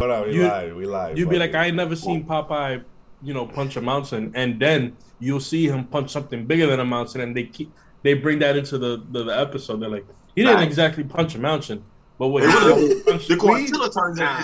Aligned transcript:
Hold 0.00 0.10
on, 0.12 0.28
we 0.28 0.34
You- 0.34 0.42
live. 0.48 0.76
We 0.76 0.86
live. 0.86 1.18
You'd 1.18 1.28
be 1.30 1.38
like. 1.38 1.54
I 1.54 1.66
ain't 1.66 1.76
never 1.76 1.94
seen 1.94 2.24
Popeye, 2.24 2.82
you 3.22 3.34
know, 3.34 3.46
punch 3.46 3.76
a 3.76 3.80
mountain, 3.82 4.32
and 4.34 4.58
then 4.58 4.96
you'll 5.18 5.40
see 5.40 5.66
him 5.68 5.84
punch 5.84 6.10
something 6.10 6.46
bigger 6.46 6.66
than 6.66 6.80
a 6.80 6.84
mountain, 6.84 7.20
and 7.20 7.36
they 7.36 7.44
keep 7.44 7.70
they 8.02 8.14
bring 8.14 8.38
that 8.38 8.56
into 8.56 8.78
the 8.78 9.02
the, 9.10 9.24
the 9.24 9.38
episode. 9.38 9.80
They're 9.80 9.90
like, 9.90 10.06
he 10.34 10.42
didn't 10.42 10.56
Right. 10.56 10.66
exactly 10.66 11.04
punch 11.04 11.34
a 11.34 11.38
mountain, 11.38 11.84
but 12.18 12.28
what 12.28 12.42
really- 12.44 12.88
did 12.88 12.94
was 12.94 13.02
punch 13.02 13.26
The 13.28 13.34
the 13.34 13.40
Quartilla 13.42 13.92
turns 13.94 14.18
Nah. 14.18 14.42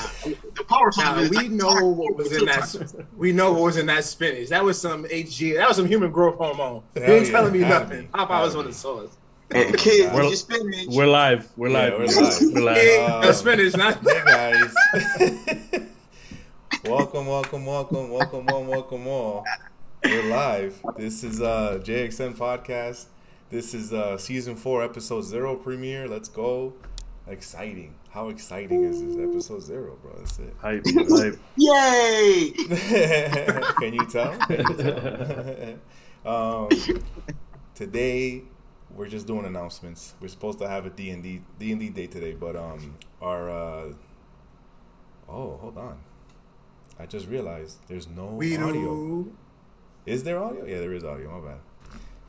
the 0.56 0.64
power 0.64 0.90
Now, 0.98 1.14
turns 1.14 1.30
we 1.30 1.48
know 1.48 1.86
what 1.86 2.16
was 2.16 2.32
in 2.36 2.44
that. 2.44 3.06
We 3.16 3.32
know 3.32 3.52
what 3.52 3.62
was 3.62 3.76
in 3.78 3.86
that 3.86 4.04
spinach. 4.04 4.50
That 4.50 4.62
was 4.62 4.78
some 4.78 5.04
HG. 5.06 5.56
That 5.56 5.68
was 5.68 5.78
some 5.78 5.86
human 5.86 6.10
growth 6.10 6.36
hormone. 6.36 6.82
You 6.96 7.02
Hell 7.02 7.14
ain't 7.14 7.26
yeah, 7.26 7.32
telling 7.32 7.52
me 7.54 7.60
nothing. 7.60 8.00
me, 8.02 8.08
Popeye 8.14 8.42
was 8.42 8.52
me. 8.54 8.60
on 8.60 8.66
the 8.66 8.72
sauce. 8.74 9.16
And 9.54 9.76
kids, 9.78 10.12
We're- 10.12 10.28
with 10.28 10.38
spinach. 10.38 10.86
We're 10.88 11.06
live. 11.06 11.48
We're 11.56 11.68
Yeah, 11.68 11.78
live. 11.78 11.92
we're 11.98 12.06
live. 12.06 12.40
We're 12.54 12.62
live. 12.62 12.84
Yeah, 12.84 13.20
Um, 13.28 13.32
spinach, 13.32 13.76
not. 13.76 13.98
Hey 14.06 14.22
guys. 14.24 14.74
welcome, 16.84 17.26
welcome, 17.26 17.64
welcome, 17.64 18.10
welcome, 18.10 18.46
one, 18.46 18.66
welcome 18.66 19.06
all. 19.06 19.44
We're 20.04 20.24
live. 20.24 20.80
This 20.96 21.22
is 21.22 21.40
uh 21.40 21.78
JXN 21.82 22.36
podcast. 22.36 23.06
This 23.50 23.72
is 23.74 23.92
uh 23.92 24.18
season 24.18 24.56
four, 24.56 24.82
episode 24.82 25.22
zero 25.22 25.54
premiere. 25.54 26.08
Let's 26.08 26.28
go. 26.28 26.74
Exciting. 27.28 27.94
How 28.10 28.28
exciting 28.30 28.82
is 28.84 29.00
this? 29.02 29.16
Episode 29.16 29.60
zero, 29.62 29.96
bro. 30.02 30.12
That's 30.18 30.38
it. 30.38 30.54
Hype, 30.60 30.84
hype. 30.86 31.38
Yay! 31.56 32.50
Can 33.78 33.94
you 33.94 34.06
tell? 34.06 34.36
Can 34.38 34.64
you 34.66 35.78
tell? 36.24 36.64
um, 36.64 36.68
today 37.74 38.42
we're 38.96 39.08
just 39.08 39.26
doing 39.26 39.44
announcements. 39.44 40.14
We're 40.20 40.28
supposed 40.28 40.58
to 40.60 40.68
have 40.68 40.86
a 40.86 40.90
D 40.90 41.10
and 41.10 41.22
D 41.22 41.42
D 41.58 41.72
and 41.72 41.80
D 41.80 41.88
day 41.90 42.06
today, 42.06 42.32
but 42.32 42.56
um, 42.56 42.96
our 43.20 43.50
uh, 43.50 43.88
oh, 45.28 45.56
hold 45.60 45.76
on. 45.78 45.98
I 46.98 47.06
just 47.06 47.28
realized 47.28 47.78
there's 47.88 48.08
no 48.08 48.26
We 48.26 48.56
audio. 48.56 48.74
do. 48.74 49.36
Is 50.06 50.22
there 50.24 50.42
audio? 50.42 50.64
Yeah, 50.64 50.78
there 50.80 50.94
is 50.94 51.04
audio. 51.04 51.40
My 51.40 51.48
bad. 51.50 51.58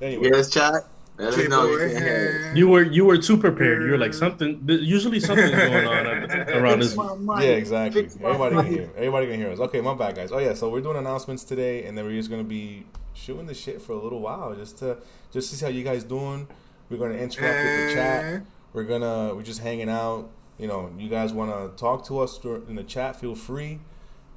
Anyway, 0.01 0.29
Yes, 0.33 0.49
chat. 0.49 0.73
Let 1.17 1.35
you 1.35 1.49
can 1.49 1.51
hear. 1.67 1.89
Chicken. 1.89 2.57
You 2.57 2.67
were 2.67 2.83
you 2.83 3.03
were 3.05 3.17
too 3.17 3.37
prepared. 3.37 3.81
You 3.83 3.91
were 3.91 3.97
like 3.97 4.13
something. 4.13 4.61
Usually 4.67 5.19
something's 5.19 5.49
going 5.51 5.87
on 5.87 6.05
around 6.59 6.79
this. 6.79 6.95
yeah, 6.95 7.41
exactly. 7.57 8.03
Everybody 8.23 8.55
can 8.55 8.65
hear. 8.67 8.89
Everybody 8.95 9.27
can 9.27 9.35
hear 9.39 9.49
us. 9.51 9.59
Okay, 9.59 9.81
my 9.81 9.95
bad, 9.95 10.15
guys. 10.15 10.31
Oh 10.31 10.37
yeah, 10.37 10.53
so 10.53 10.69
we're 10.69 10.81
doing 10.81 10.97
announcements 10.97 11.43
today, 11.43 11.85
and 11.85 11.97
then 11.97 12.05
we're 12.05 12.15
just 12.17 12.29
gonna 12.29 12.43
be 12.43 12.85
shooting 13.17 13.45
the 13.47 13.53
shit 13.53 13.81
for 13.81 13.93
a 13.93 14.01
little 14.01 14.19
while, 14.19 14.55
just 14.55 14.77
to 14.79 14.97
just 15.31 15.49
to 15.49 15.55
see 15.57 15.65
how 15.65 15.71
you 15.71 15.83
guys 15.83 16.03
doing. 16.03 16.47
We're 16.89 16.97
gonna 16.97 17.15
interact 17.15 17.63
with 17.65 17.89
the 17.89 17.93
chat. 17.93 18.45
We're 18.73 18.83
gonna 18.83 19.33
we're 19.35 19.43
just 19.43 19.61
hanging 19.61 19.89
out. 19.89 20.29
You 20.57 20.67
know, 20.67 20.89
you 20.97 21.09
guys 21.09 21.33
want 21.33 21.51
to 21.51 21.79
talk 21.79 22.05
to 22.07 22.19
us 22.19 22.39
in 22.43 22.75
the 22.75 22.83
chat? 22.83 23.19
Feel 23.19 23.35
free. 23.35 23.79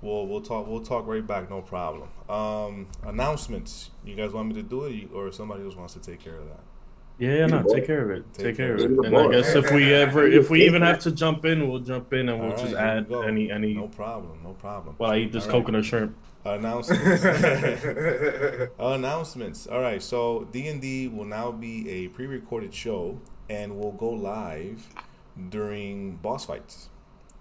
We'll 0.03 0.27
we'll 0.27 0.41
talk 0.41 0.67
we'll 0.67 0.83
talk 0.83 1.07
right 1.07 1.27
back. 1.27 1.49
No 1.51 1.63
problem. 1.63 2.09
Um, 2.29 2.89
announcements. 3.05 3.91
You 4.05 4.17
guys 4.17 4.33
want 4.33 4.49
me 4.49 4.55
to 4.55 4.63
do 4.63 4.85
it, 4.87 4.93
You- 4.93 5.11
or 5.15 5.31
somebody 5.33 5.65
else 5.65 5.77
wants 5.77 5.95
to 5.95 6.01
take 6.01 6.21
care 6.23 6.37
of 6.37 6.47
that? 6.49 6.61
Yeah, 7.19 7.35
yeah, 7.41 7.47
no, 7.47 7.63
take 7.63 7.87
care 7.87 8.03
of 8.11 8.11
it. 8.17 8.25
Take 8.33 8.47
Take, 8.47 8.57
care 8.57 8.77
care 8.79 8.87
of 8.87 8.93
of 8.93 8.99
it. 8.99 9.05
it. 9.05 9.07
And 9.13 9.17
I 9.17 9.31
guess 9.31 9.55
if 9.55 9.71
we 9.73 9.93
ever, 9.93 10.27
if 10.27 10.49
we 10.49 10.65
even 10.65 10.81
have 10.81 11.01
to 11.01 11.11
jump 11.13 11.45
in, 11.45 11.69
we'll 11.69 11.81
jump 11.81 12.15
in 12.15 12.31
and 12.31 12.41
we'll 12.41 12.53
All 12.53 12.57
just 12.57 12.75
right, 12.75 13.07
here 13.07 13.19
we 13.19 13.25
add 13.25 13.29
any 13.29 13.51
any. 13.53 13.75
No 13.75 13.89
problem. 13.89 14.41
No 14.43 14.55
problem. 14.55 14.95
While 14.97 15.11
I 15.11 15.19
eat 15.19 15.33
this 15.33 15.45
All 15.45 15.51
right. 15.53 15.59
coconut 15.61 15.85
shrimp. 15.85 16.17
Announcements. 16.45 17.23
Announcements. 18.79 19.67
All 19.67 19.81
right. 19.81 20.03
So 20.03 20.49
D 20.53 20.69
and 20.69 20.81
D 20.81 21.09
will 21.09 21.27
now 21.27 21.53
be 21.53 21.89
a 21.89 22.09
pre-recorded 22.09 22.73
show 22.73 23.21
and 23.51 23.79
will 23.79 23.93
go 23.93 24.09
live 24.11 24.83
during 25.51 26.17
boss 26.17 26.47
fights. 26.47 26.89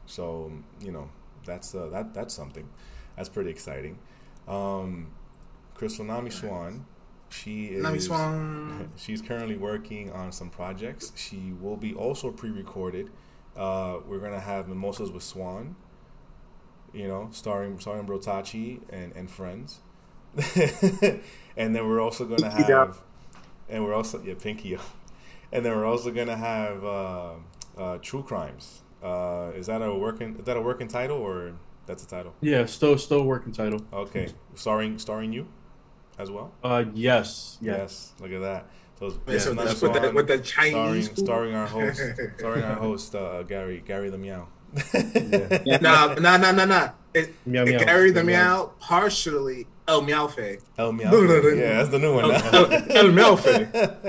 So 0.06 0.52
you 0.82 0.92
know 0.92 1.10
that's 1.46 1.74
uh, 1.74 1.88
that 1.90 2.14
that's 2.14 2.34
something. 2.34 2.68
That's 3.16 3.30
pretty 3.30 3.52
exciting. 3.52 3.98
Um, 4.48 5.08
Crystal 5.76 6.04
Nami 6.04 6.30
Swan. 6.30 6.86
She 7.30 7.68
is. 7.68 7.84
Nami 7.84 8.00
Swan. 8.00 8.92
She's 8.98 9.22
currently 9.22 9.56
working 9.56 10.12
on 10.12 10.32
some 10.34 10.50
projects. 10.50 11.14
She 11.16 11.54
will 11.62 11.78
be 11.78 11.94
also 11.94 12.32
pre-recorded. 12.32 13.12
Uh, 13.56 14.00
we're 14.08 14.20
gonna 14.20 14.40
have 14.40 14.68
Mimosas 14.68 15.10
with 15.10 15.24
Swan 15.24 15.76
you 16.94 17.08
know, 17.08 17.30
starring 17.32 17.80
starring 17.80 18.06
Brotachi 18.06 18.82
and 18.90 19.14
and 19.16 19.30
friends. 19.30 19.80
and 21.58 21.76
then 21.76 21.88
we're 21.88 22.02
also 22.02 22.26
gonna 22.26 22.50
Pinky 22.50 22.72
have, 22.72 22.90
up. 22.90 22.98
and 23.68 23.84
we're 23.84 23.94
also 23.94 24.22
yeah, 24.24 24.36
Pinky 24.36 24.76
up. 24.76 24.82
And 25.52 25.66
then 25.66 25.76
we're 25.76 25.88
also 25.88 26.12
gonna 26.12 26.38
have 26.38 26.86
uh, 26.86 27.32
uh, 27.76 27.98
True 28.04 28.22
Crimes. 28.22 28.84
Uh, 29.02 29.50
is 29.56 29.66
that 29.66 29.82
a 29.82 29.96
working 29.96 30.36
is 30.38 30.46
that 30.46 30.56
a 30.58 30.62
working 30.62 30.88
title 30.88 31.18
or 31.18 31.54
that's 31.88 32.04
a 32.04 32.08
title? 32.08 32.36
Yeah, 32.40 32.68
still 32.68 33.00
still 33.00 33.24
working 33.24 33.52
title. 33.52 33.82
Okay, 33.92 34.28
starring 34.54 35.00
starring 35.00 35.34
you 35.34 35.48
as 36.20 36.30
well. 36.30 36.52
Uh, 36.64 36.86
yes, 36.94 37.58
yes. 37.62 37.78
Yes, 37.78 38.14
look 38.20 38.32
at 38.32 38.42
that. 38.42 38.68
So 39.00 39.18
Wait, 39.26 39.42
so 39.42 39.54
that's 39.54 39.82
with 39.82 39.94
the, 39.94 40.12
with 40.12 40.28
the 40.28 40.40
Chinese 40.40 41.06
starring 41.16 41.16
starring 41.16 41.56
our 41.56 41.68
host 41.68 42.02
starring 42.38 42.64
our 42.64 42.76
host 42.76 43.16
uh, 43.16 43.44
Gary 43.44 43.82
Gary 43.86 44.10
the 44.10 44.18
Meow. 44.18 44.48
Nah, 45.82 46.16
nah, 46.16 46.38
nah, 46.38 46.52
nah, 46.52 46.66
nah. 46.66 46.90
It, 47.14 47.34
Meow, 47.46 47.64
it 47.64 47.72
meow. 47.72 47.80
Gary 47.80 48.12
the 48.12 48.24
Meow, 48.24 48.58
Meow, 48.58 48.72
partially 48.80 49.68
El 49.88 50.04
Meowfe. 50.04 50.60
El 50.78 50.94
Meow. 50.94 51.12
Oh, 51.12 51.22
no, 51.22 51.28
no, 51.28 51.42
no, 51.42 51.50
Yeah, 51.50 51.78
that's 51.78 51.90
the 51.90 52.00
new 52.00 52.14
one. 52.14 52.26
El, 52.26 52.30
now. 52.30 52.64
El, 52.66 52.98
El 52.98 53.12
Meowfe. 53.12 53.46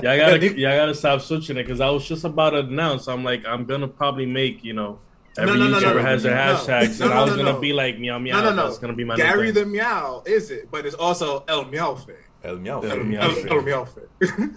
Yeah, 0.02 0.12
I 0.12 0.16
gotta, 0.18 0.58
y'all 0.58 0.76
gotta 0.76 0.94
stop 0.94 1.22
switching 1.22 1.56
it 1.56 1.62
because 1.64 1.80
I 1.80 1.88
was 1.88 2.06
just 2.06 2.24
about 2.24 2.50
to 2.50 2.58
announce. 2.58 3.08
I'm 3.08 3.24
like, 3.24 3.44
I'm 3.46 3.64
gonna 3.64 3.88
probably 3.88 4.26
make, 4.26 4.62
you 4.62 4.74
know, 4.74 4.98
every 5.38 5.58
no, 5.58 5.68
no, 5.68 5.78
YouTuber 5.78 5.96
no, 5.96 6.02
has 6.02 6.22
their 6.22 6.34
no. 6.34 6.54
hashtags, 6.54 7.00
No, 7.00 7.06
and 7.06 7.14
no, 7.14 7.20
I 7.20 7.24
was 7.24 7.30
no, 7.30 7.36
gonna 7.38 7.52
no. 7.52 7.60
be 7.60 7.72
like 7.72 7.98
meow 7.98 8.18
meow. 8.18 8.36
No, 8.40 8.50
no, 8.50 8.54
no. 8.54 8.66
That's 8.66 8.78
gonna 8.78 8.92
be 8.92 9.04
my 9.04 9.16
Gary 9.16 9.50
the 9.50 9.64
Meow 9.64 10.22
is 10.26 10.50
it, 10.50 10.70
but 10.70 10.84
it's 10.84 10.94
also 10.94 11.44
El 11.48 11.64
Meowfe. 11.64 12.10
El 12.44 12.56
Meow. 12.58 12.80
El 12.82 12.90
El, 12.90 13.04
Meowfe. 13.04 13.46
El 13.50 13.62
Meowfe. 13.62 13.98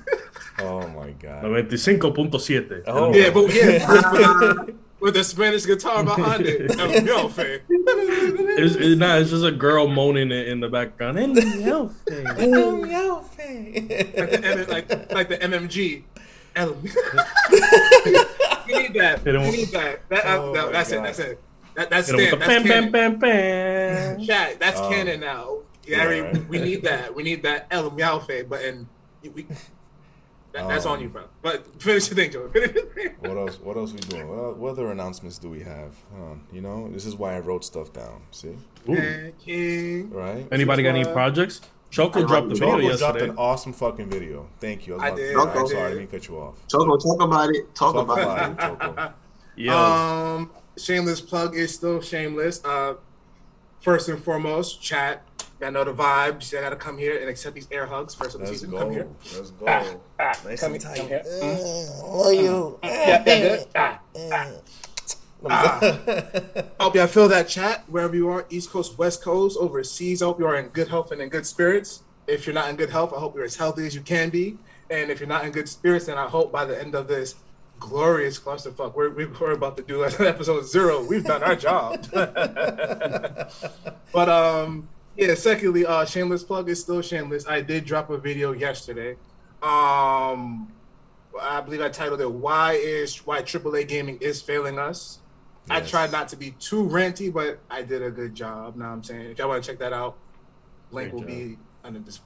Oh 0.59 0.87
my 0.89 1.09
god. 1.13 1.45
95.7. 1.45 2.83
Oh. 2.85 3.11
yeah, 3.13 3.31
but 3.31 3.53
yeah, 3.53 4.65
with, 5.03 5.05
with 5.05 5.13
the 5.15 5.23
Spanish 5.23 5.65
guitar 5.65 6.03
behind 6.03 6.45
it. 6.45 6.71
El 6.79 7.01
Meowfe. 7.03 7.39
It's, 7.69 8.75
it's 8.75 8.99
not. 8.99 9.21
It's 9.21 9.29
just 9.31 9.43
a 9.45 9.51
girl 9.51 9.87
moaning 9.87 10.31
in, 10.31 10.47
in 10.47 10.59
the 10.59 10.69
background. 10.69 11.19
El 11.19 11.27
Meowfe. 11.33 11.95
like, 12.07 12.37
the, 12.37 12.45
M- 14.43 14.67
like, 14.69 15.11
like 15.13 15.29
the 15.29 15.37
MMG. 15.37 16.03
El 16.55 16.77
You 18.67 18.81
need 18.81 18.93
that. 18.93 19.21
Hit 19.23 19.35
him 19.35 19.41
You 19.41 19.47
with- 19.47 19.55
need 19.57 19.67
that. 19.69 20.07
that 20.09 20.25
uh, 20.25 20.37
Oh 20.41 20.53
no, 20.53 20.65
my 20.67 20.71
that's 20.71 20.91
it. 20.91 21.03
That's 21.03 21.19
it. 21.19 21.39
That, 21.75 21.89
that's 21.89 22.09
Hit 22.09 22.19
him 22.19 22.27
stand. 22.27 22.31
with 22.31 22.39
the 22.39 22.47
That's 22.47 22.63
bam 22.63 22.91
bam 22.91 22.91
canon. 22.91 23.19
bam 23.19 24.17
bam. 24.17 24.25
Chat, 24.25 24.59
that's 24.59 24.79
Oh. 24.79 24.89
canon 24.89 25.19
now. 25.19 25.57
Gary, 25.85 26.17
Yeah, 26.17 26.23
right. 26.23 26.47
we 26.49 26.59
need 26.59 26.83
that. 26.83 27.13
We 27.15 27.23
need 27.23 27.43
that 27.43 27.67
El 27.71 27.91
Meowfe, 27.91 28.47
but 28.47 28.61
in 28.61 28.87
we, 29.33 29.45
that, 30.53 30.67
that's 30.69 30.85
Um, 30.85 30.93
on 30.93 31.01
you, 31.01 31.09
bro. 31.09 31.23
But 31.41 31.65
finish 31.81 32.07
your 32.09 32.15
thing, 32.15 32.31
Joe. 32.31 32.49
Finish 32.53 32.73
your 32.75 32.85
thing. 32.85 33.15
What 33.19 33.37
else? 33.37 33.59
What 33.59 33.75
else 33.77 33.91
we 33.93 33.99
doing? 33.99 34.27
What, 34.29 34.37
el- 34.37 34.53
what 34.53 34.69
other 34.71 34.91
announcements 34.91 35.37
do 35.37 35.49
we 35.49 35.61
have? 35.61 35.93
Hold 36.15 36.29
on. 36.31 36.41
You 36.51 36.61
know, 36.61 36.89
this 36.89 37.05
is 37.05 37.15
why 37.15 37.35
I 37.35 37.39
wrote 37.39 37.65
stuff 37.65 37.91
down. 37.93 38.21
See, 38.31 38.55
Ooh. 38.89 40.07
Right? 40.11 40.47
Anybody 40.51 40.83
got 40.83 40.95
any 40.95 41.05
projects? 41.05 41.61
Choco 41.89 42.25
dropped 42.25 42.49
the 42.49 42.55
wrote- 42.55 42.77
video 42.77 42.89
Choco 42.89 42.97
dropped 42.97 43.15
yesterday. 43.15 43.29
an 43.29 43.37
awesome 43.37 43.71
fucking 43.73 44.09
video. 44.09 44.47
Thank 44.59 44.87
you. 44.87 44.95
I 44.97 45.07
about 45.09 45.17
to- 45.17 45.23
did, 45.23 45.35
I'm 45.35 45.47
I 45.49 45.53
sorry, 45.53 45.77
I 45.77 45.89
did. 45.89 45.95
didn't 45.99 46.11
cut 46.11 46.27
you 46.27 46.37
off. 46.39 46.55
Choco, 46.67 46.97
talk 46.97 47.21
about 47.21 47.49
it. 47.51 47.75
Talk, 47.75 47.93
Talk 47.93 48.03
about, 48.05 48.19
about 48.19 48.49
it. 48.49 48.51
it, 48.53 48.79
Choco. 48.87 49.13
Yo, 49.55 49.77
Um, 49.77 50.51
shameless 50.77 51.21
plug 51.21 51.55
is 51.55 51.73
still 51.73 52.01
shameless. 52.01 52.63
Uh, 52.65 52.95
first 53.83 54.09
and 54.09 54.21
foremost, 54.23 54.81
chat. 54.81 55.21
I 55.61 55.69
know 55.69 55.83
the 55.85 55.93
vibes. 55.93 56.51
You 56.51 56.59
gotta 56.59 56.75
come 56.75 56.97
here 56.97 57.17
and 57.19 57.29
accept 57.29 57.55
these 57.55 57.67
air 57.71 57.85
hugs. 57.85 58.13
First 58.15 58.35
of 58.35 58.41
the 58.41 58.47
Let's 58.47 58.59
season, 58.59 58.71
go. 58.71 58.79
come 58.79 58.91
here. 58.91 59.07
Let's 59.35 59.51
go. 59.51 59.65
Ah, 59.67 59.85
ah, 60.19 60.39
Nice 60.45 60.59
come 60.59 60.73
and 60.73 60.83
here, 60.83 60.91
tight. 60.91 60.97
come 60.99 61.07
here. 61.07 61.21
Oh, 62.03 62.31
you. 62.31 62.79
Yeah, 62.83 63.07
yeah, 63.07 63.23
good. 63.23 63.67
Ah, 63.75 63.99
ah. 64.31 64.51
Ah. 65.49 65.79
I 66.79 66.83
hope 66.83 66.95
y'all 66.95 67.07
feel 67.07 67.27
that 67.29 67.47
chat 67.47 67.83
wherever 67.87 68.15
you 68.15 68.29
are, 68.29 68.45
East 68.49 68.71
Coast, 68.71 68.97
West 68.97 69.21
Coast, 69.21 69.57
overseas. 69.59 70.21
I 70.21 70.25
hope 70.25 70.39
you 70.39 70.47
are 70.47 70.55
in 70.57 70.67
good 70.67 70.87
health 70.87 71.11
and 71.11 71.21
in 71.21 71.29
good 71.29 71.45
spirits. 71.45 72.03
If 72.27 72.45
you're 72.45 72.53
not 72.53 72.69
in 72.69 72.75
good 72.77 72.89
health, 72.89 73.13
I 73.15 73.19
hope 73.19 73.35
you're 73.35 73.43
as 73.43 73.55
healthy 73.57 73.85
as 73.85 73.93
you 73.95 74.01
can 74.01 74.29
be. 74.29 74.57
And 74.89 75.11
if 75.11 75.19
you're 75.19 75.27
not 75.29 75.45
in 75.45 75.51
good 75.51 75.67
spirits, 75.67 76.05
then 76.05 76.17
I 76.17 76.27
hope 76.27 76.51
by 76.51 76.63
the 76.65 76.79
end 76.79 76.95
of 76.95 77.07
this 77.07 77.35
glorious 77.83 78.39
clusterfuck, 78.39 78.95
we're, 78.95 79.09
we're 79.09 79.51
about 79.51 79.75
to 79.77 79.83
do 79.83 80.05
episode 80.19 80.65
zero. 80.65 81.03
We've 81.03 81.23
done 81.23 81.43
our 81.43 81.55
job. 81.55 82.05
but 84.13 84.29
um, 84.29 84.87
yeah. 85.17 85.35
Secondly, 85.35 85.85
uh, 85.85 86.05
shameless 86.05 86.43
plug 86.43 86.69
is 86.69 86.79
still 86.79 87.01
shameless. 87.01 87.45
I 87.47 87.61
did 87.61 87.85
drop 87.85 88.09
a 88.09 88.17
video 88.17 88.53
yesterday. 88.53 89.11
Um, 89.61 90.71
I 91.39 91.61
believe 91.61 91.81
I 91.81 91.89
titled 91.89 92.21
it 92.21 92.31
"Why 92.31 92.73
is 92.73 93.17
Why 93.25 93.41
AAA 93.41 93.87
Gaming 93.87 94.17
is 94.21 94.41
Failing 94.41 94.79
Us." 94.79 95.19
I 95.69 95.77
Yes. 95.79 95.89
tried 95.89 96.11
not 96.11 96.27
to 96.29 96.35
be 96.35 96.51
too 96.51 96.83
ranty, 96.83 97.31
but 97.31 97.59
I 97.69 97.83
did 97.83 98.01
a 98.01 98.11
good 98.11 98.35
job. 98.35 98.75
Now 98.75 98.91
I'm 98.91 99.01
saying, 99.03 99.31
if 99.31 99.37
y'all 99.37 99.47
want 99.47 99.63
to 99.63 99.69
check 99.69 99.79
that 99.79 99.93
out, 99.93 100.17
link 100.91 101.11
Great 101.11 101.21
will 101.21 101.27
be 101.27 101.57
under 101.83 101.99
this 101.99 102.19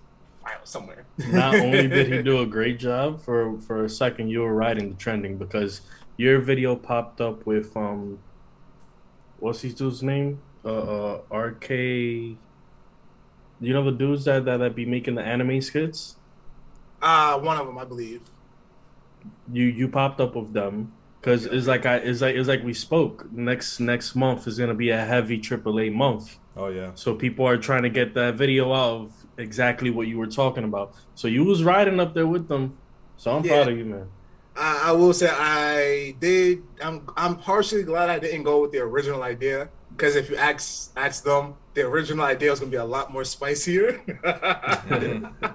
file 0.47 0.65
somewhere. 0.65 1.05
not 1.29 1.55
only 1.55 1.87
did 1.87 2.11
he 2.11 2.21
do 2.21 2.39
a 2.41 2.45
great 2.45 2.79
job 2.79 3.21
for 3.21 3.59
for 3.59 3.85
a 3.85 3.89
second, 3.89 4.29
you 4.29 4.41
were 4.41 4.53
riding 4.53 4.89
the 4.89 4.95
trending 4.95 5.37
because 5.37 5.81
your 6.17 6.39
video 6.39 6.75
popped 6.75 7.21
up 7.21 7.45
with 7.45 7.75
um, 7.75 8.19
what's 9.39 9.61
his 9.61 9.73
dude's 9.73 10.03
name? 10.03 10.39
uh, 10.67 11.21
uh 11.31 11.35
RK. 11.37 11.69
You 13.59 13.73
know 13.73 13.83
the 13.83 13.91
dudes 13.91 14.25
that, 14.25 14.45
that 14.45 14.57
that 14.57 14.75
be 14.75 14.85
making 14.85 15.15
the 15.15 15.23
anime 15.23 15.61
skits. 15.61 16.15
Uh, 17.01 17.39
one 17.39 17.57
of 17.57 17.65
them, 17.65 17.77
I 17.77 17.85
believe. 17.85 18.21
You 19.51 19.65
you 19.65 19.87
popped 19.87 20.21
up 20.21 20.35
with 20.35 20.53
them 20.53 20.93
because 21.19 21.45
it's 21.45 21.67
like 21.67 21.85
I 21.85 21.97
it's 21.97 22.21
like 22.21 22.35
it's 22.35 22.47
like 22.47 22.63
we 22.63 22.73
spoke. 22.73 23.31
Next 23.31 23.79
next 23.79 24.15
month 24.15 24.47
is 24.47 24.59
gonna 24.59 24.75
be 24.75 24.89
a 24.89 25.03
heavy 25.03 25.39
AAA 25.39 25.93
month. 25.93 26.37
Oh 26.55 26.67
yeah. 26.67 26.91
So 26.95 27.15
people 27.15 27.47
are 27.47 27.57
trying 27.57 27.83
to 27.83 27.89
get 27.89 28.13
that 28.13 28.35
video 28.35 28.73
out 28.73 29.01
of 29.01 29.26
exactly 29.37 29.89
what 29.89 30.07
you 30.07 30.17
were 30.17 30.27
talking 30.27 30.63
about. 30.63 30.93
So 31.15 31.27
you 31.27 31.43
was 31.43 31.63
riding 31.63 31.99
up 31.99 32.13
there 32.13 32.27
with 32.27 32.47
them. 32.47 32.77
So 33.17 33.35
I'm 33.35 33.43
Yeah. 33.43 33.63
proud 33.63 33.69
of 33.71 33.77
you, 33.77 33.85
man. 33.85 34.07
I, 34.55 34.85
I 34.89 34.91
will 34.93 35.13
say 35.13 35.29
I 35.31 36.15
did. 36.19 36.63
I'm 36.81 37.07
I'm 37.15 37.35
partially 37.37 37.83
glad 37.83 38.09
I 38.09 38.19
didn't 38.19 38.43
go 38.43 38.61
with 38.61 38.71
the 38.71 38.79
original 38.79 39.21
idea 39.23 39.69
because 39.91 40.15
if 40.15 40.29
you 40.29 40.35
ask 40.35 40.91
ask 40.97 41.23
them, 41.23 41.55
the 41.75 41.81
original 41.81 42.25
idea 42.25 42.49
was 42.49 42.59
gonna 42.59 42.71
be 42.71 42.77
a 42.77 42.85
lot 42.85 43.11
more 43.11 43.23
spicier. 43.23 44.01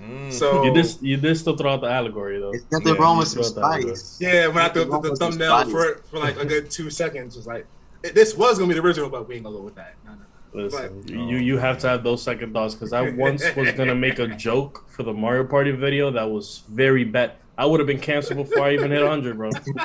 Mm. 0.00 0.32
so 0.32 0.64
You 0.64 0.72
just 0.72 1.02
you 1.02 1.16
did 1.18 1.36
still 1.36 1.56
throw 1.58 1.74
out 1.74 1.82
the 1.82 1.88
allegory 1.90 2.40
though. 2.40 2.52
It's 2.54 2.64
nothing 2.72 2.94
Yeah, 2.94 3.00
wrong 3.02 3.18
with 3.18 3.28
some 3.28 3.42
throw 3.42 3.62
out 3.64 3.80
that 3.82 3.96
spice. 3.98 4.16
yeah, 4.18 4.46
when 4.46 4.58
I 4.58 4.68
threw 4.70 4.84
wrong 4.84 5.02
the, 5.02 5.10
the 5.10 5.16
thumbnail 5.16 5.68
for 5.68 5.84
it 5.90 6.06
for 6.08 6.18
like 6.18 6.38
a 6.38 6.46
good 6.46 6.70
two 6.70 6.88
seconds, 6.88 7.36
was 7.36 7.46
like 7.46 7.66
"Eh, 8.02 8.10
this 8.14 8.34
was 8.34 8.58
gonna 8.58 8.68
be 8.68 8.74
the 8.74 8.80
original, 8.80 9.10
but 9.10 9.28
we 9.28 9.34
ain't 9.34 9.44
gonna 9.44 9.56
go 9.58 9.62
with 9.62 9.74
that. 9.74 9.96
No, 10.04 10.12
no. 10.14 10.24
Listen, 10.52 11.02
But- 11.02 11.10
you 11.12 11.36
you 11.36 11.58
have 11.58 11.78
to 11.78 11.88
have 11.88 12.02
those 12.02 12.22
second 12.22 12.52
thoughts 12.52 12.74
because 12.74 12.92
I 12.92 13.10
once 13.10 13.42
was 13.54 13.70
gonna 13.76 13.94
make 13.94 14.18
a 14.18 14.26
joke 14.26 14.84
for 14.88 15.02
the 15.04 15.12
Mario 15.12 15.44
Party 15.44 15.70
video 15.70 16.10
that 16.10 16.28
was 16.28 16.62
very 16.68 17.04
bad. 17.04 17.32
I 17.56 17.66
would 17.66 17.78
have 17.78 17.86
been 17.86 18.00
canceled 18.00 18.38
before 18.48 18.64
I 18.64 18.72
even 18.72 18.90
hit 18.90 19.02
100, 19.02 19.36
bro. 19.36 19.50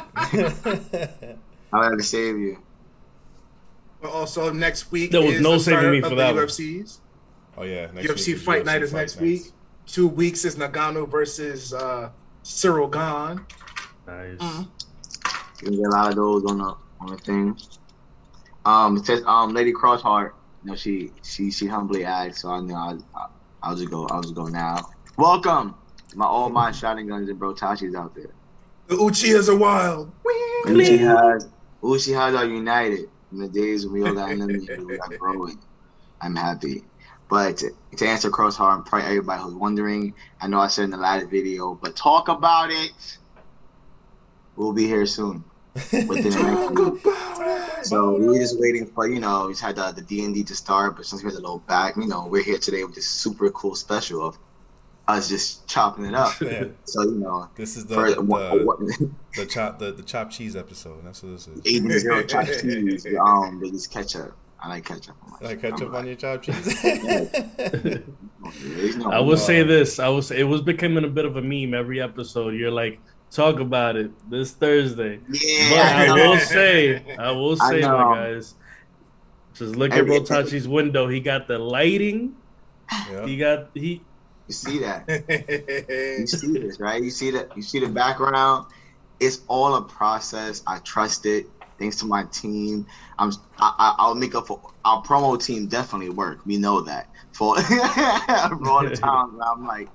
I 1.73 1.83
had 1.89 1.97
to 1.97 2.03
save 2.03 2.37
you. 2.37 2.59
But 4.01 4.11
also 4.11 4.51
next 4.51 4.91
week 4.91 5.11
There 5.11 5.21
was 5.21 5.35
is 5.35 5.41
no 5.41 5.53
the 5.53 5.59
saving 5.59 5.91
me 5.91 6.01
for 6.01 6.09
the 6.09 6.15
that 6.15 6.35
one. 6.35 6.45
UFCs. 6.45 6.99
oh 7.57 7.63
yeah. 7.63 7.91
Next 7.91 8.07
UFC 8.07 8.27
week 8.27 8.35
is 8.37 8.43
Fight 8.43 8.61
UFC 8.63 8.65
Night 8.65 8.81
is 8.83 8.91
Fight 8.91 8.97
next 8.99 9.15
Nights. 9.15 9.21
week. 9.43 9.51
Two 9.87 10.07
weeks 10.07 10.45
is 10.45 10.55
Ngannou 10.55 11.09
versus 11.09 11.73
uh, 11.73 12.09
Ciryl 12.43 12.91
Gane. 12.91 13.45
Nice. 14.07 14.37
Mm. 14.39 14.67
You 15.61 15.67
can 15.67 15.75
get 15.77 15.85
a 15.85 15.89
lot 15.89 16.09
of 16.09 16.15
those 16.15 16.45
on 16.45 16.57
the 16.59 16.75
on 17.01 17.07
the 17.11 17.17
thing. 17.17 17.57
Um, 18.65 18.97
it 18.97 19.05
says 19.05 19.21
um, 19.27 19.53
Lady 19.53 19.71
Crossheart. 19.73 20.31
Know, 20.65 20.75
she 20.75 21.11
she 21.21 21.51
she 21.51 21.67
humbly 21.67 22.05
asked, 22.05 22.39
so 22.39 22.49
I 22.49 22.59
know 22.59 22.75
I, 22.75 22.97
I 23.15 23.27
I'll 23.61 23.75
just 23.75 23.91
go. 23.91 24.07
I'll 24.07 24.21
just 24.21 24.33
go 24.33 24.47
now. 24.47 24.89
Welcome, 25.15 25.75
my 26.15 26.25
all 26.25 26.49
my 26.49 26.71
shotgun 26.79 27.07
guns 27.07 27.29
and 27.29 27.37
bro 27.37 27.53
Tashi's 27.53 27.93
out 27.93 28.15
there. 28.15 28.31
The 28.87 28.95
Uchihas 28.95 29.47
are 29.47 29.55
wild. 29.55 30.11
Uchihas, 30.65 31.47
Uchihas 31.83 32.35
are 32.35 32.45
united. 32.45 33.09
In 33.31 33.39
the 33.39 33.47
days 33.47 33.85
when 33.85 34.01
we 34.01 34.09
all 34.09 34.15
got 34.15 34.31
enemies, 34.31 34.67
we 34.67 34.97
got 34.97 35.15
growing. 35.19 35.59
I'm 36.21 36.35
happy. 36.35 36.83
But 37.29 37.57
to, 37.57 37.71
to 37.97 38.07
answer 38.07 38.31
Crossheart, 38.31 38.75
and 38.75 38.85
probably 38.85 39.07
everybody 39.07 39.43
who's 39.43 39.53
wondering, 39.53 40.15
I 40.41 40.47
know 40.47 40.59
I 40.59 40.67
said 40.67 40.85
in 40.85 40.89
the 40.89 40.97
last 40.97 41.27
video, 41.27 41.75
but 41.75 41.95
talk 41.95 42.27
about 42.27 42.71
it. 42.71 42.91
We'll 44.55 44.73
be 44.73 44.87
here 44.87 45.05
soon. 45.05 45.43
Within 45.75 46.31
Talk 46.31 46.71
about 46.71 46.99
it. 47.79 47.85
So 47.85 48.15
we 48.17 48.27
were 48.27 48.35
just 48.37 48.59
waiting 48.59 48.85
for, 48.85 49.07
you 49.07 49.19
know, 49.19 49.47
we 49.47 49.53
just 49.53 49.61
had 49.61 49.75
the, 49.75 49.91
the 49.91 50.01
D&D 50.01 50.43
to 50.45 50.55
start, 50.55 50.95
but 50.95 51.05
since 51.05 51.21
we 51.21 51.27
had 51.29 51.37
a 51.37 51.41
little 51.41 51.59
back, 51.59 51.97
you 51.97 52.07
know, 52.07 52.25
we're 52.27 52.43
here 52.43 52.57
today 52.57 52.83
with 52.83 52.95
this 52.95 53.05
super 53.05 53.49
cool 53.51 53.75
special 53.75 54.25
of 54.25 54.37
us 55.07 55.27
just 55.29 55.67
chopping 55.67 56.05
it 56.05 56.15
up. 56.15 56.33
Yeah. 56.41 56.65
So, 56.85 57.03
you 57.03 57.15
know, 57.19 57.49
This 57.55 57.75
is 57.77 57.85
the 57.85 57.93
for 57.95 58.09
the, 58.11 58.21
what, 58.21 58.65
what, 58.65 58.79
the 59.35 59.45
chop 59.45 59.77
the, 59.79 59.91
the 59.91 60.01
chopped 60.03 60.31
cheese 60.33 60.55
episode. 60.55 61.03
That's 61.05 61.21
what 61.21 61.33
this 61.33 61.47
is. 61.47 61.61
eight 61.65 61.81
and 61.83 61.91
zero 61.91 62.23
chopped 62.23 62.61
cheese, 62.61 63.05
um, 63.19 63.59
they 63.61 63.69
just 63.69 63.91
ketchup. 63.91 64.33
I 64.59 64.69
like 64.69 64.85
ketchup. 64.85 65.15
on 65.23 65.31
my 65.31 65.37
Like 65.49 65.61
shit. 65.61 65.73
ketchup 65.73 65.93
on 65.93 66.07
your 66.07 66.15
chopped 66.15 66.45
cheese. 66.45 66.83
No- 68.97 69.11
I 69.11 69.19
will 69.19 69.37
say 69.37 69.63
this. 69.63 69.97
I 69.99 70.07
was. 70.07 70.29
It 70.31 70.43
was 70.43 70.61
becoming 70.61 71.03
a 71.03 71.07
bit 71.07 71.25
of 71.25 71.35
a 71.35 71.41
meme 71.41 71.73
every 71.73 71.99
episode. 72.01 72.51
You're 72.53 72.69
like, 72.71 72.99
talk 73.31 73.59
about 73.59 73.95
it 73.95 74.11
this 74.29 74.51
Thursday. 74.53 75.17
But 75.27 75.41
Yeah, 75.41 75.93
I 75.95 76.05
I 76.07 76.13
will 76.13 76.33
know. 76.35 76.39
say, 76.39 77.15
I 77.17 77.31
will 77.31 77.55
say, 77.57 77.81
know. 77.81 77.97
my 77.97 78.15
guys, 78.15 78.55
just 79.53 79.75
look 79.75 79.91
at 79.91 79.99
Every- 79.99 80.19
Brotachi's 80.19 80.67
window. 80.67 81.07
He 81.07 81.19
got 81.19 81.47
the 81.47 81.57
lighting. 81.59 82.33
yeah. 83.11 83.25
He 83.25 83.37
got 83.37 83.69
he. 83.73 84.01
You 84.47 84.53
see 84.53 84.79
that? 84.79 85.07
You 86.19 86.27
see 86.27 86.53
this, 86.59 86.79
right? 86.79 87.01
You 87.01 87.09
see 87.09 87.31
that? 87.31 87.55
You 87.55 87.63
see 87.63 87.79
the 87.79 87.87
background? 87.89 88.67
It's 89.19 89.41
all 89.47 89.75
a 89.75 89.81
process. 89.81 90.61
I 90.67 90.77
trust 90.79 91.25
it. 91.25 91.47
Thanks 91.79 91.95
to 91.97 92.05
my 92.05 92.23
team, 92.25 92.85
I'm. 93.17 93.31
I, 93.59 93.73
I, 93.79 93.95
I'll 93.97 94.15
make 94.15 94.33
up 94.35 94.47
for 94.47 94.61
our 94.85 95.01
promo 95.03 95.41
team. 95.43 95.67
Definitely 95.67 96.09
work. 96.09 96.45
We 96.45 96.57
know 96.57 96.79
that 96.81 97.09
for, 97.33 97.57
for 97.61 98.69
all 98.69 98.83
the 98.87 98.95
times 99.01 99.33
I'm 99.45 99.65
like, 99.65 99.89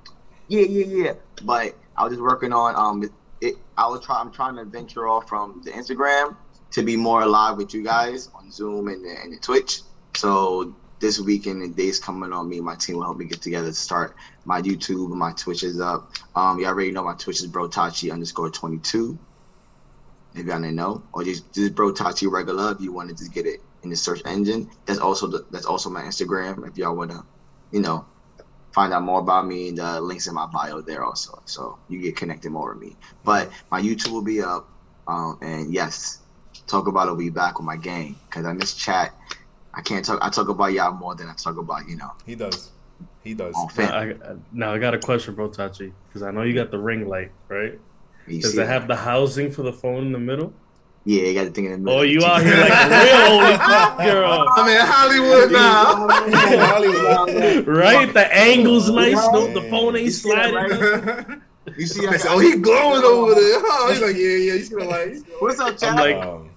yeah, 0.49 0.62
yeah, 0.62 0.85
yeah. 0.87 1.12
But 1.44 1.77
I 1.97 2.05
was 2.05 2.12
just 2.12 2.23
working 2.23 2.53
on 2.53 2.75
um. 2.77 3.09
I 3.81 3.87
was 3.87 4.05
try. 4.05 4.21
I'm 4.21 4.31
trying 4.31 4.56
to 4.56 4.67
venture 4.67 5.09
off 5.09 5.27
from 5.27 5.62
the 5.65 5.71
Instagram 5.71 6.37
to 6.73 6.82
be 6.82 6.97
more 6.97 7.23
alive 7.23 7.56
with 7.56 7.73
you 7.73 7.82
guys 7.82 8.29
on 8.35 8.53
Zoom 8.53 8.88
and 8.88 9.05
and 9.06 9.43
Twitch. 9.43 9.81
So 10.17 10.75
this 11.00 11.19
weekend 11.19 11.62
and 11.62 11.75
days 11.75 11.99
coming 11.99 12.31
on 12.31 12.47
me 12.47 12.61
my 12.61 12.77
team 12.77 12.97
will 12.97 13.05
help 13.05 13.17
me 13.17 13.25
get 13.25 13.41
together 13.41 13.69
to 13.69 13.73
start 13.73 14.15
my 14.44 14.61
YouTube 14.61 15.11
and 15.11 15.19
my 15.19 15.32
Twitch 15.32 15.62
is 15.65 15.81
up. 15.81 16.11
Um, 16.35 16.59
you 16.59 16.67
already 16.67 16.93
know 16.93 17.05
my 17.05 17.15
Twitch 17.15 17.41
is 17.41 17.50
brotachi 17.50 18.12
underscore 18.12 18.50
twenty 18.50 18.79
two. 18.81 19.19
If 20.35 20.47
y'all 20.47 20.61
didn't 20.61 20.77
know, 20.77 21.03
or 21.15 21.25
just 21.25 21.55
just 21.55 21.75
brotachi 21.75 22.31
regular 22.31 22.73
if 22.73 22.81
you 22.82 22.93
want 22.93 23.17
to 23.17 23.29
get 23.31 23.47
it 23.47 23.61
in 23.82 23.88
the 23.88 23.97
search 23.97 24.21
engine. 24.27 24.69
That's 24.87 25.00
also 25.00 25.27
the, 25.27 25.47
that's 25.50 25.67
also 25.67 25.88
my 25.88 26.03
Instagram 26.03 26.69
if 26.69 26.77
y'all 26.77 26.94
wanna, 26.94 27.23
you 27.73 27.81
know, 27.81 28.06
find 28.72 28.93
out 28.93 29.02
more 29.02 29.20
about 29.20 29.46
me. 29.46 29.70
The 29.70 30.00
links 30.00 30.26
in 30.26 30.34
my 30.34 30.46
bio 30.46 30.81
there 30.81 31.05
also, 31.05 31.43
so 31.46 31.78
you 31.88 32.00
get 32.00 32.17
connected 32.17 32.50
more 32.50 32.75
with 32.75 32.82
me. 32.82 32.96
But 33.25 33.50
my 33.70 33.81
YouTube 33.81 34.12
will 34.12 34.22
be 34.25 34.43
up, 34.43 34.69
um, 35.06 35.38
and 35.43 35.72
yes, 35.72 36.19
talk 36.67 36.87
about 36.87 37.08
it. 37.08 37.11
will 37.11 37.19
be 37.19 37.31
back 37.31 37.58
with 37.58 37.67
my 37.67 37.76
gang 37.76 38.17
because 38.28 38.46
I 38.46 38.52
miss 38.52 38.75
chat. 38.75 39.14
I 39.75 39.82
can't 39.82 40.05
talk. 40.05 40.19
I 40.22 40.31
talk 40.31 40.49
about 40.49 40.72
y'all 40.72 40.93
more 40.93 41.14
than 41.14 41.28
I 41.28 41.34
talk 41.34 41.56
about 41.56 41.88
you 41.88 41.96
know. 41.96 42.11
He 42.26 42.34
does. 42.34 42.70
He 43.22 43.34
does. 43.34 43.55
on 43.55 43.69
Now. 43.76 43.99
I, 43.99 44.14
now 44.52 44.75
I 44.75 44.78
got 44.78 44.94
a 44.94 44.99
question, 44.99 45.34
bro, 45.34 45.50
Tachi, 45.50 45.93
because 46.08 46.22
I 46.22 46.31
know 46.31 46.43
you 46.43 46.55
got 46.55 46.70
the 46.70 46.78
ring 46.78 47.06
light, 47.06 47.32
right? 47.49 47.78
You 48.26 48.40
Does 48.40 48.52
see 48.52 48.58
it 48.58 48.64
that? 48.64 48.69
have 48.69 48.88
the 48.88 48.96
housing 48.96 49.50
for 49.50 49.62
the 49.62 49.72
phone 49.72 50.06
in 50.06 50.12
the 50.12 50.19
middle? 50.19 50.59
Yeah, 51.05 51.23
you 51.23 51.35
got 51.35 51.44
to 51.44 51.50
think 51.50 51.67
in 51.67 51.73
the 51.73 51.79
middle. 51.79 52.00
Oh, 52.00 52.02
you 52.02 52.23
out 52.25 52.43
here 52.43 52.56
like 52.58 52.70
a 52.70 52.88
real 52.91 53.41
holy 53.41 53.56
fuck 53.56 53.99
girl, 53.99 54.47
I'm 54.56 54.69
in 54.69 54.87
Hollywood 54.87 55.50
now. 55.52 56.06
Right? 57.67 58.13
The 58.13 58.29
angle's 58.36 58.91
nice. 58.91 59.15
No, 59.32 59.53
the 59.53 59.63
phone 59.70 59.96
ain't 59.96 60.05
You 60.06 60.10
see 60.10 60.31
that, 60.34 60.51
sliding. 60.51 60.79
right? 61.27 61.41
You 61.79 61.86
see 61.86 62.01
They 62.01 62.06
that? 62.13 62.20
said, 62.20 62.31
oh, 62.32 62.39
he 62.39 62.56
glowing 62.56 63.03
over 63.05 63.34
there. 63.34 63.60
Oh, 63.65 63.89
He's 63.91 64.01
like, 64.03 64.17
yeah, 64.17 64.36
yeah. 64.36 64.53
He's 64.55 64.69
gonna 64.69 64.84
like. 64.84 65.17
What's 65.41 65.58
up, 65.60 65.77
I'm 65.82 65.96
like- 65.96 66.17
Um, 66.17 66.51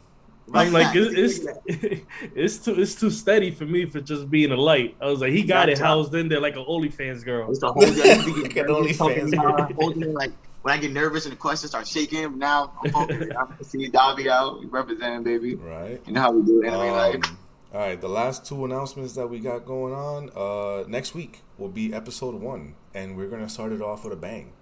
I'm 0.53 0.71
like, 0.71 0.95
it's, 0.95 1.39
it's 1.39 2.03
it's 2.35 2.57
too 2.59 2.79
it's 2.79 2.93
too 2.93 3.09
steady 3.09 3.49
for 3.49 3.65
me 3.65 3.85
for 3.85 4.01
just 4.01 4.29
being 4.29 4.51
a 4.51 4.55
light. 4.57 4.95
I 5.01 5.05
was 5.05 5.19
like, 5.21 5.31
he 5.31 5.41
got 5.43 5.67
it 5.69 5.73
Gotcha. 5.79 5.85
housed 5.85 6.13
in 6.13 6.27
there 6.29 6.39
like 6.41 6.55
an 6.55 6.65
OnlyFans 6.65 7.23
girl. 7.25 7.49
It's 7.49 7.59
the 7.59 7.71
whole 7.73 7.81
day. 7.81 8.17
OnlyFans. 8.63 9.73
Holding 9.75 10.13
like 10.13 10.31
when 10.63 10.73
I 10.73 10.77
get 10.77 10.91
nervous 10.91 11.25
and 11.25 11.31
the 11.33 11.37
questions 11.37 11.69
start 11.71 11.87
shaking. 11.87 12.37
Now 12.39 12.73
I'm 12.83 12.91
focused. 12.97 13.31
I 13.31 13.45
can 13.55 13.63
see 13.63 13.87
Dobby 13.89 14.29
out. 14.29 14.59
Representing, 14.71 15.23
baby. 15.23 15.55
right. 15.55 16.01
You 16.07 16.13
know 16.13 16.21
how 16.21 16.31
we 16.31 16.41
do 16.43 16.61
it, 16.63 16.67
anime 16.67 16.91
life. 16.91 17.15
Um, 17.29 17.37
all 17.73 17.79
right, 17.79 17.99
the 17.99 18.07
last 18.09 18.45
two 18.45 18.65
announcements 18.65 19.13
that 19.13 19.27
we 19.27 19.39
got 19.39 19.65
going 19.65 19.93
on. 19.93 20.29
Uh, 20.35 20.83
next 20.87 21.13
week 21.15 21.41
will 21.57 21.69
be 21.69 21.93
episode 21.93 22.35
one, 22.35 22.75
and 22.93 23.15
we're 23.17 23.29
gonna 23.29 23.49
start 23.49 23.71
it 23.71 23.81
off 23.81 24.03
with 24.03 24.13
a 24.13 24.15
bang. 24.17 24.53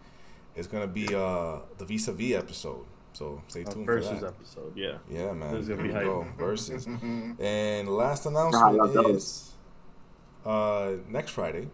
It's 0.56 0.68
gonna 0.68 0.88
be 0.88 1.14
uh, 1.14 1.60
the 1.78 1.86
vis 1.86 2.08
a 2.08 2.14
vis 2.14 2.36
episode, 2.38 2.86
so 3.14 3.42
stay 3.48 3.64
Our 3.66 3.72
tuned 3.74 3.86
for 3.86 3.96
versus 4.00 4.22
that. 4.22 4.28
episode, 4.28 4.74
yeah. 4.78 4.98
Yeah, 5.10 5.34
man. 5.34 5.52
This 5.54 5.64
is 5.64 5.70
gonna 5.70 5.82
be 5.82 5.88
we 5.90 5.94
hype. 5.94 6.04
go. 6.06 6.26
Versus. 6.38 6.88
And 7.40 7.90
last 7.90 8.26
announcement 8.26 8.94
those. 8.94 9.16
is 9.16 9.54
uh, 10.46 10.92
next 11.10 11.32
Friday, 11.32 11.68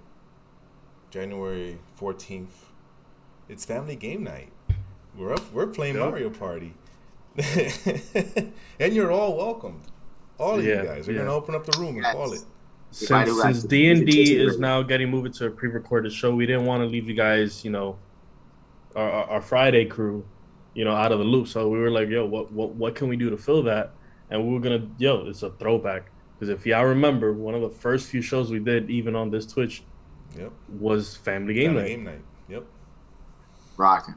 January 1.11 1.77
fourteenth. 1.95 2.65
It's 3.49 3.65
family 3.65 3.95
game 3.95 4.23
night. 4.23 4.49
We're 5.15 5.33
up. 5.33 5.51
We're 5.53 5.67
playing 5.67 5.95
Yep. 5.95 6.03
Mario 6.09 6.29
Party, 6.29 6.73
and 8.79 8.93
you're 8.93 9.11
all 9.11 9.35
welcomed. 9.37 9.81
All 10.37 10.59
of 10.59 10.65
Yeah, 10.65 10.81
you 10.81 10.87
guys. 10.87 11.07
We're 11.07 11.13
yeah. 11.13 11.19
gonna 11.19 11.33
open 11.33 11.55
up 11.55 11.65
the 11.65 11.77
room 11.79 11.95
and 11.95 12.03
Yes. 12.03 12.13
call 12.13 12.33
it. 12.33 12.41
Since 12.91 13.41
since 13.41 13.63
D 13.63 13.89
and 13.89 14.05
D 14.05 14.35
is 14.37 14.59
now 14.59 14.81
getting 14.81 15.09
moved 15.09 15.33
to 15.35 15.47
a 15.47 15.49
pre-recorded 15.49 16.11
show, 16.13 16.33
we 16.35 16.45
didn't 16.45 16.65
want 16.65 16.81
to 16.83 16.87
leave 16.87 17.07
you 17.07 17.15
guys, 17.15 17.65
you 17.65 17.71
know, 17.71 17.97
our, 18.95 19.09
our, 19.09 19.23
our 19.31 19.41
Friday 19.41 19.85
crew, 19.85 20.25
you 20.73 20.85
know, 20.85 20.93
out 20.93 21.11
of 21.11 21.19
the 21.19 21.25
loop. 21.25 21.47
So 21.47 21.67
we 21.69 21.79
were 21.79 21.91
like, 21.91 22.09
yo, 22.09 22.25
what 22.25 22.51
what 22.51 22.75
what 22.75 22.95
can 22.95 23.07
we 23.07 23.17
do 23.17 23.29
to 23.29 23.37
fill 23.37 23.63
that? 23.63 23.91
And 24.29 24.45
we 24.47 24.53
were 24.53 24.59
gonna, 24.59 24.87
yo, 24.97 25.27
it's 25.27 25.41
a 25.43 25.49
throwback 25.51 26.11
because 26.35 26.49
if 26.49 26.65
y'all 26.65 26.85
remember, 26.85 27.33
one 27.33 27.55
of 27.55 27.61
the 27.61 27.69
first 27.69 28.09
few 28.09 28.21
shows 28.21 28.51
we 28.51 28.59
did, 28.59 28.89
even 28.89 29.15
on 29.15 29.29
this 29.31 29.45
Twitch, 29.45 29.83
Yep. 30.37 30.51
was 30.79 31.15
Family 31.17 31.53
Game 31.55 31.69
Family 31.73 31.81
Night. 31.81 31.87
game 31.89 32.03
night. 32.03 32.21
Yep. 32.49 32.65
Rocking. 33.77 34.15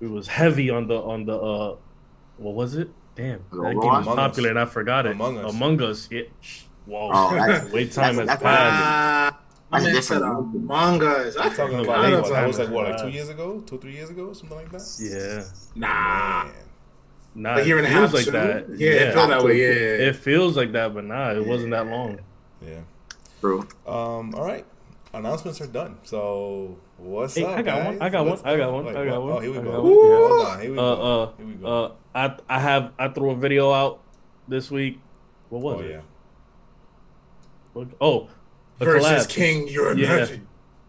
It 0.00 0.08
was 0.10 0.26
heavy 0.28 0.70
on 0.70 0.86
the 0.86 0.96
on 1.00 1.26
the 1.26 1.36
uh, 1.36 1.76
what 2.36 2.54
was 2.54 2.76
it? 2.76 2.88
Damn, 3.16 3.40
that 3.50 3.62
game 3.70 3.76
was 3.76 4.06
Us. 4.06 4.14
popular 4.14 4.50
and 4.50 4.58
I 4.60 4.64
forgot 4.64 5.06
it. 5.06 5.12
Among 5.12 5.38
Us. 5.38 5.52
Among 5.52 5.82
Us, 5.82 6.08
yeah. 6.10 6.22
Whoa, 6.86 7.10
Oh, 7.12 7.34
that's- 7.34 7.72
wait 7.72 7.90
time 7.92 8.14
has 8.16 8.26
that's- 8.28 8.40
passed. 8.42 9.34
Wow. 9.34 9.38
I'm 9.70 9.84
That's 9.92 10.10
Among 10.10 11.02
Us. 11.02 11.36
I 11.36 11.42
Talking 11.50 11.56
Talking 11.56 11.74
about 11.80 11.84
about 12.08 12.22
what, 12.22 12.30
it. 12.30 12.32
that 12.32 12.46
was 12.46 12.58
like 12.58 12.70
what, 12.70 12.88
like 12.90 13.02
two 13.02 13.08
years 13.10 13.28
ago, 13.28 13.60
two 13.66 13.76
three 13.78 13.92
years 13.92 14.08
ago, 14.08 14.32
something 14.32 14.56
like 14.56 14.70
that. 14.70 14.96
Yeah, 14.98 15.42
Nah. 15.74 16.44
Man. 16.44 16.52
nah, 17.34 17.56
A 17.56 17.62
year 17.64 17.76
it 17.78 17.84
and 17.84 17.86
a 17.88 17.90
half. 17.90 18.14
like 18.14 18.24
too. 18.24 18.30
that. 18.30 18.66
Yeah, 18.78 18.90
it 18.92 19.12
felt 19.14 19.28
that 19.28 19.42
way. 19.44 19.58
Yeah. 19.60 20.06
It 20.08 20.16
feels 20.16 20.56
like 20.56 20.72
that, 20.72 20.94
but 20.94 21.04
nah, 21.04 21.32
it 21.32 21.44
wasn't 21.44 21.72
that 21.72 21.86
long. 21.86 22.18
Yeah. 22.64 22.78
true. 23.40 23.60
Um. 23.86 24.34
All 24.34 24.44
right. 24.46 24.64
Announcements 25.14 25.60
are 25.60 25.66
done. 25.66 25.96
So 26.02 26.76
what's 26.98 27.34
Hey, 27.34 27.44
up? 27.44 27.50
I 27.58 27.62
got 27.62 27.78
guys? 27.78 27.86
one. 27.86 28.02
I 28.02 28.08
got 28.10 28.26
one. 28.26 28.38
I 28.44 28.56
got 28.56 28.72
one. 28.72 28.88
I 28.96 29.04
got 29.06 29.22
one. 29.22 29.32
Oh, 29.32 29.38
here 29.40 29.52
we 29.52 29.58
go. 29.60 29.72
Hold 29.72 30.46
on. 30.46 30.60
Here 30.60 30.70
we 30.72 30.78
Uh, 30.78 30.82
go. 30.82 31.02
uh, 31.22 31.32
here 31.38 31.46
we 31.46 31.52
go. 31.54 31.66
Uh, 31.66 31.92
I 32.14 32.36
I 32.48 32.60
have 32.60 32.92
I 32.98 33.08
threw 33.08 33.30
a 33.30 33.36
video 33.36 33.72
out 33.72 34.00
this 34.48 34.70
week. 34.70 35.00
What 35.48 35.62
was 35.62 35.76
oh 35.78 35.84
it? 35.84 35.90
yeah. 35.90 36.00
What- 37.72 37.88
Oh, 38.00 38.28
a 38.80 38.84
Versus 38.84 39.26
collab. 39.26 39.28
King, 39.30 39.68
you're 39.68 39.96
Yeah. 39.96 40.26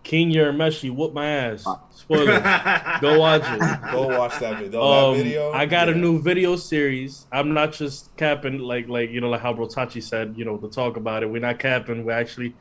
King 0.04 0.32
Urameshi 0.32 0.90
whooped 0.94 1.14
my 1.14 1.26
ass. 1.28 1.66
Spoiler. 1.92 2.40
Go 3.02 3.20
watch 3.20 3.44
it. 3.46 3.92
Go 3.92 4.08
watch 4.18 4.40
that 4.40 4.60
video. 4.60 4.82
Um, 4.82 5.18
that 5.18 5.24
video. 5.24 5.52
I 5.52 5.66
got 5.66 5.88
a 5.88 5.94
new 5.96 6.20
video 6.22 6.56
series. 6.56 7.26
I'm 7.32 7.54
not 7.54 7.74
just 7.74 8.16
capping 8.18 8.60
like 8.60 8.90
like 8.90 9.12
you 9.12 9.22
know 9.22 9.30
like 9.30 9.42
how 9.42 9.54
Brotachi 9.54 10.02
said, 10.04 10.34
you 10.36 10.46
know, 10.46 10.58
to 10.58 10.68
talk 10.68 10.98
about 10.98 11.24
it. 11.24 11.30
We're 11.30 11.42
not 11.42 11.60
capping. 11.60 12.04
We're 12.06 12.14
actually 12.20 12.56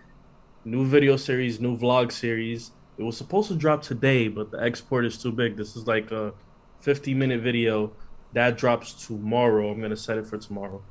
new 0.68 0.84
video 0.84 1.16
series, 1.16 1.60
new 1.60 1.76
vlog 1.76 2.12
series. 2.12 2.72
It 2.98 3.02
was 3.02 3.16
supposed 3.16 3.48
to 3.48 3.56
drop 3.56 3.82
today, 3.82 4.28
but 4.28 4.50
the 4.50 4.60
export 4.62 5.04
is 5.06 5.16
too 5.22 5.32
big. 5.32 5.56
This 5.56 5.76
is 5.76 5.86
like 5.86 6.10
a 6.10 6.34
50 6.80 7.14
minute 7.14 7.40
video 7.42 7.92
that 8.32 8.58
drops 8.58 9.06
tomorrow. 9.06 9.70
I'm 9.70 9.80
gonna 9.80 9.96
set 9.96 10.18
it 10.18 10.26
for 10.26 10.38
tomorrow. 10.38 10.82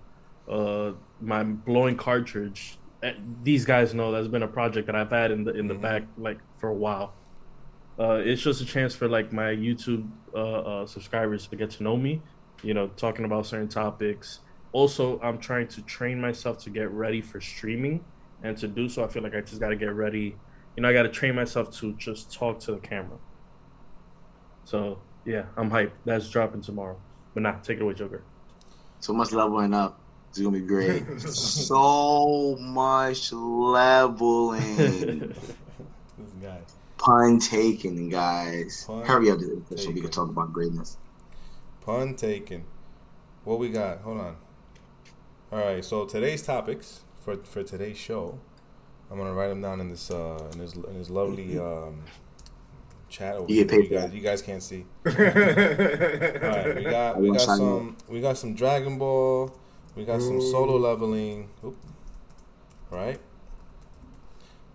Uh, 0.48 0.94
my 1.22 1.44
blowing 1.44 1.98
cartridge. 1.98 2.80
eh, 3.04 3.14
These 3.44 3.66
guys 3.66 3.94
know 3.94 4.12
that's 4.12 4.28
been 4.28 4.44
a 4.44 4.48
project 4.48 4.88
that 4.88 4.96
I've 4.96 5.12
had 5.12 5.30
in 5.32 5.44
the 5.44 5.54
in 5.54 5.68
the 5.68 5.76
Mhm. 5.76 5.82
back 5.82 6.04
like 6.18 6.40
for 6.60 6.70
a 6.70 6.74
while. 6.86 7.14
Uh, 8.00 8.22
it's 8.24 8.42
just 8.42 8.62
a 8.62 8.66
chance 8.66 8.96
for 8.96 9.08
like 9.08 9.32
my 9.34 9.50
YouTube 9.56 10.10
uh, 10.34 10.38
uh, 10.72 10.86
subscribers 10.88 11.48
to 11.48 11.56
get 11.56 11.70
to 11.72 11.84
know 11.84 11.98
me. 11.98 12.22
You 12.64 12.74
know, 12.74 12.88
talking 12.88 13.26
about 13.26 13.46
certain 13.46 13.68
topics. 13.68 14.40
Also, 14.72 15.20
I'm 15.22 15.38
trying 15.40 15.68
to 15.70 15.82
train 15.84 16.20
myself 16.22 16.58
to 16.64 16.70
get 16.70 16.90
ready 16.92 17.22
for 17.22 17.40
streaming, 17.42 18.04
and 18.44 18.58
to 18.58 18.68
do 18.68 18.88
so, 18.90 19.04
I 19.04 19.08
feel 19.08 19.24
like 19.24 19.36
I 19.36 19.42
just 19.42 19.60
got 19.60 19.70
to 19.70 19.76
get 19.76 19.94
ready. 19.94 20.36
You 20.76 20.84
know, 20.84 20.90
I 20.90 20.94
got 20.94 21.04
to 21.04 21.10
train 21.10 21.36
myself 21.36 21.72
to 21.78 21.94
just 21.94 22.32
talk 22.34 22.60
to 22.62 22.74
the 22.74 22.80
camera. 22.80 23.18
So 24.66 25.00
yeah, 25.26 25.46
I'm 25.56 25.70
hyped. 25.70 25.92
That's 26.06 26.30
dropping 26.30 26.62
tomorrow. 26.62 26.98
But 27.34 27.44
nah, 27.44 27.60
take 27.60 27.78
it 27.78 27.84
away, 27.84 27.94
Joker. 27.94 28.24
so 29.00 29.14
much 29.14 29.32
leveling 29.32 29.74
up. 29.74 30.00
It's 30.30 30.40
gonna 30.40 30.60
be 30.60 30.66
great. 30.66 31.04
so 31.22 32.58
much 32.60 33.32
leveling. 33.32 34.60
this 36.18 36.34
guy. 36.42 36.60
Pun 36.98 37.40
taken, 37.40 38.10
guys. 38.10 38.84
Pun 38.88 39.06
Hurry 39.06 39.32
up, 39.32 39.40
so 39.76 39.92
we 39.92 40.02
can 40.02 40.10
talk 40.10 40.30
about 40.30 40.52
greatness. 40.52 40.98
Pun 41.82 42.16
taken. 42.16 42.66
What 43.46 43.60
we 43.60 43.70
got? 43.70 44.00
Hold 44.00 44.20
on. 44.20 44.36
All 45.52 45.60
right. 45.60 45.84
So 45.84 46.06
today's 46.06 46.44
topics 46.44 47.02
for 47.28 47.36
for 47.44 47.62
today's 47.62 47.98
show, 47.98 48.40
I'm 49.12 49.18
gonna 49.18 49.34
write 49.34 49.50
them 49.50 49.62
down 49.62 49.82
in 49.82 49.90
this 49.90 50.10
uh 50.10 50.42
in 50.54 50.60
this 50.60 50.74
in 50.76 50.98
this 50.98 51.10
lovely 51.10 51.60
um 51.60 52.06
chat 53.10 53.36
over 53.36 53.52
You 53.52 53.66
here. 53.66 53.82
You 53.82 53.90
guys, 53.90 54.14
you 54.14 54.22
guys 54.22 54.42
can't 54.42 54.64
see. 54.64 54.86
All 55.06 55.12
right. 55.12 56.76
We 56.76 56.84
got 56.84 57.20
we 57.20 57.32
got 57.32 57.42
some 57.42 57.98
we 58.08 58.22
got 58.22 58.38
some 58.38 58.56
Dragon 58.56 58.98
Ball. 58.98 59.54
We 59.94 60.06
got 60.06 60.22
some 60.22 60.40
solo 60.40 60.78
leveling. 60.78 61.50
Oop. 61.66 61.76
Right. 62.90 63.20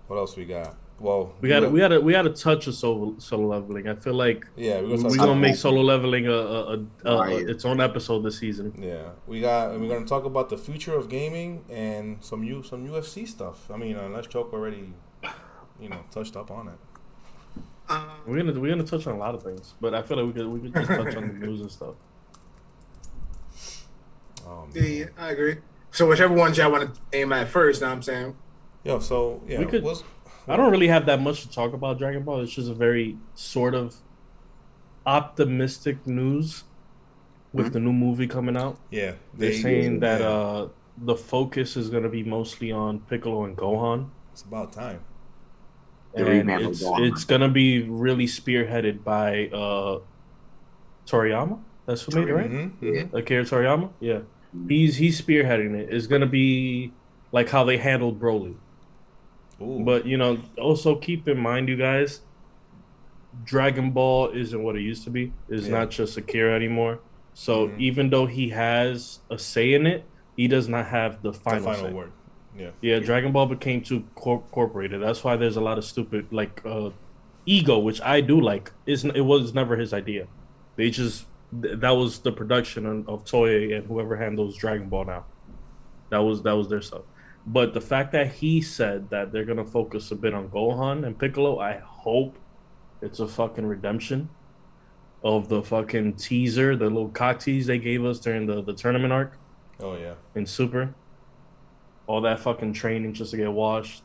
What 0.09 0.19
else 0.19 0.37
we 0.37 0.45
got? 0.45 0.77
Well, 1.03 1.33
We 1.41 1.49
got 1.49 1.71
we 1.73 1.81
got 1.81 1.89
to 1.89 2.01
we 2.01 2.13
got 2.13 2.23
to 2.23 2.31
touch 2.31 2.69
a 2.69 2.73
solo 2.73 3.15
solo 3.19 3.49
leveling. 3.49 3.89
I 3.89 3.97
feel 3.97 4.15
like 4.15 4.47
Yeah, 4.57 4.81
we're 4.81 4.91
we're 4.91 5.03
gonna, 5.03 5.17
gonna 5.17 5.35
make 5.35 5.57
solo 5.57 5.83
leveling 5.83 6.29
a, 6.29 6.33
a, 6.33 6.75
a, 6.75 6.79
a, 7.05 7.19
Right. 7.19 7.49
its 7.49 7.65
own 7.65 7.81
episode 7.81 8.21
this 8.23 8.39
season. 8.39 8.73
Yeah, 8.81 9.11
we 9.27 9.41
got. 9.41 9.79
We're 9.81 9.89
gonna 9.89 10.07
talk 10.07 10.25
about 10.25 10.49
the 10.49 10.57
future 10.57 10.95
of 10.95 11.09
gaming 11.09 11.65
and 11.69 12.23
some 12.23 12.45
U, 12.45 12.63
some 12.63 12.87
UFC 12.87 13.27
stuff. 13.27 13.69
I 13.69 13.77
mean, 13.77 13.97
uh, 13.97 14.09
Let's 14.11 14.29
Choke 14.29 14.53
already, 14.53 14.93
you 15.81 15.89
know, 15.89 16.05
touched 16.13 16.37
up 16.37 16.53
on 16.53 16.69
it. 16.69 16.79
Um, 17.89 18.07
We're 18.27 18.37
gonna 18.45 18.61
we're 18.61 18.71
gonna 18.71 18.85
touch 18.85 19.09
on 19.09 19.17
a 19.17 19.19
lot 19.19 19.35
of 19.35 19.43
things, 19.43 19.75
but 19.81 19.95
I 19.95 20.03
feel 20.03 20.17
like 20.19 20.27
we 20.27 20.33
could 20.41 20.47
we 20.47 20.61
could 20.61 20.73
just 20.75 20.87
touch 20.89 21.17
on 21.17 21.27
the 21.27 21.35
news 21.47 21.61
and 21.63 21.71
stuff. 21.71 21.95
Um, 24.47 24.71
yeah, 24.75 25.05
I 25.17 25.31
agree. 25.31 25.57
So 25.93 26.09
whichever 26.09 26.35
ones 26.35 26.59
y'all 26.59 26.71
want 26.73 26.93
to 26.95 27.01
aim 27.13 27.33
at 27.33 27.49
first, 27.49 27.81
know 27.81 27.87
what 27.89 27.95
I'm 27.95 28.03
saying? 28.03 28.37
Yo, 28.83 28.99
so 28.99 29.41
yeah, 29.47 29.61
We 29.61 29.67
could- 29.67 29.85
what's- 29.85 30.03
I 30.49 30.57
don't 30.57 30.71
really 30.73 30.89
have 30.89 31.07
that 31.07 31.21
much 31.21 31.43
to 31.43 31.51
talk 31.51 31.73
about 31.73 31.99
Dragon 31.99 32.23
Ball. 32.25 32.41
It's 32.41 32.53
just 32.53 32.69
a 32.71 32.75
very 32.75 33.17
sort 33.35 33.75
of 33.75 33.97
optimistic 35.07 36.07
news 36.07 36.65
with 37.53 37.73
the 37.73 37.81
new 37.81 37.93
movie 37.93 38.27
coming 38.27 38.57
out. 38.57 38.79
yeah, 38.91 39.13
They're 39.35 39.53
saying 39.53 40.01
that 40.01 40.21
yeah, 40.21 40.27
uh, 40.29 40.69
the 40.99 41.15
focus 41.17 41.77
is 41.77 41.91
going 41.91 42.03
to 42.03 42.09
be 42.09 42.23
mostly 42.23 42.73
on 42.73 43.01
Piccolo 43.01 43.45
and 43.45 43.57
Gohan. 43.57 44.09
it's 44.33 44.43
about 44.43 44.73
time. 44.73 45.01
The 46.15 46.27
and 46.31 46.51
it's, 46.51 46.83
Gohan. 46.83 47.11
it's 47.11 47.25
going 47.25 47.41
to 47.43 47.49
be 47.49 47.83
really 47.89 48.27
spearheaded 48.27 49.05
by 49.05 49.49
uh, 49.49 50.01
Toriyama. 51.07 51.59
That's 51.87 52.03
who 52.03 52.19
made 52.21 52.29
it, 52.29 52.35
right? 52.35 52.51
Mm-hmm, 52.51 52.87
Yeah. 52.95 53.03
Akira 53.13 53.45
Toriyama. 53.45 53.91
Yeah, 54.01 54.21
Mhm. 54.57 54.71
he's 54.71 54.97
he's 54.97 55.21
spearheading 55.21 55.75
it. 55.75 55.93
It's 55.93 56.07
going 56.07 56.21
to 56.21 56.27
be 56.27 56.93
like 57.33 57.49
how 57.51 57.65
they 57.65 57.77
handled 57.79 58.21
Broly. 58.21 58.55
But 59.85 60.07
you 60.07 60.17
know, 60.17 60.39
also 60.59 60.97
keep 60.97 61.29
in 61.29 61.39
mind, 61.39 61.69
you 61.69 61.77
guys, 61.77 62.21
Dragon 63.45 63.91
Ball 63.93 64.29
isn't 64.31 64.63
what 64.63 64.77
it 64.77 64.83
used 64.83 65.05
to 65.05 65.11
be. 65.11 65.33
It's 65.49 65.67
Yeah. 65.67 65.79
not 65.79 65.91
just 65.91 66.17
Akira 66.17 66.55
anymore. 66.55 67.01
So 67.35 67.69
Mhm. 67.69 67.79
even 67.81 68.11
though 68.11 68.27
he 68.27 68.51
has 68.51 69.21
a 69.31 69.39
say 69.39 69.73
in 69.73 69.87
it, 69.87 70.05
he 70.37 70.49
does 70.49 70.69
not 70.69 70.87
have 70.87 71.23
the 71.23 71.31
the 71.31 71.39
final, 71.39 71.65
final 71.65 71.87
say. 71.87 71.93
word. 71.93 72.13
Yeah, 72.59 72.71
Yeah, 72.83 72.99
Dragon 72.99 73.33
Ball 73.33 73.47
became 73.47 73.81
too 73.81 74.05
cor- 74.15 74.43
corporated. 74.51 75.01
That's 75.01 75.25
why 75.25 75.37
there's 75.37 75.57
a 75.57 75.61
lot 75.63 75.79
of 75.79 75.85
stupid 75.85 76.27
like 76.31 76.61
uh, 76.67 76.91
ego, 77.47 77.79
which 77.79 78.03
I 78.03 78.21
do 78.21 78.39
like. 78.41 78.73
Is 78.85 79.05
it 79.07 79.23
was 79.23 79.55
never 79.55 79.77
his 79.77 79.95
idea. 79.95 80.27
They 80.77 80.91
just 80.91 81.27
that 81.53 81.93
was 81.97 82.19
the 82.21 82.33
production 82.33 82.87
of, 82.87 83.09
of 83.09 83.25
Toei 83.25 83.77
and 83.77 83.87
whoever 83.87 84.17
handles 84.17 84.57
Dragon 84.57 84.89
Ball 84.89 85.05
now. 85.07 85.25
That 86.11 86.19
was 86.19 86.43
that 86.43 86.53
was 86.53 86.69
their 86.69 86.83
stuff. 86.83 87.03
But 87.47 87.75
the 87.75 87.81
fact 87.81 88.13
that 88.13 88.33
he 88.33 88.61
said 88.61 89.11
that 89.11 89.33
they're 89.33 89.45
gonna 89.45 89.65
focus 89.65 90.11
a 90.13 90.17
bit 90.17 90.33
on 90.35 90.49
Gohan 90.49 91.05
and 91.07 91.19
Piccolo, 91.19 91.59
I 91.59 91.79
hope 91.85 92.37
it's 93.01 93.19
a 93.21 93.27
fucking 93.27 93.67
redemption 93.67 94.29
of 95.25 95.49
the 95.49 95.63
fucking 95.63 96.15
teaser, 96.15 96.77
the 96.77 96.85
little 96.85 97.09
cock 97.09 97.41
tease 97.41 97.67
they 97.67 97.79
gave 97.79 98.05
us 98.05 98.19
during 98.21 98.47
the, 98.47 98.63
the 98.63 98.73
tournament 98.73 99.13
arc 99.13 99.39
oh 99.81 99.97
yeah. 99.97 100.15
in 100.35 100.47
Super. 100.47 100.95
All 102.07 102.21
that 102.23 102.41
fucking 102.41 102.73
training 102.73 103.13
just 103.15 103.31
to 103.33 103.37
get 103.37 103.51
washed. 103.53 104.03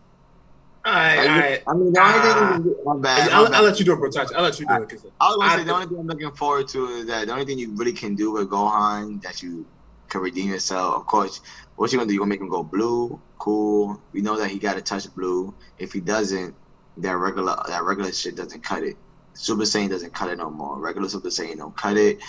All 0.86 0.94
right, 0.94 1.18
all 1.18 1.26
right. 1.40 1.64
I 1.68 1.74
mean, 1.74 1.92
the 1.92 2.00
only 2.02 2.20
thing 2.20 2.30
you 2.30 2.48
can 2.54 2.64
do, 2.64 2.80
my 2.86 2.96
bad. 2.98 3.30
my 3.32 3.38
I'll, 3.38 3.46
bad. 3.46 3.54
I'll 3.56 3.64
let 3.64 3.78
you 3.80 3.86
do 3.86 3.94
it, 3.94 3.98
Brotachi. 3.98 4.34
I'll 4.36 4.44
let 4.44 4.60
you 4.60 4.66
do 4.68 4.74
it. 4.76 4.90
'cause- 4.90 5.06
I 5.20 5.28
was 5.28 5.38
gonna 5.38 5.52
I- 5.52 5.58
say 5.58 5.64
the 5.66 5.74
only 5.74 5.88
thing 5.88 6.00
I'm 6.00 6.08
looking 6.08 6.32
forward 6.32 6.68
to 6.70 6.86
is 6.88 7.06
that 7.08 7.28
the 7.28 7.34
only 7.34 7.46
thing 7.46 7.60
you 7.60 7.72
really 7.76 7.92
can 7.94 8.16
do 8.16 8.32
with 8.32 8.50
Gohan 8.50 9.22
that 9.24 9.44
you 9.44 9.66
can 10.10 10.22
redeem 10.22 10.50
yourself. 10.50 10.96
Of 10.96 11.06
course, 11.08 11.42
what 11.76 11.92
you 11.92 11.98
gonna 11.98 12.08
do? 12.08 12.14
You 12.14 12.20
gonna 12.20 12.30
make 12.30 12.42
him 12.42 12.50
go 12.50 12.64
blue? 12.64 13.22
Cool. 13.38 14.02
We 14.14 14.22
know 14.22 14.38
that 14.38 14.50
he 14.50 14.60
got 14.60 14.76
to 14.76 14.82
touch 14.82 15.14
blue. 15.16 15.54
If 15.78 15.94
he 15.94 16.00
doesn't, 16.00 16.56
that 16.98 17.18
regular 17.18 17.56
that 17.68 17.84
regular 17.84 18.12
shit 18.12 18.36
doesn't 18.36 18.64
cut 18.64 18.84
it. 18.84 18.98
Super 19.34 19.64
Saiyan 19.64 19.90
doesn't 19.90 20.14
cut 20.14 20.30
it 20.30 20.38
no 20.38 20.50
more. 20.50 20.80
Regular 20.80 21.08
Super 21.10 21.30
Saiyan 21.30 21.58
don't 21.58 21.78
cut 21.78 21.98
it. 21.98 22.20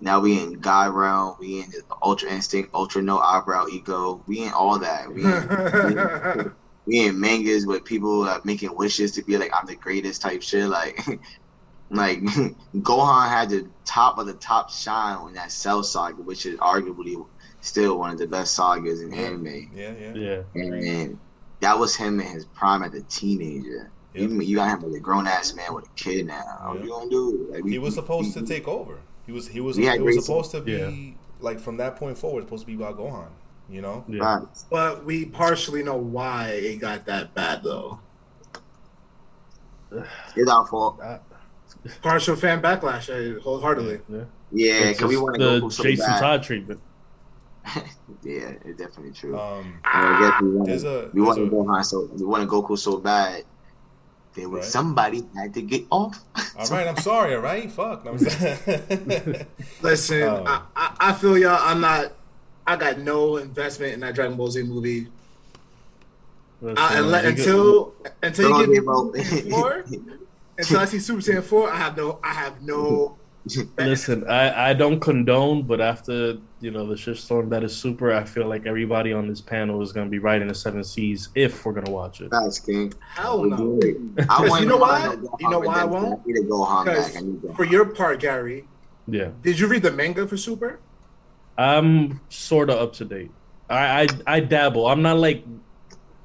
Now 0.00 0.20
we 0.20 0.38
in 0.40 0.54
God 0.54 0.94
realm. 0.94 1.36
We 1.38 1.60
in 1.60 1.72
Ultra 2.02 2.30
Instinct, 2.30 2.70
Ultra 2.74 3.02
No 3.02 3.18
Eyebrow 3.18 3.66
Ego. 3.72 4.22
We 4.26 4.44
in 4.44 4.52
all 4.52 4.78
that. 4.78 5.12
We 5.12 5.24
in, 5.24 6.52
we 6.86 7.06
in 7.06 7.20
mangas 7.20 7.66
with 7.66 7.84
people 7.84 8.22
uh, 8.24 8.40
making 8.44 8.74
wishes 8.74 9.12
to 9.12 9.22
be 9.22 9.36
like 9.36 9.52
I'm 9.54 9.66
the 9.66 9.76
greatest 9.76 10.22
type 10.22 10.42
shit. 10.42 10.68
Like, 10.68 10.98
like 11.90 12.20
Gohan 12.76 13.28
had 13.28 13.50
the 13.50 13.66
top 13.84 14.18
of 14.18 14.26
the 14.26 14.34
top 14.34 14.70
shine 14.70 15.16
on 15.16 15.34
that 15.34 15.50
Cell 15.52 15.82
saga, 15.82 16.22
which 16.22 16.46
is 16.46 16.56
arguably 16.60 17.24
still 17.60 17.98
one 17.98 18.10
of 18.12 18.18
the 18.18 18.26
best 18.26 18.54
sagas 18.54 19.02
in 19.02 19.12
Yeah. 19.12 19.20
anime. 19.20 19.70
Yeah, 19.74 19.92
yeah. 20.00 20.14
Yeah. 20.14 20.42
And 20.54 21.18
that 21.60 21.78
was 21.78 21.94
him 21.96 22.20
in 22.20 22.26
his 22.26 22.44
prime 22.46 22.82
as 22.82 22.94
a 22.94 23.02
teenager. 23.02 23.90
Yep. 24.14 24.30
You, 24.30 24.40
you 24.40 24.56
got 24.56 24.78
him 24.78 24.88
as 24.88 24.94
a 24.94 25.00
grown 25.00 25.26
ass 25.26 25.54
man 25.54 25.74
with 25.74 25.84
a 25.86 25.90
kid 25.94 26.26
now. 26.26 26.42
What 26.68 26.78
Yeah. 26.78 26.84
you 26.84 26.90
gonna 26.90 27.10
do? 27.10 27.48
Like, 27.50 27.64
we- 27.64 27.72
He 27.72 27.78
was 27.78 27.94
supposed 27.94 28.32
to 28.34 28.42
take 28.46 28.66
over. 28.66 28.98
He 29.26 29.32
was 29.32 29.46
he 29.48 29.60
was 29.60 29.76
He 29.76 29.86
it 29.86 30.00
was 30.00 30.24
supposed 30.24 30.50
to 30.52 30.60
be 30.60 30.72
Yeah. 30.72 30.90
like 31.40 31.60
from 31.60 31.76
that 31.76 31.96
point 31.96 32.16
forward, 32.18 32.44
supposed 32.44 32.62
to 32.62 32.66
be 32.66 32.74
about 32.74 32.96
Gohan. 32.98 33.28
You 33.68 33.82
know. 33.82 34.04
Yeah. 34.08 34.18
Right. 34.20 34.46
but 34.70 35.04
we 35.04 35.26
partially 35.26 35.82
know 35.84 35.96
why 35.96 36.48
it 36.48 36.80
got 36.80 37.06
that 37.06 37.34
bad, 37.34 37.62
though. 37.62 38.00
It's 40.36 40.50
our 40.50 40.66
fault. 40.66 41.00
Partial 42.02 42.36
fan 42.36 42.60
backlash, 42.60 43.08
I, 43.08 43.40
wholeheartedly. 43.40 44.00
Yeah. 44.08 44.24
Yeah, 44.52 44.74
It's 44.90 45.02
we 45.02 45.16
want 45.16 45.38
to 45.38 45.44
the 45.44 45.60
go 45.60 45.68
so 45.68 45.82
Jason 45.84 46.06
bad. 46.06 46.20
Todd 46.20 46.42
treatment. 46.42 46.80
yeah, 48.22 48.52
it's 48.64 48.78
definitely 48.78 49.12
true. 49.12 49.38
Um, 49.38 49.78
I 49.84 50.18
guess 50.20 50.42
we 50.42 50.48
want 50.48 50.68
wanted, 50.68 50.84
a 50.84 51.10
we 51.12 51.20
there's 51.22 51.26
wanted 51.26 51.48
a, 51.48 51.50
Gohan 51.50 51.84
so 51.84 52.08
we 52.16 52.24
wanted 52.24 52.48
Goku 52.48 52.76
so 52.78 52.96
bad. 52.98 53.44
There 54.34 54.48
was 54.48 54.60
Right. 54.60 54.64
somebody 54.72 55.24
had 55.36 55.52
to 55.54 55.62
get 55.62 55.84
off. 55.90 56.22
all 56.58 56.66
right. 56.68 56.86
I'm 56.88 56.96
sorry. 56.96 57.34
All 57.34 57.40
right. 57.42 57.70
Fuck. 57.70 58.04
No, 58.04 58.12
Listen, 59.82 60.22
Oh. 60.22 60.44
I, 60.46 60.62
I, 60.76 60.96
I 61.00 61.12
feel 61.14 61.36
y'all. 61.38 61.58
I'm 61.60 61.80
not. 61.80 62.12
I 62.66 62.76
got 62.76 62.98
no 62.98 63.36
investment 63.38 63.94
in 63.94 64.00
that 64.00 64.14
Dragon 64.14 64.36
Ball 64.36 64.50
Z 64.50 64.62
movie. 64.62 65.08
Listen, 66.60 66.78
I, 66.78 66.98
unless, 66.98 67.24
you 67.24 67.30
get- 67.32 67.38
until 67.46 67.94
until 68.22 68.44
you 68.48 68.50
Don't 68.50 68.60
get 68.66 68.74
give 68.74 68.84
me 68.84 68.90
up. 68.90 69.26
Super 69.26 69.48
Saiyan 69.48 69.50
four, 69.50 69.84
until 70.60 70.78
I 70.78 70.84
see 70.84 70.98
Super 70.98 71.20
Saiyan 71.20 71.42
four, 71.42 71.70
I 71.70 71.76
have 71.76 71.96
no. 71.96 72.18
I 72.22 72.32
have 72.32 72.62
no. 72.62 73.16
Listen, 73.78 74.28
I, 74.28 74.70
I 74.70 74.74
don't 74.74 75.00
condone, 75.00 75.62
but 75.62 75.80
after 75.80 76.36
you 76.60 76.70
know 76.70 76.86
the 76.86 76.94
shitstorm 76.94 77.48
that 77.50 77.64
is 77.64 77.74
super, 77.74 78.12
I 78.12 78.22
feel 78.24 78.46
like 78.46 78.66
everybody 78.66 79.14
on 79.14 79.28
this 79.28 79.40
panel 79.40 79.80
is 79.80 79.92
gonna 79.92 80.10
be 80.10 80.18
riding 80.18 80.48
the 80.48 80.54
seven 80.54 80.84
Seas 80.84 81.30
if 81.34 81.64
we're 81.64 81.72
gonna 81.72 81.90
watch 81.90 82.20
it. 82.20 82.30
That's 82.30 82.60
king. 82.60 82.92
Hell 83.14 83.44
no. 83.44 83.80
I 84.28 84.46
want 84.46 84.62
you 84.62 84.68
know 84.68 84.76
why? 84.76 85.16
You 85.40 85.48
know 85.50 85.60
why 85.60 85.80
I 85.80 85.84
won't? 85.84 86.20
I 86.20 86.26
need 86.26 86.34
to 86.34 86.42
Gohan 86.42 86.84
Because 86.84 87.12
back. 87.14 87.22
I 87.22 87.24
need 87.24 87.40
Gohan. 87.42 87.56
for 87.56 87.64
your 87.64 87.86
part, 87.86 88.20
Gary, 88.20 88.66
Yeah, 89.08 89.30
did 89.42 89.58
you 89.58 89.68
read 89.68 89.82
the 89.82 89.90
manga 89.92 90.26
for 90.28 90.36
Super? 90.36 90.78
I'm 91.56 92.20
sort 92.28 92.68
of 92.68 92.76
up 92.78 92.92
to 92.94 93.04
date. 93.06 93.30
I, 93.70 94.02
I 94.02 94.06
I 94.36 94.40
dabble. 94.40 94.86
I'm 94.86 95.00
not 95.00 95.16
like 95.16 95.44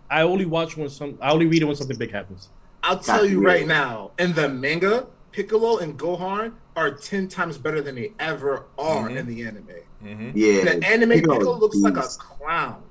I 0.10 0.22
only 0.24 0.46
watch 0.46 0.76
when 0.76 0.90
some. 0.90 1.18
I 1.22 1.32
only 1.32 1.46
read 1.46 1.62
it 1.62 1.66
when 1.66 1.76
something 1.78 1.98
big 1.98 2.12
happens. 2.12 2.50
I'll 2.86 3.00
tell 3.00 3.18
Gotcha. 3.18 3.30
you 3.32 3.44
right 3.44 3.66
now, 3.68 4.12
in 4.20 4.34
the 4.34 4.48
manga, 4.48 5.08
Piccolo 5.32 5.78
and 5.80 5.98
Gohan 5.98 6.54
are 6.76 6.92
ten 6.92 7.28
times 7.28 7.58
better 7.58 7.82
than 7.82 7.96
they 7.96 8.14
ever 8.20 8.66
are 8.78 9.10
Mhm. 9.10 9.18
in 9.18 9.26
the 9.28 9.44
anime. 9.44 9.68
Mhm. 10.04 10.32
Yeah. 10.36 10.64
The 10.76 10.86
anime 10.88 11.10
Piccolo 11.10 11.38
Piccolo 11.38 11.58
looks 11.58 11.78
like 11.78 11.98
a 11.98 12.04
clown. 12.20 12.84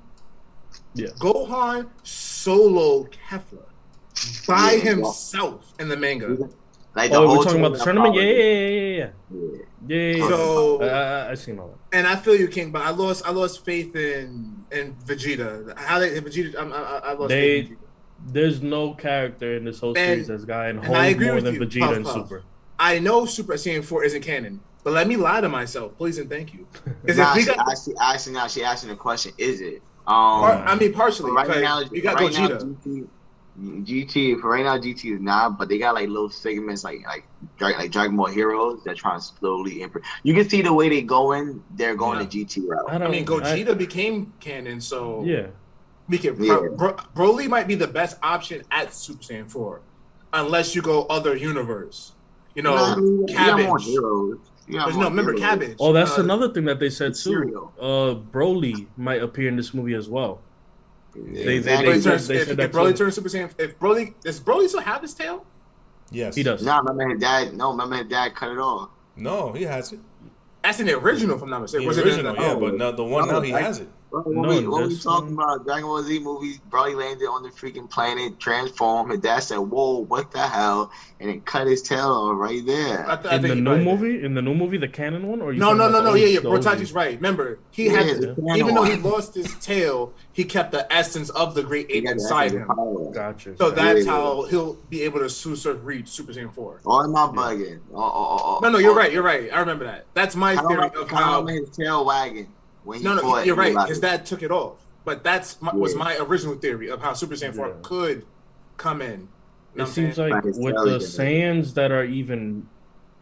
Yeah. 0.95 1.07
Gohan 1.19 1.87
solo 2.03 3.05
Kefla 3.05 3.63
by 4.47 4.73
Yeah. 4.73 4.79
himself 4.91 5.73
in 5.79 5.87
the 5.89 5.97
manga. 5.97 6.49
Like 6.95 7.11
the 7.11 7.17
Oh, 7.17 7.37
we're 7.37 7.43
talking 7.43 7.59
about 7.59 7.77
the 7.77 7.83
tournament. 7.83 8.15
Yeah, 8.15 8.21
yeah, 8.21 8.33
yeah, 8.33 8.43
yeah, 8.43 8.77
yeah. 8.97 9.09
Yeah. 9.31 9.59
Yeah, 9.87 9.97
yeah, 9.97 10.15
yeah. 10.17 10.29
So- 10.29 10.81
I, 10.81 10.87
I, 11.27 11.31
I 11.31 11.33
seen 11.35 11.59
all 11.59 11.67
that. 11.67 11.97
And 11.97 12.07
I 12.07 12.15
feel 12.15 12.35
you, 12.35 12.47
King, 12.47 12.71
but 12.71 12.81
I 12.81 12.89
lost 12.91 13.25
I 13.25 13.31
lost 13.31 13.63
faith 13.63 13.95
in 13.95 14.65
in 14.71 14.93
Vegeta. 15.05 15.77
How 15.77 15.99
they 15.99 16.19
Vegeta? 16.19 16.55
I'm- 16.57 16.73
I, 16.73 16.77
I, 16.77 16.97
I 16.97 17.13
lost 17.13 17.29
They- 17.29 17.61
faith. 17.61 17.69
in 17.71 17.75
Vegeta. 17.77 17.79
There's 18.27 18.61
no 18.61 18.93
character 18.93 19.55
in 19.55 19.65
this 19.65 19.79
whole 19.79 19.89
And- 19.97 19.97
series 19.97 20.27
that's 20.27 20.45
gotten 20.45 20.77
and 20.79 20.85
I 20.95 21.03
hold 21.03 21.15
agree 21.15 21.27
more 21.31 21.41
than 21.41 21.53
you, 21.55 21.59
Vegeta 21.61 21.79
Puff 21.81 21.95
and 21.95 22.05
Puff. 22.05 22.13
Super. 22.29 22.43
I 22.79 22.99
know 22.99 23.25
Super 23.25 23.53
Saiyan 23.53 23.83
four 23.83 24.03
isn't 24.03 24.21
canon, 24.21 24.59
but 24.83 24.93
let 24.93 25.07
me 25.07 25.15
lie 25.15 25.41
to 25.41 25.49
myself, 25.49 25.95
please 25.97 26.17
and 26.17 26.29
thank 26.29 26.53
you. 26.53 26.67
Because 27.01 27.17
Nah, 27.17 27.29
if 27.31 27.35
we 27.35 27.41
she 27.43 27.47
got, 27.47 27.69
actually, 27.71 27.95
actually, 28.01 28.33
now 28.33 28.47
she 28.47 28.63
asking 28.63 28.89
the 28.89 28.95
question: 28.95 29.31
Is 29.37 29.61
it? 29.61 29.81
par- 30.05 30.53
Um, 30.53 30.63
I 30.67 30.75
mean 30.75 30.91
partially, 30.93 31.31
right 31.31 31.47
now, 31.61 31.81
you 31.91 32.01
got 32.01 32.19
right 32.19 32.33
now, 32.33 32.47
Gogeta. 32.49 32.75
GT, 32.83 33.07
GT 33.85 34.41
for 34.41 34.49
right 34.49 34.63
now, 34.65 34.77
GT 34.77 35.13
is 35.15 35.21
not, 35.21 35.57
but 35.57 35.69
they 35.69 35.77
got 35.77 35.93
like 35.95 36.09
little 36.09 36.29
segments 36.29 36.83
like 36.83 37.01
like 37.07 37.25
Dra- 37.57 37.77
like 37.77 37.91
Dragon 37.91 38.17
Ball 38.17 38.25
Heroes 38.27 38.83
that 38.83 38.97
trying 38.97 39.19
to 39.19 39.25
slowly 39.25 39.81
improve. 39.81 40.03
You 40.23 40.33
can 40.33 40.49
see 40.49 40.61
the 40.61 40.73
way 40.73 40.89
they 40.89 41.01
going; 41.01 41.63
they're 41.75 41.95
going 41.95 42.19
Yeah. 42.19 42.25
to 42.25 42.45
GT 42.61 42.67
route. 42.67 42.85
I 42.89 42.95
I 42.95 42.97
don't. 42.97 43.11
mean, 43.11 43.25
Gogeta 43.25 43.77
became 43.77 44.33
canon, 44.39 44.81
so 44.81 45.23
yeah, 45.25 45.47
we 46.07 46.17
can. 46.17 46.41
Yeah. 46.43 46.67
Bro, 46.75 46.93
Broly 47.15 47.47
might 47.47 47.67
be 47.67 47.75
the 47.75 47.87
best 47.87 48.17
option 48.23 48.63
at 48.71 48.93
Super 48.93 49.23
Saiyan 49.23 49.49
four, 49.49 49.81
unless 50.33 50.75
you 50.75 50.81
go 50.81 51.03
other 51.05 51.35
universe. 51.35 52.13
You 52.55 52.63
know, 52.63 52.75
Nah, 52.75 52.93
I 52.93 52.95
mean, 52.97 53.27
you 53.27 53.35
got 53.35 53.59
more 53.59 53.77
Cabbage. 53.77 53.85
heroes. 53.85 54.37
You 54.67 54.73
got 54.75 54.85
There's 54.85 54.95
more 54.95 55.03
no 55.05 55.09
remember 55.09 55.31
heroes. 55.33 55.49
Cabbage. 55.49 55.77
Oh, 55.79 55.93
that's 55.93 56.17
Uh, 56.17 56.23
another 56.23 56.49
thing 56.53 56.65
that 56.65 56.79
they 56.79 56.89
said 56.89 57.13
too. 57.13 57.19
Cereal. 57.33 57.73
Uh, 57.79 58.15
Broly 58.31 58.87
might 58.97 59.21
appear 59.21 59.47
in 59.49 59.55
this 59.55 59.73
movie 59.73 59.93
as 59.93 60.07
well. 60.09 60.41
Yeah. 61.15 61.45
They- 61.45 61.55
Exactly. 61.57 61.87
Broly 61.93 62.01
said- 62.01 62.11
turns, 62.11 62.27
they 62.27 62.35
if, 62.37 62.41
said 62.47 62.51
if 62.51 62.57
that 62.57 62.71
Broly 62.71 62.91
too. 62.91 62.97
turns 62.97 63.15
Super 63.15 63.29
Saiyan, 63.29 63.51
if 63.57 63.79
Broly 63.79 64.13
does 64.23 64.39
Broly 64.39 64.67
still 64.67 64.81
have 64.81 65.01
his 65.01 65.13
tail? 65.13 65.45
Yes. 66.11 66.35
He 66.35 66.43
does. 66.43 66.63
Nah, 66.63 66.81
my 66.81 67.05
his 67.09 67.19
dad. 67.19 67.55
No, 67.55 67.73
my 67.73 67.97
his 67.97 68.07
dad 68.07 68.35
cut 68.35 68.51
it 68.51 68.57
off. 68.59 68.89
No, 69.17 69.51
he 69.53 69.63
has 69.63 69.91
it. 69.93 69.99
That's 70.63 70.79
in 70.79 70.87
the 70.87 70.97
original, 70.97 71.35
if 71.35 71.41
I'm 71.43 71.49
not 71.49 71.61
mistaken. 71.61 71.83
The 71.83 71.87
Was 71.87 71.97
it 71.97 72.01
in 72.01 72.07
original, 72.13 72.35
the- 72.35 72.41
yeah, 72.41 72.51
oh. 72.53 72.59
but 72.59 72.73
no, 72.75 72.91
the 72.91 73.03
one 73.03 73.27
now 73.27 73.39
he 73.41 73.53
I- 73.53 73.61
has 73.61 73.79
it. 73.79 73.89
Bro, 74.15 74.23
when 74.31 74.41
No, 74.43 74.47
we, 74.47 74.65
when 74.65 74.87
we 74.87 74.97
talking 74.97 75.35
one- 75.35 75.43
about 75.55 75.65
Dragon 75.65 75.83
Ball 75.87 76.01
Z 76.03 76.19
movie 76.19 76.59
Broly 76.69 76.95
landed 76.95 77.25
on 77.25 77.43
the 77.43 77.49
freaking 77.49 77.89
planet, 77.89 78.39
transformed. 78.39 79.11
His 79.11 79.19
dad 79.19 79.39
said, 79.39 79.57
"Whoa, 79.57 80.05
what 80.05 80.31
the 80.31 80.39
hell?" 80.39 80.89
and 81.19 81.29
it 81.29 81.45
cut 81.45 81.67
his 81.67 81.81
tail 81.81 82.07
off 82.11 82.37
right 82.37 82.65
there. 82.65 83.09
I 83.09 83.15
th- 83.17 83.27
I 83.33 83.35
In 83.35 83.41
the 83.41 83.47
he 83.55 83.55
new 83.61 83.75
might- 83.75 83.83
movie, 83.83 84.23
in 84.23 84.33
the 84.33 84.41
new 84.41 84.53
movie, 84.53 84.77
the 84.77 84.87
canon 84.87 85.27
one, 85.27 85.41
or 85.41 85.51
you 85.51 85.59
No, 85.59 85.75
talking 85.75 85.79
no, 85.79 85.89
no, 85.89 86.01
no. 86.11 86.13
Yeah, 86.13 86.27
yeah. 86.27 86.39
the 86.39 86.47
old 86.47 86.61
Brotachi's 86.61 86.79
movie? 86.79 86.93
right. 86.93 87.15
Remember, 87.17 87.59
he 87.71 87.87
Yeah, 87.87 87.91
had, 88.03 88.17
the 88.21 88.35
to, 88.35 88.53
even 88.55 88.73
though 88.75 88.83
he 88.83 88.95
lost 88.95 89.35
his 89.35 89.53
tail, 89.55 90.13
he 90.31 90.45
kept 90.45 90.71
the 90.71 90.91
essence 90.93 91.29
of 91.31 91.53
the 91.53 91.63
Great 91.63 91.91
He 91.91 91.97
Ape 91.97 92.05
inside 92.09 92.51
him. 92.53 92.69
Gotcha. 93.13 93.57
So 93.57 93.69
that's 93.69 94.05
Yeah. 94.05 94.11
how 94.13 94.43
he'll 94.43 94.75
be 94.89 95.01
able 95.01 95.19
to 95.19 95.29
Super 95.29 95.73
reach 95.73 96.07
Super 96.07 96.31
Saiyan 96.31 96.53
four. 96.53 96.79
Or 96.85 97.03
am 97.03 97.15
I 97.17 97.27
bugging? 97.27 97.79
Oh, 97.93 97.97
oh, 98.01 98.03
oh, 98.03 98.39
oh, 98.43 98.59
No, 98.63 98.69
no, 98.69 98.77
you're 98.77 98.91
oh. 98.91 98.95
right. 98.95 99.11
You're 99.11 99.23
right. 99.23 99.49
I 99.51 99.59
remember 99.59 99.83
that. 99.85 100.05
That's 100.13 100.37
my 100.37 100.53
I 100.53 100.67
theory 100.67 100.89
of 101.01 101.09
how. 101.11 101.45
his 101.45 101.69
tail 101.71 102.05
wagging 102.05 102.47
when 102.85 102.99
he 102.99 103.03
No, 103.03 103.15
no, 103.15 103.21
fought 103.21 103.45
you're 103.45 103.55
right. 103.55 103.71
Eli. 103.71 103.87
His 103.87 103.99
dad 103.99 104.25
took 104.25 104.41
it 104.43 104.51
off, 104.51 104.85
but 105.03 105.23
that's 105.23 105.61
my, 105.61 105.73
was 105.73 105.95
my 105.95 106.17
original 106.17 106.55
theory 106.55 106.89
of 106.89 107.01
how 107.01 107.13
Super 107.13 107.35
Saiyan 107.35 107.55
four 107.55 107.67
Yeah. 107.67 107.73
could 107.81 108.25
come 108.77 109.01
in. 109.01 109.27
You 109.73 109.79
know 109.79 109.83
it 109.83 109.87
seems 109.87 110.15
saying? 110.15 110.31
like 110.31 110.45
Like 110.45 110.55
with 110.55 110.75
the 110.75 110.83
good. 110.83 111.01
Saiyans 111.01 111.73
that 111.73 111.91
are 111.91 112.05
even 112.05 112.67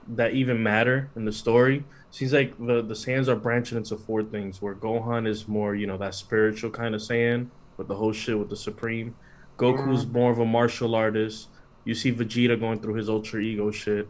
that 0.10 0.34
even 0.34 0.62
matter 0.62 1.10
in 1.16 1.24
the 1.26 1.32
story, 1.32 1.84
seems 2.12 2.34
like 2.34 2.56
the 2.58 2.82
the 2.82 2.94
Saiyans 2.94 3.28
are 3.28 3.36
branching 3.36 3.78
into 3.78 3.98
four 3.98 4.24
things. 4.24 4.62
Where 4.62 4.76
Gohan 4.76 5.28
is 5.28 5.48
more, 5.48 5.74
you 5.76 5.88
know, 5.88 5.98
that 5.98 6.14
spiritual 6.14 6.70
kind 6.70 6.94
of 6.94 7.02
Saiyan 7.02 7.50
with 7.78 7.88
the 7.88 7.96
whole 7.96 8.12
shit 8.14 8.38
with 8.38 8.50
the 8.50 8.56
Supreme. 8.58 9.16
Goku's 9.58 10.06
more 10.06 10.32
of 10.32 10.40
a 10.40 10.46
martial 10.46 10.94
artist. 10.96 11.50
You 11.86 11.96
see 11.96 12.12
Vegeta 12.14 12.60
going 12.60 12.80
through 12.82 12.96
his 12.96 13.10
ultra 13.10 13.40
ego 13.42 13.72
shit, 13.72 14.08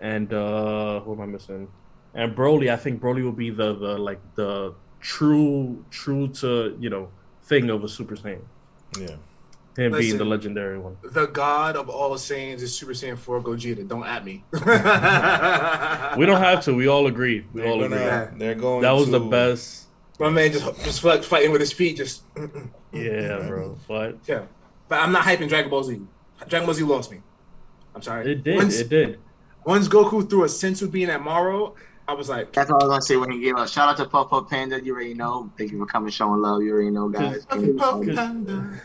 and 0.00 0.32
uh 0.32 1.00
who 1.00 1.12
am 1.14 1.20
I 1.20 1.26
missing? 1.26 1.68
And 2.14 2.34
Broly, 2.36 2.70
I 2.70 2.76
think 2.76 3.00
Broly 3.00 3.22
will 3.22 3.32
be 3.32 3.50
the 3.50 3.74
the 3.74 3.96
like 3.98 4.20
the 4.34 4.74
true 5.00 5.84
true 5.90 6.28
to 6.28 6.76
you 6.80 6.90
know 6.90 7.08
thing 7.42 7.70
of 7.70 7.84
a 7.84 7.88
Super 7.88 8.16
Saiyan. 8.16 8.40
Yeah. 8.98 9.16
Him 9.76 9.92
being 9.92 10.18
the 10.18 10.24
legendary 10.24 10.76
one. 10.76 10.96
the 11.04 11.26
god 11.26 11.76
of 11.76 11.88
all 11.88 12.10
Saiyans 12.16 12.62
is 12.62 12.74
Super 12.76 12.92
Saiyan 12.94 13.16
4 13.16 13.40
Gogeta. 13.42 13.86
Don't 13.86 14.04
at 14.04 14.24
me. 14.24 14.42
We 14.52 16.26
don't 16.26 16.40
have 16.42 16.64
to. 16.64 16.74
We 16.74 16.88
all 16.88 17.06
agree. 17.06 17.46
We 17.52 17.60
They're, 17.62 17.70
all 17.70 17.84
agree. 17.84 17.98
gonna, 17.98 18.32
they're 18.36 18.54
going. 18.56 18.82
That 18.82 18.90
was 18.92 19.04
to, 19.06 19.12
the 19.12 19.20
best. 19.20 19.86
My 20.18 20.30
man 20.30 20.50
just 20.50 20.64
just 20.84 21.04
like 21.04 21.22
fighting 21.22 21.52
with 21.52 21.60
his 21.60 21.72
feet. 21.72 21.96
Just 21.96 22.22
Yeah, 22.92 23.44
bro. 23.46 23.78
But 23.86 24.18
yeah. 24.26 24.46
But 24.88 25.00
I'm 25.00 25.12
not 25.12 25.22
hyping 25.24 25.48
Dragon 25.48 25.70
Ball 25.70 25.84
Z. 25.84 26.00
Dragon 26.48 26.66
Ball 26.66 26.74
Z 26.74 26.82
lost 26.82 27.12
me. 27.12 27.20
I'm 27.94 28.02
sorry. 28.02 28.32
it 28.32 28.42
did. 28.42 28.56
Once, 28.56 28.78
It 28.80 28.88
did. 28.88 29.18
once 29.64 29.86
Goku 29.86 30.28
threw 30.28 30.42
a 30.44 30.46
senzu 30.48 30.90
bean 30.90 31.08
at 31.10 31.22
Moro, 31.22 31.74
I 32.08 32.14
was 32.14 32.30
like, 32.30 32.54
That's 32.54 32.70
all 32.70 32.82
I 32.82 32.86
was 32.86 32.90
gonna 32.90 33.02
say 33.02 33.16
when 33.18 33.30
he 33.30 33.38
gave 33.38 33.56
us. 33.56 33.70
Shout 33.70 33.90
out 33.90 33.98
to 33.98 34.06
Puff 34.06 34.30
Puff 34.30 34.48
Panda. 34.48 34.82
You 34.82 34.94
already 34.94 35.12
know. 35.12 35.52
Thank 35.58 35.72
you 35.72 35.78
for 35.78 35.84
coming, 35.84 36.10
showing 36.10 36.40
love. 36.40 36.62
You 36.62 36.72
already 36.72 36.88
know, 36.90 37.10
guys. 37.10 37.44
Puff, 37.44 37.62
Puff, 37.76 38.06
Panda. 38.06 38.80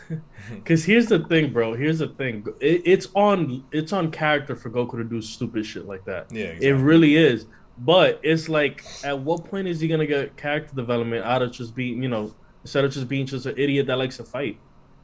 Because 0.50 0.84
here's 0.86 1.06
the 1.06 1.20
thing, 1.20 1.50
bro. 1.50 1.72
Here's 1.72 2.00
the 2.00 2.08
thing. 2.08 2.46
It, 2.60 2.82
it's 2.84 3.08
on. 3.14 3.64
It's 3.72 3.94
on 3.94 4.10
character 4.10 4.54
for 4.54 4.68
Goku 4.68 4.98
to 4.98 5.04
do 5.04 5.22
stupid 5.22 5.64
shit 5.64 5.86
like 5.86 6.04
that. 6.04 6.30
Yeah. 6.30 6.54
It 6.60 6.72
really 6.72 7.16
is. 7.16 7.46
But 7.78 8.20
it's 8.22 8.50
like, 8.50 8.84
at 9.02 9.18
what 9.18 9.46
point 9.46 9.68
is 9.68 9.80
he 9.80 9.88
gonna 9.88 10.06
get 10.06 10.36
character 10.36 10.74
development 10.74 11.24
out 11.24 11.40
of 11.40 11.50
just 11.50 11.74
being, 11.74 12.02
you 12.02 12.10
know, 12.10 12.34
instead 12.62 12.84
of 12.84 12.92
just 12.92 13.08
being 13.08 13.24
just 13.24 13.46
an 13.46 13.54
idiot 13.56 13.86
that 13.86 13.96
likes 13.96 14.18
to 14.18 14.24
fight? 14.24 14.58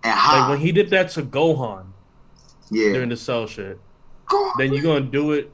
And 0.05 0.15
Like 0.15 0.51
when 0.51 0.59
he 0.61 0.73
did 0.73 0.91
that 0.91 1.11
to 1.13 1.23
Gohan 1.23 1.87
yeah. 2.71 2.93
during 2.93 3.09
the 3.09 3.17
Cell 3.17 3.47
shit. 3.47 3.81
then 4.59 4.75
you're 4.75 4.83
gonna 4.83 5.01
do 5.01 5.33
it 5.33 5.51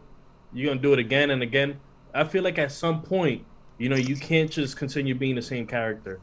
you're 0.52 0.68
gonna 0.68 0.80
do 0.80 0.92
it 0.92 0.98
again 0.98 1.30
and 1.30 1.42
again 1.42 1.78
i 2.16 2.24
feel 2.24 2.42
like 2.42 2.58
at 2.58 2.72
some 2.72 3.02
point 3.02 3.44
you 3.78 3.88
know 3.88 3.96
you 3.96 4.16
can't 4.16 4.50
just 4.50 4.76
continue 4.76 5.14
being 5.14 5.34
the 5.36 5.42
same 5.42 5.66
character 5.66 6.20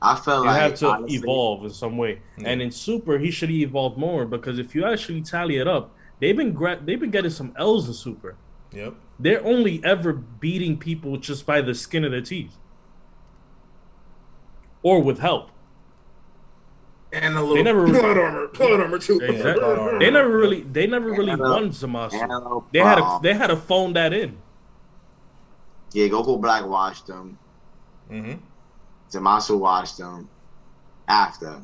I 0.00 0.14
felt 0.14 0.44
you 0.44 0.50
like 0.50 0.60
have 0.60 0.74
to 0.74 0.88
honestly, 0.90 1.16
evolve 1.18 1.64
in 1.64 1.70
some 1.70 1.96
way 1.98 2.20
Yeah. 2.38 2.50
and 2.50 2.62
in 2.62 2.70
super 2.70 3.18
he 3.18 3.32
should 3.32 3.48
have 3.48 3.58
evolved 3.58 3.98
more 3.98 4.24
because 4.26 4.58
if 4.60 4.72
you 4.74 4.84
actually 4.84 5.22
tally 5.22 5.56
it 5.56 5.66
up 5.66 5.90
they've 6.20 6.36
been 6.36 6.52
gra- 6.52 6.80
they've 6.84 7.00
been 7.00 7.10
getting 7.10 7.32
some 7.32 7.52
l's 7.58 7.88
in 7.88 7.94
super 7.94 8.36
Yep. 8.72 8.94
they're 9.18 9.44
only 9.44 9.80
ever 9.84 10.12
beating 10.12 10.78
people 10.78 11.16
just 11.16 11.46
by 11.46 11.60
the 11.62 11.74
skin 11.74 12.04
of 12.04 12.12
their 12.12 12.20
teeth 12.20 12.56
or 14.82 15.02
with 15.02 15.18
help 15.18 15.50
And 17.12 17.36
a 17.36 17.42
little 17.42 17.64
never- 17.64 17.86
blood 17.86 18.18
armor. 18.18 18.48
Blood 18.48 18.80
armor 18.80 18.98
too. 18.98 19.18
Exactly. 19.20 19.60
blood 19.64 19.78
armor. 19.78 19.98
they 19.98 20.10
never 20.10 20.36
really 20.36 20.60
they 20.62 20.86
never 20.86 21.10
really 21.10 21.30
And, 21.32 21.40
won 21.40 21.70
Zamasu. 21.70 22.64
they 22.72 22.78
had 22.80 22.96
to 22.96 23.18
they 23.22 23.34
had 23.34 23.48
to 23.48 23.56
phone 23.56 23.94
that 23.94 24.12
in 24.12 24.36
Yeah, 25.92 26.08
Goku 26.08 26.40
Black 26.40 26.66
watched 26.66 27.06
them. 27.06 27.38
Mm-hmm. 28.10 28.34
Zamasu 29.10 29.58
watched 29.58 29.98
them. 29.98 30.28
After. 31.08 31.60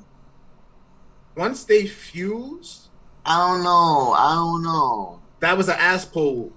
Once 1.36 1.64
they 1.64 1.86
fused, 1.86 2.88
I 3.26 3.36
don't 3.48 3.62
know. 3.64 4.12
I 4.16 4.34
don't 4.34 4.62
know. 4.62 5.20
that 5.40 5.56
was 5.58 5.68
an 5.68 5.76
ass 5.78 6.04
pull. 6.04 6.52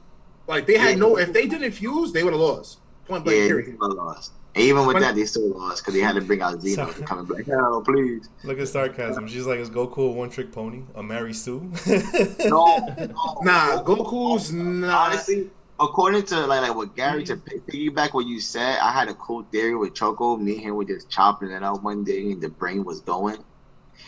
Like 0.48 0.66
they 0.66 0.78
had 0.78 0.92
Yeah. 0.92 0.96
no. 0.96 1.18
If 1.18 1.34
they 1.34 1.46
didn't 1.48 1.72
fuse, 1.72 2.14
they 2.14 2.24
would 2.24 2.32
have 2.34 2.40
lost. 2.42 2.80
Point 3.06 3.24
blank. 3.26 3.40
Yeah, 3.42 3.48
period. 3.48 3.68
they 3.74 3.88
lost. 3.88 4.32
And 4.56 4.64
even 4.64 4.86
with 4.88 4.96
When- 4.96 5.04
that, 5.04 5.16
they 5.16 5.26
still 5.26 5.50
lost 5.50 5.82
because 5.84 5.94
they 5.94 6.00
had 6.00 6.16
to 6.16 6.22
bring 6.22 6.42
out 6.42 6.62
Zeno 6.62 6.76
Sorry. 6.86 6.94
to 6.94 7.02
come 7.04 7.20
and 7.20 7.28
be 7.28 7.34
like, 7.36 7.46
hell, 7.48 7.82
please. 7.82 8.30
Look 8.44 8.60
at 8.60 8.68
sarcasm. 8.70 9.28
She's 9.28 9.46
like, 9.46 9.60
is 9.60 9.70
Goku 9.70 9.98
a 10.10 10.12
one 10.12 10.30
trick 10.30 10.52
pony? 10.52 10.84
A 10.96 11.04
Mary 11.04 11.34
Sue? 11.34 11.70
No, 11.86 12.66
no. 12.98 13.40
Nah, 13.44 13.84
Goku's 13.84 14.52
not. 14.54 15.10
Honestly, 15.12 15.50
according 15.80 16.24
to 16.24 16.46
like 16.48 16.62
like 16.62 16.76
what 16.76 16.96
Gary 16.96 17.24
to 17.26 17.36
mm-hmm. 17.36 17.60
p- 17.70 17.90
piggyback 17.90 18.14
what 18.14 18.26
you 18.26 18.40
said, 18.40 18.80
I 18.80 18.92
had 18.92 19.10
a 19.10 19.14
cool 19.14 19.44
theory 19.52 19.76
with 19.76 19.94
Choco. 19.94 20.38
Me 20.38 20.54
and 20.56 20.62
him 20.62 20.76
were 20.76 20.86
just 20.86 21.10
chopping 21.10 21.52
it 21.52 21.64
out 21.64 21.84
one 21.84 22.04
day, 22.04 22.32
and 22.32 22.42
the 22.42 22.50
brain 22.50 22.84
was 22.84 23.02
going. 23.02 23.44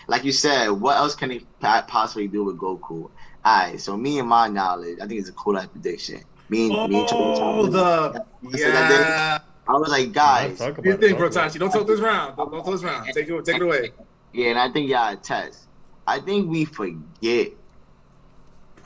Like 0.07 0.23
you 0.23 0.31
said, 0.31 0.69
what 0.69 0.97
else 0.97 1.15
can 1.15 1.29
they 1.29 1.39
pa- 1.59 1.85
possibly 1.87 2.27
do 2.27 2.43
with 2.43 2.57
Goku? 2.57 3.11
Alright, 3.45 3.79
so 3.79 3.95
me 3.95 4.19
and 4.19 4.27
my 4.27 4.47
knowledge, 4.47 4.97
I 5.01 5.07
think 5.07 5.19
it's 5.19 5.29
a 5.29 5.33
cool 5.33 5.57
ass 5.57 5.67
prediction. 5.67 6.21
Me 6.49 6.65
and 6.65 6.91
me 6.91 6.99
and 6.99 7.07
Choco 7.07 7.61
Oh, 7.61 7.65
the 7.67 7.79
I 7.79 8.51
that 8.51 8.89
day. 8.89 8.99
yeah. 8.99 9.39
I 9.67 9.73
was 9.73 9.89
like, 9.89 10.11
guys, 10.11 10.57
Talk 10.57 10.77
you 10.83 10.97
think, 10.97 11.17
talk 11.19 11.31
about 11.31 11.53
Don't 11.53 11.71
talk 11.71 11.85
this 11.85 11.99
round. 11.99 12.35
Don't, 12.35 12.51
don't 12.51 12.63
talk 12.63 12.73
this 12.73 12.83
round. 12.83 13.05
Take 13.13 13.29
it, 13.29 13.45
take 13.45 13.57
it 13.57 13.61
away. 13.61 13.91
Yeah, 14.33 14.49
and 14.49 14.59
I 14.59 14.71
think 14.71 14.89
y'all 14.89 15.15
test. 15.15 15.67
I 16.07 16.19
think 16.19 16.49
we 16.49 16.65
forget. 16.65 17.51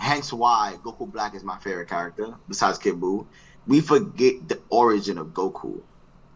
Hence 0.04 0.34
why 0.34 0.78
Goku 0.84 1.10
Black 1.10 1.34
is 1.34 1.46
my 1.46 1.58
favorite 1.60 1.88
character, 1.88 2.36
besides 2.50 2.78
Kid 2.78 3.00
Buu. 3.00 3.26
We 3.68 3.80
forget 3.80 4.50
the 4.50 4.60
origin 4.70 5.18
of 5.18 5.28
Goku. 5.28 5.82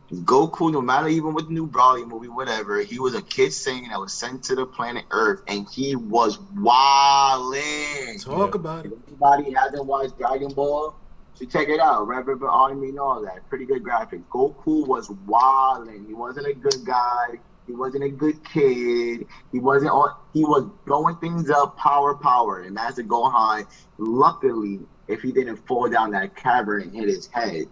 Goku, 0.09 0.71
no 0.71 0.79
matter 0.79 1.09
even 1.09 1.33
with 1.33 1.47
the 1.47 1.53
new 1.53 1.67
Broly 1.67 2.07
movie, 2.07 2.29
whatever, 2.29 2.79
he 2.79 2.97
was 2.97 3.13
a 3.13 3.21
kid 3.21 3.49
Saiyan 3.49 3.89
that 3.89 3.99
was 3.99 4.13
sent 4.13 4.41
to 4.45 4.55
the 4.55 4.65
planet 4.65 5.03
Earth, 5.11 5.41
and 5.47 5.67
he 5.69 5.97
was 5.97 6.39
wilding. 6.55 8.17
Talk 8.21 8.55
about 8.55 8.85
it. 8.85 8.93
Everybody 9.05 9.51
hasn't 9.51 9.85
watched 9.85 10.17
Dragon 10.17 10.53
Ball, 10.53 10.95
so 11.33 11.45
check 11.45 11.67
it 11.67 11.81
out. 11.81 12.07
Red 12.07 12.25
Ribbon 12.25 12.47
Army 12.47 12.87
and 12.87 12.99
all 12.99 13.21
that. 13.23 13.49
Pretty 13.49 13.65
good 13.65 13.83
graphics. 13.83 14.23
Goku 14.29 14.87
was 14.87 15.09
wilding. 15.25 16.05
He 16.07 16.13
wasn't 16.13 16.47
a 16.47 16.53
good 16.53 16.85
guy. 16.85 17.37
He 17.67 17.73
wasn't 17.73 18.05
a 18.05 18.09
good 18.09 18.43
kid. 18.45 19.27
He 19.51 19.59
wasn't 19.59 19.91
on. 19.91 20.15
He 20.33 20.43
was 20.43 20.69
blowing 20.85 21.17
things 21.17 21.49
up, 21.49 21.77
power, 21.77 22.15
power. 22.15 22.61
And 22.61 22.73
Master 22.73 23.03
Gohan, 23.03 23.67
luckily, 23.97 24.79
if 25.07 25.21
he 25.21 25.31
didn't 25.31 25.57
fall 25.57 25.89
down 25.89 26.11
that 26.11 26.35
cavern 26.35 26.83
and 26.83 26.95
hit 26.95 27.09
his 27.09 27.27
head, 27.27 27.65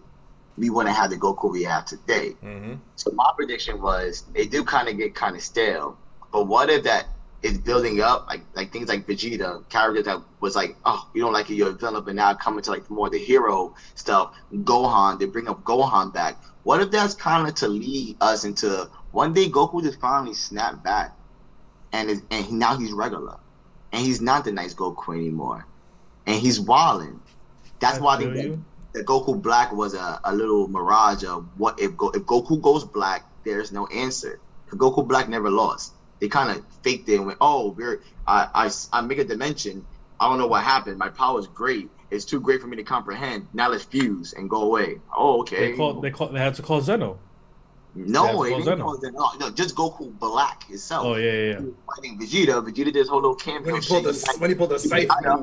we 0.58 0.70
wouldn't 0.70 0.94
have 0.94 1.10
the 1.10 1.16
Goku 1.16 1.50
we 1.50 1.62
have 1.64 1.86
today. 1.86 2.36
mm-hmm. 2.42 2.74
So 2.96 3.10
my 3.12 3.32
prediction 3.36 3.80
was 3.80 4.24
they 4.34 4.46
do 4.46 4.64
kind 4.64 4.88
of 4.88 4.96
get 4.96 5.14
kind 5.14 5.34
of 5.34 5.42
stale. 5.42 5.98
But 6.32 6.46
what 6.46 6.70
if 6.70 6.84
that 6.84 7.06
is 7.42 7.58
building 7.58 8.00
up, 8.00 8.26
like 8.26 8.42
like 8.54 8.72
things 8.72 8.88
like 8.88 9.06
Vegeta, 9.06 9.68
characters 9.68 10.04
that 10.06 10.20
was 10.40 10.56
like, 10.56 10.76
oh, 10.84 11.08
you 11.14 11.22
don't 11.22 11.32
like 11.32 11.50
it, 11.50 11.54
you're 11.54 11.70
a 11.70 11.72
villain, 11.72 12.04
but 12.04 12.14
now 12.14 12.34
coming 12.34 12.62
to 12.62 12.70
like 12.70 12.88
more 12.90 13.10
the 13.10 13.18
hero 13.18 13.74
stuff. 13.94 14.34
Gohan, 14.52 15.18
they 15.18 15.26
bring 15.26 15.48
up 15.48 15.62
Gohan 15.62 16.12
back. 16.12 16.42
What 16.64 16.80
if 16.80 16.90
that's 16.90 17.14
kind 17.14 17.46
of 17.46 17.54
to 17.56 17.68
lead 17.68 18.16
us 18.20 18.44
into 18.44 18.90
one 19.16 19.32
day 19.32 19.48
Goku 19.48 19.82
just 19.82 19.98
finally 19.98 20.34
snapped 20.34 20.84
back, 20.84 21.16
and 21.90 22.10
is, 22.10 22.20
and 22.30 22.44
he, 22.44 22.52
now 22.52 22.76
he's 22.76 22.92
regular, 22.92 23.38
and 23.90 24.04
he's 24.04 24.20
not 24.20 24.44
the 24.44 24.52
nice 24.52 24.74
Goku 24.74 25.16
anymore, 25.16 25.66
and 26.26 26.36
he's 26.36 26.60
wilding. 26.60 27.18
That's 27.80 27.96
I 27.96 28.00
why 28.02 28.16
I 28.16 28.18
feel 28.18 28.34
think 28.34 28.60
that 28.92 28.98
that 28.98 29.06
Goku 29.06 29.40
Black 29.40 29.72
was 29.72 29.94
a, 29.94 30.20
a 30.22 30.34
little 30.34 30.68
mirage 30.68 31.24
of 31.24 31.46
what 31.56 31.80
if 31.80 31.96
Go, 31.96 32.10
if 32.10 32.24
Goku 32.24 32.60
goes 32.60 32.84
black, 32.84 33.24
there's 33.42 33.72
no 33.72 33.86
answer. 33.86 34.38
Goku 34.68 35.08
Black 35.08 35.30
never 35.30 35.50
lost. 35.50 35.94
They 36.20 36.28
kind 36.28 36.50
of 36.50 36.62
faked 36.82 37.08
it 37.08 37.16
and 37.16 37.26
went, 37.26 37.38
"Oh, 37.40 37.70
we're 37.70 38.02
I, 38.26 38.50
I 38.54 38.70
I 38.92 39.00
make 39.00 39.16
a 39.16 39.24
dimension. 39.24 39.86
I 40.20 40.28
don't 40.28 40.38
know 40.38 40.46
what 40.46 40.62
happened. 40.62 40.98
My 40.98 41.08
power 41.08 41.40
is 41.40 41.46
great. 41.46 41.88
It's 42.10 42.26
too 42.26 42.40
great 42.40 42.60
for 42.60 42.66
me 42.66 42.76
to 42.76 42.84
comprehend. 42.84 43.48
Now 43.54 43.70
let's 43.70 43.84
fuse 43.84 44.34
and 44.34 44.50
go 44.50 44.60
away. 44.62 45.00
Oh, 45.16 45.40
okay. 45.40 45.70
They 45.70 45.76
call 45.78 46.00
they 46.02 46.10
call 46.10 46.28
they 46.28 46.38
had 46.38 46.54
to 46.56 46.62
call 46.62 46.82
Zeno. 46.82 47.18
No, 47.96 48.42
it 48.44 48.50
called 48.50 48.64
didn't 48.64 48.64
Zeno. 48.64 48.84
call 48.84 49.00
Zeno. 49.00 49.18
No, 49.18 49.30
no, 49.40 49.50
just 49.50 49.74
Goku 49.74 50.18
Black 50.18 50.64
itself. 50.68 51.06
Oh 51.06 51.14
yeah, 51.16 51.32
yeah, 51.32 51.60
yeah. 51.60 51.60
Fighting 51.96 52.18
Vegeta. 52.18 52.62
Vegeta 52.64 52.84
did 52.84 52.94
this 52.94 53.08
whole 53.08 53.20
little 53.20 53.34
cameo 53.36 53.72
When 53.72 53.80
he 53.80 53.86
pulled 53.88 54.04
shit. 54.04 54.14
the 54.14 54.24
like, 54.32 54.40
when 54.40 54.50
he 54.50 54.56
pulled 54.56 54.70
the 54.70 54.78
sight. 54.78 55.08
I. 55.10 55.36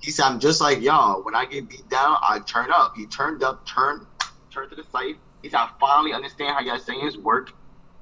He 0.00 0.10
said, 0.10 0.24
I'm 0.24 0.40
just 0.40 0.60
like 0.60 0.80
y'all. 0.80 1.22
When 1.22 1.36
I 1.36 1.44
get 1.44 1.68
beat 1.68 1.88
down, 1.88 2.16
I 2.22 2.40
turn 2.40 2.72
up. 2.72 2.94
He 2.96 3.06
turned 3.06 3.44
up, 3.44 3.64
turned, 3.66 4.04
turned 4.52 4.70
to 4.70 4.74
the 4.76 4.82
site. 4.82 5.14
He 5.42 5.48
said, 5.48 5.58
I 5.58 5.68
finally 5.78 6.12
understand 6.12 6.56
how 6.56 6.60
y'all 6.60 6.78
Saiyans 6.78 7.16
work. 7.22 7.52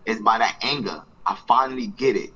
Is 0.07 0.19
by 0.21 0.39
that 0.39 0.57
anger. 0.63 1.03
I 1.27 1.37
finally 1.47 1.89
get 1.89 2.17
it. 2.17 2.31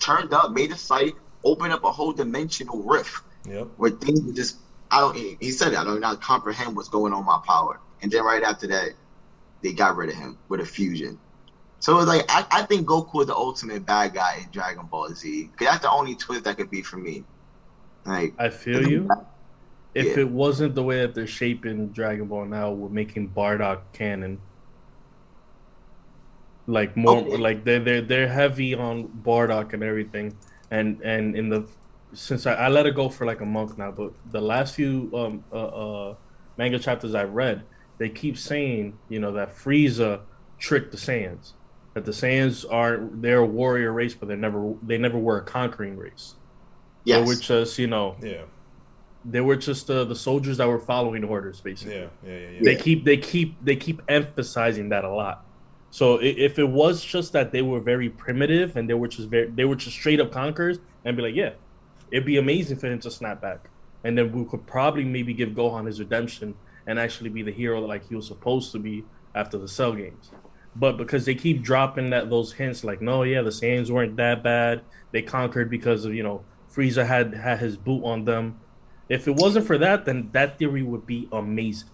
Turned 0.00 0.34
up, 0.34 0.52
made 0.52 0.70
the 0.70 0.76
site, 0.76 1.14
opened 1.44 1.72
up 1.72 1.82
a 1.84 1.90
whole 1.90 2.12
dimensional 2.12 2.82
rift 2.82 3.14
Yep. 3.46 3.68
where 3.76 3.90
things 3.90 4.20
just, 4.36 4.58
I 4.90 5.00
don't, 5.00 5.16
he, 5.16 5.38
he 5.40 5.50
said 5.50 5.72
it, 5.72 5.78
I 5.78 5.84
don't 5.84 6.00
not 6.00 6.20
comprehend 6.20 6.76
what's 6.76 6.88
going 6.90 7.14
on 7.14 7.24
my 7.24 7.40
power. 7.46 7.80
And 8.02 8.12
then 8.12 8.22
right 8.22 8.42
after 8.42 8.66
that, 8.66 8.90
they 9.66 9.72
got 9.72 9.96
rid 9.96 10.08
of 10.08 10.14
him 10.14 10.38
with 10.48 10.60
a 10.60 10.64
fusion. 10.64 11.18
So 11.80 11.92
it 11.94 11.96
was 11.96 12.06
like, 12.06 12.24
I, 12.28 12.46
I 12.52 12.62
think 12.62 12.86
Goku 12.86 13.20
is 13.22 13.26
the 13.26 13.34
ultimate 13.34 13.84
bad 13.84 14.14
guy 14.14 14.38
in 14.44 14.50
Dragon 14.52 14.86
Ball 14.86 15.08
Z. 15.08 15.50
Because 15.50 15.66
that's 15.66 15.82
the 15.82 15.90
only 15.90 16.14
twist 16.14 16.44
that 16.44 16.56
could 16.56 16.70
be 16.70 16.82
for 16.82 16.98
me. 16.98 17.24
Like, 18.04 18.34
I 18.38 18.48
feel 18.48 18.86
you. 18.86 19.08
If 19.92 20.06
Yeah. 20.06 20.22
it 20.22 20.30
wasn't 20.30 20.76
the 20.76 20.84
way 20.84 21.00
that 21.00 21.14
they're 21.14 21.26
shaping 21.26 21.88
Dragon 21.88 22.26
Ball 22.28 22.44
now, 22.44 22.70
we're 22.70 22.88
making 22.88 23.30
Bardock 23.30 23.80
canon. 23.92 24.40
Like 26.68 26.96
more, 26.96 27.22
Okay. 27.22 27.36
like 27.36 27.64
they're 27.64 27.80
they're 27.80 28.02
they're 28.02 28.28
heavy 28.28 28.74
on 28.74 29.08
Bardock 29.08 29.72
and 29.72 29.82
everything, 29.82 30.36
and 30.70 31.00
and 31.02 31.36
in 31.36 31.48
the 31.48 31.68
since 32.12 32.44
I, 32.44 32.54
I 32.54 32.68
let 32.68 32.86
it 32.86 32.94
go 32.96 33.08
for 33.08 33.24
like 33.24 33.40
a 33.40 33.46
month 33.46 33.78
now, 33.78 33.92
but 33.92 34.12
the 34.30 34.40
last 34.40 34.74
few 34.74 35.10
um 35.14 35.44
uh, 35.52 35.56
uh 35.56 36.14
manga 36.56 36.78
chapters 36.80 37.14
I've 37.14 37.32
read, 37.32 37.62
they 37.98 38.08
keep 38.08 38.36
saying 38.38 38.98
you 39.08 39.18
know 39.20 39.32
that 39.32 39.54
Frieza 39.54 40.20
tricked 40.58 40.90
the 40.92 40.96
Saiyans, 40.98 41.52
that 41.94 42.04
the 42.04 42.12
Saiyans 42.12 42.64
are 42.70 43.08
they're 43.12 43.38
a 43.38 43.46
warrior 43.46 43.92
race, 43.92 44.14
but 44.14 44.28
they 44.28 44.36
never 44.36 44.74
they 44.82 44.98
never 44.98 45.18
were 45.18 45.38
a 45.38 45.42
conquering 45.44 45.96
race. 45.96 46.34
They 47.04 47.22
were 47.22 47.36
just 47.36 47.78
you 47.78 47.86
know 47.86 48.16
Yeah. 48.22 48.42
they 49.24 49.40
were 49.40 49.56
just 49.56 49.88
uh, 49.90 50.04
the 50.04 50.16
soldiers 50.16 50.56
that 50.58 50.66
were 50.68 50.78
following 50.78 51.24
orders, 51.24 51.60
basically. 51.60 51.96
Yeah. 51.96 52.06
Yeah. 52.24 52.38
Yeah. 52.38 52.50
Yeah. 52.50 52.60
They 52.62 52.76
keep 52.76 53.04
they 53.04 53.16
keep 53.16 53.56
they 53.64 53.76
keep 53.76 54.02
emphasizing 54.08 54.88
that 54.90 55.04
a 55.04 55.10
lot. 55.10 55.44
So 55.90 56.18
if 56.20 56.58
it 56.58 56.68
was 56.68 57.02
just 57.02 57.32
that 57.32 57.52
they 57.52 57.62
were 57.62 57.80
very 57.80 58.10
primitive 58.10 58.76
and 58.76 58.90
they 58.90 58.94
were 58.94 59.08
just 59.08 59.28
very 59.28 59.48
they 59.48 59.64
were 59.64 59.76
just 59.76 59.96
straight 59.96 60.20
up 60.20 60.32
conquerors 60.32 60.78
and 61.04 61.16
be 61.16 61.22
like, 61.22 61.34
yeah, 61.36 61.52
it'd 62.10 62.26
be 62.26 62.36
amazing 62.38 62.76
for 62.78 62.88
him 62.88 62.98
to 63.00 63.10
snap 63.10 63.40
back, 63.40 63.70
and 64.04 64.18
then 64.18 64.32
we 64.32 64.44
could 64.44 64.66
probably 64.66 65.04
maybe 65.04 65.32
give 65.32 65.50
Gohan 65.50 65.86
his 65.86 66.00
redemption 66.00 66.54
and 66.86 66.98
actually 66.98 67.30
be 67.30 67.42
the 67.42 67.52
hero 67.52 67.80
like 67.80 68.08
he 68.08 68.14
was 68.14 68.26
supposed 68.26 68.72
to 68.72 68.78
be 68.78 69.04
after 69.34 69.58
the 69.58 69.68
Cell 69.68 69.92
games. 69.92 70.30
But 70.74 70.98
because 70.98 71.24
they 71.24 71.34
keep 71.34 71.62
dropping 71.62 72.10
that 72.10 72.28
those 72.28 72.52
hints, 72.52 72.84
like, 72.84 73.00
no, 73.00 73.22
yeah, 73.22 73.40
the 73.42 73.50
Saiyans 73.50 73.90
weren't 73.90 74.16
that 74.16 74.42
bad. 74.42 74.82
They 75.10 75.22
conquered 75.22 75.70
because 75.70 76.04
of 76.04 76.14
you 76.14 76.22
know 76.22 76.44
Frieza 76.74 77.06
had 77.06 77.32
had 77.34 77.58
his 77.58 77.76
boot 77.76 78.04
on 78.04 78.24
them. 78.24 78.60
If 79.08 79.26
it 79.28 79.34
wasn't 79.36 79.66
for 79.66 79.78
that, 79.78 80.04
then 80.04 80.28
that 80.32 80.58
theory 80.58 80.82
would 80.82 81.06
be 81.06 81.28
amazing. 81.32 81.88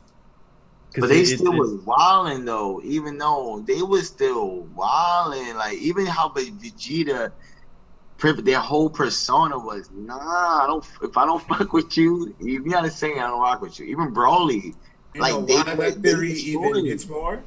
But 0.98 1.08
they 1.08 1.20
it- 1.20 1.38
still 1.38 1.52
it- 1.54 1.58
was 1.58 1.74
wilding 1.84 2.44
though, 2.44 2.80
even 2.84 3.18
though 3.18 3.62
they 3.66 3.82
was 3.82 4.08
still 4.08 4.62
wilding. 4.74 5.54
Like 5.56 5.78
even 5.78 6.04
how 6.06 6.28
Ve- 6.30 6.50
Vegeta, 6.50 7.30
pri- 8.22 8.40
their 8.40 8.60
whole 8.60 8.88
persona 8.88 9.58
was 9.58 9.90
nah. 9.92 10.62
I 10.62 10.66
don't. 10.68 10.84
If 11.02 11.16
I 11.16 11.26
don't 11.26 11.42
fuck 11.48 11.72
with 11.72 11.96
you, 11.96 12.34
you're 12.40 12.64
not 12.64 12.90
saying 12.92 13.18
I 13.18 13.26
don't 13.26 13.40
rock 13.40 13.60
with 13.60 13.78
you. 13.80 13.86
Even 13.86 14.14
Broly, 14.14 14.74
You 15.14 15.20
Like, 15.20 15.32
know 15.34 15.42
they- 15.44 15.54
why 15.56 15.74
they 15.74 15.90
that 15.90 16.02
theory 16.02 16.28
destroyed 16.34 16.64
even 16.76 16.86
it. 16.86 16.88
hits 16.90 17.08
more? 17.08 17.42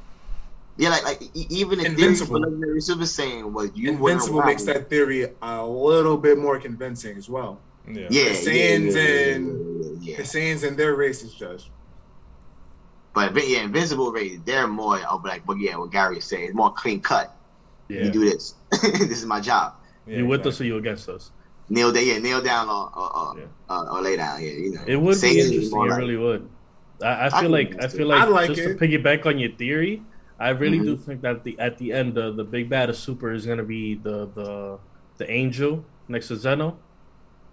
yeah, 0.78 0.90
like 0.90 1.04
like 1.04 1.22
even 1.34 1.80
if 1.80 1.86
Invincible. 1.86 2.36
theory 2.36 2.44
for 2.44 2.50
Legendary 2.50 2.80
Super 2.82 3.04
Saiyan 3.04 3.50
was 3.52 3.70
you 3.74 3.90
Invincible 3.90 4.42
makes 4.42 4.64
that 4.64 4.90
theory 4.90 5.26
a 5.40 5.64
little 5.66 6.18
bit 6.18 6.36
more 6.38 6.58
convincing 6.58 7.16
as 7.16 7.28
well. 7.30 7.58
Yeah. 7.88 7.94
Yeah, 7.94 8.08
The 8.08 8.14
yeah, 8.14 8.30
Saiyans 8.46 8.94
yeah, 8.94 9.02
yeah, 9.02 9.34
and- 9.34 10.02
yeah, 10.04 10.10
yeah, 10.10 10.16
The 10.18 10.22
yeah. 10.22 10.32
Saiyans 10.32 10.68
and 10.68 10.76
their 10.76 10.94
race 10.94 11.22
is 11.22 11.32
judged. 11.32 11.68
But 13.14 13.32
but 13.32 13.48
yeah, 13.48 13.60
Invincible 13.62 14.12
race, 14.12 14.38
they're 14.44 14.66
more 14.68 14.98
of 15.06 15.24
like, 15.24 15.46
but 15.46 15.58
yeah, 15.58 15.76
what 15.76 15.90
Gary 15.90 16.18
is 16.18 16.24
saying, 16.26 16.44
it's 16.48 16.54
more 16.54 16.72
clean 16.72 17.00
cut. 17.00 17.34
yeah. 17.88 18.02
You 18.04 18.10
do 18.10 18.24
this. 18.30 18.54
this 18.82 19.18
is 19.22 19.24
my 19.24 19.40
job. 19.40 19.72
Yeah, 20.06 20.18
you 20.18 20.26
with 20.26 20.46
us 20.46 20.60
or 20.60 20.64
you 20.64 20.76
against 20.76 21.08
us? 21.08 21.32
Kneel 21.68 21.92
down, 21.92 22.06
yeah, 22.06 22.18
kneel 22.18 22.40
down 22.42 22.68
or 22.68 22.90
or, 22.96 23.16
or, 23.16 23.38
Yeah. 23.38 23.44
uh, 23.68 23.84
or 23.92 24.00
lay 24.02 24.16
down, 24.16 24.40
yeah, 24.42 24.50
you 24.52 24.70
know. 24.74 24.82
It 24.86 24.96
would 24.96 25.16
Saiyans 25.16 25.22
be 25.34 25.40
interesting. 25.40 25.80
It 25.80 25.88
like- 25.90 25.98
really 25.98 26.16
would. 26.16 26.48
I, 27.02 27.06
I 27.06 27.26
I 27.26 27.30
feel 27.30 27.40
can 27.42 27.50
like 27.52 27.82
I 27.84 27.88
feel 27.88 28.06
like, 28.06 28.22
I 28.22 28.24
like 28.26 28.48
just 28.48 28.60
it. 28.60 28.78
to 28.78 28.86
piggyback 28.86 29.26
on 29.26 29.38
your 29.38 29.50
theory, 29.52 30.02
I 30.38 30.50
really 30.50 30.78
Mhm. 30.78 30.84
do 30.84 30.96
think 30.96 31.20
that 31.22 31.44
the 31.44 31.58
at 31.58 31.76
the 31.78 31.92
end 31.92 32.14
the 32.14 32.32
the 32.32 32.44
big 32.44 32.70
bad 32.70 32.88
of 32.88 32.96
Super 32.96 33.32
is 33.32 33.44
gonna 33.44 33.64
be 33.64 33.96
the 33.96 34.26
the 34.34 34.78
the 35.18 35.30
angel 35.30 35.84
next 36.08 36.28
to 36.28 36.36
Zeno. 36.36 36.78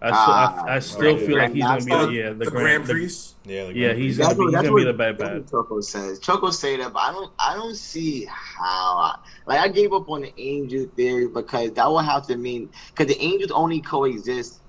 I, 0.04 0.08
still, 0.08 0.16
Ah, 0.18 0.64
I, 0.66 0.76
I 0.76 0.80
still 0.80 1.16
right. 1.16 1.26
feel 1.26 1.38
like 1.38 1.54
he's 1.54 1.64
gonna 1.64 1.78
be 1.78 1.92
the, 1.92 2.12
yeah 2.12 2.30
the, 2.30 2.36
the, 2.36 2.52
grand, 2.52 2.66
Grand 2.66 2.86
the- 2.86 2.94
Priest. 2.94 3.36
Yeah. 3.46 3.66
the 3.68 3.74
Yeah, 3.74 3.88
Grand 3.88 4.00
he's 4.02 4.18
Prix. 4.18 4.26
gonna 4.26 4.36
be- 4.38 4.44
he's 4.46 4.54
gonna 4.54 4.76
be 4.76 4.84
the 4.84 4.94
bad 4.94 5.18
that's 5.18 5.34
bad. 5.34 5.50
Choco 5.50 5.80
says. 5.82 6.20
Choco 6.20 6.50
say 6.50 6.76
that, 6.78 6.92
but 6.92 7.00
I 7.00 7.12
don't. 7.14 7.32
I 7.40 7.54
don't 7.56 7.76
see 7.76 8.26
how. 8.26 8.98
I, 8.98 9.20
like 9.46 9.60
I 9.60 9.68
gave 9.70 9.94
up 9.94 10.10
on 10.10 10.22
the 10.24 10.34
angel 10.38 10.88
theory 10.96 11.28
because 11.28 11.72
that 11.72 11.90
would 11.90 12.04
have 12.06 12.28
to 12.28 12.36
mean 12.36 12.70
because 12.90 13.08
the 13.16 13.22
angels 13.24 13.52
only 13.52 13.80
coexist. 13.80 14.60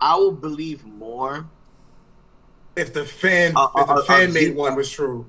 I 0.00 0.16
will 0.16 0.32
believe 0.32 0.84
more. 0.84 1.46
If 2.76 2.92
the 2.94 3.04
fan, 3.04 3.52
Uh, 3.56 3.68
if 3.76 3.86
the 3.86 3.92
uh, 3.92 3.96
uh, 3.98 4.02
fan 4.04 4.30
uh, 4.30 4.32
made 4.32 4.52
Vegeta. 4.52 4.56
one 4.56 4.74
was 4.76 4.90
true, 4.90 5.26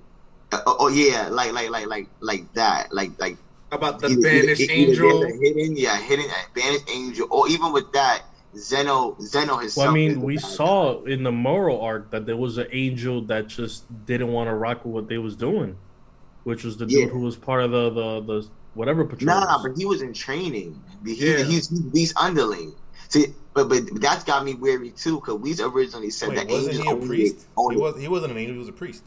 Uh, 0.51 0.61
oh, 0.67 0.75
oh, 0.81 0.87
yeah, 0.89 1.27
like 1.29 1.51
like 1.53 1.69
like 1.69 1.87
like 1.87 2.07
like 2.21 2.53
that, 2.53 2.93
like 2.93 3.11
like 3.19 3.37
About 3.71 3.99
the 3.99 4.07
either- 4.09 4.21
banished 4.21 4.61
either- 4.61 4.73
either 4.73 4.91
angel. 5.05 5.19
there's 5.21 5.39
hidden, 5.41 5.75
yeah, 5.77 5.97
hidden 5.97 6.25
uh, 6.29 6.33
banished 6.55 6.89
angel, 6.89 7.27
or 7.31 7.47
even 7.49 7.71
with 7.71 7.91
that, 7.93 8.21
Zeno 8.57 9.15
Zeno 9.21 9.57
himself. 9.57 9.83
Well, 9.85 9.91
I 9.91 9.93
mean, 9.93 10.21
we 10.21 10.35
bad 10.35 10.43
saw 10.45 11.03
in 11.03 11.23
the 11.23 11.31
Moro 11.31 11.79
arc 11.81 12.09
that 12.11 12.25
there 12.25 12.37
was 12.37 12.57
an 12.57 12.67
angel 12.71 13.21
that 13.25 13.47
just 13.47 13.83
didn't 14.05 14.31
want 14.31 14.49
to 14.49 14.55
rock 14.55 14.85
with 14.85 14.93
what 14.93 15.07
they 15.07 15.17
was 15.19 15.35
doing, 15.35 15.77
which 16.43 16.63
was 16.63 16.77
the 16.77 16.85
Yeah. 16.85 17.05
dude 17.05 17.09
who 17.13 17.19
was 17.21 17.35
part 17.35 17.61
of 17.63 17.71
the 17.71 17.89
the, 17.89 18.21
the 18.21 18.47
whatever 18.73 19.05
patrol. 19.05 19.39
Nah, 19.39 19.61
but 19.61 19.77
he 19.77 19.85
was 19.85 20.01
in 20.01 20.13
training. 20.13 20.81
He, 21.05 21.13
Yeah. 21.15 21.43
he's 21.43 21.69
he's 21.93 22.13
underling. 22.17 22.73
See, 23.09 23.27
but 23.53 23.69
but 23.69 24.01
that's 24.01 24.23
got 24.23 24.43
me 24.45 24.55
weary 24.55 24.91
too, 24.91 25.15
because 25.19 25.35
we 25.39 25.55
originally 25.63 26.09
said 26.09 26.29
Wait, 26.29 26.35
that 26.35 26.47
wasn't 26.47 26.75
angel 26.75 26.97
he 26.97 27.03
a 27.03 27.07
priest? 27.07 27.47
only 27.57 27.75
He 27.75 27.81
was. 27.81 27.99
He 28.01 28.07
wasn't 28.07 28.31
an 28.31 28.37
angel. 28.37 28.53
He 28.53 28.59
was 28.59 28.69
a 28.69 28.73
priest. 28.73 29.03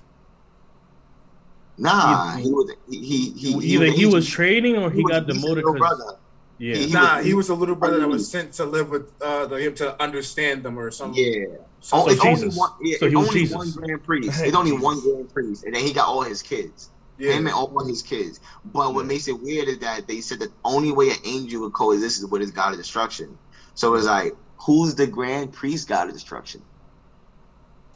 Nah, 1.79 2.37
he 2.37 2.51
was 2.51 2.71
he 2.89 3.31
he, 3.31 3.53
he 3.53 3.75
Either 3.75 3.87
he 3.87 3.91
angel. 3.93 4.13
was 4.13 4.29
training 4.29 4.77
or 4.77 4.91
he, 4.91 5.03
was- 5.03 5.11
got 5.11 5.27
he's 5.27 5.37
a 5.37 5.41
demoted 5.41 5.65
brother. 5.79 6.17
Yeah. 6.63 6.77
He- 6.77 6.93
Nah, 6.93 7.17
was- 7.17 7.27
he 7.27 7.35
was 7.35 7.49
a 7.49 7.55
little 7.55 7.75
brother 7.75 7.99
that 8.01 8.09
was 8.09 8.31
sent 8.31 8.53
to 8.55 8.65
live 8.65 8.89
with 8.91 9.11
uh, 9.21 9.49
him 9.49 9.75
to 9.75 10.01
understand 10.03 10.63
them 10.63 10.79
or 10.79 10.91
something. 10.91 11.23
Yeah. 11.23 11.57
So, 11.81 11.97
Oh, 11.97 12.07
so 12.07 12.13
it's 12.13 12.25
only 12.25 12.57
one. 12.57 12.71
Yeah, 12.81 12.97
so 13.01 13.09
he 13.09 13.17
was 13.17 13.29
only 13.29 13.41
Jesus. 13.41 13.57
one 13.57 13.71
grand 13.73 14.05
priest. 14.05 14.41
It's 14.43 14.57
only 14.57 14.73
one 14.73 15.01
grand 15.01 15.33
priest, 15.35 15.65
and 15.65 15.75
then 15.75 15.83
he 15.83 15.93
got 15.93 16.07
all 16.07 16.23
his 16.23 16.41
kids. 16.43 16.91
Yeah. 17.19 17.33
Him 17.33 17.47
and 17.47 17.55
all 17.55 17.85
his 17.85 18.03
kids. 18.03 18.41
But 18.65 18.95
what 18.95 19.07
makes 19.07 19.27
it 19.29 19.41
weird 19.43 19.69
is 19.69 19.79
that 19.81 20.07
they 20.09 20.21
said 20.21 20.39
the 20.41 20.51
only 20.65 20.93
way 20.93 21.11
an 21.11 21.17
angel 21.25 21.61
would 21.63 21.73
coexist 21.73 22.19
is 22.19 22.27
with 22.27 22.41
his 22.41 22.51
god 22.53 22.73
of 22.73 22.79
destruction. 22.79 23.37
So 23.75 23.95
it's 23.95 24.07
like, 24.07 24.35
who's 24.59 24.95
the 24.95 25.07
grand 25.07 25.53
priest 25.53 25.89
god 25.89 26.07
of 26.09 26.15
destruction? 26.15 26.63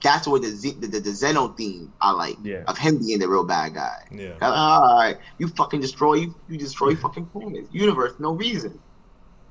That's 0.07 0.27
where 0.29 0.41
the 0.41 0.51
Z, 0.61 0.77
the, 0.81 0.87
the, 0.87 1.01
the 1.01 1.13
Zeno 1.23 1.49
theme 1.49 1.93
I 2.01 2.13
like 2.13 2.37
Yeah. 2.45 2.63
of 2.71 2.79
him 2.79 2.99
being 2.99 3.19
the 3.19 3.29
real 3.29 3.45
bad 3.45 3.75
guy. 3.75 3.99
Yeah. 4.11 4.35
All 4.41 4.97
right, 4.99 5.17
you 5.39 5.49
fucking 5.49 5.81
destroy 5.81 6.15
you, 6.23 6.35
you 6.49 6.57
destroy 6.57 6.95
fucking 6.95 7.27
planets, 7.27 7.69
universe, 7.73 8.13
no 8.19 8.31
reason. 8.33 8.79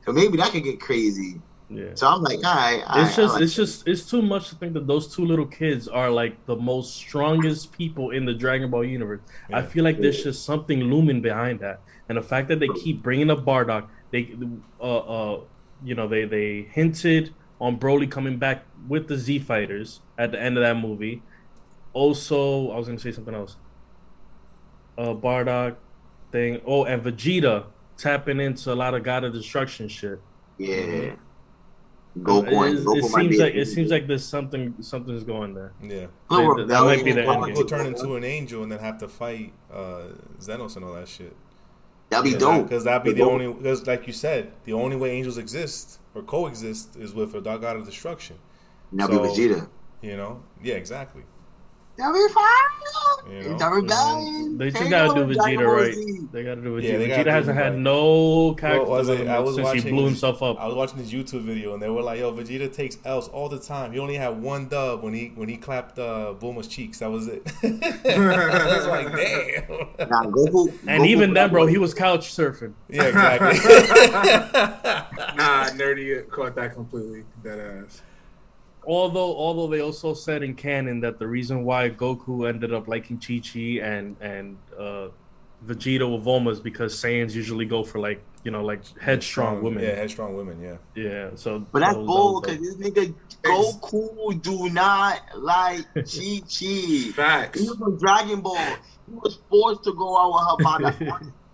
So 0.06 0.14
maybe 0.14 0.38
that 0.38 0.52
could 0.54 0.64
get 0.64 0.80
crazy. 0.80 1.42
Yeah. 1.70 1.96
So 1.96 2.08
I'm 2.08 2.22
like, 2.22 2.38
all 2.46 2.56
right, 2.56 2.84
all 2.88 3.02
It's 3.04 3.18
right, 3.18 3.24
I 3.24 3.24
just 3.24 3.34
like 3.34 3.42
it's 3.44 3.56
that. 3.56 3.62
just 3.66 3.88
it's 3.88 4.10
too 4.10 4.22
much 4.22 4.50
to 4.50 4.56
think 4.56 4.74
that 4.76 4.86
those 4.88 5.14
two 5.14 5.26
little 5.26 5.48
kids 5.48 5.88
are 5.88 6.10
like 6.22 6.34
the 6.46 6.56
most 6.56 6.96
strongest 6.96 7.72
people 7.72 8.12
in 8.12 8.24
the 8.26 8.34
Dragon 8.34 8.70
Ball 8.70 8.86
universe. 8.86 9.22
I 9.52 9.62
feel 9.64 9.84
like 9.84 10.00
there's 10.00 10.24
just 10.24 10.46
something 10.46 10.80
looming 10.94 11.22
behind 11.22 11.60
that, 11.66 11.82
and 12.08 12.18
the 12.18 12.22
fact 12.34 12.48
that 12.50 12.60
they 12.62 12.70
keep 12.84 13.02
bringing 13.04 13.30
up 13.32 13.44
Bardock, 13.44 13.88
they, 14.12 14.22
uh, 14.80 14.84
uh, 15.16 15.40
you 15.84 15.96
know, 15.96 16.08
they 16.08 16.24
they 16.26 16.68
hinted 16.72 17.34
on 17.62 17.80
Broly 17.80 18.10
coming 18.10 18.38
back 18.38 18.66
with 18.88 19.08
the 19.08 19.18
Z 19.18 19.40
Fighters 19.40 20.02
at 20.18 20.32
the 20.32 20.42
end 20.42 20.58
of 20.58 20.64
that 20.64 20.76
movie. 20.78 21.22
Also, 21.94 22.72
I 22.72 22.78
was 22.78 22.88
gonna 22.88 23.00
say 23.00 23.12
something 23.12 23.34
else. 23.34 23.56
Uh, 24.98 25.14
Bardock 25.14 25.76
thing. 26.32 26.62
Oh, 26.66 26.84
and 26.86 27.02
Vegeta 27.04 27.66
tapping 27.98 28.40
into 28.40 28.74
a 28.74 28.76
lot 28.76 28.94
of 28.94 29.04
God 29.04 29.24
of 29.24 29.34
Destruction 29.34 29.88
shit. 29.88 30.20
yeah. 30.58 31.14
Goku, 32.20 32.48
It, 32.48 32.54
and 32.54 32.80
it 32.80 32.86
Goku 32.86 33.12
might 33.12 33.22
seems 33.24 33.38
like 33.40 33.56
it 33.56 33.66
seems 33.66 33.92
like 33.92 34.08
there's 34.08 34.24
something 34.24 34.74
something's 34.80 35.26
going 35.26 35.54
there. 35.54 35.74
Yeah. 35.84 36.06
Little 36.30 36.56
that- 36.56 36.68
that 36.70 36.82
might 36.84 37.04
be 37.04 37.12
the 37.12 37.22
rebellion. 37.22 37.44
end 37.44 37.46
game. 37.48 37.56
He'll 37.58 37.66
turn 37.66 37.86
into 37.88 38.16
an 38.16 38.24
angel 38.24 38.64
and 38.64 38.72
then 38.72 38.80
have 38.80 38.98
to 39.00 39.10
fight 39.10 39.52
uh, 39.74 40.04
Zenos 40.40 40.78
and 40.78 40.86
all 40.86 40.94
that 40.94 41.10
shit. 41.10 41.36
That'd 42.10 42.32
be 42.32 42.38
dope. 42.38 42.70
Because 42.70 42.84
that'd 42.84 43.04
be 43.04 43.12
the 43.12 43.20
Dope. 43.20 43.32
only. 43.34 43.52
Because 43.52 43.86
like 43.88 44.08
you 44.08 44.14
said, 44.14 44.52
the 44.64 44.74
only 44.74 44.96
way 44.96 45.12
angels 45.12 45.38
exist 45.38 46.00
or 46.14 46.22
coexist 46.22 46.96
is 46.96 47.14
with 47.14 47.34
a 47.36 47.42
dark 47.42 47.62
god 47.62 47.76
of 47.76 47.86
destruction. 47.86 48.38
That'd 48.94 49.12
be 49.22 49.28
So- 49.28 49.34
Vegeta. 49.34 49.68
You 50.02 50.18
know? 50.18 50.44
Yeah, 50.64 50.76
exactly. 50.76 51.24
That'd 51.98 52.14
be 52.14 52.34
fine. 52.34 53.32
You 53.32 53.50
know? 53.50 53.58
The 53.58 53.70
rebellion. 53.70 54.58
They 54.58 54.72
just 54.72 54.90
gotta 54.90 55.26
do 55.26 55.34
Vegeta 55.34 55.66
right. 55.66 56.32
They 56.32 56.44
gotta 56.44 56.62
do 56.62 56.76
Vegeta. 56.76 56.84
Yeah, 56.84 56.98
they 56.98 57.08
gotta 57.08 57.22
Vegeta 57.22 57.24
do 57.24 57.30
hasn't 57.30 57.58
had 57.58 57.74
right. 57.74 57.80
no 57.80 58.54
character 58.56 58.90
was 58.90 59.10
it? 59.10 59.28
I 59.28 59.40
was 59.40 59.56
since 59.56 59.84
he 59.84 59.90
blew 59.90 60.06
himself 60.06 60.44
up. 60.44 60.60
I 60.60 60.68
was 60.68 60.76
watching 60.76 60.98
this 60.98 61.12
YouTube 61.12 61.44
video 61.44 61.74
and 61.74 61.82
they 61.82 61.90
were 61.90 62.02
like, 62.02 62.20
"Yo, 62.20 62.34
Vegeta 62.34 62.72
takes 62.72 62.98
L's 63.06 63.30
all 63.30 63.48
the 63.48 63.60
time. 63.60 63.94
He 63.94 64.00
only 64.00 64.16
had 64.16 64.42
one 64.42 64.68
dub 64.68 65.04
when 65.04 65.14
he 65.14 65.32
when 65.36 65.48
he 65.48 65.58
clapped 65.58 65.98
uh, 65.98 66.34
Bulma's 66.38 66.68
cheeks. 66.68 67.00
That 67.00 67.12
was 67.12 67.28
it." 67.28 67.44
I 67.64 68.78
was 68.78 68.88
like, 68.88 69.08
"Damn." 69.16 70.10
Nah, 70.10 70.24
Goku. 70.26 70.72
and 70.88 71.04
Goku 71.04 71.08
even 71.08 71.34
then, 71.34 71.50
bro, 71.50 71.64
Black 71.64 71.72
he 71.72 71.78
was 71.78 71.94
couch 71.94 72.34
surfing. 72.34 72.74
Yeah, 72.90 73.04
exactly. 73.04 73.60
Nah, 75.36 75.66
nerdy 75.72 76.28
caught 76.30 76.56
that 76.56 76.74
completely. 76.74 77.24
That 77.44 77.60
ass. 77.60 78.02
Although, 78.88 79.36
although 79.36 79.68
they 79.68 79.82
also 79.82 80.14
said 80.14 80.44
in 80.44 80.54
canon 80.56 81.00
that 81.02 81.20
the 81.20 81.28
reason 81.28 81.64
why 81.64 81.90
Goku 81.90 82.48
ended 82.48 82.74
up 82.74 82.88
liking 82.88 83.18
Chi 83.20 83.42
Chi 83.44 83.80
and 83.82 84.16
and 84.22 84.58
uh, 84.78 85.08
Vegeta 85.66 86.06
with 86.12 86.26
Bulma 86.26 86.52
is 86.52 86.60
because 86.60 86.94
Saiyans 86.96 87.34
usually 87.34 87.66
go 87.66 87.84
for 87.84 88.00
like 88.00 88.22
you 88.44 88.52
know 88.52 88.64
like 88.64 88.82
headstrong 89.00 89.64
women. 89.64 89.84
Yeah, 89.84 89.96
headstrong 89.96 90.36
women. 90.36 90.62
Yeah. 90.62 90.78
Yeah, 90.96 91.30
so 91.36 91.60
But 91.72 91.80
that's 91.80 91.94
that 91.94 92.00
was- 92.00 92.08
bull 92.08 92.42
that 92.42 92.60
because 92.60 92.78
this 92.78 92.92
nigga 92.92 93.14
Goku 93.44 94.42
do 94.42 94.70
not 94.70 95.22
like 95.38 95.86
Chi 95.96 96.42
Chi. 96.42 97.12
Facts. 97.14 97.62
He 97.62 97.68
was 97.68 97.82
on 97.82 97.98
Dragon 97.98 98.42
Ball. 98.42 98.56
He 99.08 99.14
was 99.16 99.40
forced 99.50 99.84
to 99.86 99.94
go 99.94 100.18
out 100.18 100.58
with 100.60 100.68
her 100.68 100.80
by 100.80 100.92
the 100.92 101.32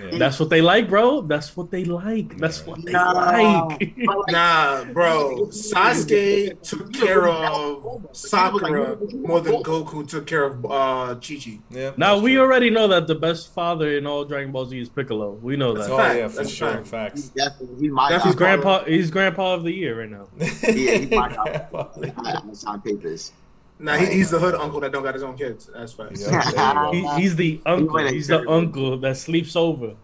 yeah. 0.00 0.18
That's 0.18 0.40
what 0.40 0.48
they 0.50 0.60
like, 0.62 0.88
bro. 0.88 1.20
That's 1.22 1.56
what 1.56 1.70
they 1.70 1.84
like. 1.84 2.38
That's 2.38 2.64
what 2.66 2.84
they 2.84 2.92
Nah. 2.92 3.12
like. 3.68 3.96
Nah, 4.28 4.84
bro. 4.84 5.46
Sasuke 5.48 6.60
took 6.62 6.92
care 6.92 7.28
of 7.28 8.06
Sakura 8.12 8.96
more 9.14 9.40
than 9.40 9.62
Goku 9.62 10.08
took 10.08 10.26
care 10.26 10.44
of 10.44 10.64
uh, 10.64 11.14
Chi 11.16 11.36
Chi. 11.42 11.58
yeah 11.70 11.92
now 11.96 12.18
we 12.18 12.32
true. 12.34 12.40
already 12.42 12.70
know 12.70 12.88
that 12.88 13.06
the 13.06 13.14
best 13.14 13.52
father 13.54 13.96
in 13.96 14.06
all 14.06 14.24
Dragon 14.24 14.52
Ball 14.52 14.66
Z 14.66 14.78
is 14.80 14.88
Piccolo. 14.88 15.32
We 15.32 15.56
know 15.56 15.74
That's 15.74 15.86
that. 15.88 15.92
Oh 15.92 15.96
fact. 15.98 16.18
yeah, 16.18 16.28
for 16.28 16.36
That's 16.36 16.50
sure. 16.50 16.72
fact. 16.72 16.86
Facts. 16.88 17.20
He's 17.20 17.28
definitely 17.30 17.76
he's 17.82 17.92
my 17.92 18.10
That's 18.10 18.24
his 18.24 18.34
grandpa. 18.34 18.84
He's 18.84 19.10
grandpa 19.10 19.54
of 19.54 19.64
the 19.64 19.72
year 19.72 20.00
right 20.00 20.10
now. 20.10 20.28
Yeah, 20.38 20.46
he's 20.98 21.10
my 21.10 21.28
godfather. 21.34 22.12
I 22.18 22.30
have 22.30 22.56
signed 22.56 22.84
papers. 22.84 23.32
Nah, 23.82 23.96
he, 23.96 24.06
he's 24.06 24.30
the 24.30 24.38
hood 24.38 24.54
uncle 24.54 24.80
that 24.80 24.92
don't 24.92 25.02
got 25.02 25.14
his 25.14 25.22
own 25.24 25.36
kids. 25.36 25.68
That's 25.74 25.92
facts. 25.92 26.22
Yeah, 26.22 26.40
there 26.50 26.94
you 26.94 27.02
go. 27.02 27.14
He, 27.16 27.22
he's 27.22 27.34
the 27.36 27.60
uncle. 27.66 27.94
went 27.94 28.10
He's 28.14 28.28
the 28.28 28.38
incredible. 28.38 28.54
uncle 28.54 28.98
that 29.00 29.16
sleeps 29.16 29.56
over. 29.56 29.94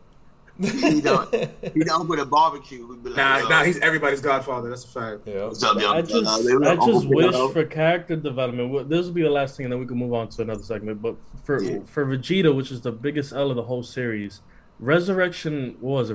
He 0.61 1.01
don't. 1.01 1.33
He 1.33 1.85
the 1.85 1.91
uncle 1.93 2.09
with 2.09 2.19
a 2.19 2.27
barbecue. 2.27 2.85
Who'd 2.85 3.05
be 3.05 3.11
like, 3.11 3.17
Nah, 3.19 3.38
yo, 3.38 3.49
nah, 3.49 3.62
he's 3.62 3.79
everybody's 3.79 4.21
godfather. 4.21 4.69
That's 4.69 4.85
a 4.85 4.88
fact. 4.88 5.21
yeah. 5.27 5.45
What's 5.45 5.62
up, 5.62 5.81
young 5.81 5.97
I 5.97 6.03
just, 6.03 6.12
fella? 6.25 6.43
They 6.43 6.55
were 6.57 6.69
I 6.69 6.75
just 6.85 7.07
wish 7.09 7.53
for 7.53 7.64
character 7.64 8.17
development. 8.17 8.71
well, 8.73 8.83
This 8.83 9.07
will 9.07 9.12
be 9.12 9.23
the 9.23 9.31
last 9.31 9.57
thing, 9.57 9.67
and 9.67 9.73
then 9.73 9.79
we 9.79 9.87
can 9.87 9.97
move 9.97 10.12
on 10.12 10.29
to 10.31 10.43
another 10.43 10.64
segment. 10.64 11.01
But 11.01 11.14
for 11.45 11.62
Yeah. 11.62 11.79
for 11.87 12.05
Vegeta, 12.05 12.53
which 12.55 12.73
is 12.73 12.81
the 12.81 12.91
biggest 12.91 13.33
L 13.33 13.51
of 13.51 13.57
the 13.57 13.62
whole 13.62 13.85
series, 13.85 14.41
Resurrection 14.81 15.77
what 15.81 15.93
was 15.93 16.11
it? 16.11 16.14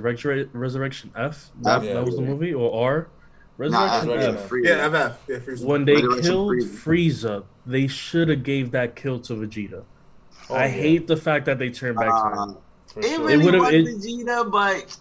Resurrection 0.54 1.12
F. 1.16 1.52
That, 1.62 1.84
Yeah. 1.84 1.94
that 1.94 2.06
was 2.06 2.16
the 2.18 2.22
movie 2.22 2.54
or 2.54 2.74
R. 2.84 3.08
Resurrection 3.58 4.08
Nah, 4.08 4.14
Resurrection 4.14 4.36
F. 4.36 4.46
F. 4.46 4.52
Yeah, 4.64 4.90
FF. 5.10 5.18
Yeah, 5.30 5.38
Frieza. 5.38 5.66
When 5.66 5.86
they 5.86 6.02
killed 6.02 6.52
Frieza. 6.54 6.84
Frieza, 6.84 7.44
they 7.66 7.88
should 7.88 8.30
have 8.30 8.44
gave 8.44 8.72
that 8.72 8.96
kill 8.96 9.20
to 9.22 9.34
Vegeta. 9.34 9.84
Oh, 10.50 10.56
I 10.56 10.66
yeah, 10.66 10.68
hate 10.72 11.08
the 11.08 11.16
fact 11.18 11.46
that 11.46 11.60
they 11.60 11.70
turned 11.70 11.98
back 11.98 12.10
time. 12.10 12.38
Uh, 12.50 12.54
for 12.88 13.00
it 13.00 13.06
sure. 13.06 13.26
really 13.26 13.46
would've- 13.46 13.60
was 13.62 13.74
it- 13.74 13.86
Vegeta, 13.86 14.52
but 14.52 14.98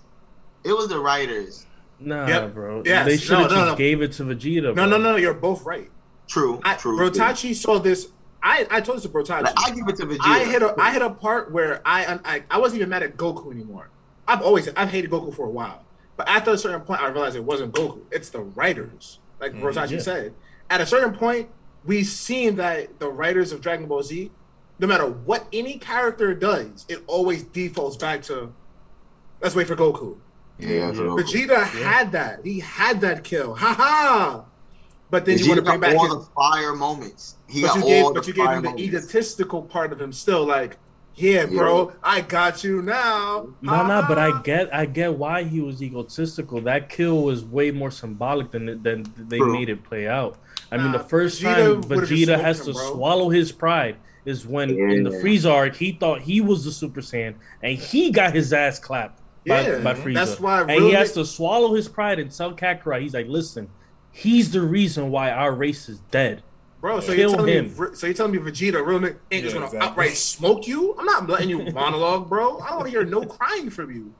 it 0.64 0.72
was 0.72 0.88
the 0.88 0.98
writers. 0.98 1.66
Nah, 1.98 2.26
Yep. 2.26 2.54
bro. 2.54 2.82
Yes. 2.84 3.06
They 3.06 3.16
should 3.16 3.38
have 3.38 3.50
No, 3.50 3.56
no, 3.56 3.60
just 3.62 3.70
no. 3.72 3.76
gave 3.76 4.02
it 4.02 4.12
to 4.12 4.22
Vegeta. 4.24 4.62
No, 4.62 4.74
bro. 4.74 4.86
no, 4.86 4.98
no, 4.98 5.16
you're 5.16 5.34
both 5.34 5.64
right. 5.64 5.90
True, 6.28 6.60
I, 6.64 6.74
true. 6.74 6.96
Brotachi 6.98 7.54
saw 7.54 7.78
this. 7.78 8.08
I, 8.42 8.66
I 8.70 8.80
told 8.80 8.96
this 8.98 9.04
to 9.04 9.08
Brotachi. 9.08 9.42
Like, 9.44 9.54
I 9.56 9.70
give 9.70 9.88
it 9.88 9.96
to 9.96 10.06
Vegeta. 10.06 10.18
I 10.22 10.44
hit 10.44 10.62
a 10.62 10.74
I 10.80 10.92
hit 10.92 11.02
a 11.02 11.10
part 11.10 11.52
where 11.52 11.80
I, 11.84 12.18
I 12.24 12.42
I 12.50 12.58
wasn't 12.58 12.78
even 12.80 12.88
mad 12.90 13.02
at 13.02 13.16
Goku 13.16 13.52
anymore. 13.52 13.88
I've 14.26 14.42
always 14.42 14.68
I've 14.76 14.88
hated 14.90 15.10
Goku 15.10 15.34
for 15.34 15.46
a 15.46 15.50
while, 15.50 15.84
but 16.24 16.32
after 16.32 16.52
a 16.52 16.58
certain 16.58 16.82
point, 16.82 17.00
I 17.02 17.08
realized 17.08 17.34
it 17.34 17.42
wasn't 17.42 17.74
Goku. 17.74 18.00
It's 18.12 18.30
the 18.30 18.40
writers, 18.42 19.18
like 19.40 19.52
Mm, 19.54 19.60
Brotachi 19.62 19.92
yeah. 19.92 19.98
said. 19.98 20.34
At 20.70 20.80
a 20.80 20.86
certain 20.86 21.12
point, 21.14 21.48
we 21.84 22.04
seen 22.04 22.54
that 22.56 23.00
the 23.00 23.08
writers 23.08 23.50
of 23.50 23.60
Dragon 23.60 23.86
Ball 23.86 24.02
Z, 24.04 24.30
no 24.78 24.86
matter 24.86 25.06
what 25.06 25.46
any 25.52 25.78
character 25.78 26.32
does, 26.32 26.86
it 26.88 27.02
always 27.08 27.42
defaults 27.42 27.96
back 27.96 28.22
to 28.22 28.52
let's 29.40 29.56
wait 29.56 29.66
for 29.66 29.74
Goku. 29.74 30.16
Yeah, 30.60 30.92
for 30.92 31.02
Goku. 31.02 31.22
Vegeta 31.24 31.64
had 31.64 32.12
that. 32.12 32.44
He 32.44 32.60
had 32.60 33.00
that 33.00 33.24
kill. 33.24 33.54
Ha 33.56 33.74
ha. 33.74 34.44
But 35.10 35.24
then 35.26 35.38
you 35.38 35.48
want 35.48 35.58
to 35.58 35.62
bring 35.62 35.80
got 35.80 35.88
back 35.90 35.96
all 35.98 36.16
his, 36.16 36.26
the 36.28 36.32
fire 36.34 36.72
moments. 36.74 37.36
He 37.48 37.62
but 37.62 37.74
got 37.74 37.76
you 37.78 37.82
all 37.82 37.88
gave 37.88 38.04
the 38.06 38.12
but 38.14 38.26
you 38.28 38.32
gave 38.32 38.44
fire 38.44 38.56
him 38.58 38.62
the 38.62 38.68
moments. 38.70 38.84
egotistical 38.94 39.62
part 39.62 39.92
of 39.92 40.00
him 40.00 40.12
still 40.12 40.46
like 40.46 40.78
yeah 41.14 41.44
bro 41.46 41.92
i 42.02 42.20
got 42.20 42.64
you 42.64 42.80
now 42.82 43.46
No, 43.60 43.86
no, 43.86 44.04
but 44.08 44.18
I 44.18 44.40
get, 44.42 44.74
I 44.74 44.86
get 44.86 45.14
why 45.14 45.42
he 45.44 45.60
was 45.60 45.82
egotistical. 45.82 46.60
That 46.62 46.88
kill 46.88 47.22
was 47.22 47.44
way 47.44 47.70
more 47.70 47.90
symbolic 47.90 48.50
than 48.50 48.82
than 48.82 49.04
they 49.16 49.38
True. 49.38 49.52
made 49.52 49.68
it 49.68 49.82
play 49.84 50.08
out. 50.08 50.38
I 50.70 50.78
mean, 50.78 50.92
the 50.92 50.98
first 50.98 51.42
Vegeta 51.42 51.82
time 51.82 51.82
Vegeta 51.82 52.40
has 52.40 52.60
him, 52.60 52.66
to 52.66 52.72
bro. 52.72 52.92
swallow 52.94 53.28
his 53.28 53.52
pride 53.52 53.96
is 54.24 54.46
when 54.46 54.70
in 54.70 55.02
the 55.04 55.10
Yeah. 55.10 55.20
Frieza 55.22 55.52
arc 55.52 55.76
he 55.76 55.92
thought 55.92 56.22
he 56.22 56.40
was 56.40 56.64
the 56.64 56.72
Super 56.72 57.00
Saiyan 57.02 57.34
and 57.62 57.78
he 57.78 58.10
got 58.10 58.34
his 58.34 58.52
ass 58.52 58.78
clapped 58.78 59.20
by, 59.46 59.60
Yeah, 59.66 59.78
by 59.80 59.94
Frieza. 59.94 60.14
that's 60.14 60.40
why 60.40 60.62
and 60.62 60.70
he 60.84 60.92
has 60.92 61.12
to 61.12 61.24
swallow 61.26 61.74
his 61.74 61.88
pride 61.88 62.18
and 62.20 62.30
tell 62.30 62.52
Kakarot, 62.54 63.02
he's 63.02 63.14
like, 63.14 63.28
listen, 63.28 63.68
he's 64.12 64.50
the 64.52 64.62
reason 64.62 65.10
why 65.10 65.30
our 65.30 65.52
race 65.52 65.88
is 65.88 65.98
dead. 66.10 66.42
Bro, 66.82 66.98
so 66.98 67.14
Kill 67.14 67.16
you're 67.16 67.30
telling 67.36 67.54
him. 67.54 67.66
me, 67.78 67.86
so 67.94 68.08
you're 68.08 68.14
telling 68.14 68.32
me 68.32 68.38
Vegeta, 68.38 68.74
a 68.74 68.82
real 68.82 68.98
nigga, 68.98 69.16
ain't 69.30 69.44
just 69.44 69.54
gonna 69.54 69.66
exactly. 69.66 69.88
outright 69.88 70.16
smoke 70.16 70.66
you? 70.66 70.96
I'm 70.98 71.06
not 71.06 71.28
letting 71.28 71.48
you 71.48 71.70
monologue, 71.72 72.28
bro. 72.28 72.58
I 72.58 72.70
don't 72.70 72.78
want 72.78 72.84
to 72.86 72.90
hear 72.90 73.04
no 73.04 73.22
crying 73.24 73.70
from 73.70 73.92
you. 73.94 74.12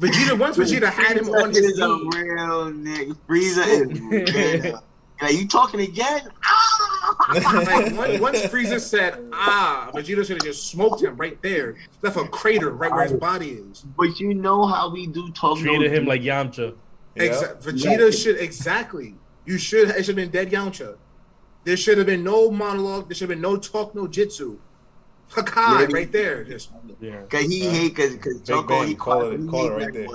Vegeta, 0.00 0.36
once 0.36 0.56
Vegeta 0.56 0.90
had 0.90 1.16
him 1.16 1.28
on 1.30 1.50
his 1.50 1.58
is 1.58 1.78
a 1.78 1.86
real 1.86 2.72
nigga. 2.72 3.16
Frieza 3.28 3.64
is 3.68 4.64
real. 4.64 4.82
Like, 5.22 5.34
you 5.34 5.46
talking 5.46 5.80
again? 5.82 6.22
Ah! 6.44 7.28
like 7.66 7.94
once, 7.94 8.20
once 8.20 8.38
Frieza 8.46 8.80
said, 8.80 9.22
"Ah," 9.32 9.90
Vegeta 9.94 10.26
should 10.26 10.30
have 10.30 10.42
just 10.42 10.68
smoked 10.68 11.02
him 11.02 11.16
right 11.16 11.40
there, 11.42 11.76
left 12.02 12.16
a 12.16 12.24
crater 12.24 12.70
right 12.70 12.90
where 12.90 13.04
his 13.04 13.12
body 13.12 13.50
is. 13.50 13.84
but 13.96 14.18
you 14.18 14.34
know 14.34 14.66
how 14.66 14.90
we 14.90 15.06
do 15.06 15.30
talk. 15.32 15.58
Treated 15.58 15.90
no 15.92 15.96
him 15.96 16.06
like 16.06 16.22
Yamcha. 16.22 16.74
Yeah. 17.14 17.22
Exa- 17.24 17.62
Vegeta 17.62 18.10
should 18.22 18.38
exactly. 18.38 19.14
You 19.44 19.58
should. 19.58 19.90
It 19.90 20.04
should 20.04 20.16
have 20.16 20.16
been 20.16 20.30
dead 20.30 20.50
Yamcha. 20.50 20.96
There 21.64 21.76
should 21.76 21.98
have 21.98 22.06
been 22.06 22.24
no 22.24 22.50
monologue. 22.50 23.08
There 23.08 23.14
should 23.14 23.28
have 23.30 23.36
been 23.36 23.42
no 23.42 23.56
talk, 23.56 23.94
no 23.94 24.06
jitsu. 24.06 24.58
Hakai 25.30 25.80
Yeah. 25.88 25.96
right 25.96 26.10
there. 26.10 26.42
Just 26.44 26.70
Yeah. 27.00 27.22
Cause 27.28 27.42
he 27.42 27.66
Uh, 27.66 27.70
hate 27.70 27.96
cause 27.96 28.16
cause 28.16 28.34
Big 28.40 28.44
Choco 28.46 28.82
he 28.82 28.94
call 28.94 29.20
call 29.20 29.30
it- 29.30 29.40
he 29.40 29.46
call 29.46 29.66
it 29.66 29.70
right 29.84 29.92
there. 29.92 30.06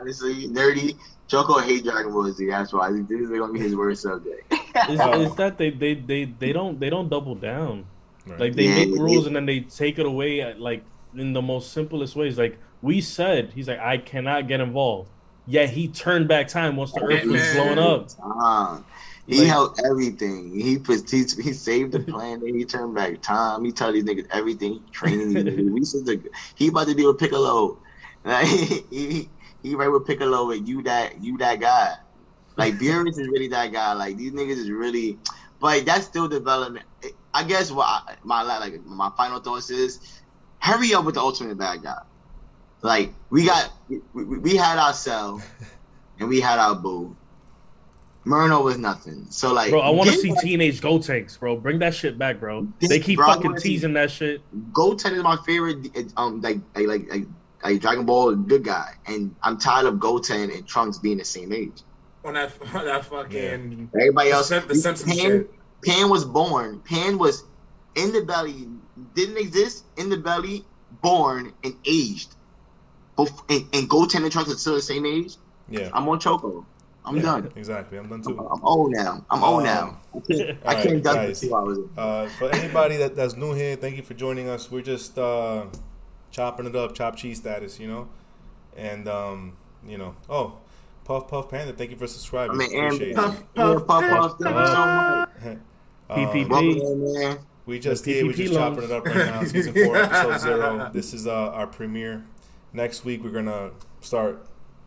Honestly, 0.00 0.48
nerdy. 0.48 0.96
Choco 1.26 1.58
hate 1.58 1.84
Dragon 1.84 2.12
Ball 2.12 2.30
Z. 2.32 2.46
That's 2.46 2.72
why 2.72 2.88
I 2.88 2.92
think 2.92 3.08
this 3.08 3.20
is 3.20 3.28
gonna 3.30 3.52
be 3.52 3.58
his 3.58 3.74
worst 3.76 4.02
subject. 4.02 4.52
Is, 4.90 5.00
Uh, 5.00 5.10
is 5.26 5.34
that 5.36 5.58
they, 5.58 5.70
they 5.70 5.94
they 5.94 6.24
they 6.26 6.52
don't 6.52 6.78
they 6.80 6.90
don't 6.90 7.08
double 7.08 7.34
down. 7.34 7.84
Right. 8.26 8.40
Like 8.40 8.54
they 8.54 8.64
Yeah, 8.64 8.86
make 8.86 8.94
rules 8.98 9.26
and 9.26 9.36
then 9.36 9.44
they 9.46 9.60
take 9.60 9.98
it 9.98 10.06
away 10.06 10.40
at, 10.40 10.60
like 10.60 10.82
in 11.14 11.32
the 11.34 11.42
most 11.42 11.72
simplest 11.72 12.16
ways. 12.16 12.38
Like 12.38 12.58
we 12.82 13.00
said, 13.00 13.52
he's 13.54 13.68
like, 13.68 13.78
I 13.80 13.98
cannot 13.98 14.48
get 14.48 14.60
involved. 14.60 15.10
Yet 15.46 15.70
he 15.70 15.88
turned 15.88 16.26
back 16.26 16.48
time 16.48 16.76
once 16.76 16.92
the 16.92 17.02
earth 17.02 17.24
was 17.24 17.40
Man. 17.40 17.54
blowing 17.74 17.78
up. 17.78 18.08
Ah, 18.22 18.80
he 19.26 19.38
Like- 19.40 19.48
held 19.48 19.80
everything. 19.84 20.50
He 20.58 20.78
put 20.78 21.08
he, 21.10 21.18
he 21.18 21.52
saved 21.52 21.92
the 21.92 22.00
planet. 22.12 22.54
He 22.54 22.64
turned 22.64 22.94
back 22.94 23.20
time. 23.22 23.64
He 23.64 23.72
tell 23.72 23.92
these 23.92 24.04
niggas 24.04 24.26
everything. 24.30 24.74
He 24.74 24.82
training 24.92 25.32
these 25.34 25.44
niggas. 25.44 25.70
We 25.72 25.84
said 25.84 26.04
the, 26.06 26.20
he 26.54 26.68
about 26.68 26.88
to 26.88 26.94
be 26.94 27.06
with 27.06 27.18
Piccolo. 27.18 27.78
Like, 28.26 28.46
he 28.46 29.28
he 29.62 29.74
right 29.74 29.88
with 29.88 30.06
Piccolo 30.06 30.50
and 30.50 30.66
you 30.66 30.82
that 30.84 31.22
you 31.22 31.36
that 31.38 31.60
guy. 31.60 31.94
Like 32.56 32.74
Beerus 32.78 33.18
is 33.18 33.28
really 33.28 33.48
that 33.48 33.70
guy. 33.70 33.92
Like 33.92 34.16
these 34.16 34.32
niggas 34.32 34.56
is 34.56 34.70
really, 34.70 35.18
but 35.60 35.84
that's 35.84 36.06
still 36.06 36.26
development. 36.26 36.86
I 37.34 37.44
guess 37.44 37.70
what 37.70 37.84
I, 37.86 38.14
my 38.22 38.42
like 38.42 38.82
my 38.86 39.10
final 39.14 39.40
thoughts 39.40 39.68
is, 39.68 40.00
hurry 40.58 40.94
up 40.94 41.04
with 41.04 41.16
the 41.16 41.20
ultimate 41.20 41.58
bad 41.58 41.82
guy. 41.82 42.00
Like 42.80 43.12
we 43.28 43.44
got 43.44 43.70
we, 43.90 44.00
we, 44.14 44.38
we 44.38 44.56
had 44.56 44.78
ourselves 44.78 45.44
and 46.18 46.28
we 46.30 46.40
had 46.40 46.58
our 46.58 46.74
boo. 46.74 47.14
Myrna 48.24 48.60
was 48.60 48.78
nothing. 48.78 49.26
So 49.30 49.52
like, 49.52 49.70
Bro, 49.70 49.80
I 49.80 49.90
want 49.90 50.10
to 50.10 50.16
see 50.16 50.30
back- 50.30 50.40
teenage 50.42 50.80
Gotenks, 50.80 51.38
bro. 51.38 51.56
Bring 51.56 51.78
that 51.80 51.94
shit 51.94 52.16
back, 52.18 52.40
bro. 52.40 52.66
This- 52.80 52.88
They 52.88 52.98
keep 53.00 53.18
bro, 53.18 53.26
fucking 53.26 53.44
wanna 53.50 53.60
see- 53.60 53.70
teasing 53.70 53.92
that 53.94 54.10
shit. 54.10 54.40
Goten 54.72 55.14
is 55.14 55.22
my 55.22 55.36
favorite. 55.44 55.86
Um, 56.16 56.40
like 56.40 56.58
like 56.74 56.86
like, 56.86 57.10
like, 57.10 57.26
like 57.62 57.80
Dragon 57.80 58.04
Ball, 58.06 58.34
good 58.34 58.64
guy, 58.64 58.94
and 59.06 59.34
I'm 59.42 59.58
tired 59.58 59.86
of 59.86 60.00
Goten 60.00 60.50
and 60.50 60.66
Trunks 60.66 60.98
being 60.98 61.18
the 61.18 61.24
same 61.24 61.52
age. 61.52 61.82
on 62.24 62.34
that 62.34 62.52
on 62.74 62.84
that 62.86 63.04
fucking 63.04 63.90
Everybody 63.94 64.30
else, 64.30 64.48
Sim- 64.48 64.68
the 64.68 64.74
Simpsons 64.74 65.12
Pan, 65.20 65.30
shit. 65.30 65.54
Pan 65.84 66.08
was 66.08 66.24
born. 66.24 66.80
Pan 66.80 67.18
was 67.18 67.44
in 67.96 68.12
the 68.12 68.22
belly, 68.22 68.68
didn't 69.14 69.36
exist 69.36 69.84
in 69.98 70.08
the 70.08 70.16
belly, 70.16 70.64
born 71.02 71.52
and 71.62 71.74
aged. 71.84 72.34
Both 73.16 73.42
and, 73.50 73.66
and 73.74 73.88
Goten 73.88 74.22
and 74.24 74.32
Trunks 74.32 74.50
are 74.50 74.56
still 74.56 74.74
the 74.74 74.80
same 74.82 75.04
age. 75.04 75.36
yeah. 75.68 75.90
I'm 75.92 76.08
on 76.08 76.18
Choco. 76.18 76.64
I'm 77.04 77.16
Yeah, 77.16 77.22
done. 77.22 77.52
Exactly. 77.56 77.98
I'm 77.98 78.08
done 78.08 78.22
I'm, 78.26 78.34
too. 78.36 78.48
I'm 78.50 78.62
old 78.64 78.92
now. 78.92 79.24
I'm 79.30 79.42
old 79.44 79.60
Um, 79.60 79.64
now. 79.64 80.00
I 80.14 80.20
can't, 80.20 80.58
I 80.64 80.74
all 80.76 80.82
can't 80.82 80.94
right, 80.94 81.02
dunk 81.02 81.16
guys. 81.16 81.40
for 81.40 81.46
two 81.46 81.54
hours. 81.54 81.78
Uh, 81.96 82.28
for 82.38 82.50
anybody 82.50 82.96
that, 82.96 83.14
that's 83.16 83.36
new 83.36 83.52
here, 83.54 83.76
thank 83.76 83.96
you 83.96 84.02
for 84.02 84.14
joining 84.14 84.48
us. 84.48 84.70
We're 84.70 84.82
just 84.82 85.18
uh, 85.18 85.66
chopping 86.30 86.66
it 86.66 86.74
up, 86.76 86.94
chop 86.94 87.16
cheese 87.16 87.38
status, 87.38 87.78
you 87.78 87.88
know, 87.88 88.08
and 88.76 89.06
um, 89.08 89.56
you 89.86 89.98
know, 89.98 90.14
oh, 90.30 90.58
Puff 91.04 91.28
Puff 91.28 91.50
Panda, 91.50 91.72
thank 91.74 91.90
you 91.90 91.96
for 91.98 92.06
subscribing. 92.06 92.56
I 92.56 92.58
mean, 92.58 92.74
and 92.78 92.86
Appreciate 92.94 93.16
Puff, 93.16 93.40
it. 93.40 93.46
yeah, 93.56 93.62
puff, 93.74 93.86
Puff, 93.86 94.04
Puff, 94.08 94.38
thank 94.40 94.56
you 94.56 94.66
so 94.66 94.72
Uh, 94.72 95.26
much. 95.44 95.58
PPP. 96.10 96.48
Welcome 96.50 97.22
in. 97.22 97.38
We 97.66 97.78
just 97.78 98.04
The 98.04 98.12
here, 98.14 98.26
we're 98.26 98.32
just 98.32 98.52
loans. 98.54 98.76
chopping 98.76 98.84
it 98.84 98.92
up 98.92 99.04
right 99.06 99.16
now. 99.16 99.42
Season 99.44 99.72
four, 99.72 99.96
episode 100.02 100.38
zero. 100.40 100.90
This 100.92 101.12
is 101.14 101.26
uh, 101.26 101.32
our 101.50 101.66
premiere. 101.66 102.24
Next 102.72 103.04
week, 103.04 103.22
we're 103.22 103.30
gonna 103.30 103.70
start 104.00 104.46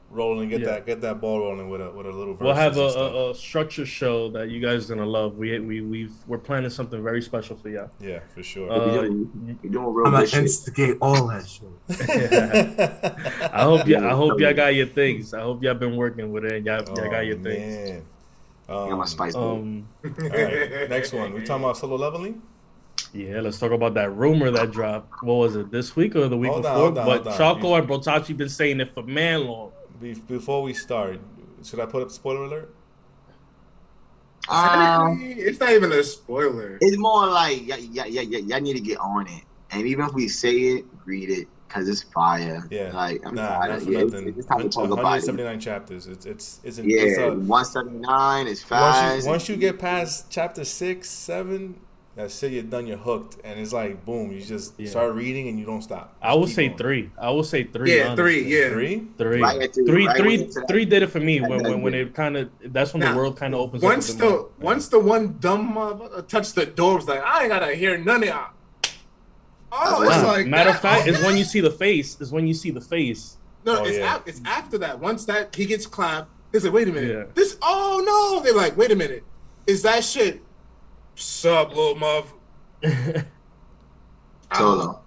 rolling, 0.10 0.50
get 0.50 0.62
Yeah. 0.62 0.66
that 0.68 0.86
get 0.86 1.02
that 1.02 1.20
ball 1.22 1.40
rolling 1.40 1.70
with 1.70 1.82
a 1.82 1.92
with 1.92 2.06
a 2.06 2.12
little. 2.12 2.36
We'll 2.36 2.54
have 2.54 2.74
a, 2.78 2.84
verses 2.84 2.96
a, 2.96 3.30
a 3.32 3.36
structured 3.36 3.88
show 3.88 4.30
that 4.32 4.50
you 4.50 4.60
guys 4.62 4.90
are 4.90 4.96
gonna 4.96 5.08
love. 5.08 5.38
We 5.38 5.60
we 5.60 5.82
we've 5.82 6.14
we're 6.28 6.38
planning 6.38 6.70
something 6.70 7.04
very 7.04 7.22
special 7.22 7.56
for 7.56 7.70
y'all. 7.70 7.90
yeah, 8.00 8.20
for 8.34 8.42
sure. 8.44 8.72
Uh, 8.72 8.94
You're 8.94 9.08
doing, 9.10 9.60
you're 9.64 9.72
doing 9.74 9.94
real 9.94 10.06
I'm 10.08 10.12
gonna 10.14 10.24
good 10.26 10.30
shit. 10.32 10.42
instigate 10.44 10.98
all 11.02 11.28
that 11.28 11.48
shit. 11.48 11.68
I 13.54 13.64
hope 13.64 13.88
y'all, 13.88 14.06
I 14.06 14.12
hope 14.12 14.40
y'all 14.40 14.54
got 14.54 14.76
your 14.76 14.88
things. 14.88 15.34
I 15.34 15.42
hope 15.42 15.64
y'all 15.64 15.74
been 15.74 15.96
working 15.96 16.32
with 16.32 16.46
it. 16.46 16.54
And 16.54 16.66
y'all, 16.66 16.84
y'all 16.86 17.10
got 17.10 17.26
your 17.26 17.38
Oh, 17.38 17.44
things. 17.44 17.76
man. 17.76 18.06
I 18.70 18.74
got 18.74 18.90
my 18.92 19.02
Um, 19.02 19.08
spice 19.08 19.34
ball. 19.34 19.54
Um, 19.56 19.88
all 20.04 20.12
right, 20.30 20.90
next 20.90 21.14
one. 21.14 21.34
We 21.34 21.44
talking 21.44 21.64
about 21.64 21.78
solo 21.78 21.96
leveling. 21.96 22.42
yeah, 23.14 23.40
let's 23.40 23.58
talk 23.60 23.72
about 23.72 23.94
that 23.94 24.12
rumor 24.14 24.52
that 24.52 24.72
dropped. 24.72 25.24
What 25.24 25.36
was 25.36 25.56
it? 25.56 25.72
This 25.72 25.96
week 25.96 26.16
or 26.16 26.28
the 26.28 26.36
week 26.38 26.52
Hold 26.52 26.66
on, 26.66 26.74
before? 26.74 26.84
hold 26.86 26.98
on, 26.98 27.06
but 27.06 27.16
hold 27.24 27.28
on. 27.28 27.38
Choco 27.62 27.76
and 27.76 27.88
Brotachi 27.88 28.36
been 28.36 28.50
saying 28.50 28.80
it 28.82 28.94
for 28.94 29.04
man 29.04 29.46
long. 29.46 29.72
Be- 30.00 30.14
before 30.14 30.62
we 30.64 30.74
start, 30.74 31.20
should 31.64 31.80
I 31.80 31.86
put 31.86 32.02
up 32.04 32.12
spoiler 32.12 32.44
alert? 32.44 32.74
Um, 34.50 35.20
it's 35.22 35.60
not 35.60 35.72
even 35.72 35.92
a 35.92 36.04
spoiler. 36.04 36.78
it's 36.80 36.98
more 36.98 37.28
like 37.28 37.68
yeah, 37.68 37.76
yeah, 37.76 38.06
yeah, 38.06 38.22
yeah, 38.22 38.38
y'all 38.40 38.62
need 38.62 38.76
to 38.76 38.80
get 38.82 38.98
on 39.00 39.28
it. 39.28 39.44
And 39.72 39.86
even 39.86 40.06
if 40.06 40.14
we 40.14 40.30
say 40.30 40.56
it, 40.56 40.86
read 41.04 41.30
it 41.30 41.48
because 41.68 41.90
it's 41.90 42.04
fire. 42.04 42.66
Yeah. 42.72 42.94
like 42.94 43.26
I'm 43.26 43.36
Nah, 43.36 43.46
tired 43.60 43.70
not 43.72 43.82
for 43.82 43.92
yeah, 43.92 44.04
nothing. 44.04 44.28
It's 44.38 44.48
time 44.48 44.60
to 44.62 44.70
talk 44.70 44.86
about 44.86 45.00
it. 45.00 45.28
179 45.28 45.60
chapters. 45.60 46.08
It's 46.08 46.26
it's 46.26 46.62
it's, 46.64 46.78
an, 46.78 46.90
Yeah, 46.90 47.02
it's 47.02 47.18
a, 47.18 47.32
179 47.34 48.48
is 48.48 48.60
once 48.62 48.70
fast. 48.70 49.24
you, 49.26 49.30
once 49.30 49.50
you 49.50 49.56
get 49.58 49.80
past 49.80 50.28
chapter 50.30 50.64
six, 50.64 51.10
seven, 51.10 51.82
that's 52.18 52.44
it. 52.44 52.52
You're 52.52 52.64
done. 52.64 52.88
You're 52.88 52.98
hooked, 52.98 53.38
and 53.46 53.58
it's 53.60 53.72
like 53.72 54.04
boom. 54.04 54.32
You 54.34 54.42
just 54.42 54.74
Yeah. 54.78 54.90
start 54.90 55.14
reading 55.16 55.48
and 55.48 55.58
you 55.58 55.66
don't 55.66 55.82
stop. 55.82 56.16
I 56.22 56.34
would 56.34 56.50
say 56.50 56.68
going. 56.68 56.78
three. 56.78 57.12
I 57.18 57.30
would 57.32 57.46
say 57.46 57.64
three. 57.64 57.96
Yeah, 57.96 58.16
three, 58.16 58.44
yeah. 58.44 58.70
Three. 58.72 59.08
Three, 59.18 59.42
Right 59.42 59.74
three, 59.74 60.06
right 60.08 60.18
three, 60.18 60.38
when 60.38 60.48
it's 60.48 60.58
at- 60.58 60.68
three 60.68 60.84
did 60.86 61.04
it 61.04 61.08
for 61.08 61.20
me 61.22 61.40
when 61.40 61.64
when, 61.64 61.82
when 61.82 61.94
it 61.94 62.14
kind 62.14 62.36
of 62.36 62.50
that's 62.66 62.94
when 62.94 63.00
Nah, 63.02 63.12
the 63.12 63.18
world 63.18 63.38
kind 63.38 63.54
of 63.54 63.62
opens 63.62 63.84
Once 63.84 64.10
up. 64.10 64.16
a 64.16 64.20
the 64.20 64.30
more. 64.30 64.50
once 64.60 64.88
the 64.90 65.00
one 65.00 65.38
dumb 65.40 65.74
motherfucker 65.76 66.18
uh, 66.18 66.22
touched 66.24 66.56
the 66.56 66.66
door, 66.66 66.96
was 66.98 67.08
like, 67.08 67.22
I 67.24 67.44
ain't 67.44 67.50
gotta 67.50 67.74
hear 67.76 67.98
none 67.98 68.24
of 68.24 68.30
y'all. 68.30 68.50
Oh, 69.72 70.02
it's 70.04 70.16
Nah, 70.24 70.28
like 70.32 70.48
matter 70.48 70.70
of 70.72 70.80
fact, 70.80 71.08
is 71.08 71.22
when 71.24 71.38
you 71.38 71.44
see 71.44 71.60
the 71.60 71.70
face. 71.72 72.20
Is 72.20 72.32
when 72.32 72.48
you 72.48 72.54
see 72.54 72.72
the 72.72 72.82
face. 72.82 73.38
No, 73.66 73.80
Oh, 73.82 73.84
it's 73.86 73.98
yeah. 73.98 74.16
af- 74.16 74.24
it's 74.26 74.42
after 74.46 74.78
that. 74.80 75.00
Once 75.00 75.26
that 75.26 75.54
he 75.54 75.66
gets 75.66 75.86
clapped, 75.86 76.30
he's 76.54 76.64
like, 76.64 76.72
wait 76.74 76.88
a 76.88 76.92
minute. 76.92 77.12
Yeah. 77.12 77.24
This 77.34 77.58
oh 77.62 78.02
no. 78.06 78.44
They're 78.44 78.56
like, 78.56 78.78
wait 78.78 78.92
a 78.92 78.96
minute. 78.96 79.24
Is 79.68 79.82
that 79.84 80.04
shit 80.06 80.42
sup, 81.18 81.70
little 81.70 81.96
muff? 81.96 82.34
Solo. 84.54 85.02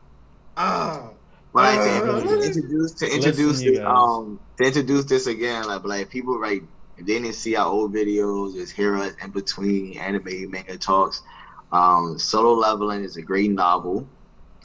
Ah. 0.57 1.11
But 1.53 1.65
like, 1.65 1.81
Uh, 1.81 2.01
to, 2.01 2.23
to 2.27 2.43
introduce 2.47 2.93
to 2.95 3.07
introduce 3.15 3.63
this, 3.63 3.81
um 3.85 4.41
to 4.59 4.65
introduce 4.65 5.05
this 5.07 5.27
again, 5.27 5.67
like 5.67 5.85
like 5.85 6.11
people 6.11 6.39
right 6.39 6.63
if 6.97 7.07
they 7.07 7.15
didn't 7.15 7.35
see 7.35 7.57
our 7.57 7.67
old 7.67 7.95
videos, 7.95 8.55
just 8.55 8.73
hear 8.73 8.97
us 8.97 9.15
in 9.23 9.31
between 9.31 9.99
anime 9.99 10.51
manga 10.51 10.77
talks. 10.79 11.23
Um, 11.73 12.19
Solo 12.19 12.55
Leveling 12.55 13.05
is 13.05 13.17
a 13.17 13.23
great 13.23 13.51
novel. 13.51 14.11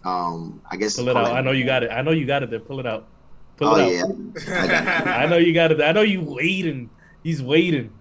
Um, 0.04 0.62
I 0.70 0.78
guess 0.78 0.98
Pull 0.98 1.10
it 1.10 1.18
out. 1.18 1.34
I 1.34 1.42
know 1.42 1.52
you 1.52 1.66
got 1.66 1.84
it. 1.84 1.92
I 1.92 2.02
know 2.02 2.12
you 2.12 2.26
got 2.26 2.44
it 2.44 2.50
there. 2.50 2.60
Pull 2.60 2.80
it 2.80 2.86
out. 2.86 3.10
Pull 3.58 3.70
Oh 3.70 3.76
it 3.80 3.94
yeah, 3.94 4.04
out. 4.04 5.08
I 5.08 5.26
know 5.28 5.38
you 5.38 5.54
got 5.54 5.72
it. 5.72 5.82
I 5.82 5.92
know 5.94 6.02
you 6.02 6.22
waiting. 6.22 6.92
He's 7.24 7.42
waiting. 7.42 7.92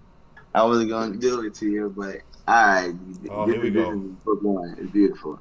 I 0.55 0.65
was 0.65 0.85
going 0.85 1.13
to 1.13 1.19
do 1.19 1.41
it 1.47 1.55
to 1.55 1.67
you, 1.69 1.93
but 1.97 2.19
all 2.47 2.55
right. 2.55 2.95
Oh, 3.31 3.47
this 3.47 3.55
here 3.55 3.63
we 3.63 3.71
go. 3.71 3.97
Book 4.25 4.43
one. 4.43 4.77
It's 4.79 4.91
beautiful. 4.91 5.39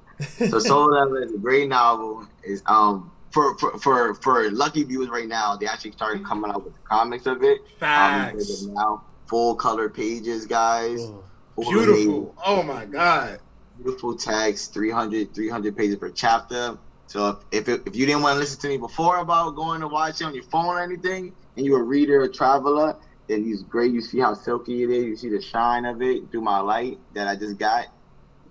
So 0.49 0.59
Solo 0.59 0.87
Leveling 0.99 1.23
is 1.23 1.33
a 1.33 1.37
great 1.37 1.67
novel. 1.69 2.27
Is 2.43 2.63
um 2.65 3.11
for, 3.31 3.57
for 3.57 3.77
for 3.79 4.13
for 4.15 4.49
lucky 4.51 4.83
viewers 4.83 5.09
right 5.09 5.27
now, 5.27 5.55
they 5.57 5.65
actually 5.65 5.91
started 5.91 6.25
coming 6.25 6.51
out 6.51 6.63
with 6.63 6.73
the 6.73 6.79
comics 6.87 7.25
of 7.25 7.43
it. 7.43 7.59
Um, 7.61 7.77
Facts. 7.79 8.61
they're 8.65 8.73
now 8.73 9.03
full 9.27 9.55
color 9.55 9.89
pages, 9.89 10.45
guys. 10.45 11.09
Full 11.55 11.71
Beautiful. 11.71 12.35
Oh 12.45 12.63
my 12.63 12.85
god. 12.85 13.39
beautiful 13.77 14.15
text 14.15 14.73
300 14.73 15.33
300 15.33 15.75
pages 15.75 15.95
per 15.97 16.09
chapter 16.09 16.77
so 17.07 17.39
if, 17.51 17.67
if, 17.67 17.85
if 17.87 17.95
you 17.95 18.05
didn't 18.05 18.21
want 18.21 18.35
to 18.35 18.39
listen 18.39 18.59
to 18.61 18.67
me 18.69 18.77
before 18.77 19.17
about 19.17 19.55
going 19.55 19.81
to 19.81 19.87
watch 19.87 20.21
it 20.21 20.25
on 20.25 20.33
your 20.33 20.43
phone 20.43 20.65
or 20.65 20.81
anything 20.81 21.33
and 21.57 21.65
you're 21.65 21.79
a 21.81 21.83
reader 21.83 22.21
or 22.21 22.27
traveler 22.27 22.95
then 23.27 23.43
it's 23.47 23.63
great 23.63 23.91
you 23.93 24.01
see 24.01 24.19
how 24.19 24.33
silky 24.33 24.83
it 24.83 24.89
is 24.89 25.03
you 25.05 25.15
see 25.15 25.29
the 25.29 25.41
shine 25.41 25.85
of 25.85 26.01
it 26.01 26.29
through 26.31 26.41
my 26.41 26.59
light 26.59 26.97
that 27.13 27.27
i 27.27 27.35
just 27.35 27.57
got 27.57 27.87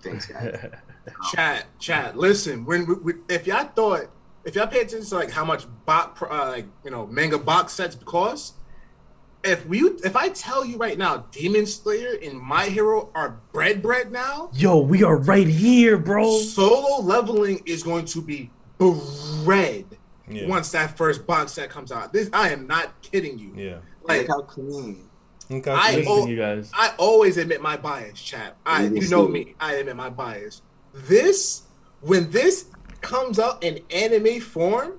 thanks 0.01 0.25
guys 0.25 0.59
Chat, 1.33 1.65
chat. 1.79 2.15
Listen, 2.17 2.63
when 2.63 2.85
we, 2.87 2.93
we, 2.93 3.13
if 3.27 3.45
y'all 3.45 3.65
thought, 3.65 4.05
if 4.45 4.55
y'all 4.55 4.67
pay 4.67 4.79
attention 4.79 5.05
to 5.09 5.15
like 5.15 5.31
how 5.31 5.43
much 5.43 5.65
box, 5.85 6.21
uh, 6.21 6.47
like 6.47 6.65
you 6.85 6.91
know, 6.91 7.05
manga 7.07 7.37
box 7.37 7.73
sets 7.73 7.97
cost, 8.05 8.53
if 9.43 9.65
we 9.65 9.79
if 9.81 10.15
I 10.15 10.29
tell 10.29 10.63
you 10.63 10.77
right 10.77 10.97
now, 10.97 11.25
Demon 11.31 11.65
Slayer 11.65 12.17
and 12.23 12.39
My 12.39 12.67
Hero 12.67 13.09
are 13.13 13.41
bread 13.51 13.81
bread 13.81 14.13
now, 14.13 14.49
Yo, 14.53 14.79
we 14.79 15.03
are 15.03 15.17
right 15.17 15.45
here, 15.45 15.97
bro. 15.97 16.39
solo 16.39 17.01
leveling 17.05 17.61
is 17.65 17.83
going 17.83 18.05
to 18.05 18.21
be 18.21 18.49
bread 18.77 19.85
Yeah. 20.29 20.47
once 20.47 20.71
that 20.71 20.97
first 20.97 21.27
box 21.27 21.51
set 21.51 21.69
comes 21.69 21.91
out. 21.91 22.13
This 22.13 22.29
I 22.31 22.49
am 22.51 22.65
not 22.65 23.01
kidding 23.01 23.37
you. 23.37 23.53
Yeah. 23.57 23.77
Look 24.03 24.17
Like 24.17 24.27
how 24.27 24.41
clean. 24.41 25.07
Okay. 25.51 25.71
I- 25.71 25.95
Listen, 25.95 26.05
oh, 26.07 26.27
you 26.27 26.37
guys. 26.37 26.71
I 26.73 26.93
always 26.97 27.37
admit 27.37 27.61
my 27.61 27.77
bias, 27.77 28.19
chap. 28.21 28.57
I 28.65 28.85
You 28.85 29.01
you 29.01 29.09
know 29.09 29.27
me. 29.27 29.55
I 29.59 29.75
admit 29.75 29.95
my 29.95 30.09
bias. 30.09 30.61
This 30.93 31.63
when 32.01 32.29
this 32.31 32.65
comes 33.01 33.39
out 33.39 33.63
in 33.63 33.79
anime 33.89 34.39
form, 34.41 34.93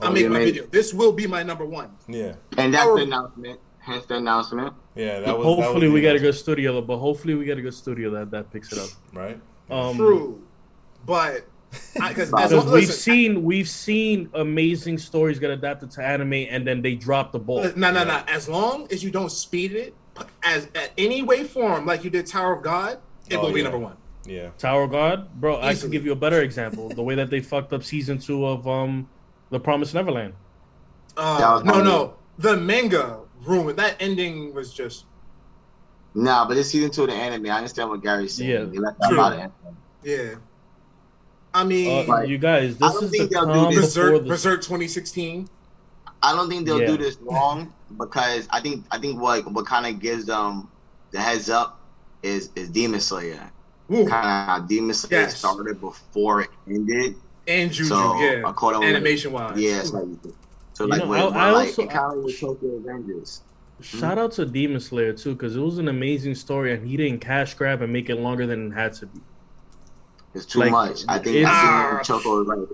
I'll 0.00 0.08
Oh, 0.08 0.12
make 0.12 0.22
yeah, 0.22 0.28
my 0.28 0.38
man. 0.38 0.44
video. 0.46 0.66
This 0.66 0.94
will 0.94 1.12
be 1.12 1.26
my 1.26 1.42
number 1.42 1.64
one. 1.64 1.90
yeah. 2.06 2.34
And 2.56 2.72
that's 2.74 2.86
Our- 2.86 2.96
the 2.98 3.02
announcement. 3.04 3.60
Hence 3.80 4.04
the 4.06 4.16
announcement. 4.16 4.74
Yeah. 4.94 5.20
That 5.20 5.38
was. 5.38 5.46
hopefully 5.46 5.80
that 5.86 5.86
was 5.86 5.92
we 5.94 6.00
got 6.02 6.16
a 6.16 6.18
good 6.18 6.34
studio, 6.34 6.80
but 6.82 6.98
hopefully 6.98 7.34
we 7.34 7.44
got 7.46 7.56
a 7.58 7.62
good 7.62 7.74
studio 7.74 8.10
that 8.10 8.30
that 8.32 8.50
picks 8.52 8.70
it 8.72 8.78
up. 8.78 8.90
right. 9.14 9.40
Um, 9.70 9.96
True, 9.96 10.42
but 11.06 11.46
because 11.70 12.30
Because 12.30 12.30
Because 12.30 12.72
we've 12.72 12.92
seen 12.92 13.42
we've 13.42 13.68
seen 13.68 14.30
amazing 14.34 14.98
stories 14.98 15.38
get 15.38 15.50
adapted 15.50 15.90
to 15.92 16.02
anime, 16.02 16.32
and 16.32 16.66
then 16.66 16.82
they 16.82 16.94
drop 16.94 17.32
the 17.32 17.38
ball. 17.38 17.62
no, 17.76 17.90
no, 17.92 18.04
no. 18.04 18.22
As 18.28 18.48
long 18.48 18.86
as 18.92 19.02
you 19.04 19.10
don't 19.10 19.30
speed 19.30 19.72
it, 19.72 19.94
as 20.42 20.66
at 20.74 20.92
any 20.98 21.22
way 21.22 21.44
form 21.44 21.86
like 21.86 22.04
you 22.04 22.10
did 22.10 22.26
Tower 22.26 22.54
of 22.56 22.62
God, 22.62 22.98
it 23.28 23.36
Oh, 23.36 23.42
will 23.42 23.52
be 23.52 23.62
number 23.62 23.78
one. 23.78 23.96
Yeah. 24.26 24.50
Tower 24.58 24.82
of 24.84 24.90
God, 24.90 25.32
bro. 25.40 25.60
I 25.60 25.74
can 25.74 25.90
give 25.90 26.04
you 26.04 26.12
a 26.12 26.16
better 26.16 26.42
example. 26.42 26.88
the 26.90 27.02
way 27.02 27.14
that 27.14 27.30
they 27.30 27.40
fucked 27.40 27.72
up 27.72 27.82
season 27.82 28.18
two 28.18 28.44
of 28.46 28.66
um, 28.68 29.08
The 29.50 29.60
Promised 29.60 29.94
Neverland. 29.94 30.34
That 31.16 31.22
Uh, 31.22 31.54
was 31.54 31.64
no, 31.64 31.72
my- 31.74 31.82
no, 31.82 32.14
the 32.38 32.56
manga 32.56 33.20
ruined 33.44 33.78
that 33.78 33.96
ending 34.00 34.52
was 34.54 34.72
just 34.74 35.04
Nah, 36.14 36.48
but 36.48 36.56
it's 36.56 36.70
season 36.70 36.90
two 36.90 37.02
of 37.04 37.08
the 37.10 37.14
anime. 37.14 37.46
I 37.46 37.56
understand 37.58 37.90
what 37.90 38.02
Gary's 38.02 38.34
saying. 38.34 38.50
Yeah. 38.50 38.64
They 38.64 38.78
left 38.78 38.98
that 39.00 39.10
True. 39.10 39.20
out 39.20 39.32
of 39.34 39.38
anime. 39.38 39.52
yeah. 40.02 40.34
I 41.54 41.64
mean, 41.64 42.08
Uh, 42.08 42.12
Right. 42.12 42.28
you 42.28 42.38
guys, 42.38 42.76
I 42.80 42.86
this 42.88 42.94
don't 42.94 43.04
is 43.04 43.10
think 43.10 43.30
the 43.30 43.40
they'll 43.46 43.70
do 43.70 43.76
this. 43.76 43.94
Berserk, 43.94 44.22
the 44.22 44.28
Berserk 44.28 44.62
2016. 44.62 45.48
I 46.22 46.34
don't 46.34 46.48
think 46.48 46.66
they'll 46.66 46.80
Yeah. 46.80 46.88
do 46.88 46.98
this 46.98 47.16
wrong 47.22 47.72
because 47.96 48.46
I 48.50 48.60
think 48.60 48.84
I 48.90 48.98
think 48.98 49.20
what 49.20 49.50
what 49.52 49.66
kind 49.66 49.86
of 49.86 50.00
gives 50.00 50.26
them 50.26 50.68
the 51.12 51.20
heads 51.20 51.48
up 51.48 51.80
is 52.22 52.50
is 52.56 52.68
Demon 52.68 53.00
Slayer. 53.00 53.50
Kind 53.90 54.02
of 54.06 54.10
how 54.10 54.58
Demon 54.68 54.92
Slayer 54.94 55.22
Yes. 55.22 55.38
started 55.38 55.80
before 55.80 56.42
it 56.42 56.50
ended. 56.68 57.14
and 57.46 57.72
Juju, 57.72 57.88
So 57.88 58.20
yeah. 58.20 58.42
according 58.44 58.84
Animation 58.84 59.32
wise. 59.32 59.56
yeah, 59.58 59.78
it's 59.80 59.90
like 59.94 60.04
so 60.74 60.84
You 60.84 60.90
like 60.90 61.00
know, 61.04 61.08
with, 61.08 61.18
I- 61.18 61.30
but 61.30 61.36
I 61.38 61.50
like 61.52 61.68
also- 61.68 61.82
it 61.84 61.90
kind 61.90 62.18
of 62.18 62.22
with 62.24 62.38
Tokyo 62.38 62.78
Revengers. 62.80 63.40
Shout 63.80 64.18
out 64.18 64.32
to 64.32 64.44
Demon 64.44 64.80
Slayer 64.80 65.14
too, 65.14 65.32
because 65.32 65.56
it 65.56 65.60
was 65.60 65.78
an 65.78 65.88
amazing 65.88 66.34
story, 66.34 66.74
and 66.74 66.86
he 66.86 66.98
didn't 66.98 67.20
cash 67.22 67.54
grab 67.54 67.80
and 67.80 67.90
make 67.90 68.10
it 68.10 68.16
longer 68.16 68.46
than 68.46 68.70
it 68.70 68.74
had 68.74 68.92
to 68.94 69.06
be. 69.06 69.20
It's 70.34 70.46
too 70.46 70.60
Like, 70.60 70.70
much. 70.70 71.04
I 71.08 71.18
think 71.18 71.36
it's- 71.36 71.46
I 71.52 71.88
think 71.90 72.00
ah. 72.00 72.00
Choco 72.04 72.42
is 72.42 72.48
right. 72.48 72.68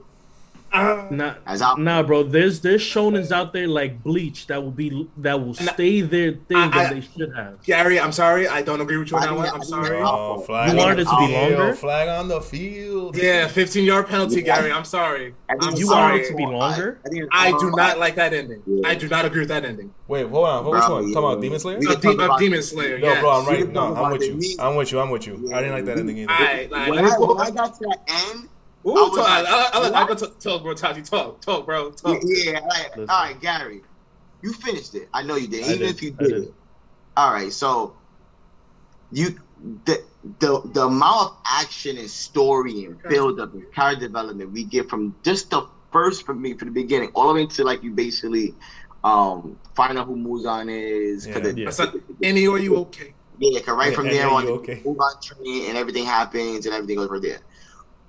Ah, 0.76 1.06
Nah, 1.10 1.34
nah, 1.76 2.02
bro. 2.02 2.24
There's 2.24 2.60
there's 2.60 2.82
shonens 2.82 3.30
out 3.30 3.52
there 3.52 3.68
like 3.68 4.02
Bleach 4.02 4.48
that 4.48 4.60
will 4.62 4.72
be 4.72 5.08
that 5.18 5.38
will 5.40 5.54
And 5.58 5.68
I- 5.70 5.72
stay 5.74 6.00
their 6.00 6.32
thing 6.32 6.56
I- 6.56 6.68
that 6.68 6.90
I- 6.90 6.94
they 6.94 7.00
should 7.00 7.32
have. 7.36 7.62
Gary, 7.62 8.00
I'm 8.00 8.10
sorry. 8.10 8.48
I 8.48 8.60
don't 8.62 8.80
agree 8.80 8.96
with 8.96 9.10
you 9.10 9.16
on 9.16 9.22
that 9.22 9.36
one. 9.36 9.48
I'm 9.48 9.62
sorry. 9.62 9.98
Oh, 10.02 10.38
flag 10.40 10.72
You 10.72 10.76
wanted 10.78 10.98
it 11.00 11.04
to 11.04 11.16
be 11.16 11.32
longer? 11.32 11.74
Flag 11.74 12.08
on 12.08 12.26
the 12.26 12.40
field. 12.40 13.16
Yeah, 13.16 13.46
15 13.46 13.84
yard 13.84 14.08
penalty, 14.08 14.36
Yeah. 14.42 14.56
Gary. 14.60 14.72
I'm 14.72 14.84
sorry. 14.84 15.34
I 15.48 15.52
think 15.52 15.64
I'm 15.64 15.76
You 15.76 15.92
all- 15.92 16.00
wanted 16.00 16.22
it 16.22 16.28
to 16.30 16.34
be 16.34 16.44
longer? 16.46 16.98
I, 17.04 17.08
think 17.08 17.28
I 17.32 17.50
do 17.52 17.70
not 17.76 17.98
like 18.00 18.16
that 18.16 18.32
ending. 18.34 18.62
Yeah. 18.66 18.88
I 18.88 18.94
do 18.96 19.08
not 19.08 19.24
agree 19.24 19.40
with 19.40 19.50
that 19.50 19.64
ending. 19.64 19.92
Wait, 20.08 20.26
hold 20.28 20.46
on. 20.48 20.64
Which 20.64 20.72
Bro, 20.72 20.94
one? 20.94 21.08
yeah. 21.08 21.14
Talking 21.14 21.28
about 21.30 21.40
Demon 21.40 21.60
Slayer? 21.60 21.78
We 21.78 21.86
De- 21.86 22.10
about- 22.10 22.38
Demon 22.40 22.62
Slayer. 22.62 22.98
No, 22.98 23.06
yes. 23.06 23.20
bro, 23.20 23.30
I'm 23.30 23.46
right. 23.46 23.72
No, 23.72 23.94
I'm 23.94 24.10
with 24.12 24.22
you. 24.22 24.56
I'm 24.58 24.74
with 24.74 24.90
you. 24.90 24.98
I'm 24.98 25.10
with 25.10 25.26
you. 25.28 25.50
I 25.54 25.58
didn't 25.60 25.72
like 25.72 25.84
that 25.84 25.98
ending 25.98 26.18
either. 26.18 26.32
All 26.32 26.38
right, 26.44 26.70
like, 26.72 26.90
When 26.90 26.98
I, 27.04 27.18
when 27.18 27.40
I 27.40 27.50
got 27.50 27.74
to 27.78 27.80
that 27.88 28.00
end, 28.34 28.48
Ooh, 28.86 28.90
I 28.90 29.00
was 29.02 29.16
talk, 29.16 29.28
I, 29.28 29.40
like, 29.40 29.50
I, 29.50 29.54
I, 29.54 29.86
I, 29.86 30.04
what? 30.04 30.08
go 30.20 30.26
to 30.26 30.34
talk, 30.38 30.62
bro. 30.62 30.74
Taji, 30.74 31.02
talk, 31.02 31.40
talk, 31.40 31.64
bro. 31.66 31.90
Talk. 31.90 32.20
yeah, 32.24 32.60
like, 32.60 32.96
all 32.98 33.06
right, 33.06 33.40
Gary, 33.40 33.80
you 34.42 34.52
finished 34.52 34.94
it. 34.94 35.08
I 35.14 35.22
know 35.22 35.36
you 35.36 35.48
did. 35.48 35.64
I 35.64 35.68
Even 35.68 35.78
did. 35.80 35.90
if 35.90 36.02
you 36.02 36.10
did, 36.10 36.28
did. 36.28 36.42
it. 36.44 36.54
All 37.16 37.32
right, 37.32 37.52
so 37.52 37.94
you 39.12 39.40
the 39.86 40.02
the 40.40 40.60
the 40.74 40.82
amount 40.86 41.30
of 41.30 41.36
action 41.46 41.96
and 41.96 42.10
story 42.10 42.84
and 42.84 43.00
build 43.04 43.40
up 43.40 43.54
and 43.54 43.72
character 43.72 44.06
development 44.06 44.50
we 44.52 44.64
get 44.64 44.90
from 44.90 45.14
just 45.22 45.50
the 45.50 45.66
first 45.92 46.26
for 46.26 46.34
me 46.34 46.52
from 46.54 46.68
the 46.68 46.74
beginning 46.74 47.10
all 47.14 47.28
the 47.28 47.34
way 47.34 47.46
to 47.46 47.62
like 47.64 47.82
you 47.82 47.92
basically 47.92 48.52
um 49.04 49.58
find 49.76 49.96
out 49.96 50.06
who 50.06 50.16
Muzan 50.16 50.68
is. 50.70 51.26
Yeah. 51.26 51.38
it- 51.38 51.56
Yeah. 51.56 51.64
That's 51.66 51.78
not- 51.78 51.94
Annie, 52.22 52.46
are 52.48 52.58
you 52.58 52.76
okay? 52.86 53.14
yeah, 53.38 53.60
'cause 53.60 53.76
right 53.76 53.90
Yeah, 53.90 53.94
from 53.96 54.06
there 54.08 54.28
on, 54.28 54.42
you 54.42 54.48
the 54.48 54.54
okay. 54.54 54.82
Mugen 54.84 55.22
Train 55.22 55.68
and 55.68 55.78
everything 55.78 56.04
happens 56.04 56.66
and 56.66 56.74
everything 56.74 56.96
goes 56.96 57.08
right 57.08 57.22
there. 57.22 57.38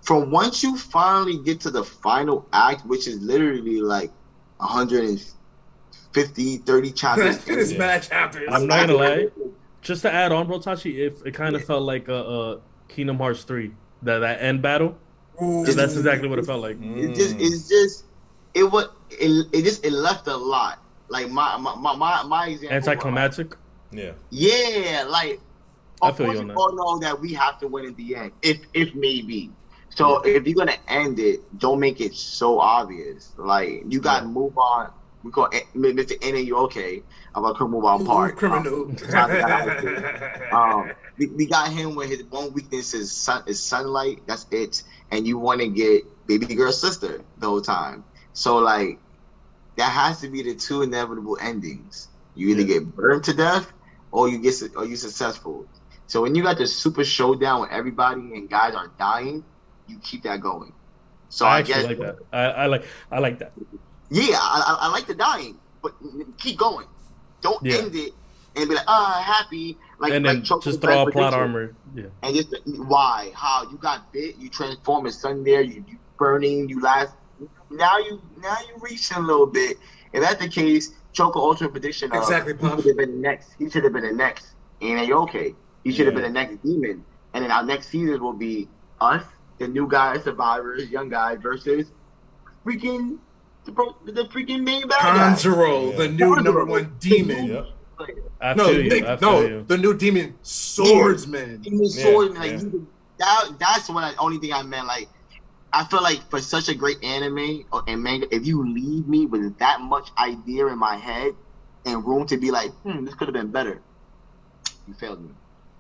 From 0.05 0.31
once 0.31 0.63
you 0.63 0.77
finally 0.77 1.37
get 1.39 1.59
to 1.61 1.71
the 1.71 1.83
final 1.83 2.45
act, 2.53 2.85
which 2.85 3.07
is 3.07 3.19
literally 3.21 3.81
like 3.81 4.11
150, 4.57 6.57
30 6.57 6.91
chapters. 6.91 7.37
It 7.47 7.57
is 7.57 7.71
Yeah. 7.73 7.79
mad 7.79 8.03
chapters. 8.03 8.47
I'm 8.51 8.67
not 8.67 8.87
gonna 8.87 8.99
lie. 8.99 9.27
Just 9.81 10.01
to 10.03 10.11
add 10.11 10.31
on, 10.31 10.47
bro, 10.47 10.59
Tachi, 10.59 10.97
if 10.97 11.25
it 11.25 11.33
kind 11.33 11.55
of 11.55 11.63
felt 11.63 11.83
like 11.83 12.07
a, 12.07 12.15
uh 12.15 12.59
Kingdom 12.87 13.17
Hearts 13.17 13.43
three, 13.43 13.71
that 14.03 14.19
that 14.19 14.41
end 14.41 14.61
battle. 14.61 14.95
Ooh. 15.41 15.65
That's 15.65 15.95
exactly 15.97 16.29
what 16.29 16.39
it 16.39 16.45
felt 16.45 16.61
like. 16.61 16.77
It 16.81 17.15
just, 17.15 17.35
Mm. 17.37 17.41
it's 17.41 17.67
just, 17.67 18.05
it 18.53 18.63
was, 18.63 18.87
it, 19.09 19.47
it 19.51 19.63
just, 19.63 19.85
it 19.85 19.91
left 19.91 20.27
a 20.27 20.37
lot. 20.37 20.79
Like 21.09 21.29
my, 21.29 21.57
my, 21.57 21.75
my, 21.75 21.95
my, 21.95 22.23
my 22.23 22.47
example. 22.47 22.77
Anticlimactic. 22.77 23.55
Yeah. 23.91 24.11
Yeah, 24.29 25.05
like, 25.09 25.39
I 26.01 26.09
of 26.09 26.17
feel 26.17 26.27
course 26.27 26.39
you 26.39 26.45
we 26.45 26.51
on 26.51 26.55
that. 26.55 26.57
all 26.57 26.73
know 26.73 26.99
that 26.99 27.19
we 27.19 27.33
have 27.33 27.59
to 27.59 27.67
win 27.67 27.85
in 27.85 27.95
the 27.95 28.15
end, 28.15 28.31
if, 28.41 28.59
if 28.73 28.93
maybe. 28.95 29.51
So 29.95 30.19
if 30.23 30.45
you're 30.45 30.55
gonna 30.55 30.77
end 30.87 31.19
it, 31.19 31.41
don't 31.57 31.79
make 31.79 32.01
it 32.01 32.13
so 32.15 32.59
obvious. 32.59 33.33
Like 33.37 33.83
you 33.89 33.99
got 34.01 34.21
to 34.21 34.25
move 34.27 34.57
on. 34.57 34.91
We 35.23 35.31
call 35.31 35.49
Mr. 35.75 36.15
N. 36.21 36.35
You 36.45 36.57
okay? 36.65 37.03
I'm 37.35 37.43
gonna 37.43 37.67
move 37.67 37.85
on 37.85 38.05
part. 38.05 38.37
criminal. 38.37 38.87
Um, 40.51 40.91
we, 41.17 41.27
we 41.35 41.47
got 41.47 41.71
him 41.71 41.95
where 41.95 42.07
his 42.07 42.23
one 42.29 42.53
weakness 42.53 42.93
is 42.93 43.11
sun 43.13 43.43
is 43.47 43.63
sunlight. 43.63 44.23
That's 44.27 44.45
it. 44.51 44.83
And 45.11 45.27
you 45.27 45.37
want 45.39 45.61
to 45.61 45.67
get 45.67 46.03
baby 46.27 46.47
girl 46.47 46.71
sister 46.71 47.21
the 47.37 47.47
whole 47.47 47.61
time. 47.61 48.03
So 48.33 48.57
like, 48.57 48.99
that 49.77 49.91
has 49.91 50.21
to 50.21 50.29
be 50.29 50.41
the 50.43 50.55
two 50.55 50.81
inevitable 50.81 51.37
endings. 51.41 52.09
You 52.35 52.49
either 52.49 52.61
Yeah. 52.61 52.79
get 52.79 52.95
burned 52.95 53.23
to 53.25 53.33
death, 53.33 53.71
or 54.11 54.27
you 54.29 54.39
get 54.39 54.61
or 54.75 54.85
you 54.85 54.95
successful. 54.95 55.67
So 56.07 56.21
when 56.21 56.35
you 56.35 56.43
got 56.43 56.57
the 56.57 56.67
super 56.67 57.03
showdown 57.03 57.61
with 57.61 57.71
everybody 57.71 58.33
and 58.35 58.49
guys 58.49 58.75
are 58.75 58.91
dying, 58.99 59.43
you 59.87 59.99
keep 59.99 60.23
that 60.23 60.41
going. 60.41 60.73
So 61.29 61.45
I 61.45 61.57
I, 61.57 61.59
actually 61.59 61.73
guess 61.75 61.85
like 61.85 61.99
that. 61.99 62.15
I, 62.31 62.43
I 62.43 62.65
like 62.67 62.85
I 63.11 63.19
like 63.19 63.39
that. 63.39 63.51
yeah, 64.09 64.37
I, 64.39 64.63
I, 64.81 64.87
I 64.87 64.91
like 64.91 65.07
the 65.07 65.15
dying, 65.15 65.57
but 65.81 65.93
keep 66.37 66.57
going. 66.57 66.87
Don't 67.41 67.63
Yeah. 67.63 67.77
end 67.79 67.95
it 67.95 68.13
and 68.55 68.69
be 68.69 68.75
like, 68.75 68.85
ah, 68.87 69.21
happy. 69.25 69.77
Like, 69.99 70.13
and 70.13 70.25
then 70.25 70.35
like 70.35 70.43
just 70.43 70.81
throw 70.81 71.05
best 71.05 71.09
a 71.09 71.11
plot 71.11 71.33
armor. 71.33 71.75
Yeah. 71.93 72.05
And 72.23 72.35
just 72.35 72.53
why, 72.65 73.31
how 73.35 73.69
you 73.69 73.77
got 73.77 74.11
bit, 74.13 74.37
you 74.37 74.49
transform 74.49 75.05
as 75.07 75.19
sun 75.19 75.43
there, 75.43 75.61
you, 75.61 75.83
you 75.87 75.97
burning, 76.17 76.69
you 76.69 76.81
last. 76.81 77.13
Now 77.69 77.97
you 77.97 78.21
now 78.37 78.55
you 78.67 78.75
reaching 78.79 79.17
a 79.17 79.21
little 79.21 79.47
bit. 79.47 79.77
If 80.13 80.21
that's 80.21 80.41
the 80.41 80.47
case, 80.49 80.93
Choco 81.13 81.39
ultimate 81.39 81.71
prediction. 81.71 82.11
Of, 82.11 82.17
Exactly, 82.19 82.53
He 82.53 82.59
Puff. 82.59 82.77
should 82.79 82.87
have 82.87 82.97
been 82.97 83.11
the 83.11 83.27
next. 83.27 83.53
He 83.59 83.69
should 83.69 83.83
have 83.83 83.93
been 83.93 84.03
the 84.03 84.13
next. 84.13 84.53
And 84.81 84.99
are 84.99 85.03
you 85.03 85.15
okay? 85.19 85.53
He 85.83 85.91
should 85.91 86.05
have 86.05 86.15
Yeah. 86.15 86.21
been 86.21 86.33
the 86.33 86.39
next 86.39 86.63
demon. 86.63 87.03
And 87.33 87.43
then 87.43 87.51
our 87.51 87.63
next 87.63 87.87
season 87.89 88.21
will 88.21 88.33
be 88.33 88.69
us, 89.01 89.23
the 89.57 89.67
new 89.67 89.87
guy, 89.87 90.19
survivors, 90.19 90.89
young 90.89 91.09
guy 91.09 91.35
versus 91.35 91.91
freaking 92.65 93.17
the, 93.65 93.71
bro- 93.71 93.95
the 94.05 94.25
freaking 94.25 94.63
main 94.63 94.87
bad 94.87 95.01
guy. 95.01 95.33
Tanjiro, 95.33 95.91
Yeah. 95.91 95.97
the 95.97 96.07
new 96.09 96.35
number 96.35 96.65
one 96.65 96.95
demon. 96.99 97.45
Yep. 97.47 97.65
I 98.41 98.53
No, 98.53 98.69
you. 98.69 98.89
they- 98.89 99.07
I 99.07 99.17
no, 99.21 99.41
you. 99.41 99.63
the 99.67 99.77
new 99.77 99.93
demon 99.93 100.35
swordsman. 100.41 101.61
Demon 101.61 101.85
Yeah, 101.85 102.03
sword, 102.03 102.33
like 102.35 102.51
yeah. 102.51 102.57
you, 102.59 102.87
that, 103.17 103.51
that's 103.59 103.89
what 103.89 104.03
I, 104.03 104.13
only 104.17 104.37
thing 104.37 104.51
I 104.53 104.61
meant. 104.63 104.87
Like, 104.87 105.07
I 105.71 105.83
feel 105.85 106.01
like 106.03 106.19
for 106.29 106.39
such 106.39 106.69
a 106.69 106.75
great 106.75 107.03
anime 107.03 107.65
or 107.71 107.83
and 107.87 108.01
manga, 108.03 108.33
if 108.35 108.45
you 108.45 108.65
leave 108.69 109.07
me 109.07 109.25
with 109.25 109.57
that 109.59 109.81
much 109.81 110.09
idea 110.17 110.67
in 110.67 110.77
my 110.77 110.95
head 110.97 111.31
and 111.85 112.05
room 112.05 112.25
to 112.27 112.37
be 112.37 112.51
like, 112.51 112.71
hmm, 112.83 113.05
this 113.05 113.13
could 113.15 113.27
have 113.29 113.33
been 113.33 113.51
better, 113.51 113.81
you 114.87 114.93
failed 114.93 115.23
me. 115.23 115.29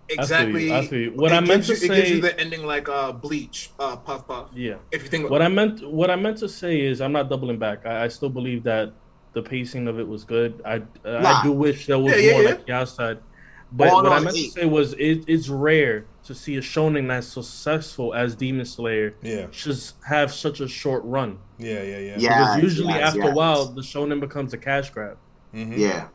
Exactly. 0.09 0.71
I 0.73 0.85
feel 0.85 0.99
you. 0.99 1.11
What 1.11 1.31
It 1.31 1.35
I 1.35 1.39
meant 1.39 1.65
gives 1.65 1.79
to 1.81 1.87
you, 1.87 1.93
it 1.93 1.95
gives 1.95 2.09
you 2.11 2.21
the 2.21 2.39
ending 2.39 2.65
like 2.65 2.87
uh 2.89 3.11
Bleach, 3.11 3.71
uh 3.79 3.95
Puff 3.97 4.27
Puff. 4.27 4.49
Yeah. 4.53 4.75
If 4.91 5.03
you 5.03 5.09
think 5.09 5.29
What 5.29 5.41
I 5.41 5.47
meant 5.47 5.87
what 5.89 6.09
I 6.11 6.15
meant 6.15 6.37
to 6.39 6.49
say 6.49 6.81
is 6.81 7.01
I'm 7.01 7.11
not 7.11 7.29
doubling 7.29 7.57
back. 7.57 7.85
I, 7.85 8.05
I 8.05 8.07
still 8.09 8.29
believe 8.29 8.63
that 8.63 8.93
the 9.33 9.41
pacing 9.41 9.87
of 9.87 9.99
it 9.99 10.07
was 10.07 10.23
good. 10.23 10.61
I 10.63 10.75
uh, 10.75 10.81
Nah. 11.21 11.39
I 11.39 11.43
do 11.43 11.51
wish 11.51 11.87
there 11.87 11.99
was 11.99 12.13
Yeah, 12.13 12.19
yeah, 12.19 12.31
more 12.33 12.41
yeah. 12.43 12.49
like 12.49 12.65
the 12.65 12.73
outside. 12.73 13.17
But 13.71 13.89
All 13.89 14.03
what 14.03 14.11
I 14.11 14.17
on 14.17 14.23
meant 14.25 14.35
to 14.37 14.49
say 14.51 14.65
was 14.65 14.93
it, 14.93 15.25
it's 15.27 15.49
rare 15.49 16.05
to 16.25 16.35
see 16.35 16.55
a 16.55 16.61
shonen 16.61 17.07
that's 17.07 17.27
successful 17.27 18.13
as 18.13 18.35
Demon 18.35 18.65
Slayer 18.65 19.15
Yeah. 19.21 19.47
just 19.51 19.95
have 20.07 20.31
such 20.31 20.59
a 20.59 20.67
short 20.67 21.03
run. 21.03 21.39
Yeah. 21.57 21.81
Yeah. 21.81 21.97
Yeah. 21.97 22.15
Yeah. 22.19 22.29
Because 22.55 22.61
usually 22.63 22.93
yes, 22.93 23.07
after 23.07 23.19
yes. 23.21 23.31
a 23.31 23.33
while 23.35 23.65
the 23.65 23.81
shonen 23.81 24.19
becomes 24.19 24.53
a 24.53 24.57
cash 24.57 24.91
grab. 24.91 25.17
Mhm. 25.53 25.77
Yeah. 25.77 26.07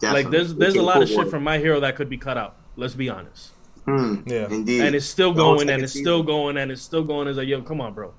Definitely. 0.00 0.22
Like 0.24 0.30
there's 0.32 0.54
there's 0.54 0.74
a 0.76 0.82
lot 0.82 1.02
of 1.02 1.08
shit 1.08 1.28
from 1.28 1.42
My 1.42 1.58
Hero 1.58 1.80
that 1.80 1.96
could 1.96 2.08
be 2.10 2.18
cut 2.18 2.36
out. 2.38 2.56
Let's 2.78 2.94
be 2.94 3.08
honest. 3.10 3.50
Hmm, 3.84 4.22
Yeah. 4.26 4.46
Indeed. 4.50 4.80
And 4.82 4.94
it's 4.94 5.06
still 5.06 5.32
going 5.34 5.60
and 5.62 5.68
second 5.70 5.84
it's 5.84 5.92
still 5.92 6.22
going 6.22 6.56
and 6.56 6.70
it's 6.70 6.82
still 6.82 7.02
going. 7.04 7.26
It's 7.28 7.36
like 7.38 7.48
yo, 7.48 7.60
come 7.62 7.80
on, 7.80 7.92
bro. 7.94 8.14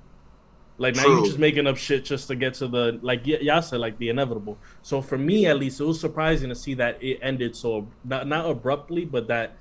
Like 0.78 0.96
now 0.96 1.04
True. 1.04 1.16
you're 1.18 1.26
just 1.26 1.40
making 1.40 1.68
up 1.68 1.78
shit 1.78 2.06
just 2.06 2.28
to 2.30 2.36
get 2.36 2.54
to 2.56 2.68
the 2.68 3.00
like 3.02 3.24
y- 3.26 3.38
y'all 3.42 3.62
said 3.62 3.80
like 3.80 3.98
the 3.98 4.10
inevitable. 4.10 4.58
So 4.82 5.02
for 5.02 5.18
me 5.18 5.46
at 5.46 5.58
least, 5.60 5.80
it 5.80 5.84
was 5.86 6.00
surprising 6.00 6.50
to 6.50 6.56
see 6.56 6.74
that 6.76 7.02
it 7.04 7.20
ended 7.22 7.56
so 7.56 7.88
not 8.04 8.28
not 8.28 8.50
abruptly, 8.50 9.06
but 9.06 9.28
that 9.28 9.58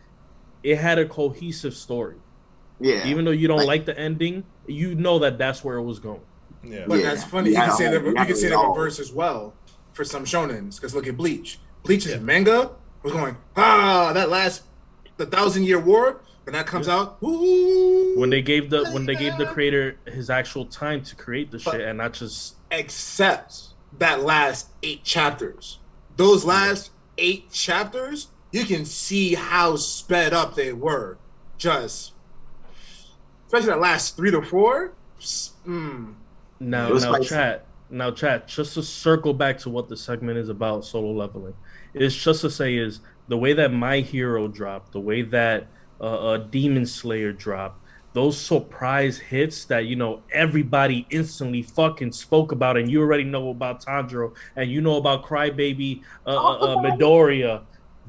it 0.63 0.77
had 0.79 0.99
a 0.99 1.07
cohesive 1.07 1.75
story. 1.75 2.17
yeah. 2.81 3.07
Even 3.07 3.25
though 3.25 3.31
you 3.33 3.49
don't 3.49 3.59
Like- 3.59 3.67
like 3.67 3.87
the 3.87 3.99
ending, 3.99 4.45
you 4.67 4.95
know 4.95 5.19
that 5.21 5.39
that's 5.39 5.63
where 5.65 5.77
it 5.77 5.83
was 5.83 5.99
going. 5.99 6.21
Yeah. 6.65 6.85
But 6.89 6.97
Yeah. 7.01 7.03
that's 7.11 7.25
funny. 7.25 7.51
Yeah, 7.51 7.63
you 7.65 7.69
can 7.71 7.77
say 7.77 7.85
that. 7.91 8.03
yeah, 8.05 8.09
you 8.21 8.27
can 8.27 8.37
say 8.37 8.49
the 8.49 8.55
yeah. 8.55 8.69
reverse 8.69 8.99
as 9.01 9.13
well 9.13 9.55
for 9.93 10.05
some 10.05 10.25
shonens. 10.25 10.77
Because 10.77 10.95
look 10.95 11.07
at 11.09 11.17
Bleach. 11.17 11.59
Bleach's 11.85 12.07
Yeah. 12.13 12.19
manga 12.21 12.71
was 13.03 13.13
going 13.13 13.37
ah 13.57 14.13
that 14.15 14.29
last 14.31 14.63
the 15.19 15.27
thousand 15.27 15.65
year 15.65 15.79
war. 15.79 16.21
When 16.45 16.55
that 16.55 16.67
comes 16.67 16.89
out, 16.89 17.19
ooh, 17.23 18.19
When 18.19 18.31
they 18.31 18.41
gave 18.41 18.71
the 18.71 18.89
when 18.93 19.05
they 19.05 19.15
gave 19.15 19.37
the 19.37 19.45
creator 19.45 19.99
his 20.07 20.31
actual 20.31 20.65
time 20.65 21.03
to 21.03 21.15
create 21.15 21.51
the 21.51 21.59
shit 21.59 21.83
and 21.83 21.99
not 21.99 22.15
just 22.15 22.55
except 22.71 23.65
that 23.99 24.23
last 24.23 24.69
eight 24.83 25.05
chapters. 25.05 25.79
Those 26.17 26.47
last 26.47 26.91
eight 27.19 27.51
chapters, 27.53 28.29
you 28.51 28.65
can 28.65 28.87
see 28.87 29.35
how 29.35 29.77
sped 29.77 30.33
up 30.33 30.55
they 30.55 30.73
were. 30.73 31.19
Just 31.59 32.13
especially 33.47 33.69
that 33.69 33.81
last 33.81 34.17
three 34.17 34.31
to 34.31 34.41
four. 34.41 34.95
Mm, 35.21 36.15
Now, 36.61 36.89
now, 36.89 36.99
spicy. 36.99 37.29
chat. 37.29 37.67
Now, 37.91 38.11
chat. 38.11 38.49
Just 38.49 38.73
to 38.75 38.83
circle 38.83 39.35
back 39.35 39.59
to 39.59 39.71
what 39.71 39.89
the 39.91 39.97
segment 39.99 40.39
is 40.39 40.49
about, 40.49 40.85
solo 40.87 41.13
leveling. 41.13 41.55
It's 41.93 42.15
just 42.17 42.41
to 42.43 42.51
say 42.51 42.77
is 42.77 43.01
the 43.29 43.37
way 43.39 43.53
that 43.53 43.73
my 43.73 44.01
hero 44.01 44.49
dropped, 44.49 44.93
the 44.93 45.01
way 45.01 45.23
that 45.23 45.67
uh, 46.01 46.05
uh, 46.05 46.37
Demon 46.39 46.87
Slayer 46.87 47.33
dropped, 47.33 47.85
those 48.15 48.41
surprise 48.41 49.19
hits 49.19 49.65
that 49.67 49.85
you 49.87 49.95
know 49.97 50.23
everybody 50.33 51.07
instantly 51.11 51.63
fucking 51.63 52.13
spoke 52.13 52.53
about, 52.53 52.77
and 52.77 52.91
you 52.91 53.01
already 53.01 53.25
know 53.25 53.51
about 53.51 53.85
Tanjiro, 53.85 54.35
and 54.57 54.71
you 54.71 54.81
know 54.81 54.97
about 54.97 55.25
Crybaby 55.25 56.03
uh, 56.27 56.31
uh, 56.31 56.53
uh, 56.57 56.77
Midoriya. 56.79 57.63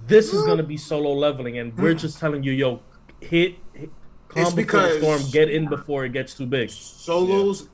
This 0.08 0.34
is 0.34 0.44
gonna 0.46 0.64
be 0.64 0.78
solo 0.78 1.12
leveling, 1.14 1.58
and 1.60 1.78
we're 1.78 1.94
just 1.94 2.20
telling 2.20 2.42
you, 2.44 2.54
yo, 2.54 2.80
hit, 3.20 3.56
hit 3.74 3.90
calm 4.30 4.44
It's 4.44 4.54
before 4.54 4.54
the 4.54 4.88
because- 4.88 4.98
storm, 5.00 5.32
get 5.32 5.50
in 5.50 5.68
before 5.68 6.06
it 6.06 6.14
gets 6.14 6.34
too 6.34 6.46
big. 6.46 6.70
Solos, 6.70 7.68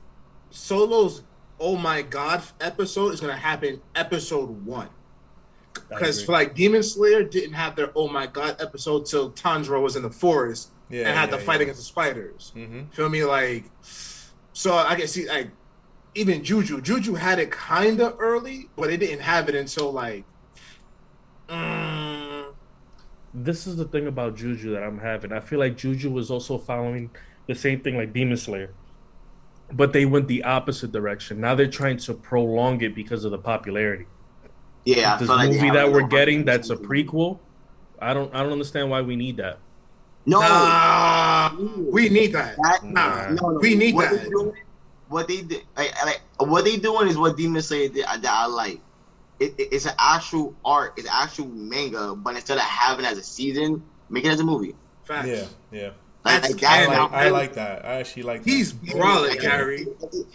Solos. 0.50 1.22
Oh 1.58 1.76
my 1.76 2.02
God! 2.02 2.42
Episode 2.60 3.14
is 3.14 3.20
gonna 3.20 3.36
happen 3.36 3.80
episode 3.94 4.66
one. 4.66 4.88
Because 5.78 6.22
for 6.22 6.32
like 6.32 6.54
Demon 6.54 6.82
Slayer 6.82 7.22
didn't 7.22 7.54
have 7.54 7.76
their 7.76 7.90
oh 7.94 8.08
my 8.08 8.26
god 8.26 8.60
episode 8.60 9.06
till 9.06 9.30
Tanjiro 9.32 9.82
was 9.82 9.96
in 9.96 10.02
the 10.02 10.10
forest 10.10 10.70
Yeah, 10.88 11.08
and 11.08 11.18
had 11.18 11.30
yeah, 11.30 11.36
to 11.36 11.42
fight 11.42 11.56
yeah. 11.56 11.62
against 11.62 11.80
the 11.80 11.84
spiders. 11.86 12.52
Mm-hmm. 12.56 12.90
Feel 12.90 13.08
me? 13.08 13.24
Like, 13.24 13.64
so 14.52 14.76
I 14.76 14.94
can 14.94 15.08
see 15.08 15.28
like 15.28 15.50
even 16.14 16.42
Juju. 16.42 16.80
Juju 16.80 17.14
had 17.14 17.38
it 17.38 17.50
kind 17.50 18.00
of 18.00 18.16
early, 18.18 18.68
but 18.76 18.90
it 18.90 18.98
didn't 18.98 19.20
have 19.20 19.48
it 19.48 19.54
until 19.54 19.92
like. 19.92 20.24
Mm, 21.48 22.46
this 23.34 23.66
is 23.66 23.76
the 23.76 23.84
thing 23.84 24.06
about 24.06 24.36
Juju 24.36 24.72
that 24.72 24.82
I'm 24.82 24.98
having. 24.98 25.32
I 25.32 25.40
feel 25.40 25.58
like 25.58 25.76
Juju 25.76 26.10
was 26.10 26.30
also 26.30 26.58
following 26.58 27.10
the 27.46 27.54
same 27.54 27.80
thing 27.80 27.96
like 27.96 28.12
Demon 28.12 28.36
Slayer, 28.36 28.70
but 29.72 29.92
they 29.92 30.06
went 30.06 30.26
the 30.26 30.42
opposite 30.42 30.90
direction. 30.90 31.40
Now 31.40 31.54
they're 31.54 31.68
trying 31.68 31.98
to 31.98 32.14
prolong 32.14 32.80
it 32.82 32.94
because 32.94 33.24
of 33.24 33.30
the 33.30 33.38
popularity. 33.38 34.06
Yeah. 34.86 35.14
I 35.14 35.18
this 35.18 35.28
feel 35.28 35.36
like 35.36 35.50
movie 35.50 35.70
that 35.70 35.92
we're 35.92 36.06
getting 36.06 36.44
that's 36.44 36.70
a 36.70 36.76
prequel. 36.76 37.38
I 38.00 38.14
don't 38.14 38.34
I 38.34 38.42
don't 38.42 38.52
understand 38.52 38.88
why 38.90 39.02
we 39.02 39.16
need 39.16 39.36
that. 39.36 39.58
No, 40.28 40.40
nah, 40.40 41.54
we 41.90 42.08
need 42.08 42.32
that. 42.32 42.56
that, 42.56 42.82
Nah, 42.84 43.28
no, 43.30 43.50
no, 43.50 43.58
we 43.60 43.74
need 43.76 43.94
what 43.94 44.10
that. 44.10 44.24
They 44.24 44.28
doing, 44.28 44.52
what 45.08 45.28
they 45.28 45.42
did, 45.42 45.62
like, 45.76 46.04
like, 46.04 46.20
what 46.38 46.64
they 46.64 46.76
doing 46.78 47.06
is 47.06 47.16
what 47.16 47.36
Demon 47.36 47.62
Slayer 47.62 47.88
did 47.88 48.04
that 48.06 48.26
I 48.26 48.46
like. 48.46 48.80
It, 49.38 49.54
it- 49.58 49.68
it's 49.70 49.86
an 49.86 49.92
actual 49.98 50.54
art, 50.64 50.94
it's 50.96 51.08
actual 51.08 51.46
manga, 51.46 52.16
but 52.16 52.34
instead 52.34 52.56
of 52.58 52.64
having 52.64 53.04
it 53.04 53.12
as 53.12 53.18
a 53.18 53.22
season, 53.22 53.84
make 54.08 54.24
it 54.24 54.28
as 54.28 54.40
a 54.40 54.44
movie. 54.44 54.74
Facts. 55.04 55.28
Yeah, 55.28 55.44
yeah. 55.70 55.90
Like, 56.26 56.42
That's 56.42 56.54
like 56.54 56.64
I 56.64 56.78
that. 56.78 56.86
canon. 56.88 57.02
like, 57.02 57.12
I 57.12 57.28
like 57.30 57.52
that. 57.54 57.84
I 57.84 57.94
actually 57.94 58.22
like 58.24 58.42
that. 58.44 58.50
He's 58.50 58.72
brolic, 58.72 59.40
Gary. 59.40 59.86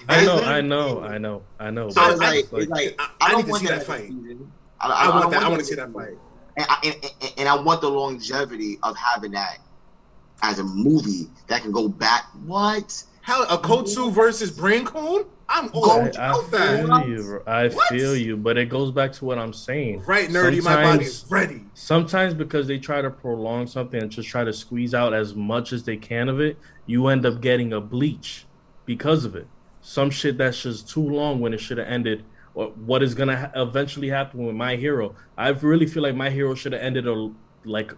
I 0.09 0.25
know, 0.25 0.37
I 0.39 0.61
know, 0.61 1.01
I 1.03 1.17
know, 1.17 1.43
I 1.59 1.69
know. 1.69 1.89
So 1.89 2.01
but 2.01 2.11
it's 2.11 2.19
like, 2.19 2.51
like- 2.51 2.69
like 2.69 2.95
I- 2.99 3.03
I, 3.03 3.25
I 3.27 3.31
don't 3.31 3.37
need 3.39 3.45
to 3.45 3.51
want 3.51 3.61
see 3.61 3.67
that 3.67 3.73
that 3.73 3.81
as 3.81 3.83
a 3.83 3.91
fight. 3.91 4.01
season. 4.07 4.51
I, 4.79 5.05
don't 5.05 5.15
want 5.15 5.31
that. 5.31 5.43
I 5.43 5.49
want 5.49 5.59
to 5.59 5.65
see 5.65 5.75
that 5.75 5.91
fight. 5.93 6.17
and 6.57 6.65
I, 6.69 6.77
and, 6.85 6.95
and- 7.21 7.33
and 7.39 7.49
I 7.49 7.55
want 7.61 7.81
the 7.81 7.89
longevity 7.89 8.79
of 8.83 8.95
having 8.97 9.31
that 9.31 9.57
as 10.43 10.59
a 10.59 10.63
movie 10.63 11.29
that 11.47 11.61
can 11.61 11.71
go 11.71 11.87
back. 11.87 12.25
What? 12.45 13.03
How 13.21 13.43
a 13.43 13.57
Kotsu 13.59 14.11
versus 14.11 14.49
Brain 14.49 14.85
Cone? 14.85 15.25
I'm 15.53 15.69
all 15.73 15.91
Oh, 15.91 16.09
I, 16.17 16.31
I. 16.31 16.43
Feel 16.49 17.07
you. 17.09 17.43
I 17.45 17.67
What? 17.67 17.87
feel 17.89 18.15
you, 18.15 18.37
but 18.37 18.57
it 18.57 18.67
goes 18.69 18.91
back 18.91 19.11
to 19.13 19.25
what 19.25 19.37
I'm 19.37 19.51
saying. 19.53 20.03
Right, 20.05 20.29
nerdy. 20.29 20.63
My 20.63 20.81
body 20.81 21.03
is 21.05 21.19
Sometimes- 21.19 21.25
ready. 21.49 21.63
Sometimes 21.73 22.33
because 22.33 22.67
they 22.67 22.79
try 22.79 23.01
to 23.01 23.09
prolong 23.09 23.67
something 23.67 24.01
and 24.01 24.09
just 24.09 24.29
try 24.29 24.43
to 24.45 24.53
squeeze 24.53 24.93
out 24.93 25.13
as 25.13 25.35
much 25.35 25.73
as 25.73 25.83
they 25.83 25.97
can 25.97 26.29
of 26.29 26.39
it, 26.39 26.57
you 26.85 27.07
end 27.07 27.25
up 27.25 27.41
getting 27.41 27.73
a 27.73 27.81
bleach 27.81 28.45
because 28.85 29.25
of 29.25 29.35
it. 29.35 29.47
Some 29.81 30.09
shit 30.09 30.37
that's 30.37 30.61
just 30.63 30.87
too 30.89 31.03
long 31.07 31.39
when 31.41 31.53
it 31.53 31.59
should 31.59 31.77
have 31.79 31.87
ended. 31.87 32.23
Or 32.53 32.67
what 32.69 33.01
is 33.03 33.13
gonna 33.13 33.37
ha- 33.37 33.51
eventually 33.61 34.09
happen 34.09 34.45
with 34.45 34.55
my 34.55 34.75
hero? 34.75 35.15
I 35.37 35.49
really 35.49 35.85
feel 35.87 36.03
like 36.03 36.15
my 36.15 36.29
hero 36.29 36.53
should 36.55 36.73
have 36.73 36.81
ended 36.81 37.07
a, 37.07 37.31
like 37.65 37.93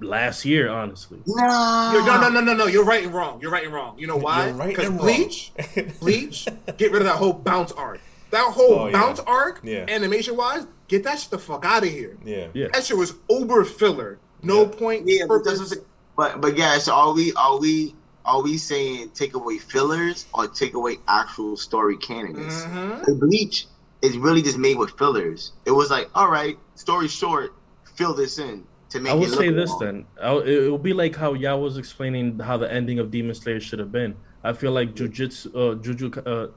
last 0.00 0.44
year, 0.44 0.68
honestly. 0.68 1.18
Nah. 1.26 1.92
You're, 1.92 2.04
no, 2.06 2.20
no, 2.20 2.28
no, 2.28 2.40
no, 2.40 2.54
no. 2.54 2.66
You're 2.66 2.84
right 2.84 3.04
and 3.04 3.12
wrong. 3.14 3.40
You're 3.40 3.50
right 3.50 3.64
and 3.64 3.72
wrong. 3.72 3.98
You 3.98 4.06
know 4.06 4.16
why? 4.16 4.46
You're 4.46 4.54
right 4.54 4.68
Because 4.70 4.86
and 4.88 4.98
Bleach, 4.98 5.52
wrong. 5.76 5.92
Bleach, 6.00 6.46
get 6.76 6.90
rid 6.92 7.02
of 7.02 7.04
that 7.06 7.16
whole 7.16 7.32
bounce 7.32 7.72
arc. 7.72 8.00
That 8.30 8.52
whole 8.52 8.74
Oh, 8.74 8.86
yeah. 8.86 8.92
bounce 8.92 9.20
arc, 9.20 9.60
Yeah. 9.64 9.86
animation 9.88 10.36
wise, 10.36 10.66
get 10.88 11.02
that 11.04 11.18
shit 11.18 11.30
the 11.30 11.38
fuck 11.38 11.64
out 11.64 11.82
of 11.82 11.88
here. 11.90 12.16
yeah. 12.24 12.46
Yeah. 12.54 12.68
That 12.72 12.84
shit 12.84 12.96
was 12.96 13.14
uber 13.28 13.64
filler. 13.64 14.18
No 14.42 14.62
Yeah. 14.62 14.68
point. 14.68 15.02
Yeah, 15.06 15.24
but, 15.28 15.44
that's 15.44 15.58
purpose. 15.58 15.76
what- 15.76 15.86
but 16.16 16.40
but 16.40 16.56
guys, 16.56 16.84
so 16.84 16.92
are 16.94 17.12
we 17.12 17.32
are 17.34 17.58
we 17.58 17.94
are 18.24 18.42
we 18.42 18.56
saying 18.58 19.10
take 19.14 19.34
away 19.34 19.58
fillers 19.58 20.26
or 20.34 20.46
take 20.46 20.74
away 20.74 20.98
actual 21.08 21.56
story 21.56 21.96
canons? 21.96 22.52
Mhm. 22.64 23.04
The 23.06 23.14
Bleach 23.14 23.66
is 24.02 24.16
really 24.16 24.42
just 24.42 24.58
made 24.58 24.76
with 24.78 24.90
fillers. 24.98 25.52
It 25.64 25.70
was 25.72 25.90
like, 25.90 26.08
all 26.14 26.28
right, 26.28 26.56
story 26.74 27.08
short, 27.08 27.52
fill 27.96 28.14
this 28.14 28.38
in 28.38 28.64
to 28.90 29.00
make. 29.00 29.10
I 29.12 29.14
will 29.14 29.24
it 29.24 29.30
look 29.30 29.38
say 29.40 29.50
this 29.50 29.70
long. 29.70 29.78
then. 29.80 30.06
I'll, 30.22 30.40
it 30.40 30.68
will 30.70 30.78
be 30.78 30.92
like 30.92 31.16
how 31.16 31.34
Yao 31.34 31.58
was 31.58 31.78
explaining 31.78 32.38
how 32.38 32.56
the 32.56 32.70
ending 32.72 32.98
of 32.98 33.10
Demon 33.10 33.34
Slayer 33.34 33.60
should 33.60 33.78
have 33.78 33.90
been. 33.92 34.16
I 34.44 34.52
feel 34.52 34.72
like 34.72 34.94
Jujutsu, 34.94 35.54
uh, 35.54 35.74
Juju, 35.82 36.10
uh, 36.26 36.48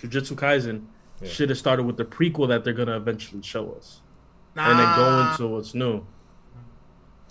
Jujutsu 0.00 0.34
Kaisen 0.36 0.84
Yeah. 1.20 1.28
should 1.28 1.48
have 1.50 1.58
started 1.58 1.84
with 1.84 1.96
the 1.96 2.04
prequel 2.04 2.48
that 2.48 2.64
they're 2.64 2.72
gonna 2.72 2.96
eventually 2.96 3.42
show 3.42 3.72
us, 3.72 4.00
Nah, 4.56 4.70
and 4.70 4.78
then 4.78 4.96
go 4.96 5.30
into 5.30 5.46
what's 5.48 5.74
new. 5.74 6.04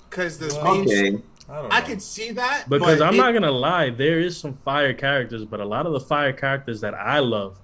because 0.09 0.37
this 0.39 0.55
Well, 0.55 0.75
means 0.75 0.91
Okay. 0.91 1.23
I 1.49 1.61
don't. 1.61 1.73
I 1.73 1.81
could 1.81 2.01
see 2.01 2.31
that 2.31 2.69
Because 2.69 2.99
but 2.99 3.07
I'm 3.07 3.13
it- 3.15 3.17
not 3.17 3.33
gonna 3.33 3.51
lie, 3.51 3.89
there 3.89 4.19
is 4.19 4.37
some 4.37 4.57
fire 4.63 4.93
characters, 4.93 5.43
but 5.45 5.59
a 5.59 5.65
lot 5.65 5.85
of 5.85 5.93
the 5.93 5.99
fire 5.99 6.31
characters 6.33 6.81
that 6.81 6.93
I 6.93 7.19
love, 7.19 7.59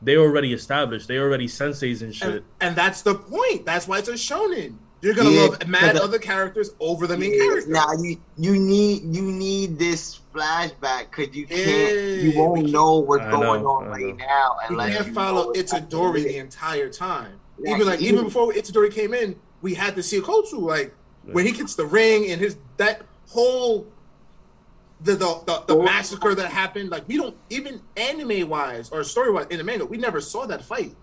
they 0.00 0.16
already 0.16 0.52
established. 0.52 1.08
They 1.08 1.18
already 1.18 1.46
senseis 1.48 2.02
and 2.02 2.14
shit. 2.14 2.28
and, 2.28 2.44
and 2.60 2.76
that's 2.76 3.02
the 3.02 3.14
point. 3.16 3.66
That's 3.66 3.86
why 3.88 3.98
it's 3.98 4.08
a 4.08 4.12
shonen. 4.12 4.74
You're 5.02 5.14
gonna 5.14 5.30
Yeah, 5.30 5.40
love 5.42 5.66
mad 5.66 5.96
other 5.96 6.18
characters 6.20 6.70
over 6.78 7.08
the 7.08 7.18
main 7.18 7.32
Yeah, 7.32 7.38
character. 7.40 7.70
Now 7.72 7.92
you 8.00 8.18
you 8.38 8.56
need 8.56 9.02
you 9.14 9.22
need 9.22 9.76
this 9.76 10.20
flashback 10.32 11.10
because 11.10 11.34
you 11.34 11.46
can't 11.46 11.60
Yeah, 11.68 11.90
you 12.22 12.30
we 12.30 12.36
won't 12.36 12.60
can't- 12.60 12.70
know 12.72 12.98
what's 13.00 13.24
I 13.24 13.30
going 13.32 13.62
know, 13.62 13.68
on 13.70 13.86
right 13.88 14.00
know. 14.00 14.14
now 14.14 14.56
You 14.62 14.66
unless 14.70 14.94
can't 14.96 15.06
you 15.08 15.12
follow 15.12 15.42
know 15.42 15.48
what's 15.48 15.72
Itadori 15.72 16.22
the 16.22 16.36
entire 16.38 16.88
time. 16.88 17.32
Yeah, 17.58 17.74
even 17.74 17.86
like 17.88 18.00
even- 18.00 18.14
even 18.14 18.24
before 18.26 18.52
Itadori 18.52 18.92
came 18.92 19.12
in, 19.12 19.34
we 19.60 19.74
had 19.74 19.96
to 19.96 20.02
see 20.04 20.20
Kotsu. 20.20 20.60
Like 20.60 20.94
when 21.24 21.46
he 21.46 21.52
gets 21.52 21.74
the 21.74 21.84
ring 21.86 22.30
and 22.30 22.40
his 22.40 22.56
that 22.76 23.02
whole 23.28 23.88
the 25.00 25.14
the, 25.16 25.40
the, 25.46 25.62
the 25.66 25.76
Oh. 25.78 25.82
massacre 25.82 26.32
that 26.36 26.48
happened. 26.52 26.90
Like 26.90 27.08
we 27.08 27.16
don't 27.16 27.34
even 27.50 27.80
anime 27.96 28.48
wise 28.48 28.88
or 28.90 29.02
story 29.02 29.32
wise 29.32 29.46
in 29.50 29.58
the 29.58 29.64
manga, 29.64 29.84
we 29.84 29.96
never 29.96 30.20
saw 30.20 30.46
that 30.46 30.64
fight. 30.64 30.94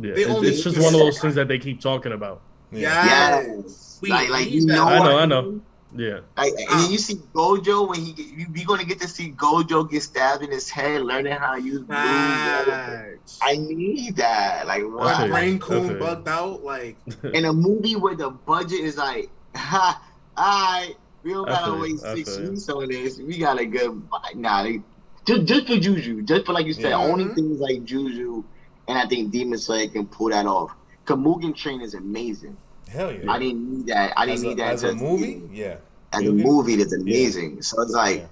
yeah, 0.00 0.12
they 0.12 0.22
it's, 0.22 0.30
only 0.30 0.48
it's 0.48 0.62
just 0.64 0.74
just- 0.74 0.84
one 0.84 0.92
of 0.92 0.98
those 0.98 1.20
things 1.20 1.36
that 1.36 1.46
they 1.46 1.60
keep 1.60 1.80
talking 1.80 2.10
about. 2.10 2.40
Yeah. 2.74 3.40
Yes. 3.40 3.98
We 4.02 4.10
like 4.10 4.28
like 4.30 4.50
you 4.50 4.66
know 4.66 4.84
I 4.86 4.98
know, 4.98 5.18
I 5.18 5.24
know. 5.26 5.60
Yeah, 5.96 6.20
Like, 6.36 6.52
and 6.58 6.80
then 6.80 6.90
you 6.90 6.98
see 6.98 7.14
Gojo 7.32 7.88
when 7.88 8.00
he 8.00 8.12
get, 8.14 8.26
you, 8.26 8.46
you're 8.52 8.66
gonna 8.66 8.84
get 8.84 9.00
to 9.00 9.06
see 9.06 9.30
Gojo 9.30 9.88
get 9.88 10.02
stabbed 10.02 10.42
in 10.42 10.50
his 10.50 10.68
head, 10.68 11.02
learning 11.02 11.34
how 11.34 11.54
to 11.54 11.62
use 11.62 11.82
blue. 11.82 11.94
I 11.96 13.56
need 13.56 14.16
that. 14.16 14.66
Like 14.66 14.82
Okay. 14.82 15.30
When 15.30 15.58
what? 15.60 15.70
Okay. 15.70 15.98
Bugged 15.98 16.26
out, 16.28 16.64
like 16.64 16.96
In 17.32 17.44
a 17.44 17.52
movie 17.52 17.94
where 17.94 18.16
the 18.16 18.30
budget 18.30 18.80
is 18.80 18.96
like, 18.96 19.30
ha, 19.54 20.02
alright, 20.36 20.96
we 21.22 21.32
don't 21.32 21.48
I 21.48 21.52
gotta 21.52 21.64
feel 21.66 21.86
you, 21.86 21.94
wait 21.94 22.00
six 22.00 22.36
feel 22.38 22.50
weeks 22.50 22.68
on 22.68 22.88
this. 22.88 23.18
We 23.20 23.38
got 23.38 23.60
a 23.60 23.64
good. 23.64 24.02
Nah, 24.34 24.64
they, 24.64 24.80
just 25.24 25.44
just 25.44 25.68
for 25.68 25.76
Juju, 25.76 26.22
just 26.22 26.44
for 26.46 26.54
like 26.54 26.66
you 26.66 26.72
said, 26.72 26.90
Yeah. 26.90 26.98
only 26.98 27.26
Mhm. 27.26 27.34
things 27.36 27.60
like 27.60 27.84
Juju, 27.84 28.42
and 28.88 28.98
I 28.98 29.06
think 29.06 29.30
Demon 29.30 29.58
Slayer 29.60 29.88
can 29.88 30.06
pull 30.06 30.30
that 30.30 30.46
off. 30.46 30.72
Cause 31.04 31.18
Mugen 31.18 31.54
Train 31.54 31.80
is 31.82 31.94
amazing. 31.94 32.56
Hell 32.94 33.12
yeah. 33.12 33.30
I 33.32 33.38
didn't 33.38 33.70
need 33.76 33.86
that. 33.88 34.12
I 34.16 34.26
didn't 34.26 34.34
as 34.38 34.42
a, 34.42 34.46
need 34.48 34.58
that 34.58 34.72
as 34.74 34.82
a 34.84 34.88
to- 34.88 34.94
movie. 34.94 35.42
Yeah. 35.52 35.76
As 36.12 36.20
a 36.20 36.24
get- 36.32 36.46
movie, 36.46 36.76
that's 36.76 36.92
amazing. 36.94 37.60
So 37.62 37.82
it's 37.82 37.92
like, 37.92 38.20
Yeah. 38.20 38.26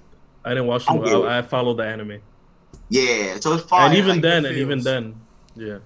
I 0.45 0.49
didn't 0.51 0.67
watch 0.67 0.87
the 0.87 0.93
I 0.93 0.97
movie. 0.99 1.27
I, 1.29 1.39
I 1.39 1.43
followed 1.43 1.75
the 1.79 1.85
anime, 1.85 2.19
yeah. 2.89 3.39
So 3.41 3.55
it's 3.55 3.65
fine. 3.65 3.91
and 3.91 3.99
even 3.99 4.17
like, 4.17 4.23
then, 4.23 4.43
the 4.45 4.49
and 4.51 4.59
even 4.59 4.81
then, 4.83 5.21
yeah. 5.57 5.79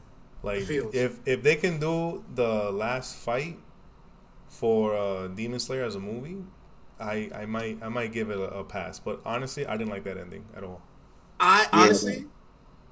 Like 0.42 0.62
feels. 0.64 0.94
if 0.94 1.18
if 1.26 1.42
they 1.42 1.56
can 1.56 1.80
do 1.80 2.22
the 2.34 2.70
last 2.70 3.16
fight 3.16 3.58
for 4.48 4.94
uh, 4.96 5.26
Demon 5.28 5.58
Slayer 5.58 5.84
as 5.84 5.94
a 5.96 6.00
movie, 6.00 6.38
I 7.00 7.30
I 7.34 7.46
might 7.46 7.78
I 7.82 7.88
might 7.88 8.12
give 8.12 8.30
it 8.30 8.38
a, 8.38 8.60
a 8.60 8.64
pass. 8.64 8.98
But 8.98 9.20
honestly, 9.26 9.66
I 9.66 9.76
didn't 9.76 9.90
like 9.90 10.04
that 10.04 10.16
ending 10.18 10.44
at 10.56 10.62
all. 10.64 10.80
I 11.40 11.66
honestly, 11.72 12.26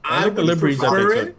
I 0.04 0.22
I, 0.22 0.24
like 0.24 0.34
the 0.34 0.42
would 0.42 0.46
liberties 0.48 0.78
that 0.80 0.90
they 0.90 1.02
prefer 1.04 1.24
took. 1.26 1.36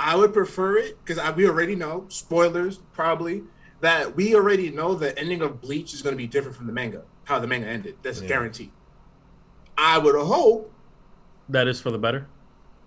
It. 0.00 0.06
I 0.06 0.16
would 0.16 0.32
prefer 0.32 0.76
it 0.76 0.98
because 1.04 1.18
we 1.36 1.46
already 1.48 1.74
know 1.76 2.04
spoilers 2.08 2.78
probably 2.92 3.42
that 3.80 4.14
we 4.16 4.34
already 4.34 4.70
know 4.70 4.94
the 4.94 5.18
ending 5.18 5.42
of 5.42 5.60
Bleach 5.60 5.94
is 5.94 6.02
going 6.02 6.12
to 6.12 6.16
be 6.18 6.26
different 6.26 6.56
from 6.56 6.66
the 6.66 6.72
manga. 6.72 7.02
How 7.24 7.38
the 7.38 7.46
manga 7.46 7.66
ended, 7.66 7.96
that's 8.02 8.18
Yeah. 8.20 8.26
a 8.26 8.28
guarantee. 8.28 8.72
I 9.78 9.98
would 9.98 10.14
hope 10.14 10.72
That 11.48 11.66
is 11.68 11.80
for 11.80 11.90
the 11.90 11.98
better. 11.98 12.26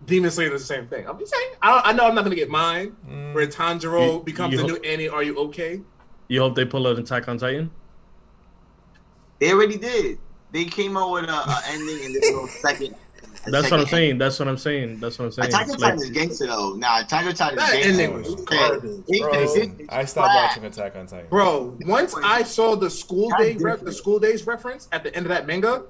Demon 0.06 0.30
Slayer 0.32 0.50
does 0.50 0.62
the 0.62 0.68
same 0.74 0.88
thing. 0.88 1.08
I'm 1.08 1.18
just 1.18 1.34
saying. 1.34 1.52
I, 1.62 1.82
I 1.86 1.94
know 1.94 2.06
I'm 2.08 2.14
not 2.16 2.24
going 2.26 2.36
to 2.36 2.42
get 2.42 2.50
mine 2.50 2.96
Mm, 3.10 3.34
where 3.34 3.48
Tanjiro 3.48 4.18
You- 4.18 4.24
becomes 4.24 4.52
you 4.52 4.58
the 4.58 4.68
hope- 4.68 4.82
new 4.84 4.90
Annie. 4.90 5.08
Are 5.08 5.24
you 5.24 5.38
okay? 5.38 5.82
You 6.28 6.42
hope 6.42 6.56
they 6.56 6.66
pull 6.66 6.86
out 6.88 7.00
Attack 7.00 7.28
on 7.30 7.38
Titan. 7.38 7.72
They 9.40 9.52
already 9.52 9.78
did. 9.78 10.20
They 10.52 10.66
came 10.66 10.96
out 10.98 11.12
with 11.12 11.26
a, 11.26 11.34
a 11.34 11.62
ending 11.70 12.04
in 12.04 12.14
this 12.14 12.24
little 12.32 12.48
second. 12.48 12.96
A 13.48 13.52
That's 13.52 13.70
what 13.72 13.80
I'm 13.82 13.86
saying. 13.88 14.18
That's 14.18 14.40
what 14.40 14.48
I'm 14.48 14.58
saying. 14.58 15.00
That's 15.00 15.20
what 15.20 15.26
I'm 15.26 15.32
saying. 15.32 15.48
Attack 15.50 15.62
on 15.64 15.68
Like, 15.70 15.80
Titan 15.80 16.00
is 16.00 16.10
gangster 16.10 16.48
though. 16.48 16.74
Nah, 16.76 17.02
Attack 17.02 17.26
on 17.26 17.34
Titan 17.34 17.60
is 17.60 17.66
That 17.66 17.74
gangster. 17.74 17.90
ending 18.04 18.14
was 18.14 18.36
garbage, 18.46 19.04
He- 19.08 19.20
bro. 19.22 19.32
he- 19.34 19.40
Listen, 19.40 19.78
he- 19.80 19.86
I 19.90 20.06
stopped 20.06 20.34
watching 20.36 20.66
Attack 20.66 20.96
on 20.96 21.08
Titan. 21.08 21.28
Bro, 21.30 21.78
once 21.86 22.16
I 22.24 22.44
saw 22.44 22.76
the 22.76 22.90
school 22.90 23.30
day 23.38 23.56
rep, 23.60 23.82
the 23.82 23.92
school 23.94 24.20
days 24.20 24.46
reference 24.48 24.88
at 24.92 25.04
the 25.04 25.16
end 25.16 25.26
of 25.26 25.30
that 25.30 25.48
manga, 25.48 25.84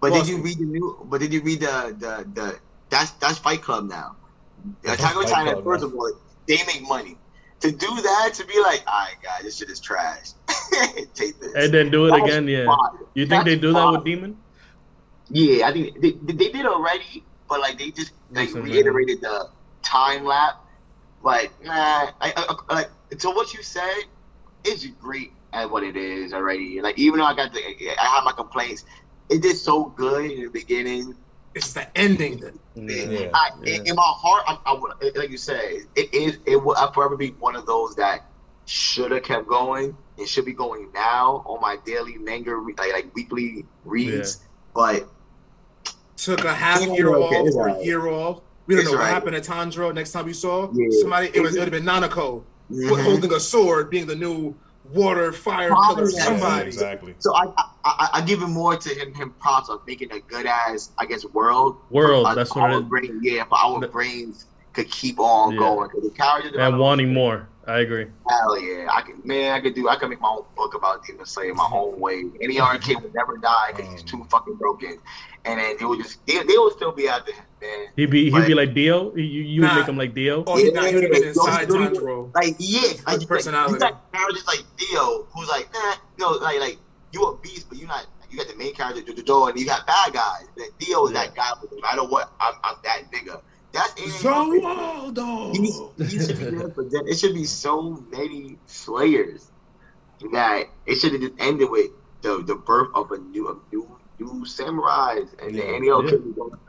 But 0.00 0.12
did 0.12 0.28
you 0.28 0.38
read 0.40 0.58
the 0.58 0.64
new? 0.64 1.06
But 1.10 1.20
did 1.20 1.32
you 1.32 1.42
read 1.42 1.60
the 1.60 1.96
the 1.98 2.26
the? 2.40 2.58
That's 2.90 3.10
that's 3.12 3.38
Fight 3.38 3.62
Club 3.62 3.88
now. 3.88 4.16
Attack 4.84 5.16
on 5.16 5.24
Titan. 5.26 5.62
First 5.64 5.84
of 5.84 5.94
all, 5.94 6.12
they 6.46 6.58
make 6.66 6.82
money. 6.88 7.16
To 7.60 7.72
do 7.72 7.88
that, 7.88 8.30
to 8.34 8.46
be 8.46 8.56
like, 8.60 8.84
all 8.86 9.00
right, 9.00 9.16
guys, 9.20 9.42
this 9.42 9.56
shit 9.56 9.68
is 9.68 9.80
trash. 9.80 10.30
Take 11.14 11.40
this. 11.40 11.52
and 11.56 11.74
then 11.74 11.90
do 11.90 12.06
it 12.06 12.10
That's 12.10 12.22
again. 12.22 12.46
Yeah. 12.46 12.66
fire. 12.66 13.00
You 13.14 13.26
think 13.26 13.44
they 13.44 13.56
That's 13.56 13.62
do 13.62 13.72
that 13.72 13.90
with 13.90 14.04
Demon? 14.04 14.36
Yeah, 15.30 15.68
I 15.68 15.72
think 15.72 16.00
they, 16.00 16.12
they 16.12 16.50
did 16.50 16.66
already, 16.66 17.24
but 17.48 17.60
like 17.60 17.78
they 17.78 17.90
just 17.90 18.12
like 18.30 18.46
Listen, 18.46 18.62
man. 18.62 18.70
reiterated 18.72 19.20
the 19.20 19.50
time 19.82 20.24
lap. 20.24 20.64
But 21.22 21.50
nah, 21.62 21.72
I, 21.72 22.12
I, 22.20 22.54
I, 22.68 22.74
like 22.74 22.90
so 23.18 23.30
what 23.30 23.52
you 23.52 23.62
said 23.62 24.04
is 24.64 24.86
great 25.00 25.32
at 25.52 25.70
what 25.70 25.82
it 25.82 25.96
is 25.96 26.32
already. 26.32 26.80
Like 26.80 26.98
even 26.98 27.20
though 27.20 27.26
I 27.26 27.34
got 27.34 27.52
the, 27.52 27.60
I 27.60 28.06
have 28.06 28.24
my 28.24 28.32
complaints, 28.32 28.84
it 29.28 29.42
did 29.42 29.56
so 29.56 29.84
good 29.84 30.30
in 30.30 30.44
the 30.44 30.50
beginning. 30.50 31.14
it's 31.54 31.72
the 31.72 31.86
ending 31.96 32.38
that 32.40 32.54
Yeah. 32.74 33.30
I, 33.34 33.50
yeah. 33.64 33.74
in, 33.74 33.86
in 33.88 33.94
my 33.96 34.02
heart, 34.04 34.44
I, 34.46 34.58
I 34.64 34.74
would, 34.74 35.16
like 35.16 35.30
you 35.30 35.38
said, 35.38 35.60
it 35.96 36.14
is. 36.14 36.38
It 36.46 36.56
will 36.56 36.76
I'll 36.76 36.92
forever 36.92 37.16
be 37.16 37.30
one 37.32 37.56
of 37.56 37.66
those 37.66 37.94
that 37.96 38.24
should 38.66 39.10
have 39.12 39.22
kept 39.22 39.48
going. 39.48 39.96
It 40.16 40.28
should 40.28 40.44
be 40.44 40.52
going 40.52 40.90
now 40.92 41.42
on 41.46 41.60
my 41.60 41.76
daily 41.84 42.18
manga, 42.18 42.54
like, 42.76 42.92
like 42.92 43.14
weekly 43.14 43.64
reads. 43.84 44.44
But 44.74 45.08
took 46.18 46.44
a 46.44 46.52
half 46.52 46.80
Yeah, 46.80 46.92
year 46.94 47.14
okay, 47.14 47.36
off 47.36 47.46
it's 47.46 47.56
or 47.56 47.68
a 47.68 47.70
alright. 47.72 47.84
year 47.86 48.08
off. 48.08 48.40
We 48.66 48.74
don't 48.74 48.82
It's 48.82 48.90
know 48.92 48.98
what 48.98 49.06
alright. 49.06 49.14
happened 49.14 49.42
to 49.42 49.50
Tanjiro. 49.50 49.94
Next 49.94 50.12
time 50.12 50.26
we 50.26 50.32
saw 50.34 50.68
Yeah. 50.74 50.86
somebody, 51.00 51.30
it 51.32 51.40
was 51.40 51.54
it 51.56 51.60
would 51.60 51.72
have 51.72 51.84
been 51.84 51.84
Nanako 51.84 52.42
mhm. 52.70 53.02
holding 53.04 53.32
a 53.32 53.40
sword, 53.40 53.88
being 53.88 54.06
the 54.06 54.16
new 54.16 54.54
water 54.92 55.32
fire 55.32 55.68
Probably, 55.68 55.96
pillar. 55.96 56.10
yeah. 56.10 56.18
Yeah, 56.18 56.24
Somebody. 56.24 56.66
exactly. 56.66 57.14
So 57.18 57.34
I, 57.34 57.44
I 57.56 57.64
I 57.84 58.08
I 58.14 58.20
give 58.22 58.42
him 58.42 58.52
more 58.52 58.76
to 58.76 58.88
him 58.94 59.14
him 59.14 59.34
props 59.38 59.68
of 59.70 59.80
making 59.86 60.12
a 60.12 60.18
good 60.20 60.46
ass 60.46 60.90
I 60.98 61.06
guess 61.06 61.24
world. 61.32 61.76
World. 61.90 62.26
Uh, 62.26 62.34
That's 62.34 62.54
what 62.54 62.64
our 62.70 62.78
it 62.78 62.82
is. 62.82 62.88
brain, 62.88 63.20
yeah, 63.22 63.44
but 63.48 63.58
our 63.64 63.80
The- 63.80 63.88
brains 63.88 64.46
could 64.74 64.90
keep 64.90 65.18
on 65.18 65.52
Yeah. 65.52 65.58
going. 65.60 65.90
'Cause 65.90 66.02
the 66.02 66.10
character 66.10 66.58
And 66.60 66.78
wanting 66.78 67.12
more. 67.14 67.48
I 67.66 67.80
agree. 67.80 68.06
Hell 68.30 68.58
yeah, 68.62 68.86
I 68.90 69.02
could 69.02 69.22
man, 69.26 69.52
I 69.52 69.60
could 69.60 69.74
do 69.74 69.88
I 69.90 69.96
could 69.96 70.08
make 70.08 70.20
my 70.22 70.28
own 70.30 70.44
book 70.56 70.74
about 70.74 71.04
Demon 71.04 71.26
Slayer 71.26 71.54
my 71.54 71.68
own 71.70 71.98
way. 72.00 72.24
Any 72.40 72.58
other 72.58 72.78
kid 72.78 73.02
would 73.02 73.14
never 73.14 73.36
die 73.36 73.72
because 73.76 73.90
he's 73.92 74.02
too 74.02 74.24
fucking 74.30 74.54
broken. 74.54 74.98
And 75.44 75.58
then 75.58 75.76
it 75.80 75.84
would 75.84 76.00
just 76.02 76.24
they, 76.26 76.34
they 76.42 76.58
would 76.58 76.72
still 76.74 76.92
be 76.92 77.08
after 77.08 77.32
him, 77.32 77.44
man. 77.62 77.86
He'd 77.96 78.10
be 78.10 78.24
he'd 78.24 78.32
But- 78.32 78.46
be 78.46 78.54
like 78.54 78.74
Dio. 78.74 79.14
You 79.16 79.22
you 79.22 79.60
would 79.62 79.68
Nah. 79.68 79.76
make 79.76 79.88
him 79.88 79.96
like 79.96 80.14
Dio. 80.14 80.44
Oh, 80.46 80.56
he, 80.56 80.70
nah, 80.70 80.82
he 80.84 80.94
would 80.94 81.04
have 81.04 81.12
been 81.12 81.24
inside 81.24 81.68
those- 81.68 81.98
Tanjiro. 81.98 82.34
Like 82.34 82.56
yeah, 82.58 82.92
like, 83.06 83.14
His 83.16 83.24
personality. 83.24 83.78
Like, 83.78 83.90
you 83.92 83.96
got 83.96 84.12
characters 84.12 84.46
like 84.46 84.64
Theo, 84.78 85.26
who's 85.34 85.48
like, 85.48 85.68
nah, 85.72 85.94
no, 86.18 86.30
like 86.38 86.60
like 86.60 86.78
you 87.12 87.22
a 87.24 87.36
beast, 87.38 87.68
but 87.68 87.78
you're 87.78 87.88
not. 87.88 88.06
You 88.30 88.36
got 88.36 88.48
the 88.48 88.56
main 88.56 88.74
character, 88.74 89.00
Jojo, 89.00 89.48
and 89.48 89.58
you 89.58 89.64
got 89.64 89.86
bad 89.86 90.12
guys. 90.12 90.44
That 90.58 90.70
Theo 90.78 91.06
is 91.06 91.12
that 91.14 91.34
guy, 91.34 91.50
but 91.62 91.72
no 91.72 91.80
matter 91.80 92.04
what, 92.04 92.30
I'm, 92.40 92.52
I'm 92.62 92.76
that 92.84 93.10
nigga. 93.10 93.40
That's 93.72 93.94
Zawaldo. 94.22 95.56
He's, 95.56 96.10
he 96.12 96.26
should 96.26 96.38
be 96.38 96.44
there 96.56 96.68
for 96.70 96.84
that. 96.84 97.04
It 97.06 97.18
should 97.18 97.34
be 97.34 97.44
so 97.44 98.04
many 98.10 98.58
Slayers 98.66 99.50
that 100.32 100.64
it 100.86 100.96
should 100.96 101.12
have 101.12 101.20
just 101.20 101.34
ended 101.38 101.70
with 101.70 101.90
the 102.22 102.42
the 102.46 102.54
birth 102.56 102.88
of 102.94 103.10
a 103.12 103.18
new 103.18 103.48
a 103.48 103.56
new 103.74 103.97
new 104.18 104.44
samurais 104.44 105.28
and 105.40 105.54
Yeah. 105.54 105.64
then 105.64 105.74
any 105.74 105.90
other 105.90 106.08
Yeah. 106.08 106.24
people. 106.26 106.52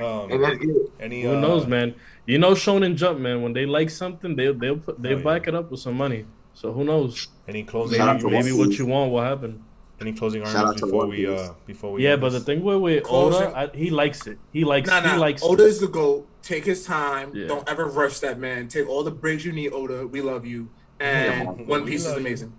Um, 0.00 0.30
and 0.30 0.44
that's 0.44 0.62
it. 0.62 0.90
any 1.00 1.22
Who 1.22 1.36
uh, 1.36 1.40
knows, 1.40 1.66
man? 1.66 1.94
You 2.26 2.38
know, 2.38 2.52
Shonen 2.52 2.94
Jump, 2.94 3.18
man. 3.20 3.42
When 3.42 3.52
they 3.52 3.66
like 3.66 3.90
something, 3.90 4.36
they 4.36 4.52
they'll 4.52 4.78
put 4.78 5.02
they 5.02 5.14
Oh, 5.14 5.18
yeah. 5.18 5.24
back 5.24 5.48
it 5.48 5.54
up 5.54 5.70
with 5.70 5.80
some 5.80 5.96
money. 5.96 6.24
So 6.54 6.72
who 6.72 6.84
knows? 6.84 7.28
Any 7.48 7.62
closing? 7.64 7.98
Maybe, 8.04 8.24
maybe 8.30 8.52
what 8.52 8.70
you 8.78 8.86
want 8.86 9.10
will 9.12 9.22
happen. 9.22 9.62
Any 10.00 10.12
closing 10.12 10.42
Shout 10.44 10.54
arguments 10.54 10.80
before 10.82 11.06
we 11.06 11.26
uh 11.26 11.52
before 11.66 11.92
we? 11.92 12.04
Yeah, 12.04 12.12
end 12.12 12.20
but 12.20 12.30
the 12.30 12.40
thing 12.40 12.62
with, 12.62 12.80
with 12.80 13.04
Oda, 13.08 13.52
I, 13.56 13.76
he 13.76 13.90
likes 13.90 14.26
it. 14.28 14.38
He 14.52 14.64
likes 14.64 14.88
Nah, 14.88 15.00
he 15.00 15.16
likes 15.18 15.42
Oda 15.42 15.64
it. 15.64 15.68
is 15.68 15.80
the 15.80 15.88
goat. 15.88 16.26
Take 16.42 16.64
his 16.64 16.84
time. 16.86 17.34
Yeah. 17.34 17.48
Don't 17.48 17.68
ever 17.68 17.86
rush 17.86 18.20
that 18.20 18.38
man. 18.38 18.68
Take 18.68 18.88
all 18.88 19.02
the 19.02 19.10
breaks 19.10 19.44
you 19.44 19.52
need, 19.52 19.72
Oda. 19.72 20.06
We 20.06 20.20
love 20.22 20.46
you. 20.46 20.68
And 21.00 21.58
Yeah. 21.58 21.64
One 21.74 21.84
Piece 21.84 22.02
is 22.02 22.06
love 22.06 22.20
you. 22.20 22.26
amazing. 22.26 22.52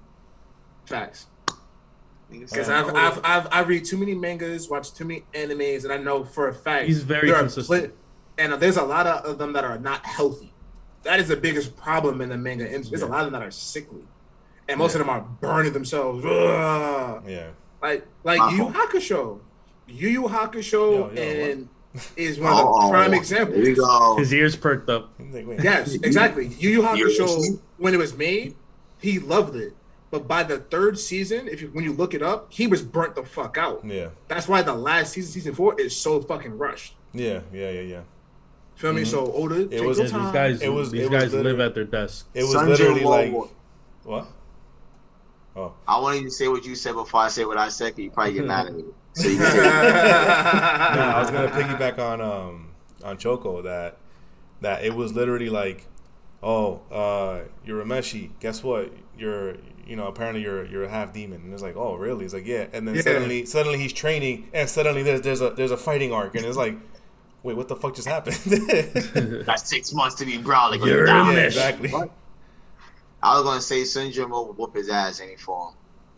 Facts. 0.85 1.27
Niggas 2.31 2.51
Because 2.51 2.67
say, 2.67 2.73
I've, 2.73 2.87
"Oh, 2.87 2.95
I've, 2.95 3.19
I've, 3.23 3.47
I 3.51 3.61
read 3.61 3.85
too 3.85 3.97
many 3.97 4.13
mangas, 4.13 4.69
watched 4.69 4.95
too 4.95 5.05
many 5.05 5.23
animes, 5.33 5.83
and 5.83 5.91
I 5.91 5.97
know 5.97 6.23
for 6.23 6.47
a 6.47 6.53
fact 6.53 6.85
He's 6.85 7.03
very 7.03 7.27
there 7.27 7.37
are 7.37 7.41
consistent. 7.41 7.93
and 8.37 8.53
there's 8.53 8.77
a 8.77 8.83
lot 8.83 9.07
of 9.07 9.37
them 9.37 9.53
that 9.53 9.63
are 9.63 9.79
not 9.79 10.05
healthy. 10.05 10.53
That 11.03 11.19
is 11.19 11.27
the 11.29 11.35
biggest 11.37 11.75
problem 11.77 12.21
in 12.21 12.29
the 12.29 12.37
manga 12.37 12.65
industry. 12.65 12.97
There's 12.97 13.07
a 13.07 13.11
lot 13.11 13.21
of 13.25 13.31
them 13.31 13.39
that 13.39 13.47
are 13.47 13.51
sickly, 13.51 14.03
and 14.67 14.77
most 14.77 14.93
of 14.95 14.99
them 14.99 15.09
are 15.09 15.21
burning 15.21 15.73
themselves. 15.73 16.23
Ugh. 16.25 17.23
yeah, 17.27 17.49
Like 17.81 18.05
like 18.23 18.39
Uh-oh. 18.39 18.49
Yu 18.51 18.57
Yu 18.57 18.65
Hakusho, 18.73 19.39
Yu 19.87 20.09
Yu 20.09 20.21
Hakusho, 20.23 20.71
Yo, 20.71 21.11
yo, 21.11 21.21
and 21.21 21.69
is 22.15 22.39
one 22.39 22.51
of 22.51 22.57
the 22.59 22.63
Oh, 22.65 22.89
prime 22.91 23.03
Here 23.05 23.11
we 23.11 23.17
examples. 23.17 23.69
go. 23.79 24.17
His 24.17 24.31
ears 24.33 24.55
perked 24.55 24.89
up. 24.89 25.11
He's 25.17 25.33
like, 25.33 25.47
wait. 25.47 25.63
Yes, 25.63 25.95
exactly. 25.95 26.45
Yu 26.47 26.69
Yu 26.69 26.95
You're 26.95 27.09
Hakusho, 27.09 27.59
when 27.77 27.95
it 27.95 27.97
was 27.97 28.15
made, 28.15 28.55
he 28.99 29.17
loved 29.17 29.55
it. 29.55 29.73
But 30.11 30.27
by 30.27 30.41
the 30.43 30.57
third 30.59 30.97
season, 30.97 31.47
if 31.47 31.61
you 31.61 31.67
when 31.71 31.83
you 31.83 31.93
look 31.93 32.13
it 32.13 32.21
up, 32.23 32.51
he 32.51 32.65
was 32.67 32.81
burnt 32.81 33.13
the 33.15 33.23
fuck 33.23 33.57
out. 33.57 33.85
Yeah, 33.85 34.09
That's 34.27 34.47
why 34.47 34.61
the 34.63 34.73
last 34.73 35.13
season, 35.13 35.31
season 35.31 35.53
four, 35.55 35.79
is 35.79 35.95
so 35.95 36.19
fucking 36.21 36.57
rushed. 36.57 36.95
yeah, 37.13 37.41
yeah, 37.53 37.69
yeah, 37.69 37.81
yeah. 37.81 38.01
Feel 38.75 38.93
me? 38.93 39.01
Mhm. 39.03 39.07
So 39.07 39.31
Oda, 39.33 39.67
take 39.67 39.83
was- 39.83 39.97
time. 40.09 40.23
these 40.23 40.31
guys, 40.31 40.61
It 40.61 40.69
was- 40.69 40.89
these 40.91 41.01
it 41.05 41.11
was 41.11 41.23
guys 41.23 41.33
live 41.33 41.59
at 41.59 41.75
their 41.75 41.83
desk. 41.83 42.27
It 42.33 42.43
was 42.43 42.55
Sanjay 42.55 42.67
literally 42.69 43.01
Momo. 43.01 43.09
like 43.41 43.49
what? 44.03 44.27
Oh, 45.55 45.73
I 45.87 45.99
wanted 45.99 46.19
you 46.21 46.29
to 46.29 46.31
say 46.31 46.47
what 46.47 46.63
you 46.65 46.75
said 46.75 46.93
before 46.93 47.21
I 47.21 47.27
say 47.27 47.43
what 47.45 47.57
I 47.57 47.69
said, 47.69 47.91
'cause 47.91 47.99
you 47.99 48.11
probably 48.11 48.33
get 48.33 48.45
mad 48.45 48.67
at 48.67 48.73
me. 48.75 48.85
So 49.13 49.27
you 49.27 49.37
can 49.39 49.51
say 49.51 49.57
no, 49.63 51.01
I 51.01 51.19
was 51.19 51.31
gonna 51.31 51.49
piggyback 51.49 51.99
on 51.99 52.21
um 52.21 52.69
on 53.03 53.17
Choco 53.17 53.61
that 53.63 53.97
that 54.61 54.83
it 54.85 54.93
was 54.95 55.13
literally 55.13 55.49
like, 55.49 55.85
oh, 56.43 56.81
uh, 56.91 57.39
Urameshi. 57.67 58.31
Guess 58.39 58.63
what? 58.63 58.91
You're 59.17 59.55
you 59.89 59.95
know 59.95 60.07
apparently 60.07 60.41
you're 60.41 60.65
you're 60.65 60.83
a 60.83 60.89
half 60.89 61.11
demon. 61.13 61.41
And 61.41 61.53
it's 61.53 61.63
like, 61.63 61.75
oh, 61.75 61.95
really? 61.95 62.25
It's 62.25 62.33
like, 62.33 62.45
yeah. 62.45 62.67
And 62.73 62.87
then 62.87 62.95
Yeah. 62.95 63.01
suddenly 63.01 63.45
suddenly 63.45 63.79
he's 63.79 63.93
training, 63.93 64.49
and 64.53 64.69
suddenly 64.69 65.03
there's 65.03 65.21
there's 65.21 65.41
a 65.41 65.49
there's 65.51 65.71
a 65.71 65.77
fighting 65.77 66.13
arc, 66.13 66.35
and 66.35 66.45
it's 66.45 66.57
like, 66.57 66.75
wait, 67.43 67.57
what 67.57 67.67
the 67.67 67.75
fuck 67.75 67.95
just 67.95 68.07
happened? 68.07 68.35
that's 69.45 69.69
six 69.69 69.93
months 69.93 70.15
to 70.15 70.25
be 70.25 70.37
brawling. 70.37 70.81
You're 70.81 71.05
Nah. 71.05 71.31
yeah, 71.31 71.39
exactly. 71.39 71.89
What? 71.89 72.11
I 73.21 73.35
was 73.35 73.43
gonna 73.43 73.61
say 73.61 73.83
Syndrome 73.83 74.31
will 74.31 74.53
whoop 74.53 74.75
his 74.75 74.89
ass 74.89 75.19
any 75.19 75.35
form. 75.35 75.73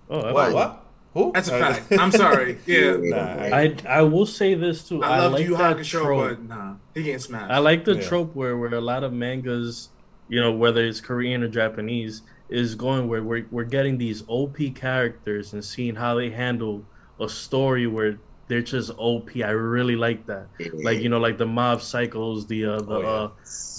Oh, 0.10 0.22
that's 0.22 0.34
What? 0.34 0.54
What? 0.54 0.86
Who? 1.14 1.32
That's 1.34 1.50
a 1.50 1.56
uh, 1.56 1.74
fact. 1.74 1.92
I'm 2.00 2.12
sorry. 2.12 2.58
Yeah. 2.66 2.98
Nah, 3.00 3.18
I, 3.18 3.64
I 3.64 3.76
I 4.00 4.02
will 4.04 4.26
say 4.26 4.54
this 4.56 4.88
too. 4.88 5.04
I 5.04 5.20
love 5.20 5.34
like 5.34 5.42
Yu 5.44 5.50
Yu 5.52 5.58
that 5.58 5.78
Hakusho, 5.78 6.02
trope. 6.04 6.30
but 6.38 6.44
nah, 6.44 6.76
he 6.94 7.04
getting 7.04 7.20
smashed. 7.20 7.52
I 7.52 7.58
like 7.58 7.84
the 7.86 7.96
Yeah. 7.96 8.08
trope 8.08 8.36
where, 8.36 8.56
where 8.58 8.74
a 8.74 8.80
lot 8.82 9.04
of 9.04 9.12
mangas, 9.12 9.90
you 10.30 10.40
know, 10.40 10.52
whether 10.54 10.86
it's 10.86 11.02
Korean 11.02 11.44
or 11.44 11.50
Japanese, 11.50 12.22
is 12.52 12.76
going 12.76 13.08
where 13.08 13.24
we're, 13.24 13.45
we're 13.49 13.64
getting 13.64 13.97
these 13.97 14.24
OP 14.28 14.58
characters 14.76 15.54
and 15.54 15.64
seeing 15.64 15.95
how 15.95 16.16
they 16.16 16.30
handle 16.30 16.84
a 17.20 17.28
story 17.30 17.88
where 17.88 18.20
they're 18.49 18.62
just 18.62 18.91
OP. 18.97 19.30
I 19.38 19.52
really 19.52 19.95
like 19.95 20.26
that. 20.28 20.47
Like 20.84 20.99
you 20.99 21.08
know, 21.10 21.20
like 21.20 21.38
the 21.38 21.45
Mob 21.47 21.82
cycles, 21.82 22.45
the 22.47 22.66
uh, 22.66 22.82
the 22.82 22.95
Oh, 22.95 23.02
yeah. 23.02 23.08
uh, 23.08 23.30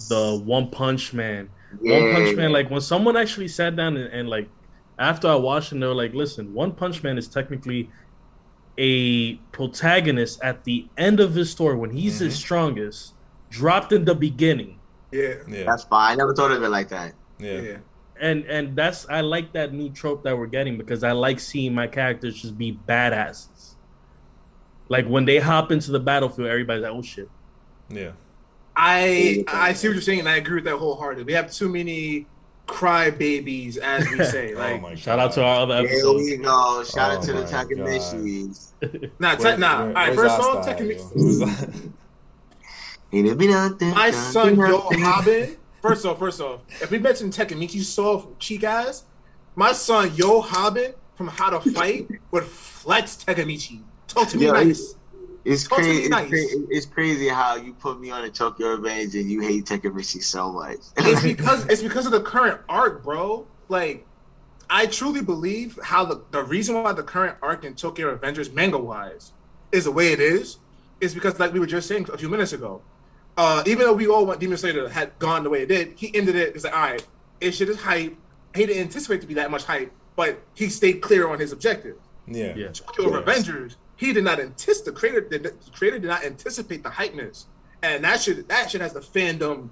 the 0.09 0.43
One 0.45 0.71
Punch 0.71 1.13
Man. 1.13 1.49
One 1.81 2.13
Punch 2.13 2.37
Man, 2.37 2.53
like 2.53 2.71
when 2.71 2.81
someone 2.81 3.17
actually 3.17 3.49
sat 3.49 3.77
down 3.77 3.97
and, 3.97 4.13
and 4.13 4.29
like 4.29 4.49
after 4.99 5.29
I 5.29 5.35
watched 5.35 5.73
and 5.73 5.83
they 5.83 5.87
were 5.87 5.95
like, 5.95 6.15
listen, 6.15 6.55
One 6.55 6.73
Punch 6.73 7.03
Man 7.03 7.19
is 7.19 7.29
technically 7.29 7.91
a 8.79 9.35
protagonist 9.53 10.41
at 10.43 10.65
the 10.65 10.89
end 10.97 11.21
of 11.21 11.35
his 11.35 11.51
story 11.51 11.77
when 11.77 11.91
he's 11.91 12.19
his 12.21 12.35
Mhm. 12.35 12.39
strongest, 12.39 13.13
dropped 13.51 13.93
in 13.93 14.05
the 14.07 14.15
beginning. 14.15 14.79
Yeah. 15.11 15.35
Yeah, 15.47 15.65
That's 15.65 15.85
fine. 15.85 16.13
I 16.13 16.15
never 16.15 16.35
thought 16.35 16.53
of 16.53 16.63
it 16.63 16.71
like 16.71 16.89
that. 16.89 17.13
yeah, 17.39 17.61
Yeah. 17.61 17.77
And 18.23 18.45
and 18.47 18.75
that's 18.77 19.07
I 19.11 19.21
like 19.21 19.53
that 19.55 19.73
new 19.75 19.91
trope 19.91 20.23
that 20.25 20.39
we're 20.39 20.47
getting 20.47 20.79
because 20.79 21.03
I 21.03 21.11
like 21.13 21.41
seeing 21.41 21.75
my 21.75 21.87
characters 21.89 22.41
just 22.41 22.57
be 22.57 22.79
badasses. 22.89 23.75
Like 24.89 25.07
when 25.07 25.25
they 25.25 25.39
hop 25.39 25.73
into 25.73 25.91
the 25.91 25.99
battlefield, 26.01 26.49
everybody's 26.49 26.83
like, 26.85 26.93
oh 26.93 27.03
shit. 27.03 27.29
yeah. 27.91 28.13
I 28.77 29.45
I 29.49 29.73
see 29.75 29.89
what 29.89 29.95
you're 29.95 30.01
saying, 30.03 30.21
and 30.21 30.29
I 30.29 30.37
agree 30.37 30.55
with 30.57 30.65
that 30.65 30.77
wholeheartedly. 30.77 31.25
We 31.25 31.33
have 31.35 31.53
too 31.53 31.69
many 31.69 32.27
cry 32.67 33.11
babies, 33.11 33.77
as 33.77 34.09
we 34.09 34.25
say. 34.25 34.55
oh 34.55 34.59
Like, 34.59 34.81
my 34.81 34.95
Shout 34.95 35.19
out 35.19 35.33
to 35.33 35.41
God. 35.41 35.47
our 35.47 35.63
other 35.63 35.83
There 35.83 35.93
episodes. 35.93 36.23
we 36.25 36.37
go. 36.39 36.85
Shout 36.85 37.11
Oh 37.11 37.17
out 37.17 37.23
to 37.25 37.33
the 37.33 37.43
my 37.43 37.49
Takemichis. 37.49 38.71
nah, 39.19 39.37
Where- 39.37 39.55
te- 39.57 39.61
nah. 39.61 39.81
All 39.89 39.93
right, 39.93 40.15
first 40.15 40.41
our 40.41 40.57
off, 40.59 40.63
style, 40.65 40.75
Tekken 40.79 40.97
yo? 40.97 41.03
Who's 41.09 41.39
that? 43.11 43.95
My 43.95 44.11
son 44.11 44.57
Yo 44.57 44.81
Yohabin. 44.91 45.57
First 45.83 46.07
off, 46.07 46.21
first 46.21 46.41
off, 46.41 46.61
if 46.81 46.93
we 46.93 46.99
mention 47.01 47.31
Takemichi 47.31 47.83
soft 47.83 48.39
cheek 48.39 48.63
ass, 48.63 49.05
my 49.57 49.73
son 49.73 50.11
Yohabin 50.11 50.95
from 51.17 51.27
How 51.27 51.51
to 51.51 51.73
Fight 51.73 52.09
would 52.31 52.45
flex 52.45 53.17
Takemichi. 53.17 53.83
Talk 54.07 54.29
to 54.29 54.39
me 54.39 54.47
Yo, 54.47 54.53
nice. 54.53 54.95
It's 55.45 55.67
Talk 55.67 55.79
to 55.81 55.85
me 55.85 55.89
crazy. 55.89 56.03
It's, 56.03 56.11
nice. 56.11 56.29
crazy. 56.29 56.67
it's 56.71 56.87
crazy 56.87 57.29
how 57.29 57.57
you 57.57 57.75
put 57.75 58.01
me 58.01 58.13
on 58.13 58.25
a 58.25 58.31
Tokyo 58.31 58.69
Revenge 58.69 59.17
and 59.17 59.29
you 59.29 59.41
hate 59.41 59.65
Takemichi 59.65 60.23
so 60.23 60.53
much. 60.53 60.79
It's 60.99 61.23
because 61.23 61.67
it's 61.67 61.83
because 61.83 62.07
of 62.07 62.13
the 62.13 62.23
current 62.23 62.61
arc, 62.69 63.03
bro. 63.03 63.45
Like, 63.69 64.07
I 64.71 64.87
truly 64.87 65.21
believe 65.21 65.81
how 65.83 66.05
the 66.05 66.23
the 66.31 66.45
reason 66.45 66.81
why 66.81 66.93
the 66.93 67.03
current 67.03 67.39
arc 67.43 67.65
in 67.65 67.75
Tokyo 67.75 68.17
Revengers 68.17 68.53
manga 68.55 68.79
wise 68.79 69.33
is 69.73 69.85
the 69.85 69.93
way 69.93 70.13
it 70.13 70.21
is 70.21 70.59
is 71.01 71.13
because 71.13 71.41
like 71.41 71.53
we 71.53 71.59
were 71.59 71.67
just 71.67 71.89
saying 71.89 72.07
a 72.13 72.17
few 72.17 72.29
minutes 72.29 72.53
ago. 72.53 72.83
Uh, 73.37 73.63
even 73.67 73.87
though 73.87 73.93
we 73.95 74.07
all 74.07 74.27
want 74.27 74.41
Demon 74.41 74.59
Slayer 74.59 74.75
to 74.75 74.89
had 74.91 75.19
gone 75.19 75.43
the 75.43 75.51
way 75.51 75.63
it 75.63 75.67
did, 75.67 75.95
he 75.97 76.15
ended 76.15 76.37
it. 76.37 76.55
It's 76.55 76.65
like, 76.65 76.75
all 76.75 76.81
right, 76.83 77.07
it 77.41 77.53
shit 77.53 77.69
is 77.69 77.81
hype. 77.81 78.15
He 78.55 78.67
didn't 78.67 78.83
anticipate 78.83 79.21
to 79.23 79.27
be 79.27 79.35
that 79.35 79.51
much 79.51 79.65
hype, 79.65 79.91
but 80.17 80.41
he 80.55 80.69
stayed 80.69 81.01
clear 81.01 81.29
on 81.29 81.39
his 81.39 81.53
objective. 81.53 81.97
Yeah, 82.27 82.55
Yeah. 82.55 82.69
Tokyo 82.69 83.11
Yes. 83.11 83.19
Avengers, 83.21 83.77
he 83.97 84.13
did 84.13 84.25
not 84.25 84.39
anticipate 84.39 84.85
the 84.85 84.93
creator. 84.93 85.27
The, 85.31 85.39
the 85.39 85.71
creator 85.75 85.99
did 85.99 86.09
not 86.09 86.25
anticipate 86.25 86.83
the 86.83 86.91
hypeness, 86.91 87.47
and 87.83 88.05
that 88.05 88.21
shit 88.21 88.47
that 88.49 88.71
shit 88.71 88.81
has 88.83 88.93
the 88.93 89.01
fandom. 89.01 89.71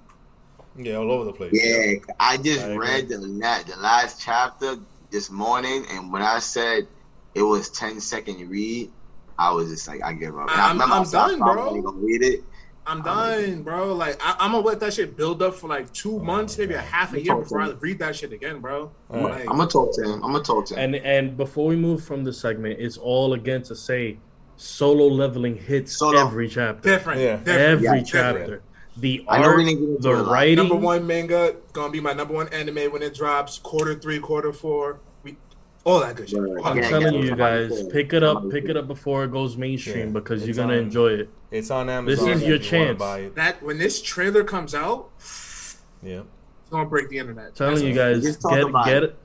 yeah, 0.76 0.94
all 0.96 1.10
over 1.12 1.24
the 1.24 1.32
place. 1.32 1.50
yeah, 1.52 1.94
I 2.18 2.38
just 2.38 2.64
I 2.64 2.74
read 2.76 3.08
the 3.08 3.18
la- 3.18 3.62
the 3.62 3.76
last 3.76 4.20
chapter 4.22 4.76
this 5.10 5.30
morning, 5.30 5.84
and 5.90 6.10
when 6.12 6.22
I 6.22 6.38
said 6.38 6.86
it 7.34 7.42
was 7.42 7.68
10 7.70 8.00
second 8.00 8.48
read, 8.48 8.90
I 9.38 9.52
was 9.52 9.68
just 9.70 9.86
like, 9.86 10.02
I 10.02 10.12
give 10.14 10.36
up. 10.38 10.50
And 10.50 10.60
I 10.60 10.64
I'm- 10.68 10.72
remember 10.76 10.94
I 10.94 10.98
I'm 10.98 11.04
said 11.04 11.18
I 11.20 11.28
done, 11.28 11.38
bro. 11.40 11.82
gonna 11.82 11.96
read 11.98 12.22
it. 12.22 12.44
I'm 12.86 13.02
done, 13.02 13.62
bro. 13.62 13.94
Like 13.94 14.16
I, 14.20 14.36
I'm 14.40 14.52
gonna 14.52 14.64
let 14.66 14.80
that 14.80 14.94
shit 14.94 15.16
build 15.16 15.42
up 15.42 15.54
for 15.54 15.68
like 15.68 15.92
two 15.92 16.16
Oh 16.16 16.18
months, 16.18 16.58
maybe 16.58 16.74
a 16.74 16.80
half 16.80 17.12
a 17.14 17.20
year 17.22 17.36
before 17.36 17.60
I 17.60 17.68
read 17.70 17.98
that 18.00 18.16
shit 18.16 18.32
again, 18.32 18.60
bro. 18.60 18.90
All 19.10 19.20
right. 19.22 19.40
Like, 19.40 19.50
I'm 19.50 19.56
gonna 19.58 19.68
talk 19.68 19.94
to 19.96 20.02
him. 20.02 20.14
I'm 20.24 20.32
gonna 20.32 20.42
talk 20.42 20.66
to 20.66 20.74
him. 20.74 20.94
And 20.94 21.04
and 21.04 21.36
before 21.36 21.66
we 21.66 21.76
move 21.76 22.02
from 22.02 22.24
the 22.24 22.32
segment, 22.32 22.80
it's 22.80 22.96
all 22.96 23.34
again 23.34 23.62
to 23.64 23.74
say 23.76 24.18
solo 24.56 25.06
leveling 25.06 25.56
hits 25.56 25.96
Solo. 25.98 26.18
every 26.26 26.48
chapter. 26.48 26.82
different, 26.88 27.20
Yeah. 27.20 27.36
different. 27.36 27.60
Every 27.60 27.84
Yeah, 27.98 28.02
chapter. 28.04 28.38
different. 28.40 28.62
The 28.96 29.24
I 29.28 29.38
art, 29.42 29.56
didn't 29.58 29.78
get 29.80 29.88
into 29.88 30.02
the 30.02 30.10
it 30.10 30.18
a 30.18 30.22
lot. 30.22 30.32
writing. 30.32 30.56
Number 30.56 30.74
one 30.76 31.06
manga 31.06 31.56
gonna 31.72 31.92
be 31.92 32.00
my 32.00 32.12
number 32.12 32.34
one 32.34 32.48
anime 32.48 32.90
when 32.92 33.02
it 33.02 33.14
drops. 33.14 33.58
Quarter 33.58 33.94
three, 33.94 34.18
quarter 34.18 34.52
four, 34.52 34.94
we 34.94 34.98
all 35.84 36.00
that 36.00 36.16
good 36.16 36.28
shit. 36.28 36.40
Right. 36.40 36.64
I'm 36.64 36.76
Yeah, 36.76 36.88
telling 36.88 37.14
yeah, 37.14 37.20
you 37.20 37.36
guys, 37.36 37.82
pick 37.84 38.12
it 38.12 38.22
up, 38.22 38.50
pick 38.50 38.64
it 38.66 38.76
up 38.76 38.86
before 38.86 39.24
it 39.24 39.32
goes 39.32 39.56
mainstream 39.56 40.08
Yeah. 40.08 40.12
because 40.12 40.40
you're 40.42 40.50
It's 40.50 40.58
gonna 40.58 40.74
on- 40.74 40.78
enjoy 40.80 41.08
it. 41.14 41.30
It's 41.50 41.70
on 41.70 41.88
Amazon. 41.88 42.26
This 42.26 42.36
is 42.36 42.42
if 42.42 42.48
your 42.48 42.58
you 42.58 42.62
chance. 42.62 42.98
Buy 42.98 43.18
it. 43.20 43.34
That 43.36 43.62
when 43.62 43.78
this 43.78 44.00
trailer 44.02 44.44
comes 44.44 44.74
out, 44.74 45.08
Yeah, 46.02 46.20
it's 46.20 46.70
gonna 46.70 46.88
break 46.88 47.08
the 47.08 47.18
internet. 47.18 47.54
telling 47.54 47.84
you 47.84 47.94
guys, 47.94 48.36
get 48.36 48.62
about 48.62 48.84
get 48.84 49.02
it. 49.02 49.02
it. 49.04 49.16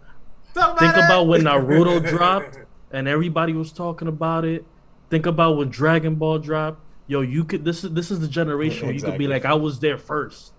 Talk 0.53 0.80
Think 0.80 0.93
it. 0.95 1.03
about 1.03 1.28
when 1.28 1.41
Naruto 1.41 2.08
dropped 2.10 2.60
and 2.91 3.08
everybody 3.08 3.51
was 3.53 3.72
talking 3.74 4.08
about 4.08 4.45
it. 4.45 4.64
Think 5.10 5.26
about 5.26 5.58
when 5.58 5.70
Dragon 5.70 6.16
Ball 6.16 6.39
dropped. 6.39 6.80
Yo, 7.08 7.22
you 7.22 7.43
could 7.43 7.66
this 7.66 7.84
is 7.84 7.91
this 7.91 8.10
is 8.10 8.20
the 8.22 8.28
generation 8.28 8.88
where 8.88 8.95
you 8.95 9.01
could 9.01 9.18
be 9.18 9.28
like, 9.28 9.43
I 9.45 9.53
was 9.53 9.80
there 9.80 9.97
first. 9.97 10.53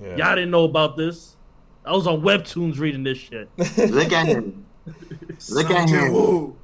yeah. 0.00 0.16
Y'all 0.16 0.34
didn't 0.36 0.50
know 0.50 0.64
about 0.64 0.96
this. 0.96 1.36
I 1.84 1.92
was 1.92 2.06
on 2.06 2.20
Webtoons 2.20 2.78
reading 2.78 3.02
this 3.04 3.16
shit. 3.18 3.48
Look 3.56 4.12
at 4.12 4.26
him. 4.26 4.65
Look 5.50 5.70
at 5.70 5.88
him. 5.88 6.04
Jin-woo. 6.06 6.56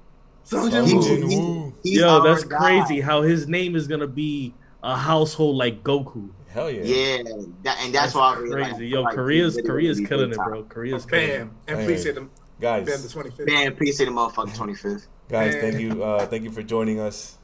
Sung 0.45 0.71
Sung 0.71 0.87
He- 0.87 1.01
Jin-woo. 1.01 1.73
He- 1.83 1.99
Yo, 2.01 2.09
our 2.09 2.23
that's 2.29 2.45
guy. 2.45 2.59
crazy 2.59 3.01
how 3.01 3.23
his 3.23 3.49
name 3.49 3.77
is 3.77 3.87
gonna 3.87 4.07
be 4.07 4.55
a 4.83 4.97
household 4.97 5.57
like 5.57 5.83
Goku. 5.85 6.29
Hell 6.49 6.71
yeah. 6.71 6.83
Yeah, 6.83 7.23
that, 7.63 7.79
and 7.83 7.95
that's, 7.95 8.13
That's 8.13 8.15
why 8.15 8.35
I 8.35 8.39
really 8.39 8.53
crazy. 8.65 8.73
like, 8.85 8.93
Yo, 8.93 9.03
like, 9.03 9.15
Korea's 9.15 9.59
Korea's 9.65 10.01
killing 10.01 10.31
it, 10.33 10.37
bro. 10.37 10.65
Korea's 10.65 11.07
killing 11.07 11.29
it. 11.31 11.39
Bam. 11.39 11.51
And 11.67 11.87
please 11.87 12.03
say 12.03 12.13
them. 12.13 12.31
Guys, 12.61 12.87
Bam 12.87 13.01
the 13.03 13.09
25th. 13.09 13.47
Man, 13.47 13.67
appreciate 13.69 14.07
the 14.07 14.13
motherfucking 14.13 14.57
25th. 14.57 15.07
guys, 15.29 15.55
Man. 15.55 15.61
thank 15.63 15.81
you, 15.81 16.05
uh, 16.05 16.27
thank 16.27 16.45
you 16.45 16.51
for 16.51 16.63
joining 16.63 17.01
us. 17.01 17.39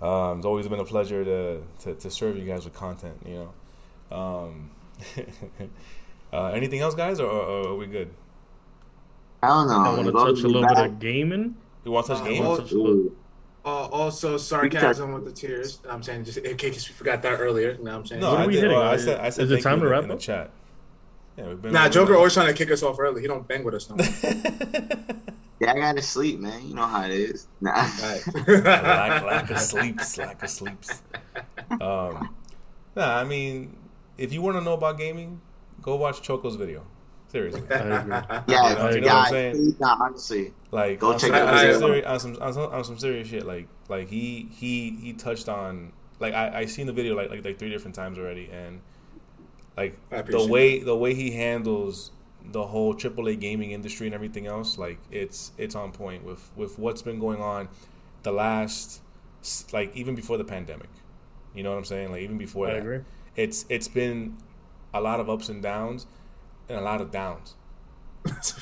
Um, 0.00 0.38
it's 0.38 0.46
always 0.46 0.66
been 0.68 0.80
a 0.80 0.84
pleasure 0.84 1.24
to, 1.24 1.62
to, 1.80 1.94
to 1.96 2.10
serve 2.10 2.38
you 2.38 2.44
guys 2.44 2.64
with 2.64 2.72
content. 2.74 3.18
You 3.26 3.48
know, 4.10 4.16
um, 4.16 4.70
uh, 6.32 6.46
anything 6.46 6.80
else, 6.80 6.94
guys, 6.94 7.20
or, 7.20 7.26
or, 7.28 7.40
or 7.42 7.68
are 7.70 7.74
we 7.76 7.86
good? 7.86 8.10
I 9.42 9.48
don't 9.48 9.68
know. 9.68 9.74
I 9.74 9.94
want 9.94 10.06
to 10.06 10.12
touch 10.12 10.42
a 10.44 10.46
little 10.46 10.62
back. 10.62 10.76
bit 10.76 10.86
of 10.86 10.98
gaming. 10.98 11.56
You 11.84 11.90
want 11.92 12.06
to 12.06 12.12
touch 12.14 12.22
Uh, 12.22 12.28
games? 12.28 12.40
well- 12.46 12.56
Touch 12.58 12.72
a 12.72 12.74
little- 12.76 12.90
Ooh. 12.92 13.16
Uh, 13.64 13.68
also, 13.88 14.36
sarcasm 14.38 15.12
with 15.12 15.24
the 15.26 15.32
tears. 15.32 15.80
I'm 15.90 16.02
saying, 16.02 16.24
just 16.24 16.38
in 16.38 16.56
case 16.56 16.88
we 16.88 16.94
forgot 16.94 17.20
that 17.22 17.38
earlier. 17.38 17.72
You 17.72 17.84
know 17.84 17.90
what 17.92 17.98
I'm 17.98 18.06
saying? 18.06 18.20
no, 18.22 18.30
What 18.30 18.38
are 18.40 18.42
I 18.44 18.46
we 18.46 18.52
did. 18.54 18.62
hitting 18.62 18.76
well, 18.78 18.86
I 18.88 18.96
said. 18.96 19.20
I 19.20 19.28
said. 19.28 19.44
Is 19.44 19.50
it 19.50 19.62
time 19.62 19.80
to 19.80 19.88
wrap 19.88 20.04
in 20.04 20.08
the 20.08 20.16
chat? 20.16 20.50
Yeah, 21.36 21.48
we've 21.48 21.60
been. 21.60 21.72
Nah, 21.72 21.88
Joker 21.88 22.14
always 22.16 22.32
trying 22.32 22.46
to 22.46 22.54
kick 22.54 22.70
us 22.70 22.82
off 22.82 22.98
early. 22.98 23.20
He 23.20 23.26
don't 23.26 23.46
bang 23.46 23.64
with 23.64 23.74
us 23.74 23.90
no 23.90 23.96
more. 23.96 24.06
Yeah, 25.60 25.72
I 25.72 25.78
gotta 25.80 26.02
sleep, 26.02 26.38
man. 26.38 26.68
You 26.68 26.74
know 26.76 26.86
how 26.86 27.02
it 27.04 27.10
is. 27.10 27.48
Nah. 27.60 27.72
lack, 28.46 29.24
lack 29.24 29.50
of 29.50 29.58
sleeps, 29.58 30.16
lack 30.16 30.40
of 30.40 30.48
sleeps. 30.50 31.02
Um, 31.80 32.32
nah, 32.94 33.16
I 33.18 33.24
mean, 33.24 33.76
if 34.16 34.32
you 34.32 34.40
want 34.40 34.56
to 34.56 34.60
know 34.60 34.74
about 34.74 34.98
gaming, 34.98 35.40
go 35.82 35.96
watch 35.96 36.22
Choco's 36.22 36.54
video. 36.54 36.84
Seriously, 37.28 37.62
I 37.70 37.74
agree. 37.74 38.12
Yeah, 38.48 38.48
You 38.48 38.52
know- 38.52 38.68
you 38.68 38.74
know 38.74 38.84
what 38.84 38.94
I'm 38.96 39.02
yeah, 39.04 39.24
saying? 39.26 39.54
please, 39.54 39.76
honestly. 39.82 40.52
like 40.70 40.98
Go 40.98 41.12
on, 41.12 41.18
check 41.18 41.28
some, 41.30 41.34
it 41.34 41.42
on, 41.42 41.48
out. 41.48 41.58
some 41.60 41.68
I- 41.68 41.78
serious, 41.78 42.06
on 42.06 42.20
some 42.20 42.42
on 42.42 42.52
some 42.54 42.72
on 42.72 42.84
some 42.84 42.98
serious 42.98 43.28
shit. 43.28 43.46
Like 43.46 43.68
like 43.88 44.08
he 44.08 44.48
he 44.52 44.90
he 45.00 45.12
touched 45.12 45.48
on 45.48 45.92
like 46.20 46.32
I 46.34 46.60
I 46.60 46.64
seen 46.66 46.86
the 46.86 46.92
video 46.92 47.14
like 47.14 47.30
like 47.30 47.44
like 47.44 47.58
three 47.58 47.70
different 47.70 47.94
times 47.94 48.18
already, 48.18 48.48
and 48.50 48.80
like 49.76 49.98
the 50.10 50.18
appreciate 50.20 50.50
way 50.50 50.78
the 50.80 50.96
way 50.96 51.14
he 51.14 51.30
handles 51.32 52.12
the 52.50 52.66
whole 52.66 52.94
AAA 52.94 53.38
gaming 53.38 53.72
industry 53.72 54.06
and 54.06 54.14
everything 54.14 54.46
else, 54.46 54.78
like 54.78 54.98
it's 55.10 55.52
it's 55.58 55.74
on 55.74 55.92
point 55.92 56.24
with 56.24 56.50
with 56.56 56.78
what's 56.78 57.02
been 57.02 57.18
going 57.20 57.42
on 57.42 57.68
the 58.22 58.32
last 58.32 59.02
like 59.72 59.94
even 59.94 60.14
before 60.14 60.38
the 60.38 60.44
pandemic. 60.44 60.88
You 61.54 61.62
know 61.62 61.70
what 61.72 61.78
I'm 61.78 61.84
saying? 61.84 62.10
Like 62.10 62.22
even 62.22 62.38
before 62.38 62.68
I 62.68 62.72
that, 62.74 62.78
agree. 62.80 63.00
it's 63.36 63.66
it's 63.68 63.88
been 63.88 64.38
a 64.94 65.00
lot 65.00 65.20
of 65.20 65.28
ups 65.28 65.50
and 65.50 65.62
downs 65.62 66.06
and 66.68 66.78
a 66.78 66.82
lot 66.82 67.00
of 67.00 67.10
downs. 67.10 67.54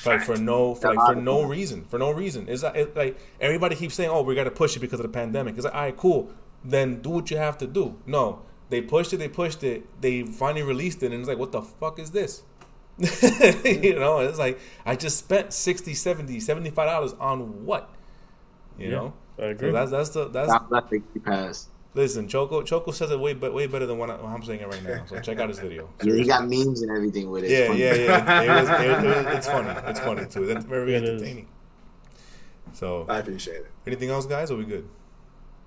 Like 0.05 0.21
for 0.21 0.37
no 0.37 0.75
for, 0.75 0.87
like 0.87 1.01
for 1.03 1.15
no 1.15 1.41
reason 1.43 1.83
for 1.85 1.99
no 1.99 2.11
reason. 2.11 2.47
It's 2.47 2.63
like, 2.63 2.75
it, 2.75 2.95
like 2.95 3.19
everybody 3.41 3.75
keeps 3.75 3.95
saying 3.95 4.09
oh 4.09 4.21
we 4.21 4.35
got 4.35 4.45
to 4.45 4.51
push 4.51 4.75
it 4.75 4.79
because 4.79 4.99
of 4.99 5.03
the 5.03 5.09
pandemic. 5.11 5.55
It's 5.55 5.65
like 5.65 5.73
all 5.75 5.81
right 5.81 5.97
cool. 5.97 6.31
Then 6.63 7.01
do 7.01 7.09
what 7.09 7.29
you 7.31 7.37
have 7.37 7.57
to 7.59 7.67
do. 7.67 7.97
No. 8.05 8.43
They 8.69 8.81
pushed 8.81 9.13
it 9.13 9.17
they 9.17 9.27
pushed 9.29 9.63
it. 9.63 10.01
They 10.01 10.23
finally 10.23 10.63
released 10.63 11.03
it 11.03 11.11
and 11.11 11.19
it's 11.19 11.27
like 11.29 11.37
what 11.37 11.51
the 11.51 11.61
fuck 11.61 11.99
is 11.99 12.11
this? 12.11 12.43
You 13.65 13.99
know 13.99 14.19
it's 14.19 14.39
like 14.39 14.59
i 14.85 14.95
just 14.95 15.17
spent 15.17 15.53
60 15.53 15.93
70 15.93 16.39
75 16.39 16.87
dollars 16.87 17.13
on 17.19 17.65
what? 17.65 17.89
You 18.77 18.89
Yeah, 18.89 18.91
know? 18.91 19.13
I 19.39 19.45
agree. 19.47 19.69
so 19.69 19.71
that's 19.71 19.91
that's 19.91 20.09
the 20.09 20.29
that's 20.29 20.57
Stop 20.57 20.67
let 20.69 20.89
the 20.89 20.99
key 20.99 21.19
pass. 21.19 21.67
Listen 21.97 22.27
choco 22.27 22.61
choco 22.61 22.91
says 22.91 23.09
it 23.11 23.19
way 23.19 23.33
but 23.33 23.53
way 23.53 23.65
better 23.67 23.85
than 23.87 23.97
what 23.97 24.09
I- 24.09 24.15
i'm 24.33 24.43
saying 24.43 24.59
it 24.61 24.67
right 24.67 24.83
now 24.83 25.03
so 25.07 25.19
check 25.19 25.39
out 25.39 25.49
his 25.49 25.59
video 25.59 25.89
Yeah, 26.03 26.13
you 26.19 26.25
got 26.25 26.47
memes 26.47 26.81
and 26.83 26.91
everything 26.95 27.29
with 27.31 27.43
it. 27.43 27.51
It's 27.51 27.59
yeah, 27.59 27.67
funny. 27.67 27.79
yeah, 27.79 27.93
yeah. 27.95 28.41
It 28.43 28.61
was, 28.61 28.69
it, 28.69 29.27
it 29.27 29.35
it's 29.35 29.47
funny. 29.47 29.69
It's 29.89 29.99
funny 29.99 30.25
too. 30.27 30.45
That's 30.45 30.63
very 30.65 30.93
It 30.95 31.03
is. 31.03 31.09
entertaining. 31.09 31.47
So, 32.73 33.05
I 33.09 33.17
appreciate 33.19 33.55
it. 33.61 33.71
anything 33.87 34.09
else, 34.11 34.25
guys? 34.27 34.51
Are 34.51 34.55
we 34.57 34.65
good? 34.65 34.87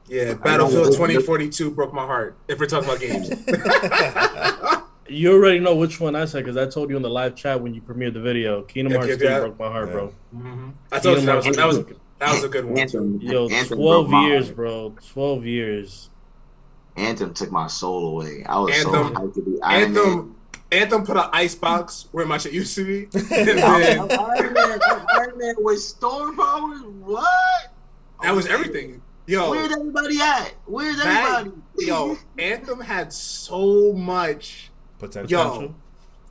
Yeah, 0.07 0.35
Battlefield 0.35 0.93
2042 0.93 1.71
broke 1.73 1.93
my 1.93 2.05
heart. 2.05 2.37
If 2.47 2.61
we're 2.61 2.67
talking 2.67 2.89
about 2.89 3.01
games, 3.01 3.31
You 5.09 5.33
already 5.33 5.59
know 5.59 5.75
which 5.75 5.99
one 5.99 6.15
I 6.15 6.25
said 6.27 6.45
because 6.45 6.57
I 6.57 6.67
told 6.71 6.89
you 6.91 6.97
in 6.97 7.03
the 7.03 7.11
live 7.11 7.35
chat 7.35 7.61
when 7.61 7.75
you 7.75 7.81
premiered 7.81 8.13
the 8.15 8.21
video. 8.21 8.63
Kingdom 8.63 8.93
Yeah, 8.93 8.99
Hearts 8.99 9.11
yeah, 9.11 9.17
3 9.17 9.27
yeah. 9.29 9.39
broke 9.41 9.59
my 9.59 9.69
heart, 9.69 9.87
Yeah. 9.89 9.93
bro. 9.93 10.15
Mm-hmm. 10.37 10.69
I 10.93 10.99
told 11.01 11.19
you 11.19 11.27
that 11.27 11.37
was, 11.37 11.57
that 11.57 11.67
was 11.67 11.79
that 12.21 12.33
was 12.35 12.45
a 12.45 12.49
good 12.49 12.65
one. 12.67 12.79
Anthem, 12.79 13.19
Yo, 13.21 13.49
Anthem 13.49 13.79
12 13.79 14.11
years, 14.29 14.51
bro. 14.53 14.95
12 15.13 15.47
years. 15.47 16.10
Anthem 16.97 17.35
took 17.35 17.51
my 17.51 17.67
soul 17.67 18.09
away. 18.09 18.45
I 18.45 18.59
was 18.59 18.75
Anthem- 18.75 18.93
so 18.93 19.21
hyped 19.21 19.35
to 19.35 19.43
be 19.43 19.63
Iron 19.63 19.93
Man. 19.95 20.03
Anthem, 20.05 20.37
Anthem 20.73 21.05
put 21.07 21.17
an 21.17 21.31
ice 21.33 21.55
box 21.55 22.09
where 22.13 22.27
my 22.27 22.39
shit 22.39 22.53
used 22.53 22.75
to 22.77 22.85
be. 22.85 23.09
And 23.35 23.61
Iron 23.61 24.53
Man, 24.53 24.81
Iron 25.15 25.39
Man 25.39 25.55
with 25.59 25.81
storm 25.81 26.37
powers. 26.37 26.83
What? 26.83 27.73
that 28.23 28.35
was 28.35 28.47
everything. 28.47 29.01
Yo, 29.27 29.51
Where's 29.51 29.73
everybody 29.73 30.21
at? 30.21 30.53
Where's 30.67 30.97
that- 30.99 31.39
everybody? 31.47 31.63
yo, 31.79 32.17
Anthem 32.39 32.81
had 32.81 33.13
so 33.13 33.93
much. 33.93 34.71
Potential. 34.99 35.31
Yo, 35.31 35.75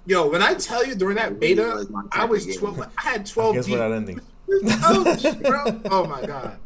yo, 0.05 0.29
when 0.29 0.43
I 0.43 0.53
tell 0.55 0.85
you 0.85 0.95
during 0.95 1.15
that 1.15 1.39
beta, 1.39 1.63
was 1.63 1.89
my 1.89 2.01
type 2.03 2.09
I 2.13 2.25
was 2.25 2.45
twelve. 2.57 2.79
I 2.79 3.01
had 3.01 3.25
twelve. 3.25 3.55
guess 3.55 3.65
deep. 3.65 3.75
we're 3.79 3.93
ending. 3.95 4.19
Ouch, 4.83 5.23
bro. 5.41 5.81
Oh 5.85 6.05
my 6.07 6.25
god. 6.25 6.57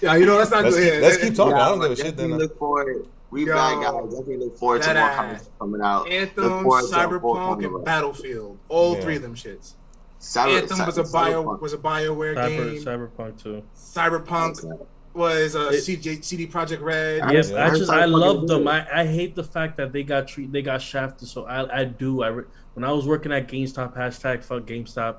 Yeah, 0.00 0.16
you 0.16 0.26
know 0.26 0.38
that's 0.38 0.50
not 0.50 0.64
Let's 0.64 0.76
good. 0.76 0.92
keep- 0.92 1.02
let's 1.02 1.16
keep 1.18 1.34
talking. 1.34 1.54
I 1.54 1.68
don't 1.68 1.80
give 1.80 1.90
a 1.92 1.96
shit 1.96 2.16
then. 2.16 2.36
Look 2.38 2.58
forward. 2.58 3.06
We 3.32 3.46
Yo, 3.46 3.54
bad 3.54 3.82
guys. 3.82 4.04
Definitely 4.10 4.36
look 4.36 4.56
forward 4.58 4.82
to 4.82 4.88
more 4.88 4.96
ass. 4.98 5.16
comments 5.16 5.50
coming 5.58 5.80
out. 5.80 6.02
Look 6.04 6.12
Anthem, 6.12 6.44
forward 6.62 6.80
to 6.82 6.86
a 6.86 7.20
full 7.20 7.34
Cyberpunk, 7.36 7.64
and. 7.76 7.84
Battlefield. 7.84 8.58
All 8.68 8.94
Yeah. 8.94 9.00
three 9.00 9.16
of 9.16 9.22
them 9.22 9.34
shits. 9.34 9.72
Cyber- 10.20 10.60
Anthem 10.60 10.86
was 10.86 10.98
a 10.98 11.04
bio 11.04 11.42
Cyberpunk. 11.42 11.60
was 11.60 11.72
a 11.72 11.78
Bioware 11.78 12.36
Cyber, 12.36 12.74
game. 12.74 12.84
Cyberpunk 12.84 13.42
too. 13.42 13.62
Cyberpunk 13.74 14.86
was 15.14 15.54
a 15.54 15.68
It- 15.70 15.82
CJ, 15.82 16.22
CD 16.22 16.46
Projekt 16.46 16.82
Red. 16.82 17.22
I 17.22 17.32
Yes, 17.32 17.50
heard- 17.50 17.58
I 17.58 17.66
I 17.66 17.70
just 17.78 17.90
I 17.90 18.04
love 18.04 18.46
them. 18.46 18.68
I, 18.68 18.86
I 18.94 19.06
hate 19.06 19.34
the 19.34 19.44
fact 19.44 19.76
that 19.78 19.92
they 19.92 20.02
got 20.02 20.28
treat 20.28 20.52
they 20.52 20.62
got 20.62 20.80
shafted. 20.82 21.26
So 21.28 21.44
I 21.44 21.80
I 21.80 21.84
do 21.84 22.22
I 22.22 22.30
when 22.74 22.84
I 22.84 22.92
was 22.92 23.06
working 23.06 23.32
at 23.32 23.48
GameStop 23.48 23.96
hashtag 23.96 24.44
fuck 24.44 24.64
GameStop, 24.66 25.16